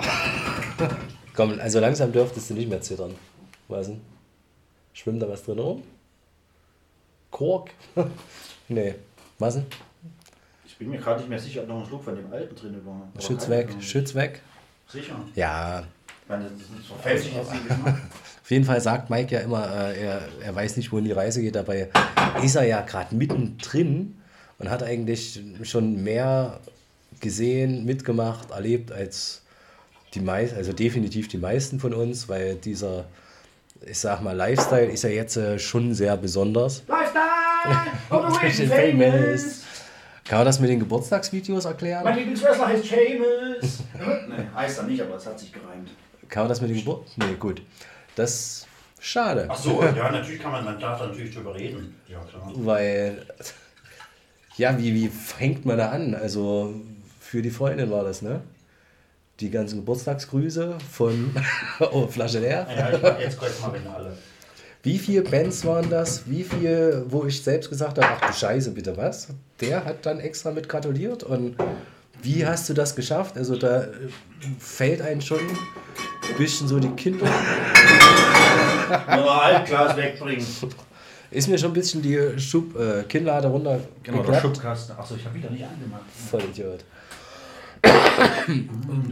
Komm, 1.36 1.60
also 1.60 1.78
langsam 1.78 2.10
dürftest 2.10 2.50
du 2.50 2.54
nicht 2.54 2.68
mehr 2.68 2.80
zittern. 2.80 3.14
Was 3.68 3.88
denn? 3.88 4.00
Schwimmt 4.94 5.22
da 5.22 5.28
was 5.28 5.44
drin 5.44 5.58
rum? 5.58 5.82
Kork? 7.30 7.70
nee. 8.68 8.94
Was 9.38 9.54
denn? 9.54 9.66
Ich 10.76 10.80
bin 10.80 10.90
mir 10.90 10.98
gerade 10.98 11.20
nicht 11.20 11.30
mehr 11.30 11.38
sicher, 11.38 11.62
ob 11.62 11.68
noch 11.68 11.80
ein 11.80 11.86
Schluck 11.86 12.04
von 12.04 12.14
dem 12.14 12.30
alten 12.30 12.54
drin 12.54 12.80
war. 12.84 13.08
Aber 13.14 13.22
Schütz 13.22 13.48
weg. 13.48 13.70
Schütz 13.80 14.14
weg. 14.14 14.42
Sicher. 14.86 15.18
Ja, 15.34 15.84
meine, 16.28 16.44
das 16.44 16.78
ist 16.78 16.86
verfälscht 16.86 17.24
sich 17.24 17.34
jetzt 17.34 17.50
Geschmack. 17.50 18.02
Auf 18.42 18.50
jeden 18.50 18.64
Fall 18.64 18.80
sagt 18.80 19.10
Mike 19.10 19.34
ja 19.34 19.40
immer, 19.40 19.68
äh, 19.68 20.00
er, 20.00 20.28
er 20.42 20.54
weiß 20.54 20.76
nicht, 20.76 20.92
wohin 20.92 21.04
die 21.04 21.12
Reise 21.12 21.40
geht. 21.40 21.54
Dabei 21.54 21.88
ist 22.42 22.54
er 22.54 22.64
ja 22.64 22.80
gerade 22.80 23.14
mittendrin 23.14 24.16
und 24.58 24.70
hat 24.70 24.82
eigentlich 24.82 25.40
schon 25.62 26.02
mehr 26.02 26.60
gesehen, 27.20 27.84
mitgemacht, 27.84 28.50
erlebt 28.50 28.92
als 28.92 29.42
die 30.14 30.20
meisten, 30.20 30.56
also 30.56 30.72
definitiv 30.72 31.28
die 31.28 31.38
meisten 31.38 31.80
von 31.80 31.92
uns, 31.92 32.28
weil 32.28 32.56
dieser, 32.56 33.06
ich 33.84 33.98
sag 33.98 34.22
mal, 34.22 34.36
Lifestyle 34.36 34.86
ist 34.86 35.02
ja 35.02 35.10
jetzt 35.10 35.36
äh, 35.36 35.58
schon 35.58 35.94
sehr 35.94 36.16
besonders. 36.16 36.82
Lifestyle! 36.86 37.26
Famous. 38.68 39.65
Kann 40.28 40.38
man 40.38 40.46
das 40.46 40.58
mit 40.58 40.70
den 40.70 40.80
Geburtstagsvideos 40.80 41.66
erklären? 41.66 42.02
Mein 42.02 42.16
Lieblingswrestler 42.16 42.66
heißt 42.66 42.84
Seamus. 42.84 43.82
ne, 44.28 44.50
heißt 44.54 44.78
er 44.78 44.84
nicht, 44.84 45.00
aber 45.00 45.16
es 45.16 45.26
hat 45.26 45.38
sich 45.38 45.52
gereimt. 45.52 45.90
Kann 46.28 46.44
man 46.44 46.48
das 46.48 46.60
mit 46.60 46.70
den 46.70 46.78
Geburt... 46.78 47.06
Nee, 47.16 47.34
gut. 47.38 47.62
Das 48.16 48.30
ist 48.30 48.66
schade. 49.00 49.46
Ach 49.48 49.56
so, 49.56 49.82
ja, 49.82 50.10
natürlich 50.10 50.40
kann 50.40 50.50
man, 50.50 50.64
man 50.64 50.80
darf 50.80 50.98
da 50.98 51.06
natürlich 51.06 51.32
drüber 51.32 51.54
reden. 51.54 51.94
Ja, 52.08 52.18
klar. 52.20 52.50
Weil, 52.56 53.24
ja, 54.56 54.76
wie, 54.76 54.94
wie 54.94 55.08
fängt 55.08 55.64
man 55.64 55.78
da 55.78 55.90
an? 55.90 56.14
Also, 56.16 56.74
für 57.20 57.40
die 57.40 57.50
Freundin 57.50 57.90
war 57.92 58.02
das, 58.02 58.22
ne? 58.22 58.40
Die 59.38 59.50
ganzen 59.50 59.76
Geburtstagsgrüße 59.80 60.78
von 60.90 61.36
oh, 61.92 62.08
Flasche 62.08 62.40
leer. 62.40 62.66
Ja, 62.76 62.90
ich 62.90 63.02
mach 63.02 63.20
jetzt 63.20 63.38
kurz 63.38 63.60
mal 63.60 63.72
wieder 63.78 63.94
alle. 63.94 64.16
Wie 64.86 64.98
viele 64.98 65.22
Bands 65.22 65.64
waren 65.64 65.90
das? 65.90 66.30
Wie 66.30 66.44
viel, 66.44 67.04
wo 67.08 67.24
ich 67.24 67.42
selbst 67.42 67.68
gesagt 67.68 67.98
habe, 67.98 68.06
ach 68.08 68.30
du 68.30 68.32
Scheiße, 68.32 68.70
bitte 68.70 68.96
was? 68.96 69.26
Der 69.60 69.84
hat 69.84 70.06
dann 70.06 70.20
extra 70.20 70.52
mit 70.52 70.68
gratuliert 70.68 71.24
und 71.24 71.56
wie 72.22 72.46
hast 72.46 72.68
du 72.68 72.72
das 72.72 72.94
geschafft? 72.94 73.36
Also 73.36 73.56
da 73.56 73.82
äh, 73.82 73.88
fällt 74.60 75.02
einem 75.02 75.20
schon 75.20 75.40
ein 75.40 76.38
bisschen 76.38 76.68
so 76.68 76.78
die 76.78 76.90
Kinder. 76.90 77.26
Nur 79.16 79.42
Altglas 79.42 79.96
wegbringen. 79.96 80.46
Ist 81.32 81.48
mir 81.48 81.58
schon 81.58 81.72
ein 81.72 81.74
bisschen 81.74 82.00
die 82.00 82.38
Schub, 82.38 82.78
äh, 82.78 83.02
Kinnlade 83.08 83.48
runter 83.48 83.80
Genau, 84.04 84.22
der 84.22 84.40
Schubkasten. 84.40 84.96
Achso, 84.96 85.16
ich 85.16 85.24
habe 85.24 85.34
wieder 85.34 85.50
nicht 85.50 85.64
angemacht. 85.64 86.04
Voll 86.30 86.44
Idiot. 86.44 86.84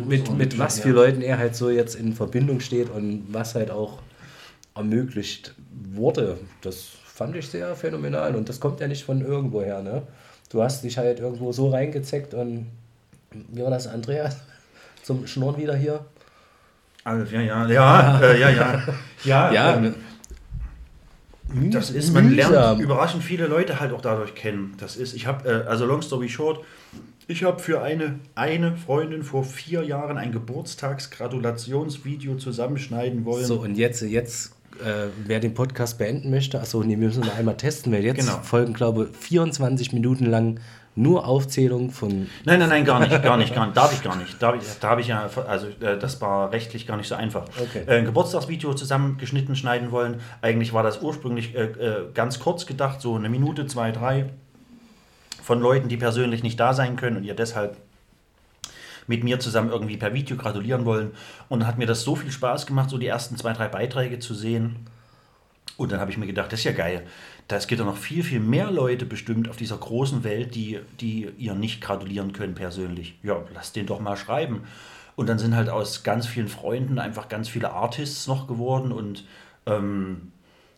mit, 0.07 0.33
mit 0.39 0.57
was 0.57 0.79
für 0.79 0.91
Leuten 0.91 1.21
er 1.21 1.37
halt 1.37 1.57
so 1.57 1.69
jetzt 1.69 1.97
in 1.97 2.13
Verbindung 2.13 2.61
steht 2.61 2.91
und 2.91 3.27
was 3.33 3.57
halt 3.57 3.73
auch 3.73 3.99
ermöglicht 4.75 5.55
wurde. 5.93 6.39
Das 6.63 6.89
fand 7.05 7.37
ich 7.37 7.47
sehr 7.49 7.75
phänomenal 7.77 8.35
und 8.35 8.49
das 8.49 8.59
kommt 8.61 8.81
ja 8.81 8.89
nicht 8.89 9.05
von 9.05 9.21
irgendwoher. 9.21 9.83
Ne? 9.83 10.03
Du 10.51 10.63
hast 10.63 10.83
dich 10.85 10.97
halt 10.99 11.21
irgendwo 11.21 11.53
so 11.53 11.69
reingezeckt 11.71 12.35
und 12.35 12.67
wie 13.51 13.63
war 13.63 13.71
das, 13.71 13.87
Andreas? 13.87 14.39
Zum 15.03 15.27
Schnurren 15.27 15.59
wieder 15.61 15.77
hier? 15.77 16.05
Alf, 17.05 17.31
ja, 17.33 17.41
ja, 17.43 17.69
ja, 17.69 18.21
äh, 18.21 18.41
ja, 18.41 18.51
ja. 18.51 18.83
Ja, 19.25 19.53
Ja, 19.53 19.77
ähm, 19.77 19.95
das 21.71 21.91
ist, 21.91 22.13
man 22.13 22.31
lernt 22.31 22.53
mühsam. 22.53 22.81
überraschend 22.81 23.23
viele 23.23 23.47
Leute 23.47 23.79
halt 23.79 23.93
auch 23.93 24.01
dadurch 24.01 24.35
kennen. 24.35 24.75
Das 24.81 24.97
ist, 24.97 25.15
ich 25.15 25.27
habe, 25.27 25.49
äh, 25.49 25.67
also 25.69 25.85
long 25.85 26.03
story 26.03 26.29
short, 26.29 26.65
Ich 27.27 27.45
habe 27.45 27.61
für 27.61 27.83
eine, 27.83 28.19
eine 28.35 28.77
Freundin 28.77 29.23
vor 29.23 29.45
vier 29.45 29.83
Jahren 29.83 30.19
ein 30.19 30.33
Geburtstagsgratulationsvideo 30.33 32.37
zusammenschneiden 32.37 33.25
wollen. 33.25 33.45
So, 33.45 33.61
und 33.61 33.77
jetzt, 33.77 34.03
jetzt 34.03 34.54
äh, 34.83 35.09
wer 35.27 35.41
den 35.41 35.55
Podcast 35.55 35.99
beenden 35.99 36.31
möchte, 36.31 36.61
achso, 36.61 36.83
nee, 36.83 36.99
wir 36.99 37.07
müssen 37.07 37.21
noch 37.25 37.37
einmal 37.37 37.57
testen, 37.57 37.93
weil 37.93 38.05
jetzt 38.05 38.21
Genau. 38.21 38.39
folgen, 38.43 38.73
glaube 38.73 39.09
ich, 39.11 39.17
24 39.17 39.93
Minuten 39.93 40.27
lang 40.27 40.61
nur 40.97 41.27
Aufzählung 41.27 41.91
von. 41.91 42.29
Nein, 42.45 42.61
nein, 42.61 42.69
nein, 42.69 42.85
gar 42.85 43.01
nicht, 43.01 43.11
gar 43.23 43.37
nicht, 43.37 43.53
gar 43.53 43.67
nicht. 43.67 43.77
Darf 43.77 43.93
ich 43.93 44.03
gar 44.03 44.17
nicht. 44.17 44.31
Ich, 44.31 44.79
da 44.79 44.91
habe 44.91 45.01
ich 45.01 45.09
ja, 45.09 45.29
also 45.49 45.67
äh, 45.81 45.99
das 45.99 46.21
war 46.21 46.53
rechtlich 46.53 46.87
gar 46.87 46.97
nicht 46.97 47.09
so 47.09 47.17
einfach. 47.17 47.47
Okay. 47.61 47.83
Äh, 47.87 47.99
ein 47.99 48.05
Geburtstagsvideo 48.05 48.75
zusammengeschnitten 48.75 49.57
schneiden 49.57 49.91
wollen. 49.91 50.21
Eigentlich 50.41 50.73
war 50.73 50.85
das 50.85 51.03
ursprünglich 51.03 51.55
äh, 51.57 51.65
äh, 51.65 52.07
ganz 52.15 52.39
kurz 52.39 52.65
gedacht, 52.67 53.01
so 53.01 53.17
eine 53.17 53.29
Minute, 53.29 53.67
zwei, 53.67 53.91
drei 53.91 54.27
von 55.43 55.61
Leuten, 55.61 55.89
die 55.89 55.97
persönlich 55.97 56.43
nicht 56.43 56.59
da 56.61 56.73
sein 56.75 56.95
können 56.97 57.17
und 57.17 57.25
ihr 57.25 57.35
deshalb 57.35 57.77
mit 59.07 59.25
mir 59.25 59.41
zusammen 59.41 59.71
irgendwie 59.71 59.97
per 59.97 60.15
Video 60.15 60.37
gratulieren 60.37 60.85
wollen. 60.85 61.13
Und 61.49 61.61
dann 61.61 61.69
hat 61.69 61.79
mir 61.79 61.87
das 61.87 62.03
so 62.03 62.17
viel 62.17 62.31
Spaß 62.31 62.67
gemacht, 62.67 62.91
so 62.91 62.99
die 62.99 63.07
ersten 63.07 63.37
zwei, 63.37 63.53
drei 63.53 63.69
Beiträge 63.69 64.19
zu 64.19 64.35
sehen. 64.35 64.87
Und 65.77 65.91
dann 65.91 66.01
habe 66.01 66.11
ich 66.11 66.19
mir 66.19 66.27
gedacht, 66.27 66.53
das 66.53 66.61
ist 66.61 66.65
ja 66.65 66.73
geil. 66.73 67.07
Da 67.49 67.57
es 67.57 67.67
gibt 67.67 67.81
ja 67.81 67.85
noch 67.85 67.97
viel, 67.97 68.23
viel 68.23 68.41
mehr 68.41 68.71
Leute 68.71 69.07
bestimmt 69.07 69.49
auf 69.49 69.57
dieser 69.57 69.77
großen 69.77 70.25
Welt, 70.25 70.55
die, 70.55 70.81
die 71.01 71.29
ihr 71.37 71.55
nicht 71.55 71.81
gratulieren 71.81 72.33
können 72.33 72.55
persönlich. 72.55 73.19
Ja, 73.23 73.43
lasst 73.53 73.77
den 73.77 73.87
doch 73.87 74.01
mal 74.01 74.17
schreiben. 74.17 74.63
Und 75.17 75.29
dann 75.29 75.39
sind 75.39 75.55
halt 75.55 75.69
aus 75.69 76.03
ganz 76.03 76.27
vielen 76.27 76.49
Freunden 76.49 76.99
einfach 76.99 77.29
ganz 77.29 77.49
viele 77.49 77.73
Artists 77.73 78.27
noch 78.27 78.47
geworden 78.47 78.93
und 78.93 79.25
ähm, 79.67 80.33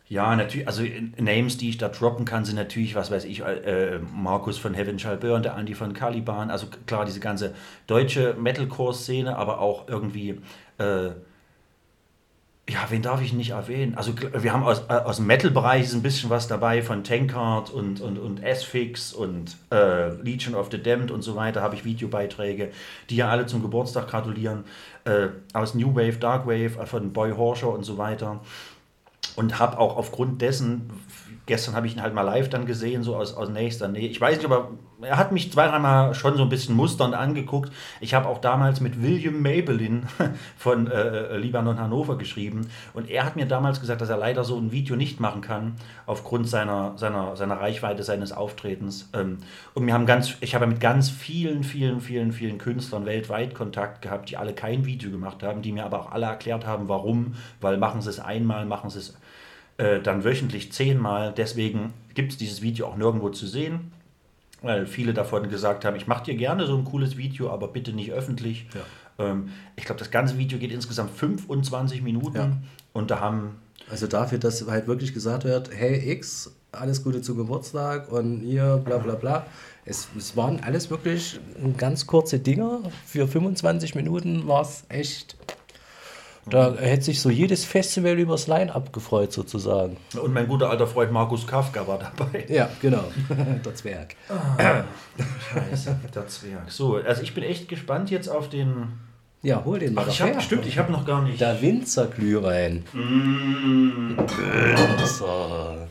ja, 0.09 0.37
natürlich, 0.37 0.69
also 0.69 0.85
äh, 0.85 1.03
Names, 1.19 1.57
die 1.57 1.69
ich 1.69 1.79
da 1.79 1.89
droppen 1.89 2.25
kann, 2.25 2.45
sind 2.45 2.57
natürlich, 2.57 2.95
was 2.95 3.11
weiß 3.11 3.25
ich, 3.25 3.41
äh, 3.41 3.99
Markus 4.15 4.57
von 4.57 4.73
Heaven 4.73 4.99
Shall 4.99 5.17
Burn, 5.17 5.43
der 5.43 5.57
Andi 5.57 5.75
von 5.75 5.95
Caliban, 5.95 6.51
also 6.51 6.69
klar, 6.87 7.05
diese 7.05 7.19
ganze 7.19 7.55
deutsche 7.89 8.35
Metalcore-Szene, 8.35 9.37
aber 9.37 9.61
auch 9.61 9.89
irgendwie, 9.89 10.41
äh, 10.79 11.09
ja, 12.69 12.85
wen 12.89 13.03
darf 13.03 13.21
ich 13.21 13.33
nicht 13.33 13.51
erwähnen? 13.51 13.95
Also 13.97 14.13
wir 14.33 14.53
haben 14.53 14.63
aus, 14.63 14.85
äh, 14.89 14.93
aus 14.93 15.17
dem 15.17 15.27
Metal-Bereich 15.27 15.85
ist 15.85 15.95
ein 15.95 16.03
bisschen 16.03 16.31
was 16.31 16.47
dabei, 16.47 16.83
von 16.83 17.03
Tankard 17.03 17.71
und, 17.71 18.01
und, 18.01 18.17
und 18.19 18.45
S-Fix 18.45 19.13
und 19.13 19.57
äh, 19.73 20.11
Legion 20.23 20.55
of 20.55 20.69
the 20.71 20.81
Damned 20.81 21.11
und 21.11 21.23
so 21.23 21.35
weiter, 21.35 21.63
habe 21.63 21.75
ich 21.75 21.85
Videobeiträge, 21.85 22.71
die 23.11 23.17
ja 23.17 23.29
alle 23.29 23.47
zum 23.47 23.61
Geburtstag 23.61 24.07
gratulieren. 24.09 24.65
Äh, 25.05 25.29
aus 25.53 25.75
New 25.75 25.95
Wave, 25.97 26.19
Dark 26.19 26.47
Wave, 26.47 26.81
äh, 26.81 26.87
von 26.87 27.13
Boy 27.13 27.33
Horscher 27.33 27.71
und 27.71 27.83
so 27.83 27.99
weiter 27.99 28.41
und 29.37 29.59
habe 29.59 29.79
auch 29.79 29.97
aufgrund 29.97 30.43
dessen, 30.43 30.91
gestern 31.47 31.75
habe 31.75 31.87
ich 31.87 31.95
ihn 31.95 32.03
halt 32.03 32.15
mal 32.15 32.23
live 32.23 32.49
dann 32.49 32.67
gesehen, 32.67 33.03
so 33.03 33.15
aus, 33.17 33.35
aus 33.35 33.49
nächster 33.49 33.87
Nähe. 33.89 34.09
Ich 34.09 34.21
weiß 34.21 34.37
nicht, 34.37 34.47
aber 34.47 34.71
er 35.01 35.17
hat 35.19 35.31
mich 35.31 35.53
zwei, 35.53 35.69
dreimal 35.69 36.15
schon 36.15 36.37
so 36.37 36.43
ein 36.43 36.49
bisschen 36.49 36.75
musternd 36.75 37.15
angeguckt. 37.15 37.71
Ich 38.01 38.15
habe 38.15 38.29
auch 38.29 38.39
damals 38.39 38.81
mit 38.81 39.03
William 39.03 39.43
Maybelline 39.43 40.03
von 40.57 40.91
äh, 40.91 41.37
Libanon 41.37 41.79
Hannover 41.79 42.19
geschrieben 42.19 42.69
und 42.95 43.09
er 43.11 43.25
hat 43.25 43.37
mir 43.37 43.47
damals 43.47 43.81
gesagt, 43.81 44.01
dass 44.01 44.09
er 44.09 44.17
leider 44.17 44.43
so 44.43 44.57
ein 44.59 44.73
Video 44.73 44.97
nicht 44.97 45.21
machen 45.21 45.41
kann, 45.43 45.77
aufgrund 46.07 46.49
seiner, 46.49 46.95
seiner, 46.97 47.37
seiner 47.37 47.61
Reichweite, 47.61 48.03
seines 48.03 48.33
Auftretens. 48.33 49.11
Ähm, 49.13 49.39
und 49.75 49.87
wir 49.87 49.95
haben 49.95 50.07
ganz, 50.07 50.35
ich 50.41 50.55
habe 50.55 50.67
mit 50.67 50.81
ganz 50.81 51.11
vielen, 51.11 51.63
vielen, 51.63 52.01
vielen, 52.01 52.33
vielen 52.33 52.59
Künstlern 52.59 53.07
weltweit 53.07 53.55
Kontakt 53.55 54.03
gehabt, 54.03 54.31
die 54.31 54.37
alle 54.37 54.55
kein 54.55 54.87
Video 54.87 55.11
gemacht 55.11 55.43
haben, 55.43 55.63
die 55.63 55.73
mir 55.73 55.85
aber 55.85 56.01
auch 56.01 56.11
alle 56.11 56.27
erklärt 56.27 56.67
haben, 56.67 56.89
warum, 56.89 57.35
weil 57.61 57.77
machen 57.77 58.01
sie 58.01 58.11
es 58.11 58.19
einmal, 58.19 58.65
machen 58.65 58.91
sie 58.91 58.99
es 58.99 59.15
äh, 59.79 60.01
dann 60.01 60.25
wöchentlich 60.25 60.73
zehnmal. 60.73 61.33
Deswegen 61.37 61.93
gibt 62.15 62.33
es 62.33 62.39
dieses 62.39 62.63
Video 62.63 62.87
auch 62.87 62.97
nirgendwo 62.97 63.29
zu 63.31 63.47
sehen, 63.47 63.93
weil 64.63 64.87
viele 64.87 65.13
davon 65.15 65.49
gesagt 65.49 65.85
haben, 65.85 65.97
ich 65.97 66.07
mache 66.07 66.25
dir 66.25 66.35
gerne 66.35 66.67
so 66.67 66.77
ein 66.77 66.85
cooles 66.85 67.17
Video, 67.17 67.51
aber 67.51 67.69
bitte 67.69 67.93
nicht 67.93 68.13
öffentlich. 68.13 68.67
Ähm, 69.19 69.51
ich 69.77 69.85
glaube, 69.85 69.99
das 69.99 70.11
ganze 70.11 70.39
Video 70.39 70.59
geht 70.59 70.73
insgesamt 70.73 71.11
25 71.11 72.03
Minuten 72.03 72.37
Ja. 72.37 72.53
und 72.93 73.11
da 73.11 73.21
haben 73.21 73.57
Also 73.91 74.07
dafür, 74.07 74.39
dass 74.39 74.67
halt 74.67 74.87
wirklich 74.89 75.15
gesagt 75.15 75.45
wird, 75.45 75.71
hey 75.73 76.11
X, 76.13 76.53
alles 76.73 77.03
Gute 77.05 77.23
zu 77.23 77.35
Geburtstag 77.37 78.11
und 78.11 78.41
hier 78.41 78.81
bla 78.85 78.99
bla 78.99 79.15
bla. 79.15 79.47
Es, 79.85 80.09
es 80.19 80.37
waren 80.37 80.59
alles 80.61 80.91
wirklich 80.91 81.39
ganz 81.77 82.07
kurze 82.07 82.39
Dinger. 82.41 82.81
Für 83.07 83.29
25 83.29 83.95
Minuten 83.95 84.49
war 84.49 84.63
es 84.63 84.85
echt. 84.89 85.37
Da 86.49 86.77
hätte 86.77 87.05
sich 87.05 87.21
so 87.21 87.29
jedes 87.29 87.65
Festival 87.65 88.17
übers 88.19 88.47
Line-Up 88.47 88.93
gefreut, 88.93 89.33
sozusagen. 89.33 89.97
und 90.21 90.33
mein 90.33 90.47
guter 90.47 90.71
alter 90.71 90.87
Freund 90.87 91.11
Markus 91.11 91.45
Kafka 91.45 91.89
war 91.89 91.99
dabei. 91.99 92.47
Ja, 92.49 92.71
genau. 92.81 93.05
Der 93.65 93.75
Zwerg. 93.75 94.15
Scheiße, 95.51 95.99
der 96.15 96.29
Zwerg. 96.29 96.71
So, 96.71 96.97
also 96.97 97.23
ich 97.23 97.35
bin 97.35 97.43
echt 97.43 97.69
gespannt 97.69 98.11
jetzt 98.11 98.29
auf 98.29 98.49
den. 98.49 99.01
Ja, 99.43 99.65
hol 99.65 99.79
den 99.79 99.95
mal 99.95 100.05
Ach, 100.05 100.09
ich 100.09 100.21
hab, 100.21 100.29
her. 100.29 100.41
stimmt, 100.41 100.67
ich 100.67 100.79
habe 100.79 100.93
noch 100.93 101.05
gar 101.05 101.23
nicht. 101.23 101.41
Der 101.41 101.61
Winzerglühwein. 101.61 102.85
Mm, 102.93 104.17
Winzer. 104.19 105.89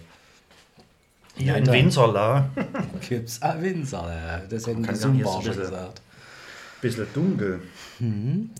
ja, 1.37 1.55
in 1.55 1.67
Winzerla. 1.67 2.49
Gibt's 3.07 3.41
ah, 3.41 3.55
Winzer. 3.59 4.41
Das 4.49 4.67
hätten 4.67 4.83
die 4.83 4.95
Sumbar 4.95 5.37
ein 5.37 5.43
schon 5.43 5.55
gesagt. 5.57 6.01
Bisschen 6.81 7.07
dunkel. 7.13 7.61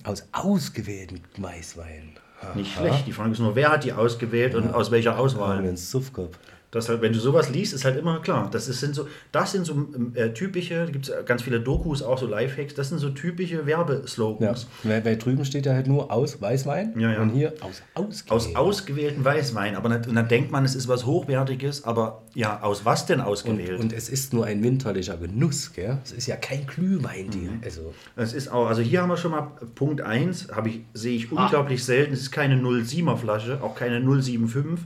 Aus 0.04 0.28
ausgewählten 0.32 1.22
Maiswein. 1.38 2.12
Nicht 2.54 2.74
schlecht. 2.74 3.08
Die 3.08 3.12
Frage 3.12 3.32
ist 3.32 3.40
nur, 3.40 3.56
wer 3.56 3.72
hat 3.72 3.84
die 3.84 3.94
ausgewählt 3.94 4.56
und 4.56 4.74
aus 4.74 4.92
welcher 4.92 5.18
Auswahl? 5.18 5.58
einen 5.58 5.78
Suffkopf. 5.78 6.38
Das 6.76 6.90
halt, 6.90 7.02
wenn 7.02 7.14
du 7.14 7.20
sowas 7.20 7.50
liest, 7.50 7.74
ist 7.74 7.86
halt 7.86 7.98
immer 7.98 8.20
klar. 8.20 8.50
Das, 8.52 8.68
ist, 8.68 8.82
sind, 8.82 8.94
so, 8.96 9.08
das 9.32 9.54
sind 9.54 9.66
so 9.66 9.88
äh, 10.14 10.32
typische, 10.34 10.86
da 10.86 10.92
gibt 10.92 11.08
es 11.08 11.26
ganz 11.26 11.42
viele 11.42 11.62
Dokus, 11.62 12.04
auch 12.04 12.18
so 12.18 12.28
Lifehacks, 12.28 12.74
das 12.74 12.90
sind 12.90 13.00
so 13.00 13.10
typische 13.12 13.56
Ja, 13.56 13.66
Werbeslogans. 13.66 14.68
weil, 14.84 15.06
weil 15.06 15.18
drüben 15.18 15.46
steht 15.46 15.66
ja 15.66 15.74
halt 15.74 15.88
nur 15.88 16.12
aus 16.12 16.42
Weißwein 16.42 17.00
Ja, 17.00 17.14
ja. 17.14 17.22
und 17.22 17.30
hier 17.30 17.54
aus 17.62 17.82
ausgewählt. 17.94 18.32
Aus 18.32 18.56
ausgewählten 18.56 19.24
Weißwein. 19.24 19.76
Aber 19.76 19.88
dann, 19.90 20.04
und 20.04 20.16
dann 20.16 20.28
denkt 20.28 20.52
man, 20.52 20.66
es 20.66 20.76
ist 20.76 20.88
was 20.90 21.06
Hochwertiges, 21.06 21.86
aber 21.86 22.24
ja, 22.34 22.62
aus 22.62 22.84
was 22.84 23.06
denn 23.06 23.22
und, 23.22 23.26
ausgewählt? 23.26 23.80
und 23.80 23.94
es 23.94 24.10
ist 24.10 24.34
nur 24.34 24.46
ein 24.46 24.62
winterlicher 24.62 25.16
Genuss, 25.16 25.72
gell? 25.74 26.00
Es 26.04 26.12
ist 26.12 26.28
ja 26.28 26.36
kein 26.36 26.68
Glühwein, 26.68 27.30
die. 27.30 27.38
Mhm. 27.38 27.62
Also, 27.64 27.94
Es 28.18 28.34
ist 28.34 28.50
auch, 28.52 28.68
also 28.68 28.82
hier 28.82 29.02
haben 29.02 29.10
wir 29.10 29.16
schon 29.18 29.32
mal 29.32 29.52
Punkt 29.76 30.02
1, 30.02 30.50
ich, 30.66 30.82
sehe 30.94 31.16
ich 31.16 31.32
unglaublich 31.32 31.86
selten. 31.86 32.14
Es 32.14 32.20
ist 32.20 32.32
keine 32.32 32.56
07er 32.62 33.16
Flasche, 33.16 33.60
auch 33.62 33.76
keine 33.76 34.02
075. 34.02 34.86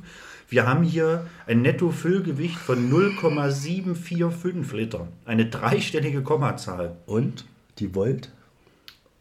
Wir 0.49 0.65
haben 0.67 0.83
hier 0.83 1.27
ein 1.45 1.61
Netto-Füllgewicht 1.61 2.57
von 2.57 2.89
0,745 2.89 4.73
Liter. 4.73 5.07
Eine 5.25 5.45
dreistellige 5.45 6.23
Kommazahl. 6.23 6.97
und 7.05 7.45
die 7.77 7.93
Volt? 7.95 8.31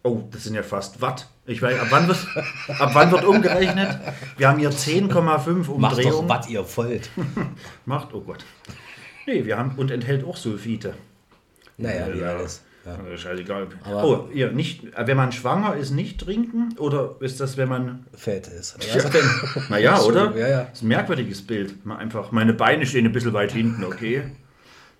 Oh, 0.03 0.23
das 0.31 0.45
sind 0.45 0.55
ja 0.55 0.63
fast 0.63 1.01
Watt. 1.03 1.29
Ich 1.47 1.61
weiß, 1.61 1.79
ab 1.81 1.89
wann 1.91 2.09
wird, 2.09 2.27
ab 2.79 2.91
wann 2.95 3.11
wird 3.11 3.25
umgerechnet? 3.25 3.99
Wir 4.37 4.49
haben 4.49 4.59
hier 4.59 4.71
10,5 4.71 5.21
Macht 5.23 5.49
doch 5.59 5.75
Umdrehungen. 5.75 6.29
was 6.29 6.49
ihr 6.49 6.65
wollt. 6.77 7.11
Macht, 7.85 8.15
oh 8.15 8.21
Gott. 8.23 8.45
Nee, 9.27 9.45
wir 9.45 9.59
haben, 9.59 9.73
und 9.77 9.91
enthält 9.91 10.25
auch 10.25 10.37
Sulfite. 10.37 10.95
naja, 11.77 12.07
wie 12.15 12.23
alles. 12.23 12.63
Ja. 12.89 13.13
Äh, 13.13 13.19
Scheißegal. 13.19 13.67
Aber- 13.85 14.05
oh, 14.05 14.29
ihr 14.33 14.51
nicht, 14.53 14.85
wenn 14.97 15.17
man 15.17 15.33
schwanger 15.33 15.77
ist, 15.77 15.91
nicht 15.91 16.21
trinken? 16.21 16.75
Oder 16.79 17.17
ist 17.21 17.41
das, 17.41 17.57
wenn 17.57 17.69
man. 17.69 18.07
Fett 18.15 18.47
ist. 18.49 18.77
Ja, 18.95 19.09
denn, 19.09 19.23
naja, 19.69 20.01
oder? 20.01 20.37
Ja, 20.37 20.49
ja. 20.49 20.61
Das 20.65 20.75
ist 20.79 20.83
ein 20.83 20.89
merkwürdiges 20.89 21.43
Bild. 21.47 21.85
Mal 21.85 21.97
einfach, 21.97 22.33
meine 22.33 22.55
Beine 22.55 22.87
stehen 22.87 23.07
ein 23.07 23.13
bisschen 23.13 23.33
weit 23.33 23.53
hinten, 23.53 23.85
okay? 23.85 24.23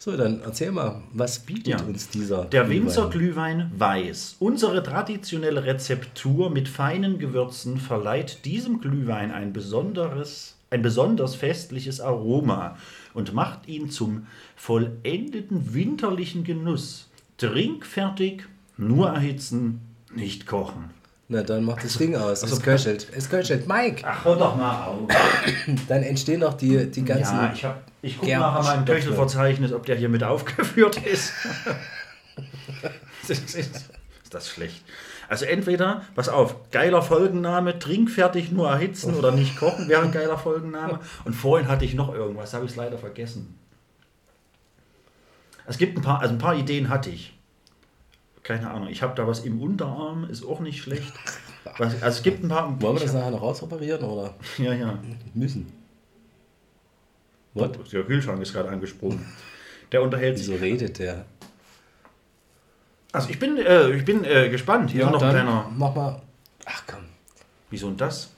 So, 0.01 0.17
dann 0.17 0.41
erzähl 0.45 0.71
mal, 0.71 1.03
was 1.13 1.41
bietet 1.41 1.67
Ja. 1.67 1.81
uns 1.81 2.09
dieser 2.09 2.45
Der 2.45 2.63
Glühwein? 2.65 2.83
Winzer 2.85 3.11
Glühwein 3.11 3.73
Weiß. 3.77 4.37
Unsere 4.39 4.81
traditionelle 4.85 5.65
Rezeptur 5.65 6.51
mit 6.51 6.69
feinen 6.69 7.19
Gewürzen 7.19 7.79
verleiht 7.79 8.45
diesem 8.45 8.81
Glühwein 8.81 9.33
ein 9.33 9.53
besonderes, 9.53 10.55
ein 10.71 10.83
besonders 10.83 11.35
festliches 11.35 12.01
Aroma 12.01 12.77
und 13.13 13.35
macht 13.35 13.67
ihn 13.67 13.91
zum 13.91 14.27
vollendeten 14.55 15.75
winterlichen 15.75 16.45
Genuss. 16.45 17.08
Trinkfertig, 17.39 18.45
nur 18.77 19.09
erhitzen, 19.11 19.81
nicht 20.15 20.47
kochen. 20.47 20.91
Na, 21.29 21.43
dann 21.43 21.65
macht 21.65 21.85
das 21.85 21.99
Ding 21.99 22.17
aus. 22.17 22.43
Es 22.43 22.61
köchelt. 22.63 23.07
Es 23.15 23.29
köchelt. 23.29 23.69
Mike! 23.69 24.03
Ach, 24.05 24.25
hör 24.25 24.37
doch 24.37 24.57
mal 24.57 24.87
auf. 24.87 25.09
Dann 25.89 26.03
entstehen 26.03 26.41
noch 26.41 26.55
die, 26.55 26.91
die 26.91 27.05
ganzen. 27.05 27.37
Ja, 27.37 27.53
ich, 27.55 27.65
hab- 27.67 27.83
ich 28.01 28.19
gucke 28.19 28.33
nachher 28.33 28.63
mal 28.63 28.79
im. 28.79 28.85
Köchelverzeichnis, 28.87 29.73
ob 29.75 29.85
der 29.85 29.97
hier 29.97 30.09
mit 30.09 30.25
aufgeführt 30.25 30.97
ist. 31.07 31.33
ist, 33.29 33.55
ist, 33.55 33.57
ist 33.57 34.35
das 34.35 34.49
schlecht. 34.49 34.83
Also 35.29 35.45
entweder, 35.45 36.03
pass 36.15 36.31
auf, 36.31 36.71
geiler 36.71 37.03
Folgenname, 37.03 37.79
trinkfertig 37.79 38.51
nur 38.51 38.71
erhitzen 38.71 39.15
oder 39.15 39.31
nicht 39.31 39.59
kochen 39.59 39.87
wäre 39.89 40.03
ein 40.03 40.13
geiler 40.13 40.39
Folgenname. 40.39 41.01
Und 41.27 41.35
vorhin 41.35 41.69
hatte 41.69 41.85
ich 41.85 41.93
noch 41.95 42.15
irgendwas, 42.15 42.55
habe 42.55 42.65
ich 42.65 42.71
es 42.71 42.77
leider 42.79 42.97
vergessen. 42.97 43.55
Es 45.69 45.79
gibt 45.79 45.97
ein 45.99 46.03
paar, 46.03 46.21
also 46.21 46.35
ein 46.35 46.39
paar 46.39 46.55
Ideen 46.57 46.89
hatte 46.89 47.11
ich. 47.11 47.35
Keine 48.43 48.71
Ahnung, 48.71 48.89
ich 48.89 49.03
habe 49.03 49.15
da 49.15 49.27
was 49.27 49.41
im 49.41 49.61
Unterarm, 49.61 50.25
ist 50.31 50.45
auch 50.45 50.61
nicht 50.61 50.83
schlecht. 50.83 51.13
Was, 51.77 52.03
also 52.03 52.07
es 52.19 52.23
gibt 52.23 52.43
ein 52.43 52.49
paar. 52.49 52.81
Wollen 52.81 52.97
wir 52.97 53.03
das 53.03 53.13
nachher 53.13 53.31
noch 53.31 53.43
rausoperieren 53.43 54.03
oder 54.03 54.35
Ja, 54.59 54.73
ja. 54.73 54.99
müssen? 55.35 55.71
What? 57.53 57.93
der 57.93 58.05
Kühlschrank 58.05 58.41
ist 58.41 58.55
gerade 58.55 58.71
angesprungen. 58.71 59.25
Der 59.93 60.03
unterhält 60.03 60.39
sich. 60.39 60.49
Wieso 60.49 60.59
redet 60.59 60.99
der? 60.99 61.27
Also 63.13 63.29
ich 63.29 63.39
bin, 63.39 63.59
äh, 63.59 63.91
ich 63.91 64.05
bin 64.05 64.25
äh, 64.25 64.49
gespannt. 64.49 64.91
Hier 64.91 65.03
Ja, 65.03 65.11
noch 65.11 65.19
kleiner. 65.19 65.71
mach 65.77 65.95
mal. 65.95 66.23
Ach 66.65 66.83
komm. 66.87 67.05
Wieso 67.71 67.89
und 67.89 68.01
das? 68.01 68.31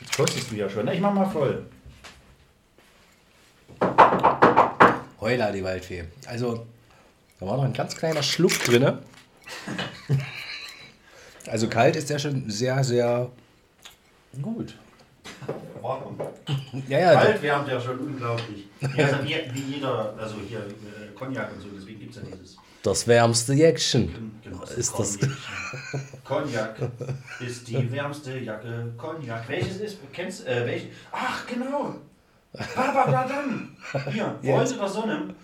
Jetzt 0.00 0.16
kostest 0.16 0.50
du 0.52 0.54
ja 0.56 0.68
schon. 0.68 0.84
Na, 0.84 0.92
ich 0.94 1.00
mach 1.00 1.12
mal 1.12 1.26
voll. 1.26 1.66
Heuler, 5.20 5.52
die 5.52 5.62
Waldfee. 5.64 6.04
Also, 6.26 6.66
da 7.38 7.46
war 7.46 7.56
noch 7.56 7.64
ein 7.64 7.72
ganz 7.72 7.96
kleiner 7.96 8.22
Schluck 8.22 8.52
drin. 8.64 8.98
Also 11.46 11.68
kalt 11.68 11.96
ist 11.96 12.10
der 12.10 12.18
schon 12.18 12.48
sehr, 12.50 12.82
sehr 12.84 13.30
gut. 14.40 14.76
Warum? 15.80 16.18
Ja, 16.88 16.98
ja, 16.98 17.14
Kalt 17.14 17.42
wärmt 17.42 17.68
ja 17.68 17.80
schon 17.80 17.98
unglaublich. 17.98 18.66
Ja, 18.96 19.06
also 19.06 19.24
wie, 19.24 19.34
wie 19.54 19.74
jeder, 19.74 20.14
also 20.18 20.36
hier 20.48 20.58
äh, 20.60 21.14
Cognac 21.18 21.52
und 21.54 21.60
so, 21.60 21.68
deswegen 21.76 22.00
gibt 22.00 22.16
es 22.16 22.22
ja 22.22 22.28
dieses. 22.30 22.56
das 22.82 23.06
wärmste 23.06 23.52
Jäckchen. 23.54 24.40
Genau, 24.44 24.62
Ist 24.64 24.98
das- 24.98 25.18
Cognac 26.24 26.76
ist 27.40 27.68
die 27.68 27.90
wärmste 27.92 28.38
Jacke. 28.38 28.92
Cognac. 28.96 29.48
Welches 29.48 29.76
ist? 29.78 29.98
Kennst 30.12 30.46
äh, 30.46 30.66
welche? 30.66 30.88
Ach, 31.12 31.46
genau. 31.46 31.96
Bababadam. 32.52 33.76
Hier, 34.10 34.38
Freunde 34.42 34.74
der 34.74 34.88
Sonne. 34.88 35.34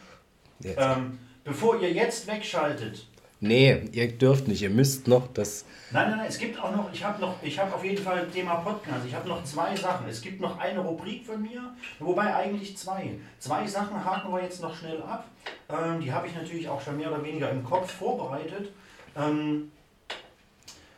Ähm, 0.64 1.18
bevor 1.44 1.80
ihr 1.80 1.92
jetzt 1.92 2.26
wegschaltet. 2.26 3.06
Nee, 3.38 3.82
ihr 3.92 4.10
dürft 4.16 4.48
nicht. 4.48 4.62
Ihr 4.62 4.70
müsst 4.70 5.06
noch 5.06 5.26
das. 5.34 5.66
Nein, 5.90 6.08
nein, 6.08 6.18
nein, 6.18 6.26
es 6.28 6.38
gibt 6.38 6.58
auch 6.58 6.74
noch, 6.74 6.90
ich 6.92 7.04
habe 7.04 7.20
noch, 7.20 7.34
ich 7.42 7.58
habe 7.58 7.72
auf 7.74 7.84
jeden 7.84 8.02
Fall 8.02 8.26
Thema 8.28 8.56
Podcast, 8.56 9.06
ich 9.06 9.14
habe 9.14 9.28
noch 9.28 9.44
zwei 9.44 9.76
Sachen. 9.76 10.08
Es 10.08 10.22
gibt 10.22 10.40
noch 10.40 10.58
eine 10.58 10.80
Rubrik 10.80 11.24
von 11.24 11.40
mir, 11.42 11.62
wobei 12.00 12.34
eigentlich 12.34 12.76
zwei. 12.76 13.10
Zwei 13.38 13.66
Sachen 13.66 14.02
haken 14.02 14.32
wir 14.32 14.42
jetzt 14.42 14.62
noch 14.62 14.74
schnell 14.74 15.00
ab. 15.02 15.26
Ähm, 15.68 16.00
die 16.00 16.10
habe 16.10 16.26
ich 16.26 16.34
natürlich 16.34 16.68
auch 16.68 16.80
schon 16.80 16.96
mehr 16.96 17.12
oder 17.12 17.22
weniger 17.22 17.50
im 17.50 17.62
Kopf 17.62 17.92
vorbereitet. 17.92 18.70
Ähm, 19.16 19.70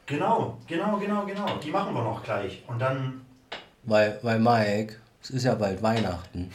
genau, 0.07 0.59
genau, 0.67 0.97
genau, 0.97 1.27
genau. 1.27 1.57
Die 1.63 1.71
machen 1.71 1.93
wir 1.93 2.03
noch 2.03 2.23
gleich. 2.23 2.63
Und 2.69 2.79
dann, 2.79 3.27
Weil, 3.83 4.19
weil 4.23 4.39
Mike, 4.39 4.95
es 5.29 5.35
ist 5.35 5.45
ja 5.45 5.55
bald 5.55 5.83
Weihnachten. 5.83 6.51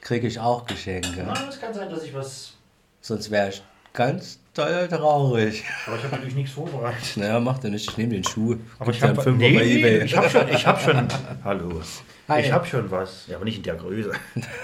Kriege 0.00 0.26
ich 0.26 0.38
auch 0.40 0.66
Geschenke. 0.66 1.24
na, 1.26 1.48
es 1.48 1.60
kann 1.60 1.74
sein, 1.74 1.90
dass 1.90 2.02
ich 2.04 2.14
was, 2.14 2.54
Sonst 3.02 3.30
wäre 3.30 3.50
ich 3.50 3.62
ganz 3.92 4.38
toll 4.54 4.88
traurig. 4.88 5.62
aber 5.86 5.96
ich 5.96 6.02
habe 6.04 6.14
natürlich 6.14 6.34
nichts 6.34 6.52
vorbereitet. 6.52 7.16
Naja, 7.16 7.38
macht 7.38 7.64
er 7.64 7.70
nicht. 7.70 7.90
Ich 7.90 7.96
nehme 7.98 8.14
den 8.14 8.24
Schuh. 8.24 8.56
Aber 8.78 8.90
ich 8.92 9.02
habe 9.02 9.14
bei 9.14 9.30
Ebay. 9.46 10.04
ich 10.04 10.16
habe 10.16 10.30
schon, 10.30 10.48
ich 10.48 10.66
habe 10.66 10.80
schon, 10.80 11.08
hallo, 11.44 11.82
Hi. 12.28 12.40
ich 12.40 12.50
habe 12.52 12.66
schon 12.66 12.90
was. 12.90 13.26
Ja, 13.26 13.36
aber 13.36 13.44
nicht 13.44 13.58
in 13.58 13.62
der 13.62 13.74
Größe. 13.74 14.12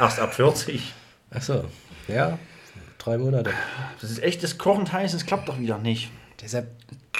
Erst 0.00 0.20
ab 0.20 0.34
40. 0.34 0.94
Achso, 1.30 1.64
ja. 2.08 2.38
Drei 2.98 3.18
Monate. 3.18 3.52
Das 4.00 4.10
ist 4.10 4.22
echt 4.22 4.42
das 4.42 4.56
kochend 4.56 4.92
heiß, 4.92 5.12
es 5.12 5.26
klappt 5.26 5.48
doch 5.48 5.58
wieder 5.58 5.78
nicht. 5.78 6.10
Deshalb, 6.40 6.68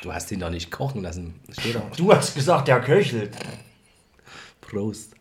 du 0.03 0.12
hast 0.12 0.31
ihn 0.32 0.40
doch 0.40 0.51
nicht 0.51 0.70
kochen 0.70 1.03
lassen. 1.03 1.35
Steht 1.53 1.74
doch. 1.77 1.90
Du 1.97 2.12
hast 2.12 2.35
gesagt, 2.35 2.69
der 2.69 2.81
köchelt. 2.81 3.36
Prost. 4.61 5.12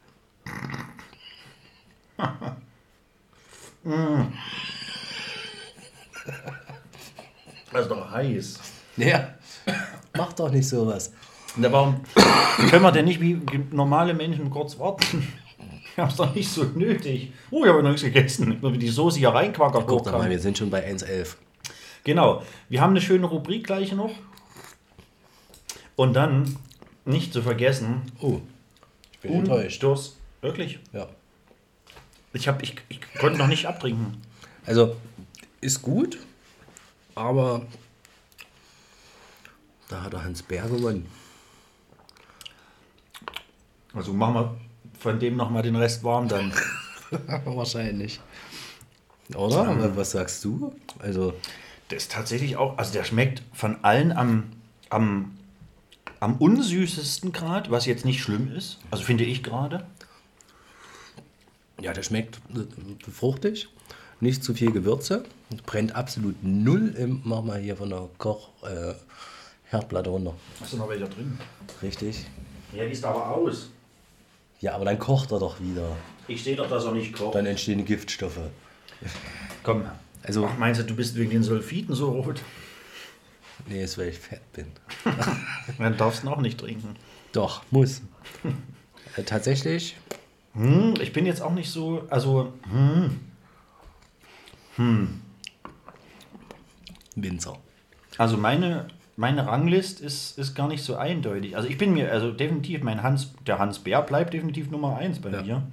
Das 7.72 7.82
ist 7.82 7.92
doch 7.92 8.12
heiß. 8.12 8.60
Ja, 8.98 9.34
mach 10.16 10.34
doch 10.34 10.50
nicht 10.50 10.68
sowas. 10.68 11.12
Na, 11.58 11.72
warum 11.72 12.02
können 12.70 12.82
wir 12.82 12.92
denn 12.92 13.06
nicht 13.06 13.22
wie 13.22 13.40
normale 13.72 14.14
Menschen 14.14 14.50
kurz 14.50 14.80
warten? 14.80 15.28
Wir 15.96 16.04
haben 16.04 16.12
es 16.12 16.18
doch 16.18 16.34
nicht 16.36 16.50
so 16.50 16.64
nötig. 16.64 17.32
Oh, 17.52 17.64
ich 17.64 17.70
habe 17.70 17.82
noch 17.82 17.92
nichts 17.92 18.04
gegessen. 18.04 18.58
Nur 18.62 18.74
wie 18.74 18.78
die 18.78 18.90
Soße 18.90 19.20
hier 19.20 19.30
reinquackert. 19.30 19.88
Guck 19.88 20.04
doch 20.04 20.12
mal, 20.12 20.30
wir 20.30 20.40
sind 20.40 20.58
schon 20.58 20.70
bei 20.70 20.86
1,11. 20.90 21.36
Genau. 22.04 22.44
Wir 22.68 22.82
haben 22.82 22.92
eine 22.92 23.02
schöne 23.02 23.26
Rubrik 23.26 23.66
gleich 23.66 23.94
noch. 23.94 24.12
Und 25.96 26.14
dann, 26.14 26.58
nicht 27.06 27.32
zu 27.32 27.42
vergessen, 27.42 28.02
Oh, 28.20 28.42
ich 29.14 29.20
bin 29.20 29.34
enttäuscht. 29.34 29.82
Durst. 29.84 30.18
Wirklich? 30.46 30.80
Ja. 30.94 31.08
Ich, 32.34 32.48
hab, 32.48 32.62
ich, 32.62 32.76
ich 32.88 33.00
konnte 33.20 33.40
noch 33.40 33.48
nicht 33.48 33.66
abtrinken. 33.66 34.22
Also, 34.66 34.96
ist 35.60 35.82
gut, 35.82 36.20
aber 37.16 37.66
da 39.90 40.04
hat 40.04 40.14
der 40.14 40.24
Hans 40.24 40.44
Bär 40.44 40.64
gewonnen. 40.68 41.08
Also 43.94 44.14
machen 44.14 44.34
wir 44.36 44.58
von 45.00 45.20
dem 45.20 45.36
nochmal 45.36 45.64
den 45.64 45.76
Rest 45.76 46.04
warm 46.04 46.28
dann. 46.28 46.54
Wahrscheinlich. 47.46 48.20
Oder? 49.34 49.98
Was 49.98 50.12
sagst 50.12 50.44
du? 50.44 50.76
Also, 51.00 51.34
Der 51.90 51.98
ist 51.98 52.12
tatsächlich 52.12 52.58
auch, 52.58 52.78
also 52.78 52.94
der 52.94 53.04
schmeckt 53.04 53.42
von 53.54 53.84
allen 53.84 54.12
am, 54.12 54.52
am, 54.90 55.36
am 56.20 56.38
unsüßesten 56.38 57.32
gerade, 57.32 57.72
was 57.72 57.88
jetzt 57.88 58.06
nicht 58.06 58.22
schlimm 58.22 58.52
ist. 58.52 58.78
Also 58.92 59.04
finde 59.04 59.24
ich 59.24 59.42
gerade. 59.42 59.88
Ja, 61.82 61.94
der 61.94 62.04
schmeckt 62.04 62.38
äh, 62.56 63.12
fruchtig, 63.12 63.70
nicht 64.20 64.44
zu 64.44 64.54
viel 64.54 64.72
Gewürze, 64.72 65.24
brennt 65.66 65.96
absolut 65.96 66.36
null 66.42 66.94
im, 66.98 67.22
mach 67.24 67.42
mal 67.44 67.60
hier 67.60 67.76
von 67.76 67.90
der 67.90 68.08
Koch 68.18 68.50
äh, 68.64 68.94
Herdplatte 69.70 70.10
runter. 70.10 70.34
Hast 70.62 70.74
du 70.74 70.78
noch 70.78 70.90
welcher 70.90 71.08
drin? 71.08 71.38
Richtig? 71.82 72.26
Ja, 72.74 72.86
die 72.86 72.92
ist 72.92 73.04
aber 73.04 73.30
aus. 73.30 73.70
Ja, 74.62 74.74
aber 74.76 74.86
dann 74.86 74.98
kocht 75.00 75.32
er 75.32 75.40
doch 75.40 75.60
wieder. 75.60 75.96
Ich 76.28 76.44
sehe 76.44 76.56
doch, 76.56 76.70
dass 76.70 76.86
er 76.86 76.92
nicht 76.94 77.14
kocht. 77.16 77.36
Dann 77.36 77.46
entstehen 77.46 77.84
Giftstoffe. 77.86 78.40
Komm. 79.64 79.86
Also- 80.24 80.48
Ach, 80.48 80.58
meinst 80.58 80.80
du, 80.82 80.86
du 80.86 80.96
bist 80.96 81.16
wegen 81.16 81.30
den 81.32 81.44
Sulfiten 81.44 81.94
so 81.94 82.10
rot? 82.12 82.42
Nee, 83.68 83.84
ist, 83.84 83.98
weil 83.98 84.10
ich 84.10 84.18
fett 84.20 84.42
bin. 84.54 84.68
Dann 85.78 85.98
darfst 85.98 86.24
du 86.24 86.30
auch 86.30 86.42
nicht 86.42 86.60
trinken. 86.60 86.96
Doch, 87.32 87.64
muss. 87.72 88.02
äh, 89.18 89.24
tatsächlich, 89.24 89.96
Hm, 90.56 90.94
ich 91.02 91.12
bin 91.14 91.26
jetzt 91.26 91.42
auch 91.42 91.54
nicht 91.54 91.70
so, 91.70 92.04
also 92.10 92.54
Winzer. 97.16 97.58
Also 98.18 98.38
meine, 98.38 98.88
meine 99.18 99.46
Ranglist 99.48 100.00
ist, 100.02 100.38
ist 100.38 100.56
gar 100.56 100.68
nicht 100.68 100.84
so 100.84 100.96
eindeutig. 100.96 101.56
Also 101.56 101.68
ich 101.68 101.78
bin 101.78 101.94
mir, 101.94 102.12
also 102.12 102.32
definitiv, 102.32 102.84
mein 102.84 103.04
Hans, 103.04 103.34
der 103.46 103.60
Hans 103.60 103.80
Bär 103.80 104.02
bleibt 104.02 104.34
definitiv 104.34 104.70
Nummer 104.72 104.98
eins 104.98 105.20
bei 105.20 105.30
Ja. 105.32 105.42
mir. 105.42 105.64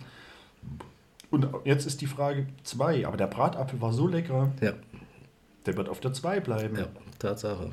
Und 1.31 1.47
jetzt 1.65 1.87
ist 1.87 2.01
die 2.03 2.07
Frage 2.07 2.47
zwei, 2.63 3.07
aber 3.07 3.17
der 3.17 3.27
Bratapfel 3.27 3.81
war 3.81 3.93
so 3.93 4.07
lecker, 4.07 4.51
Ja, 4.61 4.73
der 5.65 5.77
wird 5.77 5.89
auf 5.89 6.01
der 6.01 6.13
zwei 6.13 6.41
bleiben. 6.41 6.77
ja, 6.77 6.87
Tatsache. 7.19 7.71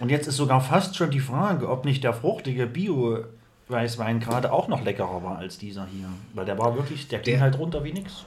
Und 0.00 0.08
jetzt 0.10 0.26
ist 0.26 0.36
sogar 0.36 0.60
fast 0.60 0.96
schon 0.96 1.10
die 1.10 1.20
Frage, 1.20 1.68
ob 1.68 1.84
nicht 1.84 2.04
der 2.04 2.12
fruchtige 2.12 2.66
Bio-Weißwein 3.70 4.20
gerade 4.20 4.52
auch 4.52 4.68
noch 4.68 4.84
leckerer 4.84 5.22
war 5.22 5.38
als 5.38 5.58
dieser 5.58 5.86
hier. 5.86 6.08
Weil 6.34 6.44
der 6.44 6.58
war 6.58 6.76
wirklich, 6.76 7.08
der 7.08 7.20
ging 7.20 7.34
Der- 7.34 7.40
halt 7.42 7.58
runter 7.58 7.82
wie 7.84 7.92
nix. 7.92 8.24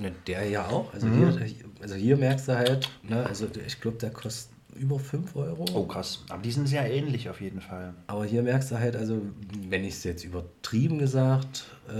Ne, 0.00 0.12
der 0.26 0.44
ja 0.48 0.66
auch. 0.68 0.92
Also, 0.94 1.08
hier, 1.08 1.36
also 1.80 1.94
hier 1.96 2.16
merkst 2.16 2.46
du 2.48 2.56
halt, 2.56 2.88
ne, 3.02 3.26
also 3.26 3.48
ich 3.66 3.80
glaube, 3.80 3.98
der 3.98 4.10
kostet 4.10 4.52
über 4.76 4.98
5 4.98 5.34
Euro. 5.36 5.64
Oh 5.74 5.84
krass, 5.84 6.22
aber 6.28 6.40
die 6.40 6.52
sind 6.52 6.68
sehr 6.68 6.88
ähnlich 6.90 7.28
auf 7.28 7.40
jeden 7.40 7.60
Fall. 7.60 7.92
Aber 8.06 8.24
hier 8.24 8.42
merkst 8.42 8.70
du 8.70 8.78
halt, 8.78 8.94
also 8.96 9.20
wenn 9.68 9.82
ich 9.84 9.94
es 9.94 10.04
jetzt 10.04 10.24
übertrieben 10.24 10.98
gesagt, 10.98 11.64
äh, 11.90 11.92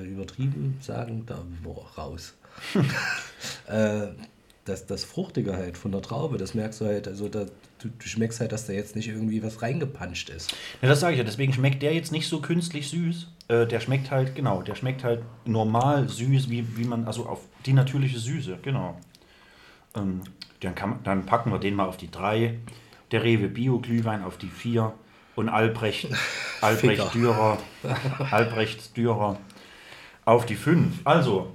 äh, 0.00 0.04
übertrieben 0.06 0.78
sagen, 0.80 1.24
da 1.26 1.38
boah, 1.62 1.86
raus. 1.98 2.34
äh, 3.68 4.08
das, 4.64 4.86
das 4.86 5.04
Fruchtige 5.04 5.56
halt 5.56 5.76
von 5.76 5.92
der 5.92 6.00
Traube, 6.02 6.38
das 6.38 6.54
merkst 6.54 6.80
du 6.80 6.86
halt, 6.86 7.06
also 7.06 7.28
da, 7.28 7.44
du, 7.78 7.88
du 7.88 8.06
schmeckst 8.06 8.40
halt, 8.40 8.52
dass 8.52 8.66
da 8.66 8.72
jetzt 8.72 8.96
nicht 8.96 9.08
irgendwie 9.08 9.42
was 9.42 9.62
reingepanscht 9.62 10.30
ist. 10.30 10.52
Ja, 10.82 10.88
das 10.88 11.00
sage 11.00 11.14
ich 11.14 11.18
ja. 11.18 11.24
Deswegen 11.24 11.52
schmeckt 11.52 11.82
der 11.82 11.94
jetzt 11.94 12.12
nicht 12.12 12.28
so 12.28 12.40
künstlich 12.40 12.90
süß. 12.90 13.28
Äh, 13.48 13.66
der 13.66 13.80
schmeckt 13.80 14.10
halt, 14.10 14.34
genau, 14.34 14.62
der 14.62 14.74
schmeckt 14.74 15.04
halt 15.04 15.22
normal 15.44 16.08
süß, 16.08 16.50
wie, 16.50 16.76
wie 16.76 16.84
man, 16.84 17.06
also 17.06 17.26
auf 17.26 17.40
die 17.64 17.72
natürliche 17.72 18.18
Süße, 18.18 18.58
genau. 18.62 18.98
Ähm, 19.94 20.22
dann, 20.60 20.74
kann, 20.74 20.98
dann 21.04 21.26
packen 21.26 21.52
wir 21.52 21.58
den 21.58 21.74
mal 21.74 21.86
auf 21.86 21.96
die 21.96 22.10
3, 22.10 22.58
der 23.12 23.22
Rewe 23.22 23.48
Bio-Glühwein 23.48 24.24
auf 24.24 24.36
die 24.36 24.48
4 24.48 24.92
und 25.36 25.48
Albrecht, 25.48 26.08
Albrecht. 26.60 27.14
Dürer, 27.14 27.58
Albrecht 28.30 28.96
Dürer 28.96 29.38
auf 30.24 30.46
die 30.46 30.56
5. 30.56 31.02
Also, 31.04 31.54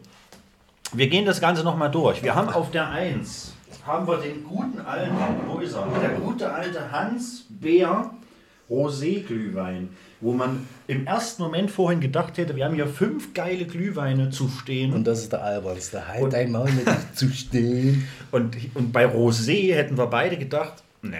wir 0.94 1.08
gehen 1.08 1.26
das 1.26 1.42
Ganze 1.42 1.64
nochmal 1.64 1.92
durch. 1.92 2.24
Wir 2.24 2.36
haben 2.36 2.50
auf 2.50 2.72
der 2.72 2.90
1 2.90 3.51
haben 3.86 4.08
wir 4.08 4.18
den 4.18 4.44
guten 4.44 4.80
alten, 4.80 5.16
wo 5.48 5.60
ist 5.60 5.74
er? 5.76 5.88
Der 6.02 6.12
gute 6.20 6.52
alte 6.52 6.92
Hans 6.92 7.46
Bär 7.50 8.12
Rosé-Glühwein, 8.70 9.90
wo 10.22 10.32
man 10.34 10.66
im 10.88 11.06
ersten 11.06 11.44
Moment 11.44 11.70
vorhin 11.72 12.00
gedacht 12.00 12.38
hätte, 12.38 12.56
wir 12.56 12.66
haben 12.66 12.76
hier 12.76 12.88
fünf 12.88 13.34
geile 13.34 13.66
Glühweine 13.66 14.30
zu 14.30 14.48
stehen. 14.48 14.94
Und 14.94 15.06
das 15.06 15.20
ist 15.24 15.34
der 15.34 15.44
albernste. 15.44 16.08
Halt 16.08 16.24
Und- 16.24 16.34
dein 16.34 16.52
Maul 16.52 16.72
mit 16.72 16.88
zu 17.16 17.30
stehen. 17.30 18.08
Und, 18.32 18.56
und 18.76 18.94
bei 18.94 19.06
Rosé 19.06 19.74
hätten 19.74 19.98
wir 19.98 20.08
beide 20.08 20.38
gedacht, 20.38 20.84
ne. 21.02 21.18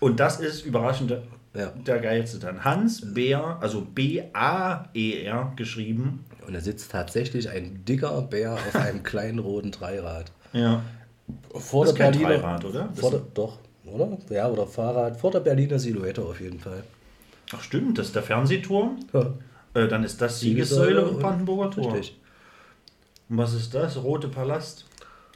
Und 0.00 0.18
das 0.18 0.40
ist 0.40 0.66
überraschend 0.66 1.10
der, 1.10 1.22
Ja. 1.54 1.66
der 1.86 2.00
geilste 2.00 2.40
dann. 2.40 2.64
Hans 2.64 3.14
Bär, 3.14 3.56
also 3.60 3.82
B-A-E-R 3.82 5.52
geschrieben. 5.54 6.24
Und 6.46 6.54
da 6.54 6.60
sitzt 6.60 6.90
tatsächlich 6.90 7.48
ein 7.48 7.84
dicker 7.84 8.20
Bär 8.22 8.54
auf 8.54 8.74
einem 8.74 9.02
kleinen 9.04 9.38
roten 9.38 9.70
Dreirad. 9.70 10.32
Ja. 10.52 10.82
Vor 11.54 11.84
Das 11.86 11.94
der 11.94 12.10
ist 12.10 12.12
kein 12.18 12.22
Berliner. 12.22 12.40
Dreirad, 12.40 12.64
oder? 12.64 12.88
Vor 12.94 13.10
der, 13.10 13.20
doch, 13.34 13.58
oder? 13.86 14.18
Ja, 14.30 14.48
oder 14.48 14.66
Fahrrad. 14.66 15.16
Vor 15.18 15.30
der 15.30 15.40
Berliner 15.40 15.78
Silhouette 15.78 16.22
auf 16.22 16.40
jeden 16.40 16.60
Fall. 16.60 16.82
Ach 17.54 17.62
stimmt, 17.62 17.98
das 17.98 18.06
ist 18.08 18.14
der 18.16 18.22
Fernsehturm. 18.22 18.98
Ja. 19.12 19.32
Äh, 19.74 19.88
dann 19.88 20.04
ist 20.04 20.20
das 20.20 20.40
Siegessäule 20.40 21.04
und 21.04 21.20
Brandenburger 21.20 21.70
Tor. 21.70 21.94
Richtig. 21.94 22.18
Und 23.28 23.38
was 23.38 23.54
ist 23.54 23.74
das? 23.74 23.96
Rote 24.02 24.28
Palast? 24.28 24.84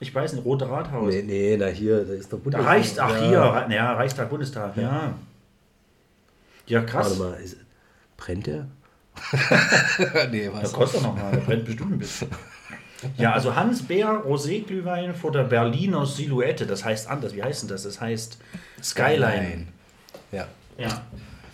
Ich 0.01 0.15
weiß 0.15 0.35
nicht, 0.35 0.45
Rote 0.45 0.69
Rathaus. 0.71 1.13
Nee, 1.13 1.23
nee, 1.23 1.57
na 1.59 1.67
hier, 1.67 2.05
da 2.05 2.13
ist 2.13 2.31
der 2.31 2.39
Da 2.39 2.43
Bundestag. 2.45 2.67
Reichst, 2.67 3.01
ach 3.01 3.11
ja. 3.21 3.67
hier, 3.67 3.77
ja, 3.77 3.93
Reichstag, 3.95 4.31
Bundestag, 4.31 4.77
ja. 4.77 5.15
Ja, 6.67 6.83
krass. 6.83 7.19
Warte 7.19 7.33
mal, 7.37 7.41
ist, 7.43 7.57
brennt 8.17 8.47
der? 8.47 8.67
nee, 10.31 10.43
Der 10.43 10.53
was? 10.55 10.73
kostet 10.73 11.03
noch 11.03 11.17
mal, 11.17 11.33
der 11.33 11.41
brennt 11.41 11.65
bestimmt 11.65 11.93
ein 11.93 11.99
bisschen. 11.99 12.29
Ja, 13.17 13.33
also 13.33 13.55
Hans 13.55 13.83
Bär 13.83 14.25
Rosé-Glühwein 14.27 15.15
vor 15.15 15.31
der 15.31 15.45
Berliner 15.45 16.05
Silhouette, 16.05 16.67
das 16.67 16.85
heißt 16.85 17.09
anders. 17.09 17.35
Wie 17.35 17.43
heißt 17.43 17.63
denn 17.63 17.69
das? 17.69 17.85
Das 17.85 18.01
heißt 18.01 18.39
Skyline. 18.83 19.69
Ja. 20.33 20.49
Ja. 20.77 21.03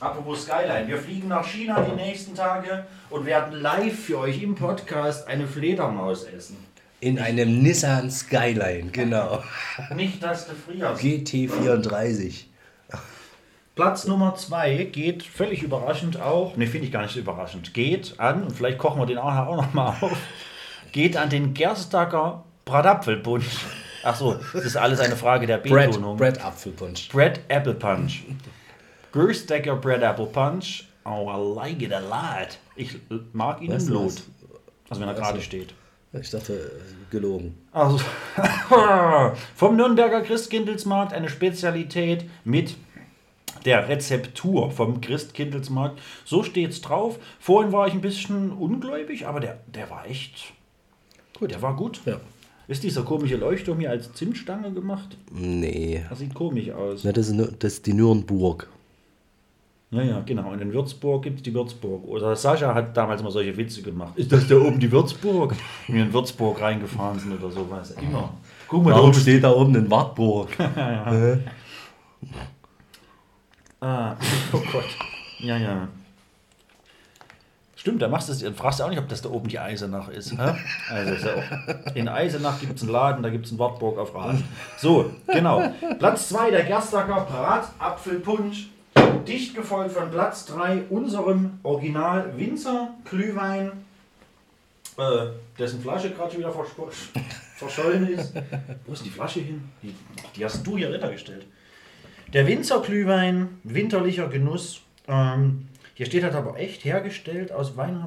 Apropos 0.00 0.44
Skyline, 0.44 0.88
wir 0.88 0.98
fliegen 0.98 1.28
nach 1.28 1.46
China 1.46 1.80
die 1.80 1.96
nächsten 1.96 2.34
Tage 2.34 2.84
und 3.10 3.26
werden 3.26 3.60
live 3.60 3.98
für 3.98 4.18
euch 4.18 4.42
im 4.42 4.54
Podcast 4.54 5.28
eine 5.28 5.46
Fledermaus 5.46 6.24
essen. 6.24 6.56
In 7.00 7.18
einem 7.18 7.62
Nissan 7.62 8.10
Skyline, 8.10 8.90
genau. 8.90 9.42
Nicht, 9.94 10.22
dass 10.22 10.46
du 10.46 10.52
frierst. 10.54 11.02
GT34. 11.02 12.44
Platz 13.74 14.06
Nummer 14.06 14.36
2 14.36 14.84
geht 14.84 15.24
völlig 15.24 15.62
überraschend 15.62 16.20
auch, 16.20 16.56
ne, 16.56 16.66
finde 16.68 16.86
ich 16.86 16.92
gar 16.92 17.02
nicht 17.02 17.12
so 17.12 17.18
überraschend, 17.18 17.74
geht 17.74 18.20
an, 18.20 18.44
und 18.44 18.52
vielleicht 18.52 18.78
kochen 18.78 19.00
wir 19.00 19.06
den 19.06 19.18
auch 19.18 19.56
noch 19.56 19.74
mal 19.74 19.96
auf, 20.00 20.16
geht 20.94 21.16
an 21.16 21.28
den 21.28 21.52
Gerstacker 21.52 22.44
Bratapfelpunsch. 22.64 23.66
Ach 24.04 24.14
so, 24.14 24.38
das 24.52 24.64
ist 24.64 24.76
alles 24.76 25.00
eine 25.00 25.16
Frage 25.16 25.46
der 25.46 25.58
Betonung. 25.58 26.16
Brad 26.16 26.42
Apfelpunsch. 26.42 27.08
Bread 27.08 27.40
Apple 27.48 27.74
Punch. 27.74 28.22
Gerstacker 29.12 29.76
Bread 29.76 30.02
Apple 30.02 30.26
Punch. 30.26 30.84
Oh, 31.04 31.28
I 31.28 31.56
like 31.56 31.82
it 31.82 31.92
a 31.92 31.98
lot. 31.98 32.58
Ich 32.76 32.96
mag 33.32 33.60
ihn 33.60 33.72
Weißt 33.72 33.88
im 33.88 33.94
Lot. 33.94 34.22
Also 34.88 35.00
wenn 35.02 35.08
er 35.08 35.14
gerade 35.14 35.42
steht. 35.42 35.74
Ich 36.12 36.30
dachte, 36.30 36.70
gelogen. 37.10 37.58
Also, 37.72 38.00
vom 39.56 39.76
Nürnberger 39.76 40.20
Christkindlesmarkt 40.20 41.12
eine 41.12 41.28
Spezialität 41.28 42.30
mit 42.44 42.76
der 43.64 43.88
Rezeptur 43.88 44.70
vom 44.70 45.00
Christkindlesmarkt. 45.00 45.98
So 46.24 46.44
steht's 46.44 46.80
drauf. 46.82 47.18
Vorhin 47.40 47.72
war 47.72 47.88
ich 47.88 47.94
ein 47.94 48.00
bisschen 48.00 48.52
ungläubig, 48.52 49.26
aber 49.26 49.40
der, 49.40 49.58
der 49.66 49.90
war 49.90 50.06
echt 50.06 50.52
gut. 51.38 51.50
Der 51.50 51.62
war 51.62 51.76
gut. 51.76 52.00
Ja. 52.06 52.20
Ist 52.66 52.82
dieser 52.82 53.02
komische 53.02 53.36
Leuchtturm 53.36 53.78
hier 53.78 53.90
als 53.90 54.12
Zimtstange 54.14 54.72
gemacht? 54.72 55.18
Nee. 55.30 56.02
Das 56.08 56.18
sieht 56.18 56.34
komisch 56.34 56.70
aus. 56.70 57.04
Na, 57.04 57.12
das, 57.12 57.28
ist, 57.28 57.38
das 57.58 57.74
ist 57.74 57.86
die 57.86 57.92
Nürnburg. 57.92 58.68
Ja, 59.90 60.02
ja, 60.02 60.20
genau. 60.20 60.50
Und 60.50 60.60
in 60.60 60.72
Würzburg 60.72 61.22
gibt 61.22 61.36
es 61.36 61.42
die 61.42 61.54
Würzburg. 61.54 62.04
Oder 62.08 62.34
Sascha 62.34 62.74
hat 62.74 62.96
damals 62.96 63.22
mal 63.22 63.30
solche 63.30 63.56
Witze 63.56 63.82
gemacht. 63.82 64.14
Ist 64.16 64.32
das 64.32 64.48
da 64.48 64.56
oben 64.56 64.80
die 64.80 64.90
Würzburg? 64.90 65.54
Wenn 65.86 65.96
wir 65.96 66.02
in 66.04 66.12
Würzburg 66.12 66.60
reingefahren 66.60 67.18
sind 67.18 67.32
oder 67.40 67.52
sowas. 67.52 67.92
Immer. 67.92 68.32
Guck 68.66 68.82
mal, 68.82 68.90
da 68.90 68.96
Warum 68.96 69.10
oben 69.10 69.20
steht 69.20 69.44
da 69.44 69.52
oben 69.52 69.74
in 69.76 69.90
Wartburg? 69.90 70.48
Ah, 73.80 74.16
oh 74.54 74.62
Gott. 74.72 74.86
Ja, 75.40 75.58
ja. 75.58 75.88
Stimmt, 77.84 78.00
da 78.00 78.08
machst 78.08 78.30
du 78.30 78.32
es, 78.32 78.42
fragst 78.56 78.80
du 78.80 78.84
auch 78.84 78.88
nicht, 78.88 78.98
ob 78.98 79.10
das 79.10 79.20
da 79.20 79.28
oben 79.28 79.46
die 79.46 79.58
Eisenach 79.58 80.08
ist. 80.08 80.32
Hä? 80.38 80.54
Also 80.88 81.12
ist 81.12 81.24
ja 81.26 81.34
auch, 81.34 81.94
in 81.94 82.08
Eisenach 82.08 82.58
gibt 82.58 82.76
es 82.76 82.82
einen 82.82 82.92
Laden, 82.92 83.22
da 83.22 83.28
gibt 83.28 83.44
es 83.44 83.50
einen 83.52 83.58
Wartburg 83.58 83.98
auf 83.98 84.14
Rad. 84.14 84.36
So, 84.78 85.10
genau. 85.26 85.62
Platz 85.98 86.30
2, 86.30 86.50
der 86.50 86.64
Gerstacker 86.64 87.26
Bratapfelpunsch. 87.30 88.68
Dicht 89.28 89.54
gefolgt 89.54 89.92
von 89.92 90.10
Platz 90.10 90.46
3, 90.46 90.84
unserem 90.88 91.58
Original 91.62 92.32
Winzer 92.38 92.88
Glühwein, 93.04 93.72
äh, 94.96 95.26
dessen 95.58 95.82
Flasche 95.82 96.08
gerade 96.10 96.30
schon 96.30 96.40
wieder 96.40 96.52
verscho- 96.52 96.88
verschollen 97.56 98.08
ist. 98.08 98.32
Wo 98.86 98.94
ist 98.94 99.04
die 99.04 99.10
Flasche 99.10 99.40
hin? 99.40 99.62
Die, 99.82 99.94
die 100.36 100.42
hast 100.42 100.66
du 100.66 100.78
hier 100.78 100.90
runtergestellt. 100.90 101.44
Der 102.32 102.46
Winzerglühwein, 102.46 103.60
winterlicher 103.62 104.28
Genuss. 104.28 104.80
Ähm, 105.06 105.68
hier 105.94 106.06
steht 106.06 106.24
halt 106.24 106.34
aber 106.34 106.58
echt 106.58 106.84
hergestellt 106.84 107.52
aus 107.52 107.76
Wein 107.76 108.04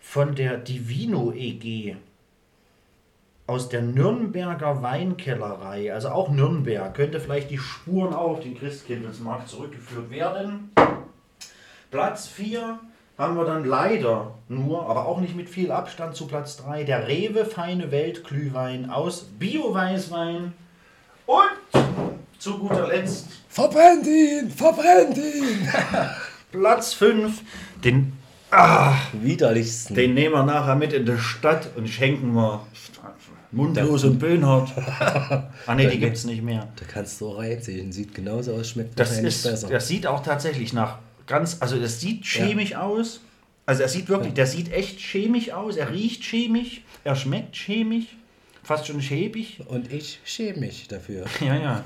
von 0.00 0.34
der 0.34 0.56
Divino 0.56 1.32
EG. 1.32 1.96
Aus 3.46 3.68
der 3.68 3.82
Nürnberger 3.82 4.82
Weinkellerei, 4.82 5.92
also 5.92 6.08
auch 6.08 6.30
Nürnberg, 6.30 6.94
könnte 6.94 7.20
vielleicht 7.20 7.50
die 7.50 7.58
Spuren 7.58 8.14
auch 8.14 8.30
auf 8.32 8.40
den 8.40 8.58
Christkindlesmarkt 8.58 9.48
zurückgeführt 9.48 10.10
werden. 10.10 10.70
Platz 11.90 12.26
4 12.26 12.78
haben 13.18 13.36
wir 13.36 13.44
dann 13.44 13.64
leider 13.64 14.34
nur, 14.48 14.88
aber 14.88 15.06
auch 15.06 15.20
nicht 15.20 15.36
mit 15.36 15.48
viel 15.48 15.70
Abstand 15.70 16.16
zu 16.16 16.26
Platz 16.26 16.56
3, 16.56 16.84
der 16.84 17.06
Rewe 17.06 17.44
Feine 17.44 17.90
Welt 17.90 18.24
Glühwein 18.24 18.90
aus 18.90 19.24
Bio-Weißwein 19.38 20.52
und 21.26 21.82
zu 22.38 22.58
guter 22.58 22.88
Letzt 22.88 23.28
Verbrennt 23.48 24.06
ihn! 24.06 24.50
Verbrennt 24.50 25.16
ihn! 25.16 25.68
Platz 26.58 26.94
5, 26.94 27.42
den, 27.84 28.12
Widerlichsten. 29.12 29.94
den 29.94 30.14
nehmen 30.14 30.34
wir 30.34 30.44
nachher 30.44 30.74
mit 30.74 30.92
in 30.92 31.04
die 31.04 31.18
Stadt 31.18 31.68
und 31.76 31.88
schenken 31.88 32.34
wir 32.34 32.66
Mundlos 33.52 34.04
und 34.04 34.18
Böhnhardt. 34.18 34.70
ah 35.66 35.74
ne, 35.74 35.88
die 35.88 35.98
gibt 35.98 36.16
es 36.16 36.24
nicht 36.24 36.42
mehr. 36.42 36.68
Da 36.76 36.84
kannst 36.86 37.20
du 37.20 37.28
reinziehen. 37.30 37.92
Sieht 37.92 38.14
genauso 38.14 38.54
aus, 38.54 38.70
schmeckt 38.70 38.98
Das, 38.98 39.08
wahrscheinlich 39.10 39.34
ist, 39.34 39.42
besser. 39.44 39.68
das 39.68 39.88
sieht 39.88 40.06
auch 40.06 40.22
tatsächlich 40.22 40.72
nach 40.72 40.98
ganz, 41.26 41.58
also 41.60 41.78
das 41.78 42.00
sieht 42.00 42.24
chemisch 42.24 42.74
aus. 42.74 43.20
Also 43.66 43.82
er 43.82 43.88
sieht 43.88 44.08
wirklich, 44.08 44.34
der 44.34 44.46
sieht 44.46 44.72
echt 44.72 45.00
chemisch 45.00 45.50
aus. 45.50 45.76
Er 45.76 45.92
riecht 45.92 46.22
chemisch, 46.22 46.82
er 47.04 47.16
schmeckt 47.16 47.56
chemisch, 47.56 48.16
fast 48.62 48.86
schon 48.86 49.02
schäbig. 49.02 49.60
Und 49.66 49.92
ich 49.92 50.20
schäme 50.24 50.58
mich 50.58 50.88
dafür. 50.88 51.24
Ja, 51.40 51.56
ja. 51.56 51.84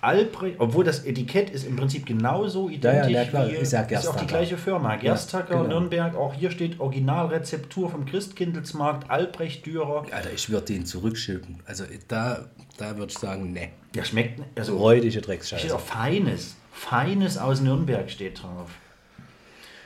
Albrecht, 0.00 0.56
obwohl 0.58 0.84
das 0.84 1.04
Etikett 1.04 1.50
ist 1.50 1.66
im 1.66 1.76
Prinzip 1.76 2.06
genauso 2.06 2.68
identisch 2.68 3.12
ja, 3.12 3.24
klar, 3.24 3.48
wie 3.50 3.56
ist 3.56 3.72
ja 3.72 3.82
auch 3.82 4.16
die 4.16 4.26
gleiche 4.26 4.56
Firma. 4.56 4.96
Gerstacker, 4.96 5.62
genau. 5.62 5.68
Nürnberg, 5.68 6.14
auch 6.14 6.32
hier 6.32 6.50
steht 6.50 6.80
Originalrezeptur 6.80 7.90
vom 7.90 8.06
Christkindlesmarkt, 8.06 9.10
Albrecht 9.10 9.66
Dürer. 9.66 10.06
Alter, 10.10 10.32
ich 10.34 10.48
würde 10.48 10.66
den 10.66 10.86
zurückschicken. 10.86 11.60
Also 11.66 11.84
da, 12.08 12.46
da 12.78 12.96
würde 12.96 13.12
ich 13.12 13.18
sagen, 13.18 13.52
ne. 13.52 13.70
Der 13.94 14.04
schmeckt, 14.04 14.40
also 14.56 14.76
Räudige 14.76 15.10
steht 15.10 15.26
Drecksscheiße. 15.26 15.74
auch 15.74 15.80
Feines. 15.80 16.56
Feines 16.72 17.36
aus 17.36 17.60
Nürnberg 17.60 18.10
steht 18.10 18.42
drauf. 18.42 18.70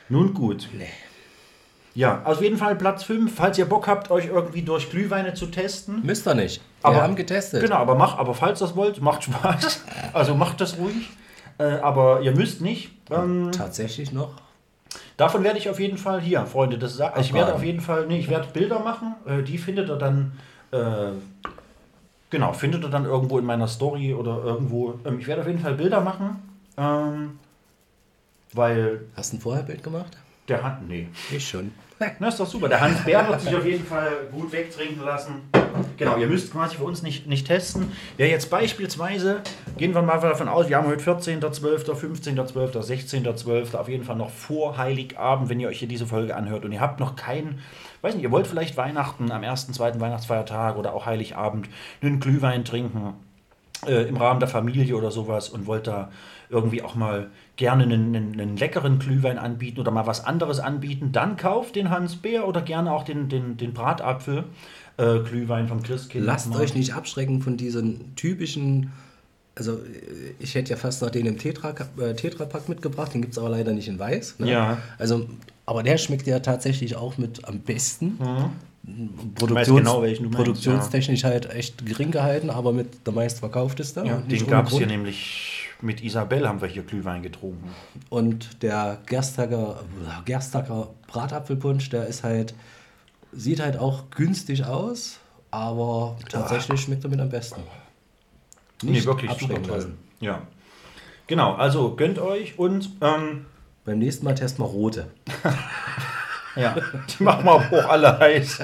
Nun 0.07 0.33
gut. 0.33 0.69
Nee. 0.73 0.87
Ja, 1.95 2.23
auf 2.25 2.41
jeden 2.41 2.57
Fall 2.57 2.75
Platz 2.75 3.03
5. 3.03 3.33
Falls 3.33 3.57
ihr 3.57 3.65
Bock 3.65 3.87
habt, 3.87 4.11
euch 4.11 4.27
irgendwie 4.27 4.61
durch 4.61 4.89
Glühweine 4.91 5.33
zu 5.33 5.47
testen. 5.47 6.05
Müsst 6.05 6.27
ihr 6.27 6.35
nicht. 6.35 6.61
Aber- 6.85 6.95
Wir 6.97 7.03
haben 7.03 7.15
getestet. 7.15 7.61
Genau, 7.61 7.75
aber, 7.77 7.95
mach, 7.95 8.17
aber 8.17 8.33
falls 8.33 8.59
das 8.59 8.75
wollt, 8.75 9.01
macht 9.01 9.23
Spaß. 9.23 9.83
Also 10.13 10.35
macht 10.35 10.61
das 10.61 10.77
ruhig. 10.77 11.09
Äh, 11.57 11.63
aber 11.81 12.21
ihr 12.21 12.31
müsst 12.33 12.61
nicht. 12.61 12.91
Ähm, 13.11 13.51
Tatsächlich 13.51 14.11
noch. 14.11 14.31
davon 15.17 15.43
werde 15.43 15.57
ich 15.57 15.69
auf 15.69 15.79
jeden 15.79 15.97
Fall 15.97 16.19
hier, 16.21 16.45
Freunde, 16.45 16.77
das 16.77 16.95
sagt. 16.95 17.17
Ich 17.19 17.33
werde 17.33 17.53
auf 17.53 17.63
jeden 17.63 17.79
Fall, 17.81 18.07
nee, 18.07 18.17
ich 18.19 18.29
werde 18.29 18.47
Bilder 18.53 18.79
machen. 18.79 19.15
Äh, 19.25 19.41
die 19.43 19.57
findet 19.57 19.89
ihr 19.89 19.95
dann, 19.95 20.33
äh, 20.71 21.11
genau, 22.29 22.53
findet 22.53 22.83
ihr 22.83 22.89
dann 22.89 23.05
irgendwo 23.05 23.39
in 23.39 23.45
meiner 23.45 23.67
Story 23.67 24.13
oder 24.13 24.43
irgendwo. 24.43 24.99
Ähm, 25.05 25.19
ich 25.19 25.27
werde 25.27 25.41
auf 25.41 25.47
jeden 25.47 25.59
Fall 25.59 25.73
Bilder 25.75 26.01
machen. 26.01 26.37
Ähm, 26.77 27.39
weil 28.53 29.01
Hast 29.15 29.31
du 29.33 29.37
ein 29.37 29.41
Vorherbild 29.41 29.83
gemacht? 29.83 30.17
der 30.47 30.61
hat, 30.63 30.87
nee, 30.87 31.07
Ich 31.31 31.47
schon. 31.47 31.71
Na, 32.19 32.27
ist 32.27 32.39
doch 32.39 32.47
super. 32.47 32.67
Der 32.67 32.81
Hans 32.81 33.03
Bär 33.03 33.27
wird 33.27 33.41
sich 33.41 33.55
auf 33.55 33.65
jeden 33.65 33.85
Fall 33.85 34.11
gut 34.31 34.51
wegtrinken 34.51 35.03
lassen. 35.03 35.49
Genau, 35.97 36.17
ihr 36.17 36.27
müsst 36.27 36.51
quasi 36.51 36.75
für 36.75 36.83
uns 36.83 37.01
nicht, 37.01 37.27
nicht 37.27 37.47
testen. 37.47 37.91
Wer 38.17 38.27
jetzt 38.27 38.49
beispielsweise, 38.49 39.41
gehen 39.77 39.93
wir 39.93 40.01
mal 40.01 40.19
davon 40.19 40.47
aus, 40.47 40.69
wir 40.69 40.77
haben 40.77 40.87
heute 40.87 41.03
14.12., 41.03 41.91
15.12., 41.91 42.77
16.12., 42.77 43.75
auf 43.75 43.87
jeden 43.87 44.03
Fall 44.03 44.15
noch 44.15 44.29
vor 44.29 44.77
Heiligabend, 44.77 45.49
wenn 45.49 45.59
ihr 45.59 45.69
euch 45.69 45.79
hier 45.79 45.87
diese 45.87 46.05
Folge 46.05 46.35
anhört 46.35 46.65
und 46.65 46.71
ihr 46.71 46.81
habt 46.81 46.99
noch 46.99 47.15
keinen, 47.15 47.59
weiß 48.01 48.15
nicht, 48.15 48.23
ihr 48.23 48.31
wollt 48.31 48.47
vielleicht 48.47 48.77
Weihnachten 48.77 49.31
am 49.31 49.43
ersten, 49.43 49.73
zweiten 49.73 49.99
Weihnachtsfeiertag 49.99 50.77
oder 50.77 50.93
auch 50.93 51.05
Heiligabend 51.05 51.69
einen 52.01 52.19
Glühwein 52.19 52.65
trinken 52.65 53.15
äh, 53.87 54.07
im 54.07 54.17
Rahmen 54.17 54.39
der 54.39 54.49
Familie 54.49 54.95
oder 54.95 55.11
sowas 55.11 55.49
und 55.49 55.65
wollt 55.67 55.87
da 55.87 56.09
irgendwie 56.49 56.81
auch 56.81 56.95
mal 56.95 57.27
gerne 57.55 57.83
einen, 57.83 58.15
einen, 58.15 58.39
einen 58.39 58.57
leckeren 58.57 58.99
Glühwein 58.99 59.37
anbieten 59.37 59.79
oder 59.79 59.91
mal 59.91 60.07
was 60.07 60.25
anderes 60.25 60.59
anbieten, 60.59 61.11
dann 61.11 61.37
kauft 61.37 61.75
den 61.75 61.89
Hans 61.89 62.17
Bär 62.17 62.47
oder 62.47 62.61
gerne 62.61 62.91
auch 62.91 63.03
den, 63.03 63.29
den, 63.29 63.57
den 63.57 63.73
Bratapfel 63.73 64.45
äh, 64.97 65.19
Glühwein 65.19 65.67
vom 65.67 65.83
Christkind. 65.83 66.25
Lasst 66.25 66.55
euch 66.55 66.75
nicht 66.75 66.93
abschrecken 66.93 67.41
von 67.41 67.57
diesen 67.57 68.15
typischen. 68.15 68.91
Also, 69.55 69.73
äh, 69.73 70.35
ich 70.39 70.55
hätte 70.55 70.71
ja 70.71 70.77
fast 70.77 71.01
noch 71.01 71.09
den 71.09 71.25
im 71.25 71.37
Tetra, 71.37 71.73
äh, 71.99 72.13
Tetrapack 72.13 72.69
mitgebracht, 72.69 73.13
den 73.13 73.21
gibt 73.21 73.33
es 73.33 73.37
aber 73.37 73.49
leider 73.49 73.73
nicht 73.73 73.87
in 73.87 73.99
weiß. 73.99 74.39
Ne? 74.39 74.51
Ja. 74.51 74.77
Also, 74.97 75.27
aber 75.65 75.83
der 75.83 75.97
schmeckt 75.97 76.27
ja 76.27 76.39
tatsächlich 76.39 76.95
auch 76.95 77.17
mit 77.17 77.45
am 77.47 77.59
besten. 77.59 78.17
Mhm. 78.19 78.51
Produktions 79.35 80.17
genau, 80.17 80.29
produktionstechnisch 80.29 81.23
halt 81.23 81.49
echt 81.49 81.85
gering 81.85 82.11
gehalten, 82.11 82.49
aber 82.49 82.71
mit 82.71 83.05
der 83.05 83.13
meistverkaufteste. 83.13 84.03
Ja, 84.05 84.17
nicht 84.27 84.41
den 84.41 84.49
gab 84.49 84.67
es 84.67 84.77
hier 84.77 84.87
nämlich 84.87 85.69
mit 85.81 86.03
Isabel 86.03 86.47
haben 86.47 86.61
wir 86.61 86.67
hier 86.67 86.83
Glühwein 86.83 87.21
getrunken. 87.21 87.69
Und 88.09 88.61
der 88.63 88.99
Gerstacker, 89.05 89.83
Gerstacker 90.25 90.89
Bratapfelpunsch, 91.07 91.89
der 91.89 92.07
ist 92.07 92.23
halt, 92.23 92.53
sieht 93.31 93.59
halt 93.59 93.77
auch 93.77 94.09
günstig 94.09 94.65
aus, 94.65 95.19
aber 95.51 96.17
tatsächlich 96.29 96.81
schmeckt 96.81 97.03
er 97.03 97.09
mit 97.09 97.19
am 97.19 97.29
besten. 97.29 97.61
nee, 98.83 99.03
wirklich 99.03 99.31
super 99.31 99.61
toll. 99.61 99.93
Ja. 100.19 100.41
Genau, 101.27 101.53
also 101.53 101.95
gönnt 101.95 102.19
euch 102.19 102.57
und 102.59 102.91
ähm, 103.01 103.45
Beim 103.83 103.99
nächsten 103.99 104.25
Mal 104.25 104.35
testen 104.35 104.63
wir 104.63 104.69
rote. 104.69 105.07
ja, 106.55 106.75
die 107.19 107.23
machen 107.23 107.45
wir 107.45 107.51
aber 107.51 107.85
auch 107.85 107.89
alle 107.89 108.19
heiß. 108.19 108.59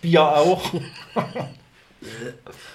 Bier 0.00 0.22
auch. 0.22 0.72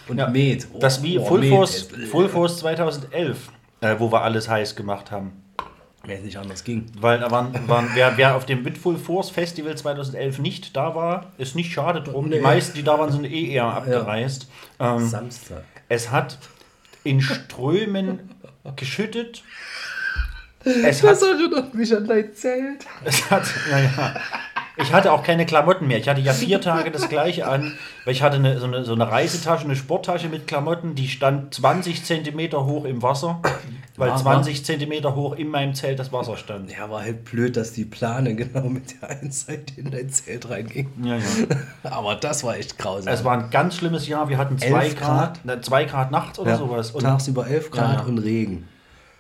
Und 0.08 0.18
Ja, 0.18 0.28
Met. 0.28 0.68
Oh, 0.74 0.80
Das 0.80 1.02
wie 1.02 1.18
oh, 1.18 1.26
Full 1.26 1.40
Met. 1.42 1.50
Force, 1.50 1.88
Full 2.12 2.30
Force 2.30 2.58
2011, 2.60 3.38
äh, 3.82 3.96
wo 3.98 4.12
wir 4.12 4.22
alles 4.22 4.50
heiß 4.50 4.76
gemacht 4.76 5.12
haben. 5.12 5.40
Wenn 6.06 6.18
es 6.18 6.24
nicht 6.26 6.38
anders 6.38 6.66
ging. 6.66 6.88
Weil 7.00 7.20
da 7.20 7.32
waren, 7.32 7.54
waren 7.70 7.90
wer, 7.94 8.18
wer 8.18 8.36
auf 8.36 8.46
dem 8.46 8.62
Mit 8.64 8.78
Full 8.78 8.98
Force 8.98 9.30
Festival 9.30 9.76
2011 9.78 10.40
nicht 10.40 10.76
da 10.76 10.94
war, 10.96 11.32
ist 11.38 11.56
nicht 11.56 11.72
schade 11.72 12.02
drum. 12.02 12.26
Die 12.30 12.38
Nee. 12.38 12.42
meisten, 12.42 12.76
die 12.76 12.84
da 12.84 13.00
waren, 13.00 13.10
sind 13.12 13.24
eh 13.24 13.52
eher 13.54 13.64
abgereist. 13.66 14.50
Ähm, 14.82 15.08
Samstag. 15.08 15.64
es 15.88 16.12
hat 16.12 16.38
in 17.06 17.22
Strömen 17.22 18.32
geschüttet. 18.76 19.44
Es 20.66 21.04
hat, 21.04 21.22
erinnert 21.22 21.74
mich 21.74 21.96
an 21.96 22.08
dein 22.08 22.34
Zelt. 22.34 22.86
es 23.04 23.30
hat, 23.30 23.44
naja. 23.70 24.16
Ich 24.76 24.92
hatte 24.92 25.12
auch 25.12 25.22
keine 25.22 25.46
Klamotten 25.46 25.88
mehr. 25.88 26.00
Ich 26.00 26.10
hatte 26.10 26.22
ja 26.22 26.34
vier 26.34 26.60
Tage 26.60 26.90
das 26.90 27.08
gleiche 27.08 27.48
an, 27.48 27.74
weil 28.06 28.14
ich 28.14 28.24
hatte 28.24 28.38
eine, 28.38 28.60
so, 28.60 28.66
eine, 28.66 28.84
so 28.84 28.94
eine 28.94 29.10
Reisetasche, 29.10 29.66
eine 29.66 29.76
Sporttasche 29.76 30.30
mit 30.30 30.48
Klamotten, 30.48 30.96
die 30.96 31.08
stand 31.08 31.54
20 31.54 32.04
Zentimeter 32.04 32.66
hoch 32.66 32.86
im 32.86 33.04
Wasser, 33.04 33.40
weil 33.98 34.10
Aha. 34.10 34.18
20 34.18 34.66
Zentimeter 34.66 35.14
hoch 35.14 35.36
in 35.36 35.50
meinem 35.50 35.76
Zelt 35.76 36.00
das 36.00 36.12
Wasser 36.12 36.38
stand. 36.38 36.72
Ja, 36.72 36.90
war 36.90 37.04
halt 37.04 37.24
blöd, 37.26 37.56
dass 37.56 37.74
die 37.74 37.86
Plane 37.86 38.34
genau 38.36 38.68
mit 38.68 39.00
der 39.00 39.12
einen 39.12 39.32
Seite 39.32 39.80
in 39.80 39.92
dein 39.92 40.10
Zelt 40.10 40.50
reinging. 40.50 40.90
Ja, 41.04 41.18
ja. 41.18 41.24
Aber 41.84 42.16
das 42.16 42.44
war 42.44 42.58
echt 42.58 42.80
grausam. 42.80 43.14
Es 43.14 43.24
war 43.24 43.38
ein 43.38 43.52
ganz 43.52 43.76
schlimmes 43.76 44.08
Jahr. 44.08 44.28
Wir 44.28 44.40
hatten 44.40 44.58
zwei 44.58 44.86
11 44.86 44.96
Grad, 44.96 45.34
Grad? 45.36 45.46
ne, 45.46 45.62
zwei 45.62 45.86
Grad 45.86 46.10
nachts 46.10 46.40
oder 46.40 46.52
ja, 46.52 46.58
sowas. 46.58 46.90
Und 46.92 47.04
tagsüber 47.04 47.46
11 47.46 47.70
Grad 47.70 47.94
Ja, 47.94 48.02
ja. 48.02 48.08
und 48.08 48.18
Regen. 48.18 48.68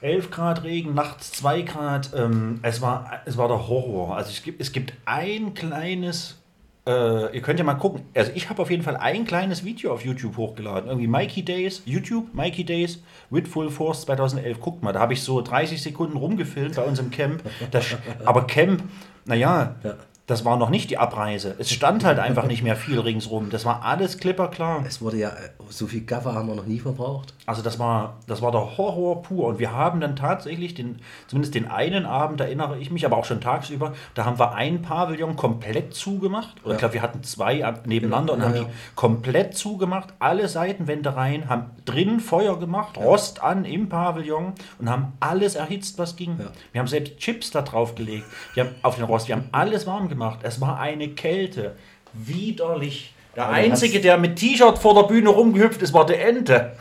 11 0.04 0.32
Grad 0.32 0.64
Regen, 0.64 0.94
nachts 0.94 1.32
2 1.34 1.62
Grad. 1.62 2.12
Ähm, 2.16 2.60
es, 2.62 2.82
war, 2.82 3.22
es 3.26 3.38
war 3.38 3.48
der 3.48 3.68
Horror. 3.68 4.16
Also 4.16 4.32
es 4.32 4.44
gibt, 4.44 4.62
es 4.62 4.72
gibt 4.72 4.94
ein 5.06 5.54
kleines. 5.54 6.40
Äh, 6.86 7.34
ihr 7.34 7.42
könnt 7.42 7.60
ja 7.60 7.66
mal 7.66 7.76
gucken. 7.76 8.02
Also 8.14 8.32
ich 8.36 8.50
habe 8.50 8.62
auf 8.62 8.70
jeden 8.70 8.84
Fall 8.84 8.98
ein 8.98 9.26
kleines 9.26 9.64
Video 9.64 9.94
auf 9.94 10.04
YouTube 10.04 10.36
hochgeladen. 10.36 10.90
Irgendwie 10.90 11.08
Mikey 11.08 11.44
Days, 11.44 11.82
YouTube, 11.86 12.34
Mikey 12.34 12.66
Days 12.66 13.02
with 13.30 13.48
Full 13.48 13.70
Force 13.70 14.02
2011. 14.02 14.60
Guckt 14.60 14.84
mal, 14.84 14.92
da 14.92 15.00
habe 15.00 15.14
ich 15.14 15.22
so 15.24 15.42
30 15.42 15.82
Sekunden 15.82 16.18
rumgefilmt 16.18 16.76
bei 16.76 16.84
uns 16.84 17.00
im 17.00 17.10
Camp. 17.10 17.42
Das, 17.72 17.86
aber 18.26 18.46
Camp, 18.46 18.84
naja, 19.26 19.76
Ja. 19.84 19.96
Das 20.26 20.46
war 20.46 20.56
noch 20.56 20.70
nicht 20.70 20.90
die 20.90 20.98
Abreise. 20.98 21.56
Es 21.60 21.70
stand 21.70 22.06
halt 22.06 22.18
einfach 22.18 22.46
nicht 22.46 22.64
mehr 22.64 22.78
viel 22.78 22.98
ringsrum. 22.98 23.50
Das 23.50 23.66
war 23.66 23.84
alles 23.84 24.18
klipperklar. 24.20 24.86
Es 24.88 25.02
wurde 25.02 25.18
ja, 25.18 25.30
äh, 25.30 25.50
so 25.70 25.86
viel 25.86 26.02
Gaffer 26.02 26.34
haben 26.34 26.48
wir 26.48 26.56
noch 26.56 26.66
nie 26.66 26.80
verbraucht. 26.80 27.34
Also 27.46 27.62
das 27.62 27.78
war, 27.78 28.20
das 28.26 28.42
war 28.42 28.52
der 28.54 28.78
Horror 28.78 29.22
pur. 29.22 29.48
Und 29.48 29.60
wir 29.60 29.74
haben 29.74 30.00
dann 30.00 30.16
tatsächlich 30.16 30.76
den, 30.76 31.00
zumindest 31.28 31.56
den 31.56 31.70
einen 31.70 32.06
Abend, 32.06 32.40
erinnere 32.40 32.80
ich 32.80 32.90
mich, 32.90 33.06
aber 33.06 33.18
auch 33.18 33.26
schon 33.26 33.42
tagsüber, 33.42 33.94
da 34.16 34.24
haben 34.24 34.40
wir 34.40 34.54
ein 34.56 34.82
Pavillon 34.82 35.36
komplett 35.36 35.94
zugemacht. 35.94 36.56
Oder 36.64 36.76
ich 36.76 36.80
glaube, 36.80 36.94
wir 36.94 37.02
hatten 37.02 37.22
zwei 37.24 37.74
nebeneinander 37.86 38.34
und 38.34 38.40
Ja, 38.40 38.46
haben 38.46 38.56
ja. 38.56 38.64
die 38.64 38.70
komplett 38.96 39.58
zugemacht, 39.58 40.14
alle 40.20 40.48
Seitenwände 40.48 41.18
rein, 41.18 41.50
haben 41.50 41.72
drin 41.84 42.22
Feuer 42.22 42.58
gemacht, 42.58 42.98
Rost 42.98 43.44
an 43.44 43.66
im 43.66 43.90
Pavillon 43.90 44.54
und 44.80 44.90
haben 44.90 45.12
alles 45.20 45.56
erhitzt, 45.56 45.98
was 46.00 46.16
ging. 46.16 46.38
Ja. 46.40 46.46
Wir 46.72 46.80
haben 46.80 46.88
selbst 46.88 47.18
Chips 47.18 47.52
da 47.52 47.62
drauf 47.62 47.96
gelegt. 47.96 48.26
Wir 48.54 48.64
haben 48.64 48.76
auf 48.84 48.96
den 48.96 49.04
Rost, 49.04 49.28
wir 49.28 49.36
haben 49.36 49.50
alles 49.52 49.86
warm 49.86 50.08
gemacht. 50.08 50.14
Es 50.44 50.60
war 50.62 50.80
eine 50.80 51.10
Kälte. 51.10 51.76
Widerlich. 52.14 53.14
Der 53.36 53.46
Aber 53.46 53.54
Einzige, 53.54 54.00
der 54.00 54.18
mit 54.18 54.36
T-Shirt 54.36 54.78
vor 54.78 54.94
der 54.94 55.08
Bühne 55.08 55.30
rumgehüpft 55.30 55.82
ist, 55.82 55.94
war 55.94 56.06
der 56.06 56.28
Ente. 56.28 56.76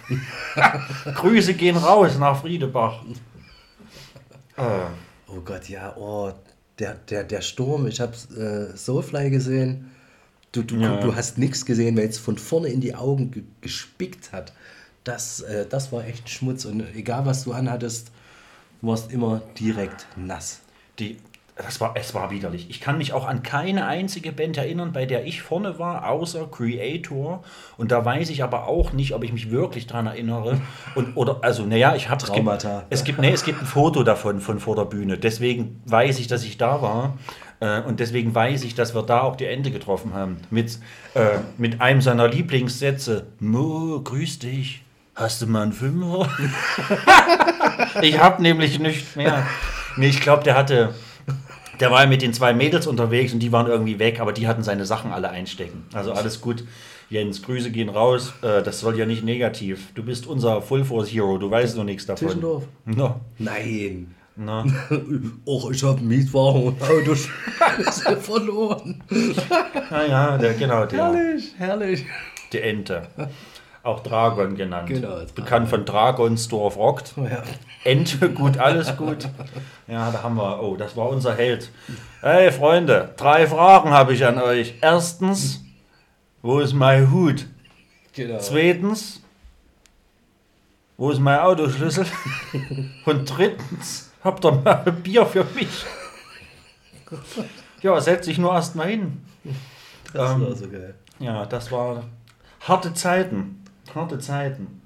Grüße 1.15 1.55
gehen 1.55 1.77
raus 1.79 2.19
nach 2.19 2.41
Friedebach. 2.41 3.03
Äh, 4.57 4.63
Oh 5.35 5.41
Gott, 5.41 5.67
ja, 5.71 5.97
oh, 5.97 6.31
der, 6.79 6.95
der, 7.09 7.25
der 7.25 7.41
Sturm, 7.41 7.87
ich 7.87 8.01
habe 8.03 8.13
äh, 8.37 8.77
Soulfly 8.77 9.31
gesehen. 9.31 9.91
Du, 10.53 10.63
du, 10.63 10.77
Ja. 10.77 10.97
du 11.01 11.17
hast 11.17 11.39
nichts 11.39 11.65
gesehen, 11.65 11.97
weil 11.97 12.07
es 12.09 12.19
von 12.19 12.37
vorne 12.37 12.69
in 12.69 12.83
die 12.83 12.95
Augen 12.95 13.31
ge 13.31 13.43
gespickt 13.63 14.31
hat. 14.33 14.53
Das, 15.05 15.41
äh, 15.41 15.65
das 15.67 15.91
war 15.91 16.05
echt 16.05 16.29
Schmutz 16.29 16.67
und 16.67 16.85
egal 16.95 17.25
was 17.25 17.45
du 17.45 17.53
anhattest, 17.53 18.11
du 18.83 18.89
warst 18.89 19.11
immer 19.11 19.41
direkt 19.59 20.07
nass. 20.17 20.61
die, 20.99 21.17
das 21.57 21.81
war, 21.81 21.95
es 21.97 22.15
war 22.15 22.31
widerlich. 22.31 22.71
Ich 22.71 22.81
kann 22.81 22.97
mich 22.97 23.13
auch 23.13 23.27
an 23.27 23.43
keine 23.43 23.87
einzige 23.87 24.33
Band 24.33 24.57
erinnern, 24.57 24.93
bei 24.93 25.05
der 25.05 25.27
ich 25.27 25.43
vorne 25.43 25.79
war, 25.79 26.09
außer 26.09 26.47
Creator. 26.51 27.43
Und 27.77 27.93
da 27.93 28.05
weiß 28.05 28.31
ich 28.31 28.43
aber 28.43 28.67
auch 28.69 28.93
nicht, 28.93 29.15
ob 29.15 29.23
ich 29.23 29.33
mich 29.33 29.51
wirklich 29.51 29.87
dran 29.87 30.07
erinnere. 30.07 30.61
Und, 30.95 31.15
oder, 31.15 31.41
also, 31.43 31.65
naja, 31.65 31.95
ich 31.95 32.09
habe 32.09 32.25
Traumata. 32.25 32.85
Es 32.89 33.05
gibt, 33.05 33.19
nee, 33.19 33.31
es 33.33 33.45
gibt 33.45 33.61
ein 33.61 33.67
Foto 33.67 34.03
davon 34.03 34.41
von 34.41 34.61
vor 34.61 34.77
der 34.77 34.87
Bühne. 34.87 35.19
Deswegen 35.19 35.83
weiß 35.85 36.21
ich, 36.21 36.27
dass 36.27 36.43
ich 36.43 36.57
da 36.57 36.81
war. 36.81 37.19
Äh, 37.61 37.83
Und 37.83 38.01
deswegen 38.01 38.35
weiß 38.35 38.65
ich, 38.65 38.75
dass 38.75 38.95
wir 38.95 39.03
da 39.03 39.21
auch 39.21 39.37
die 39.37 39.47
Ende 39.47 39.71
getroffen 39.71 40.15
haben. 40.15 40.39
Mit, 40.51 40.79
äh, 41.15 41.39
mit 41.59 41.83
einem 41.83 42.01
seiner 42.01 42.29
Lieblingssätze. 42.29 43.27
Mo, 43.41 44.01
grüß 44.03 44.39
dich. 44.39 44.83
Hast 45.15 45.43
du 45.43 45.47
mal 45.47 45.65
einen 45.65 45.73
Fünfer? 45.75 46.31
ich 48.03 48.19
hab 48.19 48.41
nämlich 48.41 48.79
nicht 48.79 49.15
mehr. 49.17 49.47
Nee, 49.99 50.09
ich 50.09 50.23
glaube, 50.23 50.43
der 50.45 50.57
hatte. 50.57 50.95
Der 51.83 51.91
war 51.91 52.03
ja 52.05 52.07
mit 52.09 52.23
den 52.23 52.33
zwei 52.33 52.55
Mädels 52.55 52.87
unterwegs 52.87 53.33
und 53.33 53.41
die 53.41 53.51
waren 53.51 53.67
irgendwie 53.67 53.99
weg, 53.99 54.21
aber 54.21 54.33
die 54.33 54.47
hatten 54.47 54.63
seine 54.63 54.87
Sachen 54.87 55.11
alle 55.11 55.31
einstecken. 55.31 55.85
Also 55.93 56.13
alles 56.13 56.41
gut. 56.41 56.63
Jens, 57.11 57.43
Grüße 57.43 57.73
gehen 57.73 57.89
raus. 57.89 58.33
Äh, 58.41 58.63
das 58.63 58.79
soll 58.79 58.97
ja 58.97 59.05
nicht 59.05 59.25
negativ. 59.25 59.93
Du 59.97 60.05
bist 60.05 60.29
unser 60.29 60.63
Full 60.63 60.85
Force 60.85 61.09
Hero. 61.13 61.39
Du 61.39 61.51
weißt 61.51 61.77
noch 61.77 61.83
nichts 61.83 62.07
davon. 62.07 62.29
Tischendorf? 62.29 62.69
No, 62.85 63.21
Nein. 63.39 64.15
no. 64.37 64.65
Och, 65.45 65.73
ich 65.73 65.83
habe 65.83 66.01
Mietwagen 66.03 66.63
und 66.69 66.81
Autos 66.81 67.29
verloren. 68.21 69.03
Naja, 69.91 70.39
der, 70.39 70.55
genau, 70.55 70.87
der, 70.87 71.01
Herrlich, 71.13 71.53
herrlich. 71.59 72.07
die 72.53 72.61
Ente. 72.61 73.09
Auch 73.83 74.05
Dragon 74.05 74.55
genannt. 74.55 74.87
Genau, 74.89 75.09
Dragon. 75.17 75.35
Bekannt 75.35 75.69
von 75.69 75.85
Dragonsdorf 75.85 76.77
rockt. 76.77 77.15
Ja. 77.17 77.43
Ente, 77.85 78.31
gut, 78.31 78.59
alles 78.59 78.97
gut. 78.97 79.29
Ja, 79.89 80.11
da 80.11 80.23
haben 80.23 80.37
wir, 80.37 80.63
oh, 80.63 80.77
das 80.77 80.97
war 80.97 81.09
unser 81.09 81.35
Held. 81.35 81.69
Hey 82.23 82.51
Freunde, 82.53 83.13
drei 83.17 83.47
Fragen 83.47 83.91
habe 83.91 84.15
ich 84.15 84.25
an 84.25 84.39
euch. 84.39 84.75
Erstens, 84.81 85.61
wo 86.41 86.61
ist 86.61 86.73
mein 86.73 87.11
Hut? 87.11 87.47
Genau. 88.15 88.39
Zweitens, 88.39 89.21
wo 90.97 91.11
ist 91.11 91.19
mein 91.19 91.41
Autoschlüssel? 91.41 92.07
Und 93.05 93.27
drittens, 93.37 94.13
habt 94.23 94.45
ihr 94.45 94.53
mal 94.53 94.83
ein 94.87 95.03
Bier 95.03 95.27
für 95.27 95.45
mich? 95.55 95.85
Ja, 97.83 98.01
setz 98.01 98.27
dich 98.27 98.39
nur 98.39 98.53
erst 98.55 98.77
mal 98.77 98.87
hin. 98.89 99.21
Das 100.15 100.31
Ähm, 100.33 100.47
war 100.47 100.55
so 100.57 100.69
geil. 100.69 100.95
Ja, 101.19 101.45
das 101.45 101.71
war 101.73 102.05
harte 102.61 102.95
Zeiten. 102.95 103.63
Harte 103.95 104.19
Zeiten. 104.19 104.81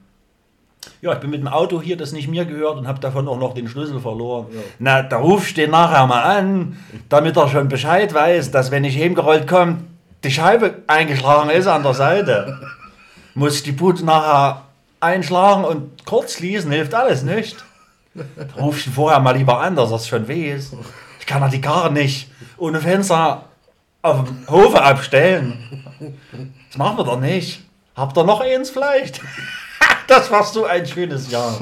Ja, 1.07 1.13
ich 1.13 1.21
bin 1.21 1.31
mit 1.31 1.39
dem 1.41 1.47
Auto 1.47 1.81
hier, 1.81 1.97
das 1.97 2.11
nicht 2.11 2.27
mir 2.27 2.45
gehört 2.47 2.79
und 2.79 2.89
habe 2.89 2.99
davon 2.99 3.29
auch 3.29 3.39
noch 3.39 3.55
den 3.55 3.69
Schlüssel 3.69 4.01
verloren. 4.01 4.47
Na, 4.81 5.05
da 5.05 5.19
rufst 5.19 5.57
du 5.57 5.61
den 5.61 5.71
nachher 5.71 6.05
mal 6.09 6.21
an, 6.21 6.77
damit 7.09 7.37
er 7.37 7.49
schon 7.49 7.69
Bescheid 7.69 8.13
weiß, 8.13 8.51
dass 8.51 8.73
wenn 8.73 8.83
ich 8.83 9.01
heimgerollt 9.01 9.47
komme, 9.47 9.85
die 10.25 10.33
Scheibe 10.33 10.83
eingeschlagen 10.89 11.51
ist 11.51 11.69
an 11.69 11.85
der 11.85 11.95
Seite. 11.95 12.59
Muss 13.35 13.63
die 13.63 13.71
Bude 13.71 14.05
nachher 14.05 14.63
einschlagen 14.99 15.65
und 15.65 16.05
kurz 16.05 16.39
schließen, 16.39 16.73
hilft 16.73 16.93
alles 16.93 17.23
nicht. 17.23 17.65
Da 18.15 18.25
rufst 18.61 18.89
du 18.89 18.91
vorher 18.91 19.21
mal 19.21 19.37
lieber 19.37 19.61
an, 19.61 19.77
dass 19.77 19.93
er 19.93 19.97
es 19.99 20.09
schon 20.09 20.29
weiß. 20.29 20.73
Ich 21.21 21.27
kann 21.27 21.41
ja 21.41 21.47
die 21.47 21.61
Karre 21.61 21.93
nicht 21.93 22.33
ohne 22.57 22.81
Fenster 22.81 23.45
auf 24.03 24.25
dem 24.25 24.39
Hofe 24.51 24.83
abstellen. 24.83 25.85
Das 26.69 26.77
machen 26.77 26.99
wir 26.99 27.05
doch 27.05 27.21
nicht. 27.21 27.63
Habt 27.95 28.19
ihr 28.19 28.25
noch 28.25 28.41
eins 28.41 28.71
vielleicht? 28.71 29.21
Das 30.09 30.31
war 30.31 30.45
so 30.45 30.65
ein 30.65 30.87
schönes 30.87 31.31
Jahr. 31.31 31.59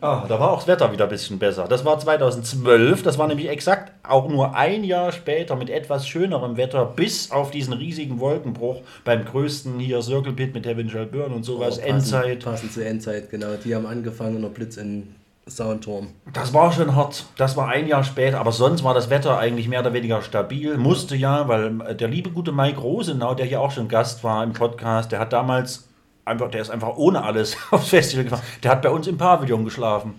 Ah, 0.00 0.24
da 0.28 0.40
war 0.40 0.50
auch 0.50 0.58
das 0.58 0.66
Wetter 0.66 0.90
wieder 0.92 1.04
ein 1.04 1.10
bisschen 1.10 1.38
besser. 1.38 1.66
Das 1.68 1.84
war 1.84 1.98
2012. 1.98 3.02
Das 3.02 3.16
war 3.16 3.28
nämlich 3.28 3.48
exakt 3.48 3.92
auch 4.02 4.28
nur 4.28 4.54
ein 4.56 4.82
Jahr 4.82 5.12
später 5.12 5.54
mit 5.54 5.70
etwas 5.70 6.06
schönerem 6.08 6.56
Wetter, 6.56 6.84
bis 6.84 7.30
auf 7.30 7.50
diesen 7.52 7.72
riesigen 7.74 8.18
Wolkenbruch 8.18 8.80
beim 9.04 9.24
größten 9.24 9.78
hier 9.78 10.02
Circle 10.02 10.32
Pit 10.32 10.52
mit 10.54 10.66
Heaven 10.66 10.90
Shall 10.90 11.06
Burn 11.06 11.32
und 11.32 11.44
sowas. 11.44 11.78
Oh, 11.78 11.80
passend- 11.82 11.88
Endzeit. 11.88 12.44
Passend 12.44 12.72
zur 12.72 12.86
Endzeit, 12.86 13.30
genau. 13.30 13.48
Die 13.64 13.74
haben 13.74 13.86
angefangen 13.86 14.36
und 14.36 14.42
der 14.42 14.48
Blitz 14.48 14.76
in 14.76 15.14
Soundturm. 15.48 16.08
Das 16.32 16.52
war 16.52 16.72
schon 16.72 16.94
hart. 16.94 17.24
Das 17.36 17.56
war 17.56 17.68
ein 17.68 17.86
Jahr 17.86 18.04
später, 18.04 18.38
aber 18.40 18.52
sonst 18.52 18.82
war 18.84 18.94
das 18.94 19.10
Wetter 19.10 19.38
eigentlich 19.38 19.68
mehr 19.68 19.80
oder 19.80 19.92
weniger 19.92 20.22
stabil. 20.22 20.76
Musste 20.76 21.14
ja, 21.16 21.46
weil 21.48 21.80
äh, 21.86 21.94
der 21.94 22.08
liebe 22.08 22.30
gute 22.30 22.52
Mike 22.52 22.80
Rosenau, 22.80 23.34
der 23.34 23.46
hier 23.46 23.60
auch 23.60 23.70
schon 23.70 23.88
Gast 23.88 24.24
war 24.24 24.42
im 24.44 24.52
Podcast, 24.52 25.12
der 25.12 25.20
hat 25.20 25.32
damals 25.32 25.87
einfach, 26.28 26.50
der 26.50 26.62
ist 26.62 26.70
einfach 26.70 26.96
ohne 26.96 27.22
alles 27.22 27.56
aufs 27.70 27.88
Festival 27.88 28.24
gefahren. 28.24 28.42
Der 28.62 28.70
hat 28.70 28.82
bei 28.82 28.90
uns 28.90 29.06
im 29.06 29.18
Pavillon 29.18 29.64
geschlafen. 29.64 30.14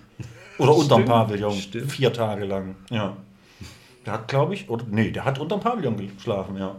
Oder 0.57 0.76
unterm 0.76 1.02
Stimmt, 1.02 1.10
Pavillon. 1.10 1.53
stimmt. 1.53 1.91
Vier 1.91 2.11
Tage 2.11 2.45
lang. 2.45 2.76
Ja. 2.90 3.15
Der 4.06 4.14
hat, 4.14 4.27
glaube 4.27 4.53
ich, 4.53 4.69
oder 4.69 4.86
nee, 4.90 5.11
der 5.11 5.26
hat 5.26 5.40
unterm 5.40 5.60
Pavillon 5.61 5.95
geschlafen, 5.98 6.57
ja. 6.57 6.76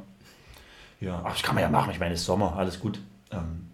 Ja, 1.01 1.19
aber 1.21 1.31
das 1.31 1.43
kann 1.43 1.55
man 1.55 1.63
ja 1.63 1.71
machen. 1.71 1.91
Ich 1.93 1.99
meine, 1.99 2.13
es 2.15 2.21
ist 2.21 2.27
Sommer, 2.27 2.57
alles 2.57 2.79
gut. 2.79 3.01
Ähm, 3.33 3.71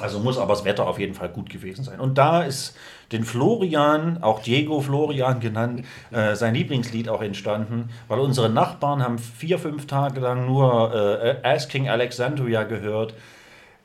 also 0.00 0.18
muss 0.18 0.38
aber 0.38 0.52
das 0.54 0.64
Wetter 0.64 0.86
auf 0.86 0.98
jeden 0.98 1.14
Fall 1.14 1.28
gut 1.28 1.48
gewesen 1.48 1.84
sein. 1.84 2.00
Und 2.00 2.18
da 2.18 2.42
ist 2.42 2.76
den 3.12 3.24
Florian, 3.24 4.22
auch 4.22 4.42
Diego 4.42 4.80
Florian 4.80 5.40
genannt, 5.40 5.84
äh, 6.10 6.34
sein 6.34 6.54
Lieblingslied 6.54 7.08
auch 7.08 7.22
entstanden, 7.22 7.90
weil 8.08 8.18
unsere 8.18 8.50
Nachbarn 8.50 9.02
haben 9.02 9.18
vier, 9.18 9.58
fünf 9.58 9.86
Tage 9.86 10.20
lang 10.20 10.46
nur 10.46 10.92
äh, 10.92 11.36
Asking 11.46 11.88
Alexandria 11.88 12.64
gehört. 12.64 13.14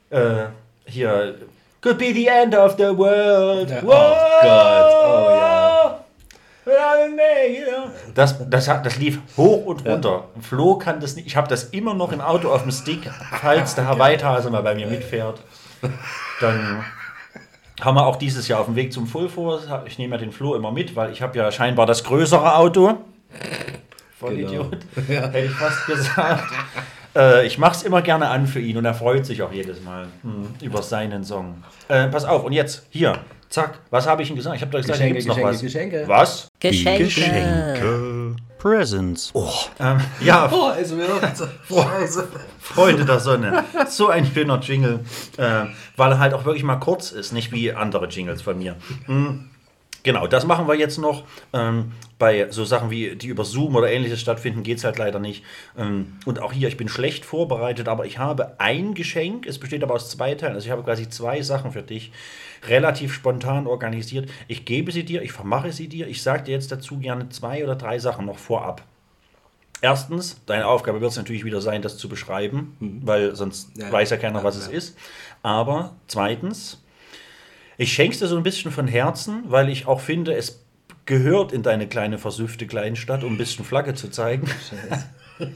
Äh, 0.09 0.45
hier, 0.89 1.35
could 1.81 1.97
be 1.97 2.13
the 2.13 2.27
end 2.27 2.55
of 2.55 2.75
the 2.77 2.95
world. 2.97 3.69
Ja, 3.69 3.79
oh 3.83 3.87
Gott, 3.87 4.93
oh 4.93 5.29
ja. 5.31 5.99
Das, 8.13 8.35
das, 8.49 8.67
hat, 8.67 8.85
das 8.85 8.97
lief 8.97 9.19
hoch 9.37 9.65
und 9.65 9.87
runter. 9.87 10.25
Flo 10.41 10.77
kann 10.77 10.99
das 10.99 11.15
nicht. 11.15 11.25
Ich 11.27 11.35
habe 11.35 11.47
das 11.47 11.65
immer 11.65 11.93
noch 11.93 12.11
im 12.11 12.21
Auto 12.21 12.49
auf 12.51 12.61
dem 12.63 12.71
Stick, 12.71 13.09
falls 13.41 13.75
der 13.75 13.85
Herr 13.87 13.97
Weithase 13.97 14.49
mal 14.49 14.61
bei 14.61 14.75
mir 14.75 14.87
mitfährt. 14.87 15.39
Dann 16.41 16.83
haben 17.81 17.95
wir 17.95 18.05
auch 18.05 18.17
dieses 18.17 18.47
Jahr 18.47 18.59
auf 18.59 18.65
dem 18.65 18.75
Weg 18.75 18.91
zum 18.93 19.07
Full 19.07 19.29
Force. 19.29 19.67
Ich 19.85 19.97
nehme 19.97 20.15
ja 20.15 20.19
den 20.19 20.31
Flo 20.31 20.55
immer 20.55 20.71
mit, 20.71 20.95
weil 20.95 21.11
ich 21.11 21.21
habe 21.21 21.37
ja 21.37 21.51
scheinbar 21.51 21.85
das 21.85 22.03
größere 22.03 22.55
Auto. 22.55 22.97
Voll 24.19 24.35
Genau. 24.35 24.49
Idiot. 24.49 24.77
Ja. 25.07 25.21
Hätte 25.21 25.39
ich 25.39 25.51
fast 25.51 25.85
gesagt. 25.87 26.51
Äh, 27.15 27.47
ich 27.47 27.57
mache 27.57 27.75
es 27.75 27.83
immer 27.83 28.01
gerne 28.01 28.29
an 28.29 28.47
für 28.47 28.59
ihn 28.59 28.77
und 28.77 28.85
er 28.85 28.93
freut 28.93 29.25
sich 29.25 29.41
auch 29.41 29.51
jedes 29.51 29.81
Mal 29.81 30.07
hm, 30.21 30.47
über 30.61 30.81
seinen 30.81 31.23
Song. 31.23 31.63
Äh, 31.87 32.07
pass 32.07 32.25
auf, 32.25 32.43
und 32.43 32.53
jetzt, 32.53 32.85
hier, 32.89 33.19
zack, 33.49 33.79
was 33.89 34.07
habe 34.07 34.21
ich 34.21 34.29
ihm 34.29 34.35
gesagt? 34.35 34.55
Ich 34.55 34.61
habe 34.61 34.71
doch 34.71 34.79
gesagt, 34.79 34.99
Geschenke, 34.99 35.13
gibt's 35.13 35.27
noch 35.27 35.35
Geschenke, 35.35 36.07
was. 36.07 36.49
Geschenke. 36.59 37.03
Was? 37.03 37.03
Geschenke. 37.03 37.03
Geschenke. 37.05 38.35
Presents. 38.59 39.31
Oh, 39.33 39.49
ähm, 39.79 39.99
ja, 40.19 40.49
Oh, 40.51 40.71
ist 40.79 40.93
mir 40.93 41.07
Scheiße. 41.07 42.27
Freunde 42.59 43.05
der 43.05 43.19
Sonne. 43.19 43.63
So 43.87 44.09
ein 44.09 44.25
schöner 44.25 44.59
Jingle, 44.59 44.99
äh, 45.37 45.65
weil 45.95 46.11
er 46.11 46.19
halt 46.19 46.33
auch 46.33 46.43
wirklich 46.43 46.63
mal 46.63 46.75
kurz 46.75 47.11
ist, 47.11 47.31
nicht 47.31 47.53
wie 47.53 47.71
andere 47.71 48.07
Jingles 48.07 48.41
von 48.41 48.57
mir. 48.57 48.75
Hm. 49.05 49.49
Genau, 50.03 50.27
das 50.27 50.45
machen 50.45 50.67
wir 50.67 50.75
jetzt 50.75 50.97
noch. 50.97 51.23
Ähm, 51.53 51.91
bei 52.17 52.51
so 52.51 52.65
Sachen 52.65 52.89
wie, 52.89 53.15
die 53.15 53.27
über 53.27 53.45
Zoom 53.45 53.75
oder 53.75 53.89
ähnliches 53.91 54.19
stattfinden, 54.19 54.63
geht 54.63 54.77
es 54.77 54.83
halt 54.83 54.97
leider 54.97 55.19
nicht. 55.19 55.43
Ähm, 55.77 56.17
und 56.25 56.41
auch 56.41 56.51
hier, 56.51 56.67
ich 56.67 56.77
bin 56.77 56.89
schlecht 56.89 57.25
vorbereitet, 57.25 57.87
aber 57.87 58.05
ich 58.05 58.17
habe 58.17 58.59
ein 58.59 58.93
Geschenk. 58.93 59.45
Es 59.45 59.57
besteht 59.57 59.83
aber 59.83 59.93
aus 59.93 60.09
zwei 60.09 60.35
Teilen. 60.35 60.55
Also 60.55 60.65
ich 60.65 60.71
habe 60.71 60.83
quasi 60.83 61.09
zwei 61.09 61.41
Sachen 61.41 61.71
für 61.71 61.81
dich 61.81 62.11
relativ 62.67 63.13
spontan 63.13 63.67
organisiert. 63.67 64.29
Ich 64.47 64.65
gebe 64.65 64.91
sie 64.91 65.05
dir, 65.05 65.21
ich 65.21 65.31
vermache 65.31 65.71
sie 65.71 65.87
dir. 65.87 66.07
Ich 66.07 66.21
sage 66.21 66.43
dir 66.43 66.51
jetzt 66.51 66.71
dazu 66.71 66.99
gerne 66.99 67.29
zwei 67.29 67.63
oder 67.63 67.75
drei 67.75 67.99
Sachen 67.99 68.25
noch 68.25 68.37
vorab. 68.37 68.83
Erstens, 69.81 70.41
deine 70.45 70.67
Aufgabe 70.67 70.99
wird 70.99 71.11
es 71.11 71.17
natürlich 71.17 71.45
wieder 71.45 71.61
sein, 71.61 71.81
das 71.81 71.97
zu 71.97 72.09
beschreiben, 72.09 72.75
weil 72.79 73.35
sonst 73.35 73.77
Ja, 73.77 73.89
weiß 73.89 74.09
ja 74.09 74.17
keiner, 74.17 74.39
ja, 74.39 74.43
was 74.43 74.57
es 74.57 74.67
ja. 74.67 74.73
ist. 74.73 74.97
Aber 75.41 75.95
zweitens, 76.07 76.83
ich 77.79 77.93
schenke 77.93 78.13
es 78.13 78.19
dir 78.19 78.27
so 78.27 78.35
ein 78.35 78.43
bisschen 78.43 78.71
von 78.71 78.87
Herzen, 78.87 79.43
weil 79.47 79.69
ich 79.69 79.87
auch 79.87 80.01
finde, 80.01 80.33
es 80.35 80.63
gehört 81.05 81.53
in 81.53 81.63
deine 81.63 81.87
kleine 81.87 82.17
versüffte 82.17 82.67
Kleinstadt, 82.67 83.23
um 83.23 83.33
ein 83.33 83.37
bisschen 83.37 83.63
Flagge 83.63 83.93
zu 83.95 84.09
zeigen. 84.09 84.47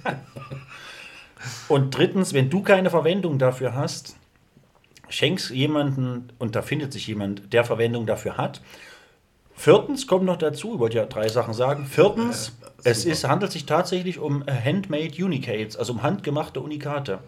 Und 1.67 1.95
drittens, 1.97 2.33
wenn 2.33 2.49
du 2.49 2.61
keine 2.61 2.89
Verwendung 2.89 3.37
dafür 3.37 3.75
hast, 3.75 4.15
schenkst 5.09 5.49
jemanden 5.49 6.31
und 6.39 6.55
da 6.55 6.61
findet 6.61 6.93
sich 6.93 7.05
jemand, 7.07 7.51
der 7.51 7.65
Verwendung 7.65 8.05
dafür 8.05 8.37
hat. 8.37 8.61
Viertens 9.53 10.07
kommt 10.07 10.23
noch 10.23 10.37
dazu, 10.37 10.75
ich 10.75 10.79
wollte 10.79 10.97
ja 10.97 11.05
drei 11.05 11.27
Sachen 11.27 11.53
sagen. 11.53 11.85
Viertens, 11.85 12.53
es 12.85 13.03
ist, 13.03 13.27
handelt 13.27 13.51
sich 13.51 13.65
tatsächlich 13.65 14.19
um 14.19 14.45
Handmade 14.47 15.23
Unicates, 15.23 15.75
also 15.75 15.91
um 15.93 16.01
handgemachte 16.01 16.61
Unikate. 16.61 17.19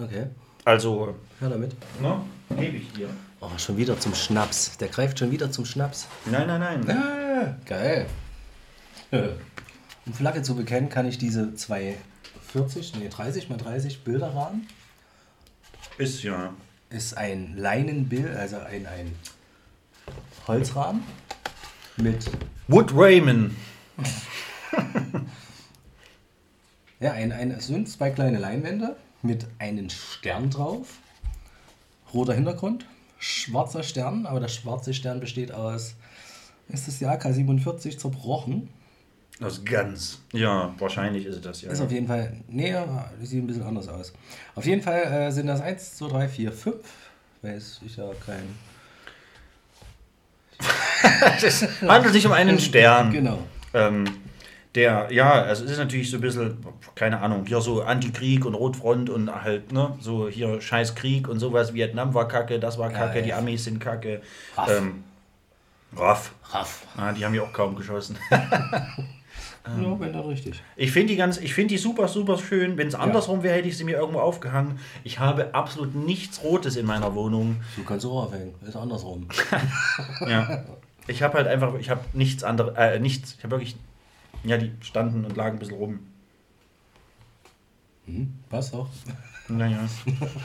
Okay, 0.00 0.26
Also, 0.64 1.16
hör 1.40 1.48
damit. 1.50 1.72
ne, 2.00 2.20
gebe 2.56 2.76
ich 2.76 2.92
dir. 2.92 3.08
Oh, 3.40 3.48
schon 3.56 3.76
wieder 3.76 3.98
zum 3.98 4.14
Schnaps. 4.14 4.76
Der 4.76 4.88
greift 4.88 5.18
schon 5.18 5.30
wieder 5.30 5.50
zum 5.50 5.64
Schnaps. 5.64 6.06
Nein, 6.26 6.46
nein, 6.46 6.60
nein. 6.60 6.90
Ah, 6.90 7.56
geil. 7.64 8.06
Um 9.10 10.12
Flagge 10.12 10.42
zu 10.42 10.54
bekennen, 10.54 10.88
kann 10.90 11.06
ich 11.06 11.16
diese 11.18 11.54
zwei 11.54 11.96
40, 12.52 12.96
nee, 12.96 13.08
30 13.08 13.48
mal 13.48 13.56
30 13.56 14.04
Bilderrahmen. 14.04 14.66
Ist 15.98 16.22
ja. 16.22 16.52
Ist 16.90 17.16
ein 17.16 17.56
Leinenbild, 17.56 18.36
also 18.36 18.58
ein, 18.58 18.86
ein 18.86 19.14
Holzrahmen 20.46 21.02
mit 21.96 22.30
Wood 22.68 22.92
Raymond. 22.94 23.52
Ja, 27.02 27.12
ein, 27.12 27.32
ein, 27.32 27.50
es 27.50 27.66
sind 27.66 27.88
zwei 27.88 28.10
kleine 28.10 28.38
Leinwände 28.38 28.94
mit 29.22 29.46
einem 29.58 29.88
Stern 29.88 30.50
drauf. 30.50 30.98
Roter 32.12 32.34
Hintergrund, 32.34 32.84
schwarzer 33.20 33.82
Stern, 33.82 34.26
aber 34.26 34.40
der 34.40 34.48
schwarze 34.48 34.92
Stern 34.94 35.20
besteht 35.20 35.52
aus, 35.52 35.94
ist 36.68 36.88
das 36.88 36.98
Jahr 36.98 37.16
K47 37.16 37.98
zerbrochen. 37.98 38.68
Aus 39.40 39.64
Gans. 39.64 40.20
Ja, 40.32 40.74
wahrscheinlich 40.78 41.24
ist 41.26 41.36
es 41.36 41.40
das 41.42 41.62
ja. 41.62 41.70
Ist 41.70 41.80
auf 41.80 41.90
jeden 41.90 42.06
Fall, 42.06 42.36
nee, 42.48 42.74
sieht 43.22 43.42
ein 43.42 43.46
bisschen 43.46 43.62
anders 43.62 43.88
aus. 43.88 44.12
Auf 44.54 44.66
jeden 44.66 44.82
Fall 44.82 45.02
äh, 45.02 45.30
sind 45.30 45.46
das 45.46 45.60
1, 45.60 45.96
2, 45.96 46.08
3, 46.08 46.28
4, 46.28 46.52
5. 46.52 46.76
Weiß 47.42 47.80
ich 47.86 47.96
ja 47.96 48.10
kein. 48.26 48.42
es 51.42 51.66
handelt 51.80 52.12
sich 52.12 52.26
um 52.26 52.32
einen 52.32 52.58
Stern. 52.58 53.10
Genau. 53.12 53.38
Ähm, 53.72 54.04
der, 54.74 55.08
ja, 55.10 55.32
also 55.32 55.64
es 55.64 55.72
ist 55.72 55.78
natürlich 55.78 56.10
so 56.10 56.18
ein 56.18 56.20
bisschen, 56.20 56.58
keine 56.94 57.20
Ahnung, 57.20 57.44
hier 57.46 57.60
so 57.60 57.82
Antikrieg 57.82 58.44
und 58.44 58.54
Rotfront 58.54 59.10
und 59.10 59.32
halt, 59.42 59.72
ne, 59.72 59.96
so 60.00 60.28
hier 60.28 60.60
scheiß 60.60 60.94
Krieg 60.94 61.28
und 61.28 61.40
sowas. 61.40 61.74
Vietnam 61.74 62.14
war 62.14 62.28
kacke, 62.28 62.60
das 62.60 62.78
war 62.78 62.90
kacke, 62.90 63.18
Ja, 63.18 63.22
die 63.22 63.28
ja. 63.30 63.38
Amis 63.38 63.64
sind 63.64 63.80
kacke. 63.80 64.22
Raff. 64.56 64.70
Ähm, 64.70 65.04
Raff. 65.96 66.32
Raff. 66.52 66.86
Ah, 66.96 67.12
die 67.12 67.24
haben 67.24 67.34
ja 67.34 67.42
auch 67.42 67.52
kaum 67.52 67.74
geschossen. 67.74 68.16
Ja, 69.66 70.00
wenn 70.00 70.12
dann 70.12 70.24
richtig. 70.24 70.62
Ich 70.74 70.90
finde 70.90 71.08
die 71.08 71.16
ganz, 71.16 71.36
ich 71.36 71.52
finde 71.52 71.74
die 71.74 71.78
super, 71.78 72.08
super 72.08 72.38
schön. 72.38 72.78
Wenn 72.78 72.88
es 72.88 72.94
andersrum 72.94 73.42
wäre, 73.42 73.56
hätte 73.56 73.68
ich 73.68 73.76
sie 73.76 73.84
mir 73.84 73.98
irgendwo 73.98 74.20
aufgehangen. 74.20 74.78
Ich 75.04 75.18
habe 75.18 75.54
absolut 75.54 75.94
nichts 75.94 76.42
Rotes 76.42 76.76
in 76.76 76.86
meiner 76.86 77.14
Wohnung. 77.14 77.60
Du 77.76 77.84
kannst 77.84 78.06
auch 78.06 78.24
aufhängen, 78.24 78.54
ist 78.66 78.74
andersrum. 78.74 79.28
Ja. 80.26 80.64
Ich 81.06 81.22
habe 81.22 81.34
halt 81.38 81.46
einfach, 81.46 81.74
ich 81.74 81.90
habe 81.90 82.00
nichts 82.14 82.42
anderes, 82.42 82.74
äh, 82.76 82.98
nichts. 83.00 83.34
Ich 83.36 83.44
habe 83.44 83.52
wirklich, 83.52 83.76
ja, 84.44 84.56
die 84.56 84.72
standen 84.80 85.24
und 85.24 85.36
lagen 85.36 85.56
ein 85.56 85.58
bisschen 85.58 85.76
rum. 85.76 86.00
Hm, 88.06 88.32
passt 88.48 88.74
auch. 88.74 88.88
Naja. 89.48 89.78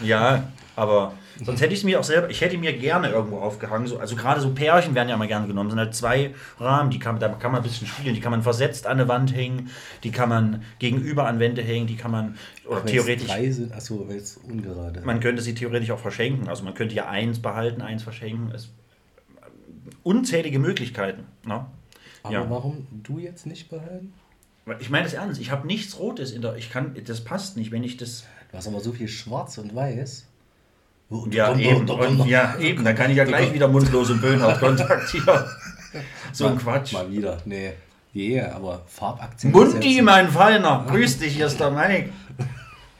Ja, 0.02 0.52
aber 0.76 1.14
sonst 1.44 1.62
hätte 1.62 1.74
ich 1.74 1.80
es 1.80 1.86
mir 1.86 2.00
auch 2.00 2.04
selber, 2.04 2.30
ich 2.30 2.42
hätte 2.42 2.58
mir 2.58 2.74
gerne 2.74 3.10
irgendwo 3.10 3.38
aufgehangen. 3.38 3.88
So, 3.88 4.00
also 4.00 4.16
gerade 4.16 4.42
so 4.42 4.54
Pärchen 4.54 4.96
werden 4.96 5.10
ja 5.10 5.16
immer 5.16 5.28
gerne 5.28 5.48
genommen. 5.48 5.70
Das 5.70 5.76
sind 5.76 5.80
halt 5.80 5.96
zwei 5.96 6.36
Rahmen, 6.60 6.90
die 6.90 7.00
kann, 7.00 7.20
da 7.20 7.30
kann 7.30 7.52
man 7.52 7.62
ein 7.62 7.64
bisschen 7.64 7.88
spielen. 7.88 8.16
Die 8.16 8.22
kann 8.22 8.32
man 8.32 8.42
versetzt 8.42 8.88
an 8.88 8.94
eine 8.94 9.08
Wand 9.08 9.36
hängen, 9.36 9.70
die 10.04 10.12
kann 10.12 10.30
man 10.30 10.64
gegenüber 10.80 11.28
an 11.28 11.40
Wände 11.40 11.62
hängen, 11.62 11.88
die 11.88 11.96
kann 11.96 12.12
man, 12.12 12.38
oder 12.66 12.78
Weil's 12.78 12.92
theoretisch, 12.92 13.28
Drei 13.28 13.52
sind, 13.52 13.74
achso, 13.74 14.08
weil 14.08 14.18
es 14.18 14.38
ungerade 14.38 15.02
man 15.02 15.20
könnte 15.20 15.42
sie 15.42 15.54
theoretisch 15.54 15.92
auch 15.92 16.00
verschenken. 16.00 16.50
Also 16.50 16.64
man 16.64 16.74
könnte 16.74 16.96
ja 16.96 17.08
eins 17.08 17.40
behalten, 17.40 17.82
eins 17.82 18.04
verschenken. 18.04 18.52
Es, 18.54 18.70
unzählige 20.04 20.60
Möglichkeiten. 20.60 21.26
Ne? 21.46 21.66
Aber 22.26 22.34
ja. 22.34 22.50
warum 22.50 22.88
du 23.04 23.20
jetzt 23.20 23.46
nicht 23.46 23.70
behalten? 23.70 24.14
Ich 24.80 24.90
meine 24.90 25.04
das 25.04 25.14
ernst, 25.14 25.40
ich 25.40 25.52
habe 25.52 25.68
nichts 25.68 26.00
Rotes 26.00 26.32
in 26.32 26.42
der, 26.42 26.56
ich 26.56 26.72
kann, 26.72 26.96
das 27.06 27.24
passt 27.24 27.56
nicht, 27.56 27.72
wenn 27.72 27.84
ich 27.84 27.98
das... 27.98 28.24
Du 28.52 28.58
hast 28.58 28.68
aber 28.68 28.80
so 28.80 28.92
viel 28.94 29.08
schwarz 29.08 29.58
und 29.60 29.76
weiß. 29.76 30.26
Und 31.10 31.34
Ja, 31.36 31.50
drunter- 31.52 31.60
eben, 31.62 31.86
drunter- 31.86 32.22
und, 32.24 32.28
ja, 32.28 32.58
eben, 32.58 32.84
dann 32.84 32.96
kann 32.96 33.12
ich 33.12 33.18
ja 33.18 33.26
gleich 33.26 33.54
wieder 33.54 33.68
mundlos 33.68 34.10
und 34.10 34.22
Böhnhardt 34.22 34.60
kontaktieren. 34.60 35.44
So 36.34 36.48
ein 36.48 36.58
Quatsch. 36.58 36.92
Mal 36.92 37.10
wieder. 37.10 37.38
Nee. 37.46 37.72
Yeah, 38.14 38.54
aber 38.54 38.82
Farbakzent. 38.88 39.54
Mundi, 39.54 40.02
mein 40.02 40.30
Feiner, 40.30 40.86
grüß 40.90 41.20
dich, 41.20 41.36
hier 41.36 41.46
ist 41.48 41.60
der 41.60 41.72
Mike. 41.72 42.10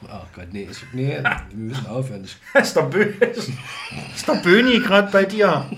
Oh 0.08 0.20
Gott, 0.34 0.46
nee, 0.52 0.68
ich, 0.70 0.78
nee, 0.92 1.18
wir 1.18 1.40
müssen 1.56 1.86
aufhören. 1.86 2.24
Ist 2.54 2.76
der, 2.76 2.82
Bö 2.82 3.02
ist 3.02 4.28
der 4.28 4.34
Böni 4.34 4.78
gerade 4.78 5.10
bei 5.10 5.24
dir? 5.24 5.68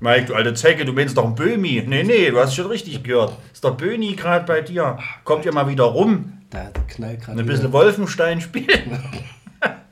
Mike, 0.00 0.26
du 0.26 0.34
alte 0.34 0.54
Zecke, 0.54 0.84
du 0.84 0.92
meinst 0.92 1.16
doch 1.16 1.24
ein 1.24 1.34
Bömi. 1.34 1.82
Nee, 1.86 2.02
nee, 2.04 2.30
du 2.30 2.38
hast 2.38 2.54
schon 2.54 2.66
richtig 2.66 3.02
gehört. 3.02 3.32
Ist 3.52 3.62
der 3.64 3.70
Böni 3.70 4.14
gerade 4.14 4.44
bei 4.46 4.60
dir? 4.60 4.98
Kommt 5.24 5.44
ja 5.44 5.52
mal 5.52 5.68
wieder 5.68 5.84
rum. 5.84 6.32
da 6.50 6.70
knallt 6.88 7.20
gerade 7.20 7.32
Ein 7.38 7.44
wieder. 7.44 7.54
bisschen 7.56 7.72
Wolfenstein 7.72 8.40
spielen. 8.40 8.98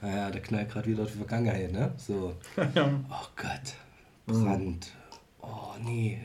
Naja, 0.00 0.30
da 0.30 0.38
knallt 0.38 0.70
gerade 0.70 0.86
wieder 0.88 1.04
die 1.04 1.18
Vergangenheit, 1.18 1.72
ne? 1.72 1.90
So. 1.96 2.34
Oh 2.56 3.26
Gott. 3.34 3.74
Brand. 4.26 4.86
Oh 5.42 5.74
nee. 5.84 6.24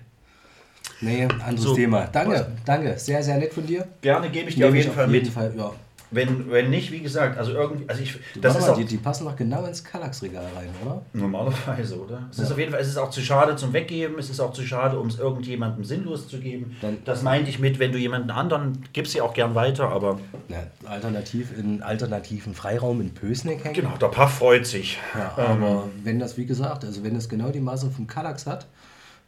Nee, 0.99 1.23
anderes 1.25 1.61
So. 1.63 1.73
Thema. 1.73 2.05
Danke, 2.11 2.51
danke. 2.63 2.99
Sehr, 2.99 3.23
sehr 3.23 3.37
nett 3.39 3.51
von 3.51 3.65
dir. 3.65 3.87
Gerne 4.01 4.29
gebe 4.29 4.49
ich 4.49 4.55
dir 4.55 4.67
auf 4.67 4.75
jeden 4.75 4.91
Fall 4.93 5.07
mit. 5.07 5.27
Fall, 5.29 5.51
ja. 5.57 5.71
Wenn, 6.13 6.51
wenn 6.51 6.69
nicht, 6.69 6.91
wie 6.91 6.99
gesagt, 6.99 7.37
also 7.37 7.53
irgendwie, 7.53 7.87
also 7.87 8.01
ich, 8.01 8.19
das 8.41 8.55
ist 8.55 8.61
mal, 8.61 8.71
auch, 8.71 8.77
die, 8.77 8.83
die 8.83 8.97
passen 8.97 9.23
doch 9.23 9.35
genau 9.37 9.63
ins 9.65 9.81
Kallax-Regal 9.81 10.43
rein, 10.55 10.67
oder? 10.83 11.01
Normalerweise, 11.13 11.97
oder? 12.01 12.27
Es 12.29 12.39
ist 12.39 12.51
auf 12.51 12.57
jeden 12.57 12.71
Fall, 12.71 12.81
es 12.81 12.89
ist 12.89 12.97
auch 12.97 13.09
zu 13.11 13.21
schade 13.21 13.55
zum 13.55 13.71
Weggeben, 13.71 14.19
es 14.19 14.29
ist 14.29 14.41
auch 14.41 14.51
zu 14.51 14.61
schade, 14.63 14.99
um 14.99 15.07
es 15.07 15.17
irgendjemandem 15.19 15.85
sinnlos 15.85 16.27
zu 16.27 16.39
geben. 16.39 16.75
Dann- 16.81 16.97
das 17.05 17.23
meinte 17.23 17.49
ich 17.49 17.59
mit, 17.59 17.79
wenn 17.79 17.93
du 17.93 17.97
jemanden 17.97 18.29
anderen 18.29 18.83
gibst, 18.91 19.13
sie 19.13 19.21
auch 19.21 19.33
gern 19.33 19.55
weiter, 19.55 19.87
aber 19.87 20.19
Ja, 20.49 20.63
alternativ 20.85 21.57
in 21.57 21.81
alternativen 21.81 22.53
Freiraum 22.55 22.99
in 22.99 23.13
Pösneck 23.13 23.63
hängen. 23.63 23.75
genau, 23.75 23.95
der 23.95 24.07
Paff 24.07 24.39
freut 24.39 24.67
sich. 24.67 24.97
Ja, 25.15 25.33
aber 25.37 25.87
wenn 26.03 26.19
das, 26.19 26.35
wie 26.37 26.45
gesagt, 26.45 26.83
also 26.83 27.03
wenn 27.05 27.13
das 27.13 27.29
genau 27.29 27.51
die 27.51 27.61
Masse 27.61 27.89
vom 27.89 28.07
Kallax 28.07 28.45
hat, 28.47 28.67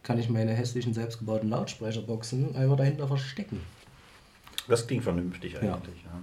kann 0.03 0.19
ich 0.19 0.29
meine 0.29 0.51
hässlichen 0.51 0.93
selbstgebauten 0.93 1.49
Lautsprecherboxen 1.49 2.57
einfach 2.57 2.75
dahinter 2.75 3.07
verstecken. 3.07 3.61
Das 4.67 4.85
klingt 4.85 5.03
vernünftig 5.03 5.55
eigentlich. 5.55 6.03
Ja. 6.03 6.09
Ja. 6.11 6.19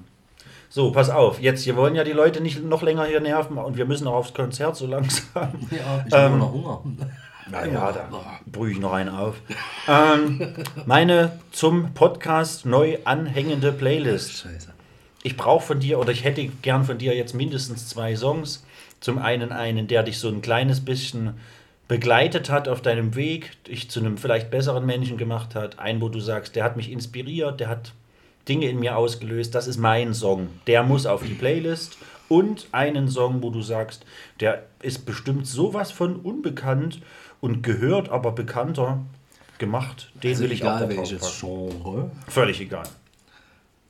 So, 0.73 0.93
pass 0.93 1.11
auf, 1.11 1.41
jetzt, 1.41 1.67
wir 1.67 1.75
wollen 1.75 1.97
ja 1.97 2.05
die 2.05 2.13
Leute 2.13 2.41
nicht 2.41 2.63
noch 2.63 2.83
länger 2.83 3.05
hier 3.05 3.21
nerven 3.21 3.59
und 3.59 3.77
wir 3.77 3.87
müssen 3.87 4.07
auch 4.07 4.15
aufs 4.15 4.33
Konzert 4.35 4.77
so 4.77 4.87
langsam. 4.87 5.25
Ja, 5.71 6.05
ich 6.07 6.15
habe 6.15 6.33
Ähm, 6.35 6.39
noch 6.39 6.53
Hunger. 6.53 6.81
Naja, 7.51 7.91
da 7.91 8.09
brühe 8.47 8.71
ich 8.71 8.79
noch 8.79 8.93
einen 8.93 9.09
auf. 9.11 9.35
ähm, 9.89 10.55
meine 10.87 11.33
zum 11.51 11.93
Podcast 11.95 12.67
neu 12.67 12.99
anhängende 13.05 13.73
Playlist. 13.73 14.43
Scheiße. 14.45 14.73
Ich 15.25 15.37
brauche 15.37 15.67
von 15.67 15.81
dir 15.81 15.99
oder 15.99 16.13
ich 16.13 16.23
hätte 16.23 16.47
gern 16.47 16.85
von 16.85 16.99
dir 16.99 17.17
jetzt 17.17 17.35
mindestens 17.35 17.89
zwei 17.89 18.15
Songs. 18.15 18.65
Zum 19.01 19.19
einen 19.19 19.51
einen, 19.51 19.89
der 19.89 20.05
dich 20.05 20.19
so 20.21 20.29
ein 20.29 20.41
kleines 20.41 20.85
bisschen 20.85 21.35
begleitet 21.89 22.49
hat 22.49 22.69
auf 22.69 22.81
deinem 22.81 23.17
Weg, 23.17 23.65
dich 23.65 23.91
zu 23.91 23.99
einem 23.99 24.19
vielleicht 24.19 24.53
besseren 24.53 24.87
Menschen 24.87 25.17
gemacht 25.19 25.57
hat. 25.57 25.81
Einen, 25.81 26.01
wo 26.01 26.09
du 26.09 26.21
sagst, 26.21 26.55
der 26.55 26.63
hat 26.63 26.77
mich 26.77 26.93
inspiriert, 26.93 27.59
der 27.59 27.69
hat 27.69 27.93
Dinge 28.49 28.69
in 28.69 28.81
mir 28.81 28.97
ausgelöst. 28.97 29.55
Das 29.55 29.67
ist 29.67 29.79
mein 29.79 30.15
Song. 30.15 30.49
Der 30.67 30.83
muss 30.83 31.07
auf 31.07 31.23
die 31.23 31.35
Playlist. 31.35 31.99
Und 32.29 32.69
einen 32.71 33.09
Song, 33.09 33.43
wo 33.43 33.51
du 33.51 33.61
sagst, 33.61 34.07
der 34.39 34.65
ist 34.83 35.05
bestimmt 35.05 35.49
sowas 35.49 35.91
von 35.91 36.17
unbekannt 36.17 37.03
und 37.41 37.62
gehört 37.62 38.09
aber 38.09 38.31
bekannter 38.33 39.05
gemacht. 39.59 40.12
Den 40.23 40.31
Also 40.31 40.45
will 40.45 40.53
ich 40.53 40.62
auch 40.62 40.77
egal 40.77 40.89
drauf 40.95 41.11
welches. 41.11 41.41
Genre. 41.41 42.11
Völlig 42.29 42.61
egal. 42.61 42.85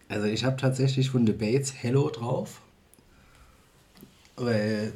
Also 0.08 0.26
ich 0.26 0.44
habe 0.44 0.56
tatsächlich 0.56 1.10
von 1.10 1.26
The 1.26 1.32
Bates 1.32 1.74
Hello 1.82 2.08
drauf. 2.08 2.62
Weil 4.36 4.92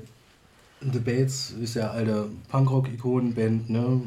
The 0.81 0.99
Bates 0.99 1.51
ist 1.61 1.75
ja 1.75 1.93
eine 1.93 2.27
Punkrock-Ikonenband, 2.51 3.71
ne? 3.71 4.03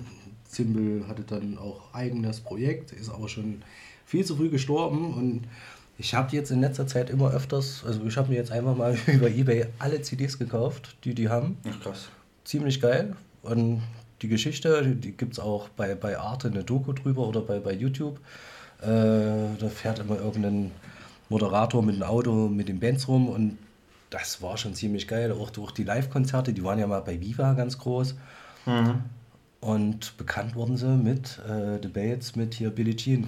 Zimbel 0.45 1.07
hatte 1.07 1.23
dann 1.23 1.57
auch 1.57 1.93
eigenes 1.93 2.39
Projekt, 2.39 2.91
ist 2.91 3.09
aber 3.09 3.29
schon 3.29 3.61
viel 4.07 4.25
zu 4.25 4.37
früh 4.37 4.49
gestorben 4.49 5.13
und 5.13 5.43
ich 5.99 6.13
habe 6.13 6.35
jetzt 6.35 6.49
in 6.49 6.61
letzter 6.61 6.87
Zeit 6.87 7.09
immer 7.09 7.31
öfters, 7.31 7.83
also 7.85 8.03
ich 8.05 8.15
habe 8.17 8.29
mir 8.29 8.35
jetzt 8.35 8.51
einfach 8.51 8.75
mal 8.75 8.97
über 9.07 9.29
Ebay 9.29 9.67
alle 9.79 10.01
CDs 10.01 10.39
gekauft, 10.39 10.95
die 11.03 11.13
die 11.13 11.29
haben. 11.29 11.57
Ach, 11.69 11.79
krass. 11.81 12.07
Ziemlich 12.45 12.79
geil. 12.79 13.15
Und 13.43 13.81
die 14.21 14.29
Geschichte, 14.29 14.81
die, 14.83 14.95
die 14.95 15.11
gibt 15.11 15.33
es 15.33 15.39
auch 15.39 15.69
bei, 15.69 15.93
bei 15.93 16.17
Arte 16.17 16.47
eine 16.47 16.63
Doku 16.63 16.93
drüber 16.93 17.27
oder 17.27 17.41
bei, 17.41 17.59
bei 17.59 17.73
YouTube. 17.73 18.19
Äh, 18.81 18.85
da 18.85 19.69
fährt 19.69 19.99
immer 19.99 20.17
irgendein 20.17 20.71
Moderator 21.29 21.83
mit 21.83 21.95
dem 21.95 22.03
Auto 22.03 22.47
mit 22.47 22.69
den 22.69 22.79
Bands 22.79 23.07
rum 23.07 23.27
und 23.27 23.57
das 24.09 24.41
war 24.41 24.57
schon 24.57 24.73
ziemlich 24.73 25.07
geil. 25.07 25.33
Auch 25.33 25.49
durch 25.49 25.71
die 25.71 25.83
Live-Konzerte, 25.83 26.53
die 26.53 26.63
waren 26.63 26.79
ja 26.79 26.87
mal 26.87 27.01
bei 27.01 27.19
Viva 27.19 27.53
ganz 27.53 27.77
groß. 27.77 28.15
Und 29.59 30.17
bekannt 30.17 30.55
wurden 30.55 30.77
sie 30.77 30.95
mit 30.95 31.41
äh, 31.49 31.79
Debates 31.79 32.37
mit 32.37 32.53
hier 32.53 32.69
Billie 32.69 32.95
Jean 32.95 33.27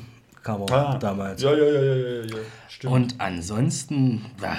Cover 0.57 0.99
damals. 0.99 1.43
Ah. 1.43 1.51
Ja, 1.51 1.57
ja, 1.57 1.71
ja, 1.71 1.81
ja, 1.81 1.95
ja, 1.95 2.25
ja. 2.25 2.37
Stimmt. 2.67 2.93
Und 2.93 3.15
ansonsten 3.21 4.25
ah, 4.41 4.55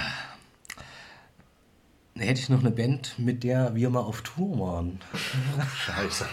hätte 2.16 2.40
ich 2.40 2.48
noch 2.48 2.60
eine 2.60 2.70
Band, 2.70 3.14
mit 3.18 3.42
der 3.44 3.74
wir 3.74 3.90
mal 3.90 4.00
auf 4.00 4.22
Tour 4.22 4.58
waren. 4.60 5.00
Scheiße. 5.86 6.26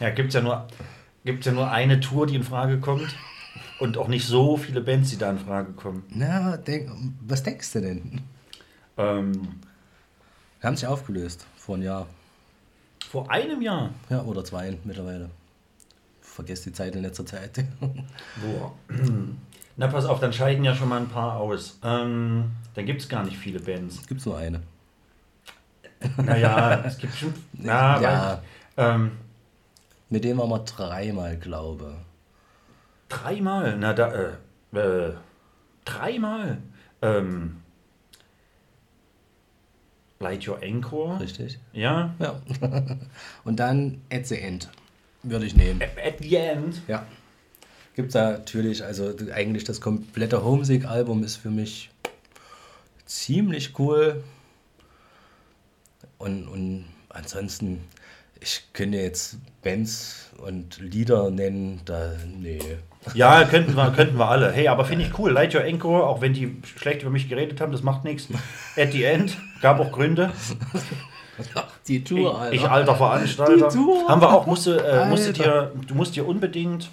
Ja, 0.00 0.10
gibt 0.10 0.28
es 0.28 0.34
ja, 0.34 0.40
nur- 0.40 0.66
gibt's 1.24 1.46
ja 1.46 1.52
nur 1.52 1.70
eine 1.70 2.00
Tour, 2.00 2.26
die 2.26 2.34
in 2.36 2.44
Frage 2.44 2.78
kommt. 2.80 3.14
Und 3.78 3.98
auch 3.98 4.08
nicht 4.08 4.26
so 4.26 4.56
viele 4.56 4.80
Bands, 4.80 5.10
die 5.10 5.18
da 5.18 5.30
in 5.30 5.38
Frage 5.38 5.72
kommen. 5.72 6.04
Na, 6.10 6.56
denk, 6.56 6.90
was 7.26 7.42
denkst 7.42 7.72
du 7.72 7.80
denn? 7.80 8.20
Ähm, 8.96 9.32
Wir 10.60 10.68
haben 10.68 10.76
sich 10.76 10.86
aufgelöst 10.86 11.46
vor 11.56 11.74
einem 11.74 11.84
Jahr. 11.84 12.06
vor 13.10 13.30
einem 13.30 13.60
Jahr. 13.60 13.90
Ja, 14.08 14.22
oder 14.22 14.44
zwei 14.44 14.76
mittlerweile. 14.84 15.30
Vergesst 16.34 16.64
die 16.66 16.72
Zeit 16.72 16.94
in 16.96 17.02
letzter 17.02 17.26
Zeit. 17.26 17.64
Boah. 17.80 18.72
Na, 19.76 19.86
pass 19.86 20.04
auf, 20.04 20.20
dann 20.20 20.32
scheiden 20.32 20.64
ja 20.64 20.74
schon 20.74 20.88
mal 20.88 20.98
ein 21.00 21.08
paar 21.08 21.36
aus. 21.38 21.78
Ähm, 21.82 22.50
dann 22.74 22.86
gibt 22.86 23.00
es 23.02 23.08
gar 23.08 23.24
nicht 23.24 23.36
viele 23.38 23.60
Bands. 23.60 24.06
Gibt's 24.06 24.26
nur 24.26 24.36
eine. 24.38 24.62
Naja, 26.16 26.82
es 26.84 26.98
gibt 26.98 27.14
schon. 27.14 27.32
Na, 27.52 28.00
Ja. 28.00 28.34
ich. 28.34 28.38
Ähm, 28.76 29.12
Mit 30.10 30.24
dem 30.24 30.38
waren 30.38 30.48
wir 30.50 30.58
dreimal, 30.60 31.36
glaube 31.36 31.96
dreimal. 33.08 33.76
Na, 33.78 33.92
da. 33.92 34.12
Äh, 34.72 34.78
äh, 34.78 35.14
dreimal. 35.84 36.58
Ähm, 37.02 37.58
Light 40.18 40.46
Your 40.48 40.58
Anchor. 40.62 41.20
Richtig. 41.20 41.58
Ja. 41.72 42.14
Ja. 42.18 42.40
Und 43.44 43.56
dann 43.56 44.00
At 44.12 44.26
the 44.26 44.38
End 44.38 44.70
würde 45.22 45.46
ich 45.46 45.54
nehmen. 45.54 45.80
At 45.82 46.14
the 46.20 46.36
End. 46.36 46.82
Ja. 46.88 47.06
Gibt 47.94 48.14
da 48.14 48.32
natürlich, 48.32 48.84
also 48.84 49.14
eigentlich 49.34 49.64
das 49.64 49.80
komplette 49.80 50.42
Homesick-Album 50.44 51.22
ist 51.24 51.36
für 51.36 51.50
mich 51.50 51.90
ziemlich 53.04 53.78
cool. 53.78 54.22
Und, 56.18 56.48
und 56.48 56.86
ansonsten, 57.10 57.84
ich 58.40 58.62
könnte 58.72 58.98
jetzt 58.98 59.36
Bands 59.62 60.30
und 60.38 60.78
Lieder 60.80 61.30
nennen, 61.30 61.82
da, 61.84 62.12
nee. 62.26 62.60
Ja, 63.14 63.44
könnten 63.44 63.74
wir, 63.74 63.90
könnten 63.90 64.16
wir 64.16 64.28
alle. 64.28 64.52
Hey, 64.52 64.68
aber 64.68 64.84
finde 64.84 65.04
ich 65.04 65.18
cool. 65.18 65.32
Light 65.32 65.54
Your 65.54 65.62
Anchor, 65.62 66.06
auch 66.06 66.20
wenn 66.20 66.32
die 66.32 66.56
schlecht 66.64 67.02
über 67.02 67.10
mich 67.10 67.28
geredet 67.28 67.60
haben, 67.60 67.72
das 67.72 67.82
macht 67.82 68.04
nichts. 68.04 68.28
At 68.76 68.92
the 68.92 69.04
End, 69.04 69.36
gab 69.60 69.80
auch 69.80 69.92
Gründe. 69.92 70.32
Die 71.88 71.96
Ich, 71.96 72.04
Tour, 72.04 72.48
ich 72.50 72.68
alter 72.68 72.94
Veranstalter. 72.94 73.68
Die 73.68 73.76
Tour. 73.76 74.08
Haben 74.08 74.20
wir 74.20 74.32
auch, 74.32 74.46
musste, 74.46 74.84
äh, 74.84 75.06
musstet 75.06 75.40
Alter. 75.40 75.72
ihr, 75.74 75.86
du 75.86 75.94
musst 75.94 76.16
dir 76.16 76.26
unbedingt, 76.26 76.90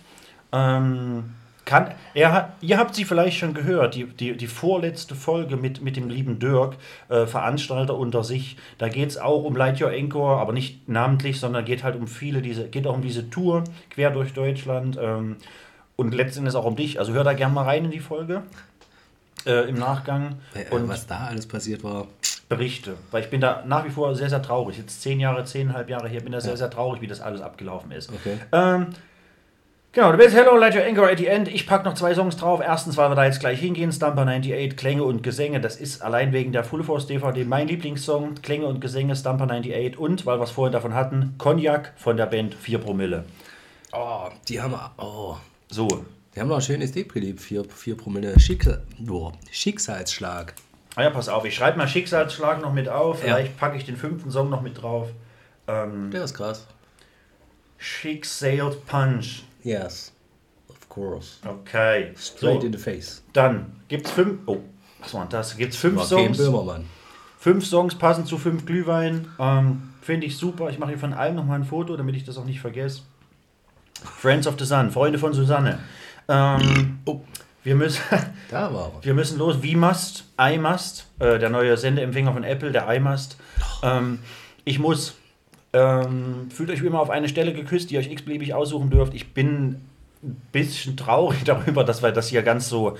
ähm, 0.51 1.35
kann, 1.65 1.91
er 2.15 2.53
ihr 2.61 2.77
habt 2.79 2.95
sie 2.95 3.05
vielleicht 3.05 3.37
schon 3.37 3.53
gehört, 3.53 3.93
die, 3.93 4.05
die, 4.05 4.35
die 4.35 4.47
vorletzte 4.47 5.13
Folge 5.13 5.55
mit, 5.55 5.81
mit 5.81 5.97
dem 5.97 6.09
lieben 6.09 6.39
Dirk, 6.39 6.77
äh, 7.09 7.27
Veranstalter 7.27 7.95
unter 7.95 8.23
sich. 8.23 8.57
Da 8.79 8.89
geht 8.89 9.09
es 9.09 9.17
auch 9.17 9.43
um 9.43 9.55
Light 9.55 9.79
Your 9.79 9.89
Anchor, 9.89 10.39
aber 10.39 10.53
nicht 10.53 10.89
namentlich, 10.89 11.39
sondern 11.39 11.65
geht 11.65 11.83
halt 11.83 11.95
um 11.95 12.07
viele, 12.07 12.41
diese, 12.41 12.67
geht 12.69 12.87
auch 12.87 12.95
um 12.95 13.03
diese 13.03 13.29
Tour 13.29 13.63
quer 13.91 14.09
durch 14.09 14.33
Deutschland. 14.33 14.97
Ähm, 14.99 15.35
und 15.99 16.13
letztendlich 16.13 16.55
auch 16.55 16.63
um 16.63 16.77
dich. 16.77 16.97
Also 16.97 17.11
hör 17.11 17.25
da 17.25 17.33
gerne 17.33 17.53
mal 17.53 17.65
rein 17.65 17.83
in 17.83 17.91
die 17.91 17.99
Folge. 17.99 18.43
Äh, 19.45 19.69
Im 19.69 19.75
Nachgang. 19.75 20.39
Äh, 20.53 20.73
Und 20.73 20.87
was 20.89 21.07
da 21.07 21.27
alles 21.27 21.47
passiert 21.47 21.83
war. 21.83 22.07
Berichte. 22.49 22.95
Weil 23.11 23.23
ich 23.23 23.29
bin 23.29 23.41
da 23.41 23.63
nach 23.65 23.85
wie 23.85 23.89
vor 23.89 24.15
sehr, 24.15 24.29
sehr 24.29 24.41
traurig. 24.41 24.77
Jetzt 24.77 25.01
zehn 25.01 25.19
Jahre, 25.19 25.45
zehneinhalb 25.45 25.89
Jahre 25.89 26.09
her, 26.09 26.21
bin 26.21 26.31
da 26.31 26.41
sehr, 26.41 26.57
sehr 26.57 26.69
traurig, 26.69 27.01
wie 27.01 27.07
das 27.07 27.21
alles 27.21 27.41
abgelaufen 27.41 27.91
ist. 27.91 28.11
Okay. 28.11 28.37
Ähm, 28.51 28.87
genau, 29.91 30.11
du 30.11 30.17
bist 30.17 30.35
Hello, 30.35 30.57
Light 30.57 30.75
Your 30.75 30.83
Anchor 30.83 31.07
at 31.09 31.19
the 31.19 31.27
End. 31.27 31.47
Ich 31.47 31.67
packe 31.67 31.85
noch 31.85 31.93
zwei 31.93 32.15
Songs 32.15 32.37
drauf. 32.37 32.59
Erstens, 32.63 32.97
weil 32.97 33.11
wir 33.11 33.15
da 33.15 33.25
jetzt 33.25 33.39
gleich 33.39 33.59
hingehen, 33.59 33.91
Stumper 33.91 34.23
98, 34.23 34.75
Klänge 34.75 35.03
und 35.03 35.21
Gesänge. 35.21 35.61
Das 35.61 35.75
ist 35.77 36.01
allein 36.01 36.33
wegen 36.33 36.51
der 36.51 36.63
Full 36.63 36.83
Force 36.83 37.05
DVD 37.07 37.45
mein 37.45 37.67
Lieblingssong. 37.67 38.35
Klänge 38.41 38.65
und 38.65 38.81
Gesänge, 38.81 39.15
Stumper 39.15 39.45
98. 39.45 39.97
Und, 39.97 40.25
weil 40.25 40.39
wir 40.39 40.43
es 40.43 40.51
vorhin 40.51 40.73
davon 40.73 40.95
hatten, 40.95 41.35
Cognac 41.37 41.93
von 41.97 42.17
der 42.17 42.25
Band 42.25 42.55
4 42.55 42.79
Promille. 42.79 43.25
Oh, 43.93 44.29
die 44.47 44.59
haben, 44.61 44.73
oh, 44.97 45.35
So, 45.69 45.87
die 46.35 46.39
haben 46.39 46.47
noch 46.47 46.55
ein 46.57 46.61
schönes 46.61 46.91
Depri-Lied, 46.91 47.39
4, 47.41 47.65
4 47.65 47.97
Promille 47.97 48.39
Schicksal, 48.39 48.83
boah, 48.99 49.33
Schicksalsschlag. 49.51 50.53
ah 50.95 51.03
ja, 51.03 51.09
pass 51.09 51.29
auf, 51.29 51.45
ich 51.45 51.55
schreibe 51.55 51.77
mal 51.77 51.87
Schicksalsschlag 51.87 52.61
noch 52.61 52.73
mit 52.73 52.87
auf. 52.89 53.17
Ja. 53.25 53.35
Vielleicht 53.35 53.57
packe 53.57 53.77
ich 53.77 53.85
den 53.85 53.97
fünften 53.97 54.31
Song 54.31 54.49
noch 54.49 54.61
mit 54.61 54.81
drauf. 54.81 55.09
Ähm, 55.67 56.11
Der 56.11 56.23
ist 56.23 56.33
krass. 56.33 56.65
Schicksal 57.77 58.75
Punch. 58.87 59.43
Yes, 59.63 60.11
of 60.67 60.89
course. 60.89 61.37
Okay. 61.45 62.13
Straight 62.17 62.61
So. 62.61 62.65
in 62.67 62.73
the 62.73 62.79
face. 62.79 63.23
Dann 63.33 63.81
gibt's 63.87 64.11
fünf. 64.11 64.39
Oh, 64.45 64.59
was 64.99 65.13
war 65.13 65.25
das? 65.27 65.55
Gibt's 65.55 65.77
fünf 65.77 65.97
War 65.97 66.07
kein 66.07 66.33
Songs. 66.33 66.37
Böhmermann. 66.37 66.85
Fünf 67.37 67.65
Songs 67.65 67.95
passen 67.95 68.25
zu 68.25 68.37
fünf 68.37 68.65
Glühwein. 68.65 69.27
Ähm, 69.39 69.93
Finde 70.01 70.27
ich 70.27 70.37
super. 70.37 70.69
Ich 70.69 70.79
mache 70.79 70.89
hier 70.89 70.99
von 70.99 71.13
allem 71.13 71.35
nochmal 71.35 71.59
ein 71.59 71.63
Foto, 71.65 71.95
damit 71.95 72.15
ich 72.15 72.25
das 72.25 72.37
auch 72.37 72.45
nicht 72.45 72.59
vergesse. 72.59 73.01
Friends 74.03 74.47
of 74.47 74.55
the 74.59 74.65
Sun, 74.65 74.91
Freunde 74.91 75.19
von 75.19 75.33
Susanne. 75.33 75.79
Ähm, 76.29 76.99
Oh, 77.05 77.21
wir, 77.63 77.75
müssen, 77.75 78.01
da 78.51 78.73
war 78.73 78.91
wir 79.01 79.13
müssen 79.13 79.39
los. 79.39 79.61
Wie 79.61 79.75
Must, 79.75 80.25
I 80.39 80.57
Must, 80.57 81.07
äh, 81.19 81.39
der 81.39 81.49
neue 81.49 81.75
Sendeempfänger 81.75 82.31
von 82.31 82.43
Apple, 82.43 82.71
der 82.71 82.87
I 82.93 82.99
Must. 82.99 83.37
Ähm, 83.83 84.19
ich 84.63 84.79
muss. 84.79 85.15
Ähm, 85.71 86.49
fühlt 86.51 86.71
euch 86.71 86.81
wie 86.81 86.87
immer 86.87 86.99
auf 86.99 87.11
eine 87.11 87.29
Stelle 87.29 87.53
geküsst, 87.53 87.89
die 87.89 87.95
ihr 87.95 87.99
euch 87.99 88.11
x-beliebig 88.11 88.55
aussuchen 88.55 88.89
dürft. 88.89 89.13
Ich 89.13 89.33
bin 89.33 89.81
ein 90.23 90.41
bisschen 90.51 90.97
traurig 90.97 91.43
darüber, 91.45 91.83
dass 91.83 92.01
wir 92.01 92.11
das 92.11 92.27
hier 92.27 92.41
ganz 92.41 92.69
so, 92.69 92.97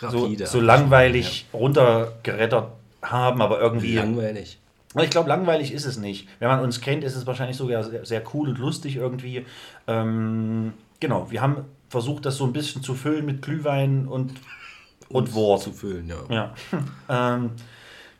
so, 0.00 0.24
Rapide 0.24 0.46
so 0.46 0.60
langweilig 0.60 1.46
runtergerettert 1.52 2.72
haben, 3.02 3.42
aber 3.42 3.60
irgendwie. 3.60 3.96
Langweilig. 3.96 4.58
Aber 4.94 5.04
Ich 5.04 5.10
glaube, 5.10 5.28
langweilig 5.28 5.72
ist 5.72 5.84
es 5.84 5.98
nicht. 5.98 6.26
Wenn 6.38 6.48
man 6.48 6.60
uns 6.60 6.80
kennt, 6.80 7.04
ist 7.04 7.16
es 7.16 7.26
wahrscheinlich 7.26 7.58
sogar 7.58 7.84
sehr, 7.84 8.06
sehr 8.06 8.22
cool 8.32 8.48
und 8.48 8.58
lustig 8.58 8.96
irgendwie. 8.96 9.44
Ähm, 9.86 10.72
genau, 11.00 11.30
wir 11.30 11.42
haben 11.42 11.66
versucht, 11.96 12.26
das 12.26 12.36
so 12.36 12.44
ein 12.44 12.52
bisschen 12.52 12.82
zu 12.82 12.92
füllen 12.92 13.24
mit 13.24 13.40
Glühwein 13.40 14.06
und, 14.06 14.34
und 15.08 15.32
Wort. 15.32 15.62
Zu 15.62 15.72
füllen, 15.72 16.06
ja. 16.06 16.18
Ja. 16.28 16.54
ähm, 17.36 17.52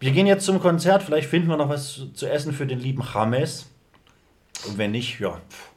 wir 0.00 0.12
gehen 0.12 0.26
jetzt 0.26 0.46
zum 0.46 0.60
Konzert. 0.60 1.02
Vielleicht 1.02 1.28
finden 1.28 1.48
wir 1.48 1.58
noch 1.58 1.68
was 1.68 2.00
zu, 2.14 2.26
essen 2.26 2.54
für 2.54 2.66
den 2.66 2.80
lieben 2.80 3.02
James. 3.12 3.66
Und 4.66 4.78
wenn 4.78 4.92
nicht, 4.92 5.20
ja, 5.20 5.32
pff, 5.32 5.70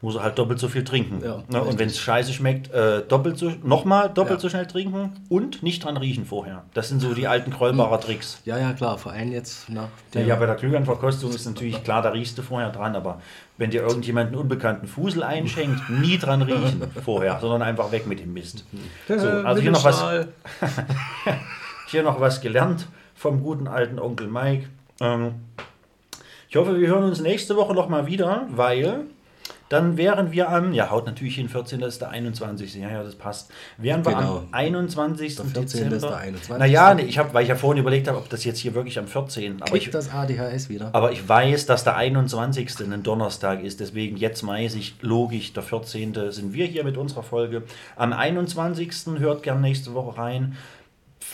muss 0.00 0.16
er 0.16 0.24
halt 0.24 0.36
doppelt 0.36 0.58
so 0.58 0.66
viel 0.66 0.82
trinken. 0.82 1.22
Ja, 1.24 1.44
ne? 1.48 1.62
Und 1.62 1.78
wenn 1.78 1.88
es 1.88 2.00
scheiße 2.00 2.32
schmeckt, 2.32 2.72
äh, 2.72 3.02
doppelt 3.06 3.38
so, 3.38 3.52
nochmal 3.62 4.08
doppelt 4.08 4.38
Ja. 4.38 4.40
so 4.40 4.48
schnell 4.48 4.66
trinken 4.66 5.12
und 5.28 5.62
nicht 5.62 5.84
dran 5.84 5.96
riechen 5.96 6.26
vorher. 6.26 6.64
Das 6.74 6.88
sind 6.88 7.00
so 7.00 7.14
die 7.14 7.28
alten 7.28 7.52
Krollbarer 7.52 8.00
Tricks. 8.00 8.40
Ja, 8.44 8.58
ja, 8.58 8.72
klar. 8.72 8.98
Vor 8.98 9.12
allem 9.12 9.30
jetzt 9.30 9.68
nach 9.68 9.82
Ja, 9.82 9.88
der 10.14 10.24
ja, 10.24 10.34
bei 10.34 10.46
der 10.46 10.56
Glühweinverkostung 10.56 11.30
ist 11.30 11.46
natürlich 11.46 11.84
klar, 11.84 12.02
da 12.02 12.08
riechst 12.10 12.36
du 12.36 12.42
vorher 12.42 12.70
dran, 12.70 12.96
aber 12.96 13.20
wenn 13.62 13.70
dir 13.70 13.82
irgendjemand 13.82 14.26
einen 14.26 14.36
unbekannten 14.36 14.88
Fusel 14.88 15.22
einschenkt, 15.22 15.88
nie 15.88 16.18
dran 16.18 16.42
riechen 16.42 16.82
vorher, 17.04 17.38
sondern 17.40 17.62
einfach 17.62 17.92
weg 17.92 18.08
mit 18.08 18.18
dem 18.18 18.32
Mist. 18.32 18.64
So, 19.06 19.14
also 19.14 19.62
hier 19.62 19.70
noch 19.70 19.84
was, 19.84 20.04
hier 21.86 22.02
noch 22.02 22.20
was 22.20 22.40
gelernt 22.40 22.88
vom 23.14 23.40
guten 23.40 23.68
alten 23.68 24.00
Onkel 24.00 24.26
Mike. 24.26 24.66
Ähm, 25.00 25.34
ich 26.48 26.56
hoffe, 26.56 26.76
wir 26.76 26.88
hören 26.88 27.04
uns 27.04 27.20
nächste 27.20 27.54
Woche 27.54 27.72
noch 27.72 27.88
mal 27.88 28.06
wieder, 28.06 28.48
weil 28.50 29.06
dann 29.72 29.96
wären 29.96 30.32
wir 30.32 30.48
am, 30.50 30.72
ja, 30.72 30.90
haut 30.90 31.06
natürlich 31.06 31.36
hin, 31.36 31.48
14. 31.48 31.80
ist 31.82 32.00
der 32.00 32.10
21. 32.10 32.74
Ja, 32.74 32.90
ja, 32.90 33.02
das 33.02 33.14
passt. 33.14 33.50
Wären 33.78 34.04
wir 34.04 34.12
Genau. 34.12 34.38
am 34.38 34.48
21. 34.52 35.36
Der 35.36 35.44
14. 35.46 35.62
Dezember. 35.62 35.96
ist 35.96 36.02
der 36.02 36.16
21.. 36.16 36.58
Naja, 36.58 36.94
nee, 36.94 37.02
ich 37.02 37.18
hab, 37.18 37.32
weil 37.32 37.42
ich 37.44 37.48
ja 37.48 37.56
vorhin 37.56 37.80
überlegt 37.80 38.06
habe, 38.08 38.18
ob 38.18 38.28
das 38.28 38.44
jetzt 38.44 38.58
hier 38.58 38.74
wirklich 38.74 38.98
am 38.98 39.06
14. 39.06 39.62
Aber 39.62 39.74
ich, 39.76 39.84
Kriegt 39.84 39.94
das 39.94 40.12
ADHS 40.12 40.68
wieder. 40.68 40.90
aber 40.92 41.12
ich 41.12 41.26
weiß, 41.28 41.66
dass 41.66 41.84
der 41.84 41.96
21. 41.96 42.80
ein 42.92 43.02
Donnerstag 43.02 43.62
ist, 43.62 43.80
deswegen 43.80 44.16
jetzt 44.16 44.46
weiß 44.46 44.74
ich, 44.74 44.96
logisch, 45.00 45.52
der 45.52 45.62
14. 45.62 46.14
sind 46.30 46.52
wir 46.52 46.66
hier 46.66 46.84
mit 46.84 46.96
unserer 46.96 47.22
Folge. 47.22 47.62
Am 47.96 48.12
21. 48.12 48.92
hört 49.18 49.42
gern 49.42 49.60
nächste 49.60 49.94
Woche 49.94 50.18
rein. 50.18 50.56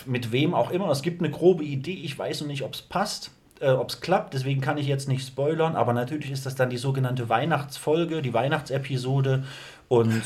Mit 0.07 0.33
wem 0.33 0.55
auch 0.55 0.71
immer. 0.71 0.91
Es 0.91 1.03
gibt 1.03 1.23
eine 1.23 1.31
grobe 1.31 1.65
Idee. 1.65 1.95
Ich 2.05 2.19
weiß 2.19 2.43
noch 2.43 2.47
nicht, 2.49 2.63
ob 2.63 2.75
es 2.75 2.83
passt, 2.83 3.31
äh, 3.61 3.71
ob 3.71 3.91
es 3.91 4.01
klappt. 4.01 4.35
Deswegen 4.35 4.61
kann 4.61 4.79
ich 4.79 4.87
jetzt 4.87 5.09
nicht 5.09 5.27
spoilern. 5.27 5.77
Aber 5.77 5.93
natürlich 5.93 6.31
ist 6.31 6.47
das 6.47 6.55
dann 6.55 6.71
die 6.71 6.79
sogenannte 6.79 7.29
Weihnachtsfolge, 7.29 8.23
die 8.23 8.35
Weihnachtsepisode. 8.35 9.45
Und 9.89 10.23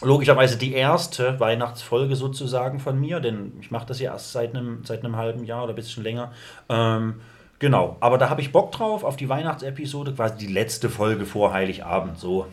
logischerweise 0.00 0.56
die 0.58 0.72
erste 0.72 1.40
Weihnachtsfolge 1.40 2.16
sozusagen 2.16 2.78
von 2.80 3.00
mir, 3.00 3.20
denn 3.20 3.52
ich 3.60 3.70
mache 3.70 3.86
das 3.86 4.00
ja 4.00 4.12
erst 4.12 4.32
seit 4.32 4.54
einem, 4.54 4.84
seit 4.84 5.02
halben 5.02 5.44
Jahr 5.44 5.64
oder 5.64 5.72
ein 5.72 5.76
bisschen 5.76 6.02
länger. 6.02 6.32
Ähm, 6.68 7.20
genau, 7.58 7.96
aber 8.00 8.18
da 8.18 8.30
habe 8.30 8.40
ich 8.40 8.52
Bock 8.52 8.72
drauf, 8.72 9.04
auf 9.04 9.16
die 9.16 9.28
Weihnachtsepisode, 9.28 10.12
quasi 10.12 10.36
die 10.38 10.52
letzte 10.52 10.88
Folge 10.88 11.26
vor 11.26 11.52
Heiligabend. 11.52 12.18
So. 12.18 12.46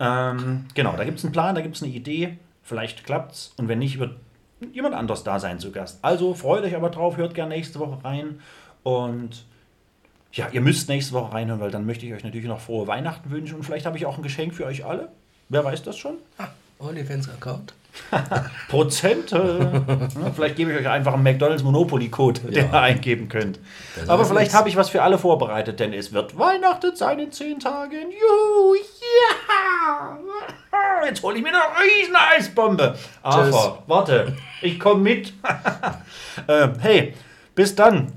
Ähm, 0.00 0.66
genau, 0.74 0.94
da 0.96 1.04
gibt 1.04 1.18
es 1.18 1.24
einen 1.24 1.32
Plan, 1.32 1.54
da 1.54 1.60
gibt 1.60 1.76
es 1.76 1.82
eine 1.82 1.92
Idee, 1.92 2.38
vielleicht 2.62 3.04
klappt's 3.04 3.52
und 3.56 3.68
wenn 3.68 3.78
nicht, 3.78 3.98
wird 3.98 4.16
jemand 4.72 4.94
anders 4.94 5.22
da 5.22 5.38
sein 5.38 5.58
zu 5.58 5.72
Gast. 5.72 5.98
Also 6.02 6.32
freut 6.32 6.64
euch 6.64 6.74
aber 6.74 6.88
drauf, 6.88 7.18
hört 7.18 7.34
gerne 7.34 7.54
nächste 7.54 7.78
Woche 7.78 8.02
rein 8.04 8.40
und 8.86 9.44
ja, 10.30 10.46
ihr 10.52 10.60
müsst 10.60 10.88
nächste 10.88 11.12
Woche 11.12 11.34
reinhören, 11.34 11.58
weil 11.60 11.72
dann 11.72 11.86
möchte 11.86 12.06
ich 12.06 12.14
euch 12.14 12.22
natürlich 12.22 12.46
noch 12.46 12.60
frohe 12.60 12.86
Weihnachten 12.86 13.32
wünschen 13.32 13.56
und 13.56 13.64
vielleicht 13.64 13.84
habe 13.84 13.98
ich 13.98 14.06
auch 14.06 14.16
ein 14.16 14.22
Geschenk 14.22 14.54
für 14.54 14.64
euch 14.64 14.84
alle. 14.84 15.08
Wer 15.48 15.64
weiß 15.64 15.82
das 15.82 15.98
schon? 15.98 16.18
OnlyFans-Account. 16.78 17.74
Prozente. 18.68 19.82
Ja, 20.22 20.30
vielleicht 20.30 20.54
gebe 20.54 20.70
ich 20.70 20.78
euch 20.78 20.88
einfach 20.88 21.14
einen 21.14 21.24
McDonalds 21.24 21.64
Monopoly-Code, 21.64 22.42
den 22.42 22.52
ihr 22.52 22.80
eingeben 22.80 23.28
könnt. 23.28 23.58
Das 23.96 24.08
Aber 24.08 24.24
vielleicht 24.24 24.54
habe 24.54 24.68
ich 24.68 24.76
was 24.76 24.90
für 24.90 25.02
alle 25.02 25.18
vorbereitet, 25.18 25.80
denn 25.80 25.92
es 25.92 26.12
wird 26.12 26.38
Weihnachten 26.38 26.94
sein 26.94 27.18
in 27.18 27.32
zehn 27.32 27.58
Tagen. 27.58 28.12
Juhu, 28.12 28.76
ja! 28.76 30.18
Jetzt 31.06 31.24
hole 31.24 31.38
ich 31.38 31.42
mir 31.42 31.48
eine 31.48 31.58
riesen 31.58 32.14
Eisbombe. 32.14 32.96
Aber, 33.22 33.82
warte, 33.88 34.36
ich 34.62 34.78
komme 34.78 35.00
mit. 35.02 35.32
ähm, 36.48 36.74
hey, 36.78 37.14
bis 37.56 37.74
dann. 37.74 38.12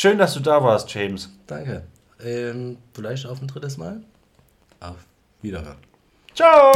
Schön, 0.00 0.16
dass 0.16 0.32
du 0.34 0.38
da 0.38 0.62
warst, 0.62 0.94
James. 0.94 1.28
Danke. 1.48 1.82
Ähm, 2.24 2.78
vielleicht 2.94 3.26
auf 3.26 3.42
ein 3.42 3.48
drittes 3.48 3.76
Mal. 3.78 4.00
Auf 4.78 4.94
Wiederhören. 5.42 5.74
Ciao! 6.36 6.70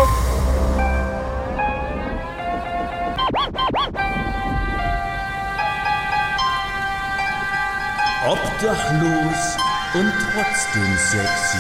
Obdachlos 8.27 9.57
und 9.95 10.13
trotzdem 10.33 10.97
sexy. 10.97 11.59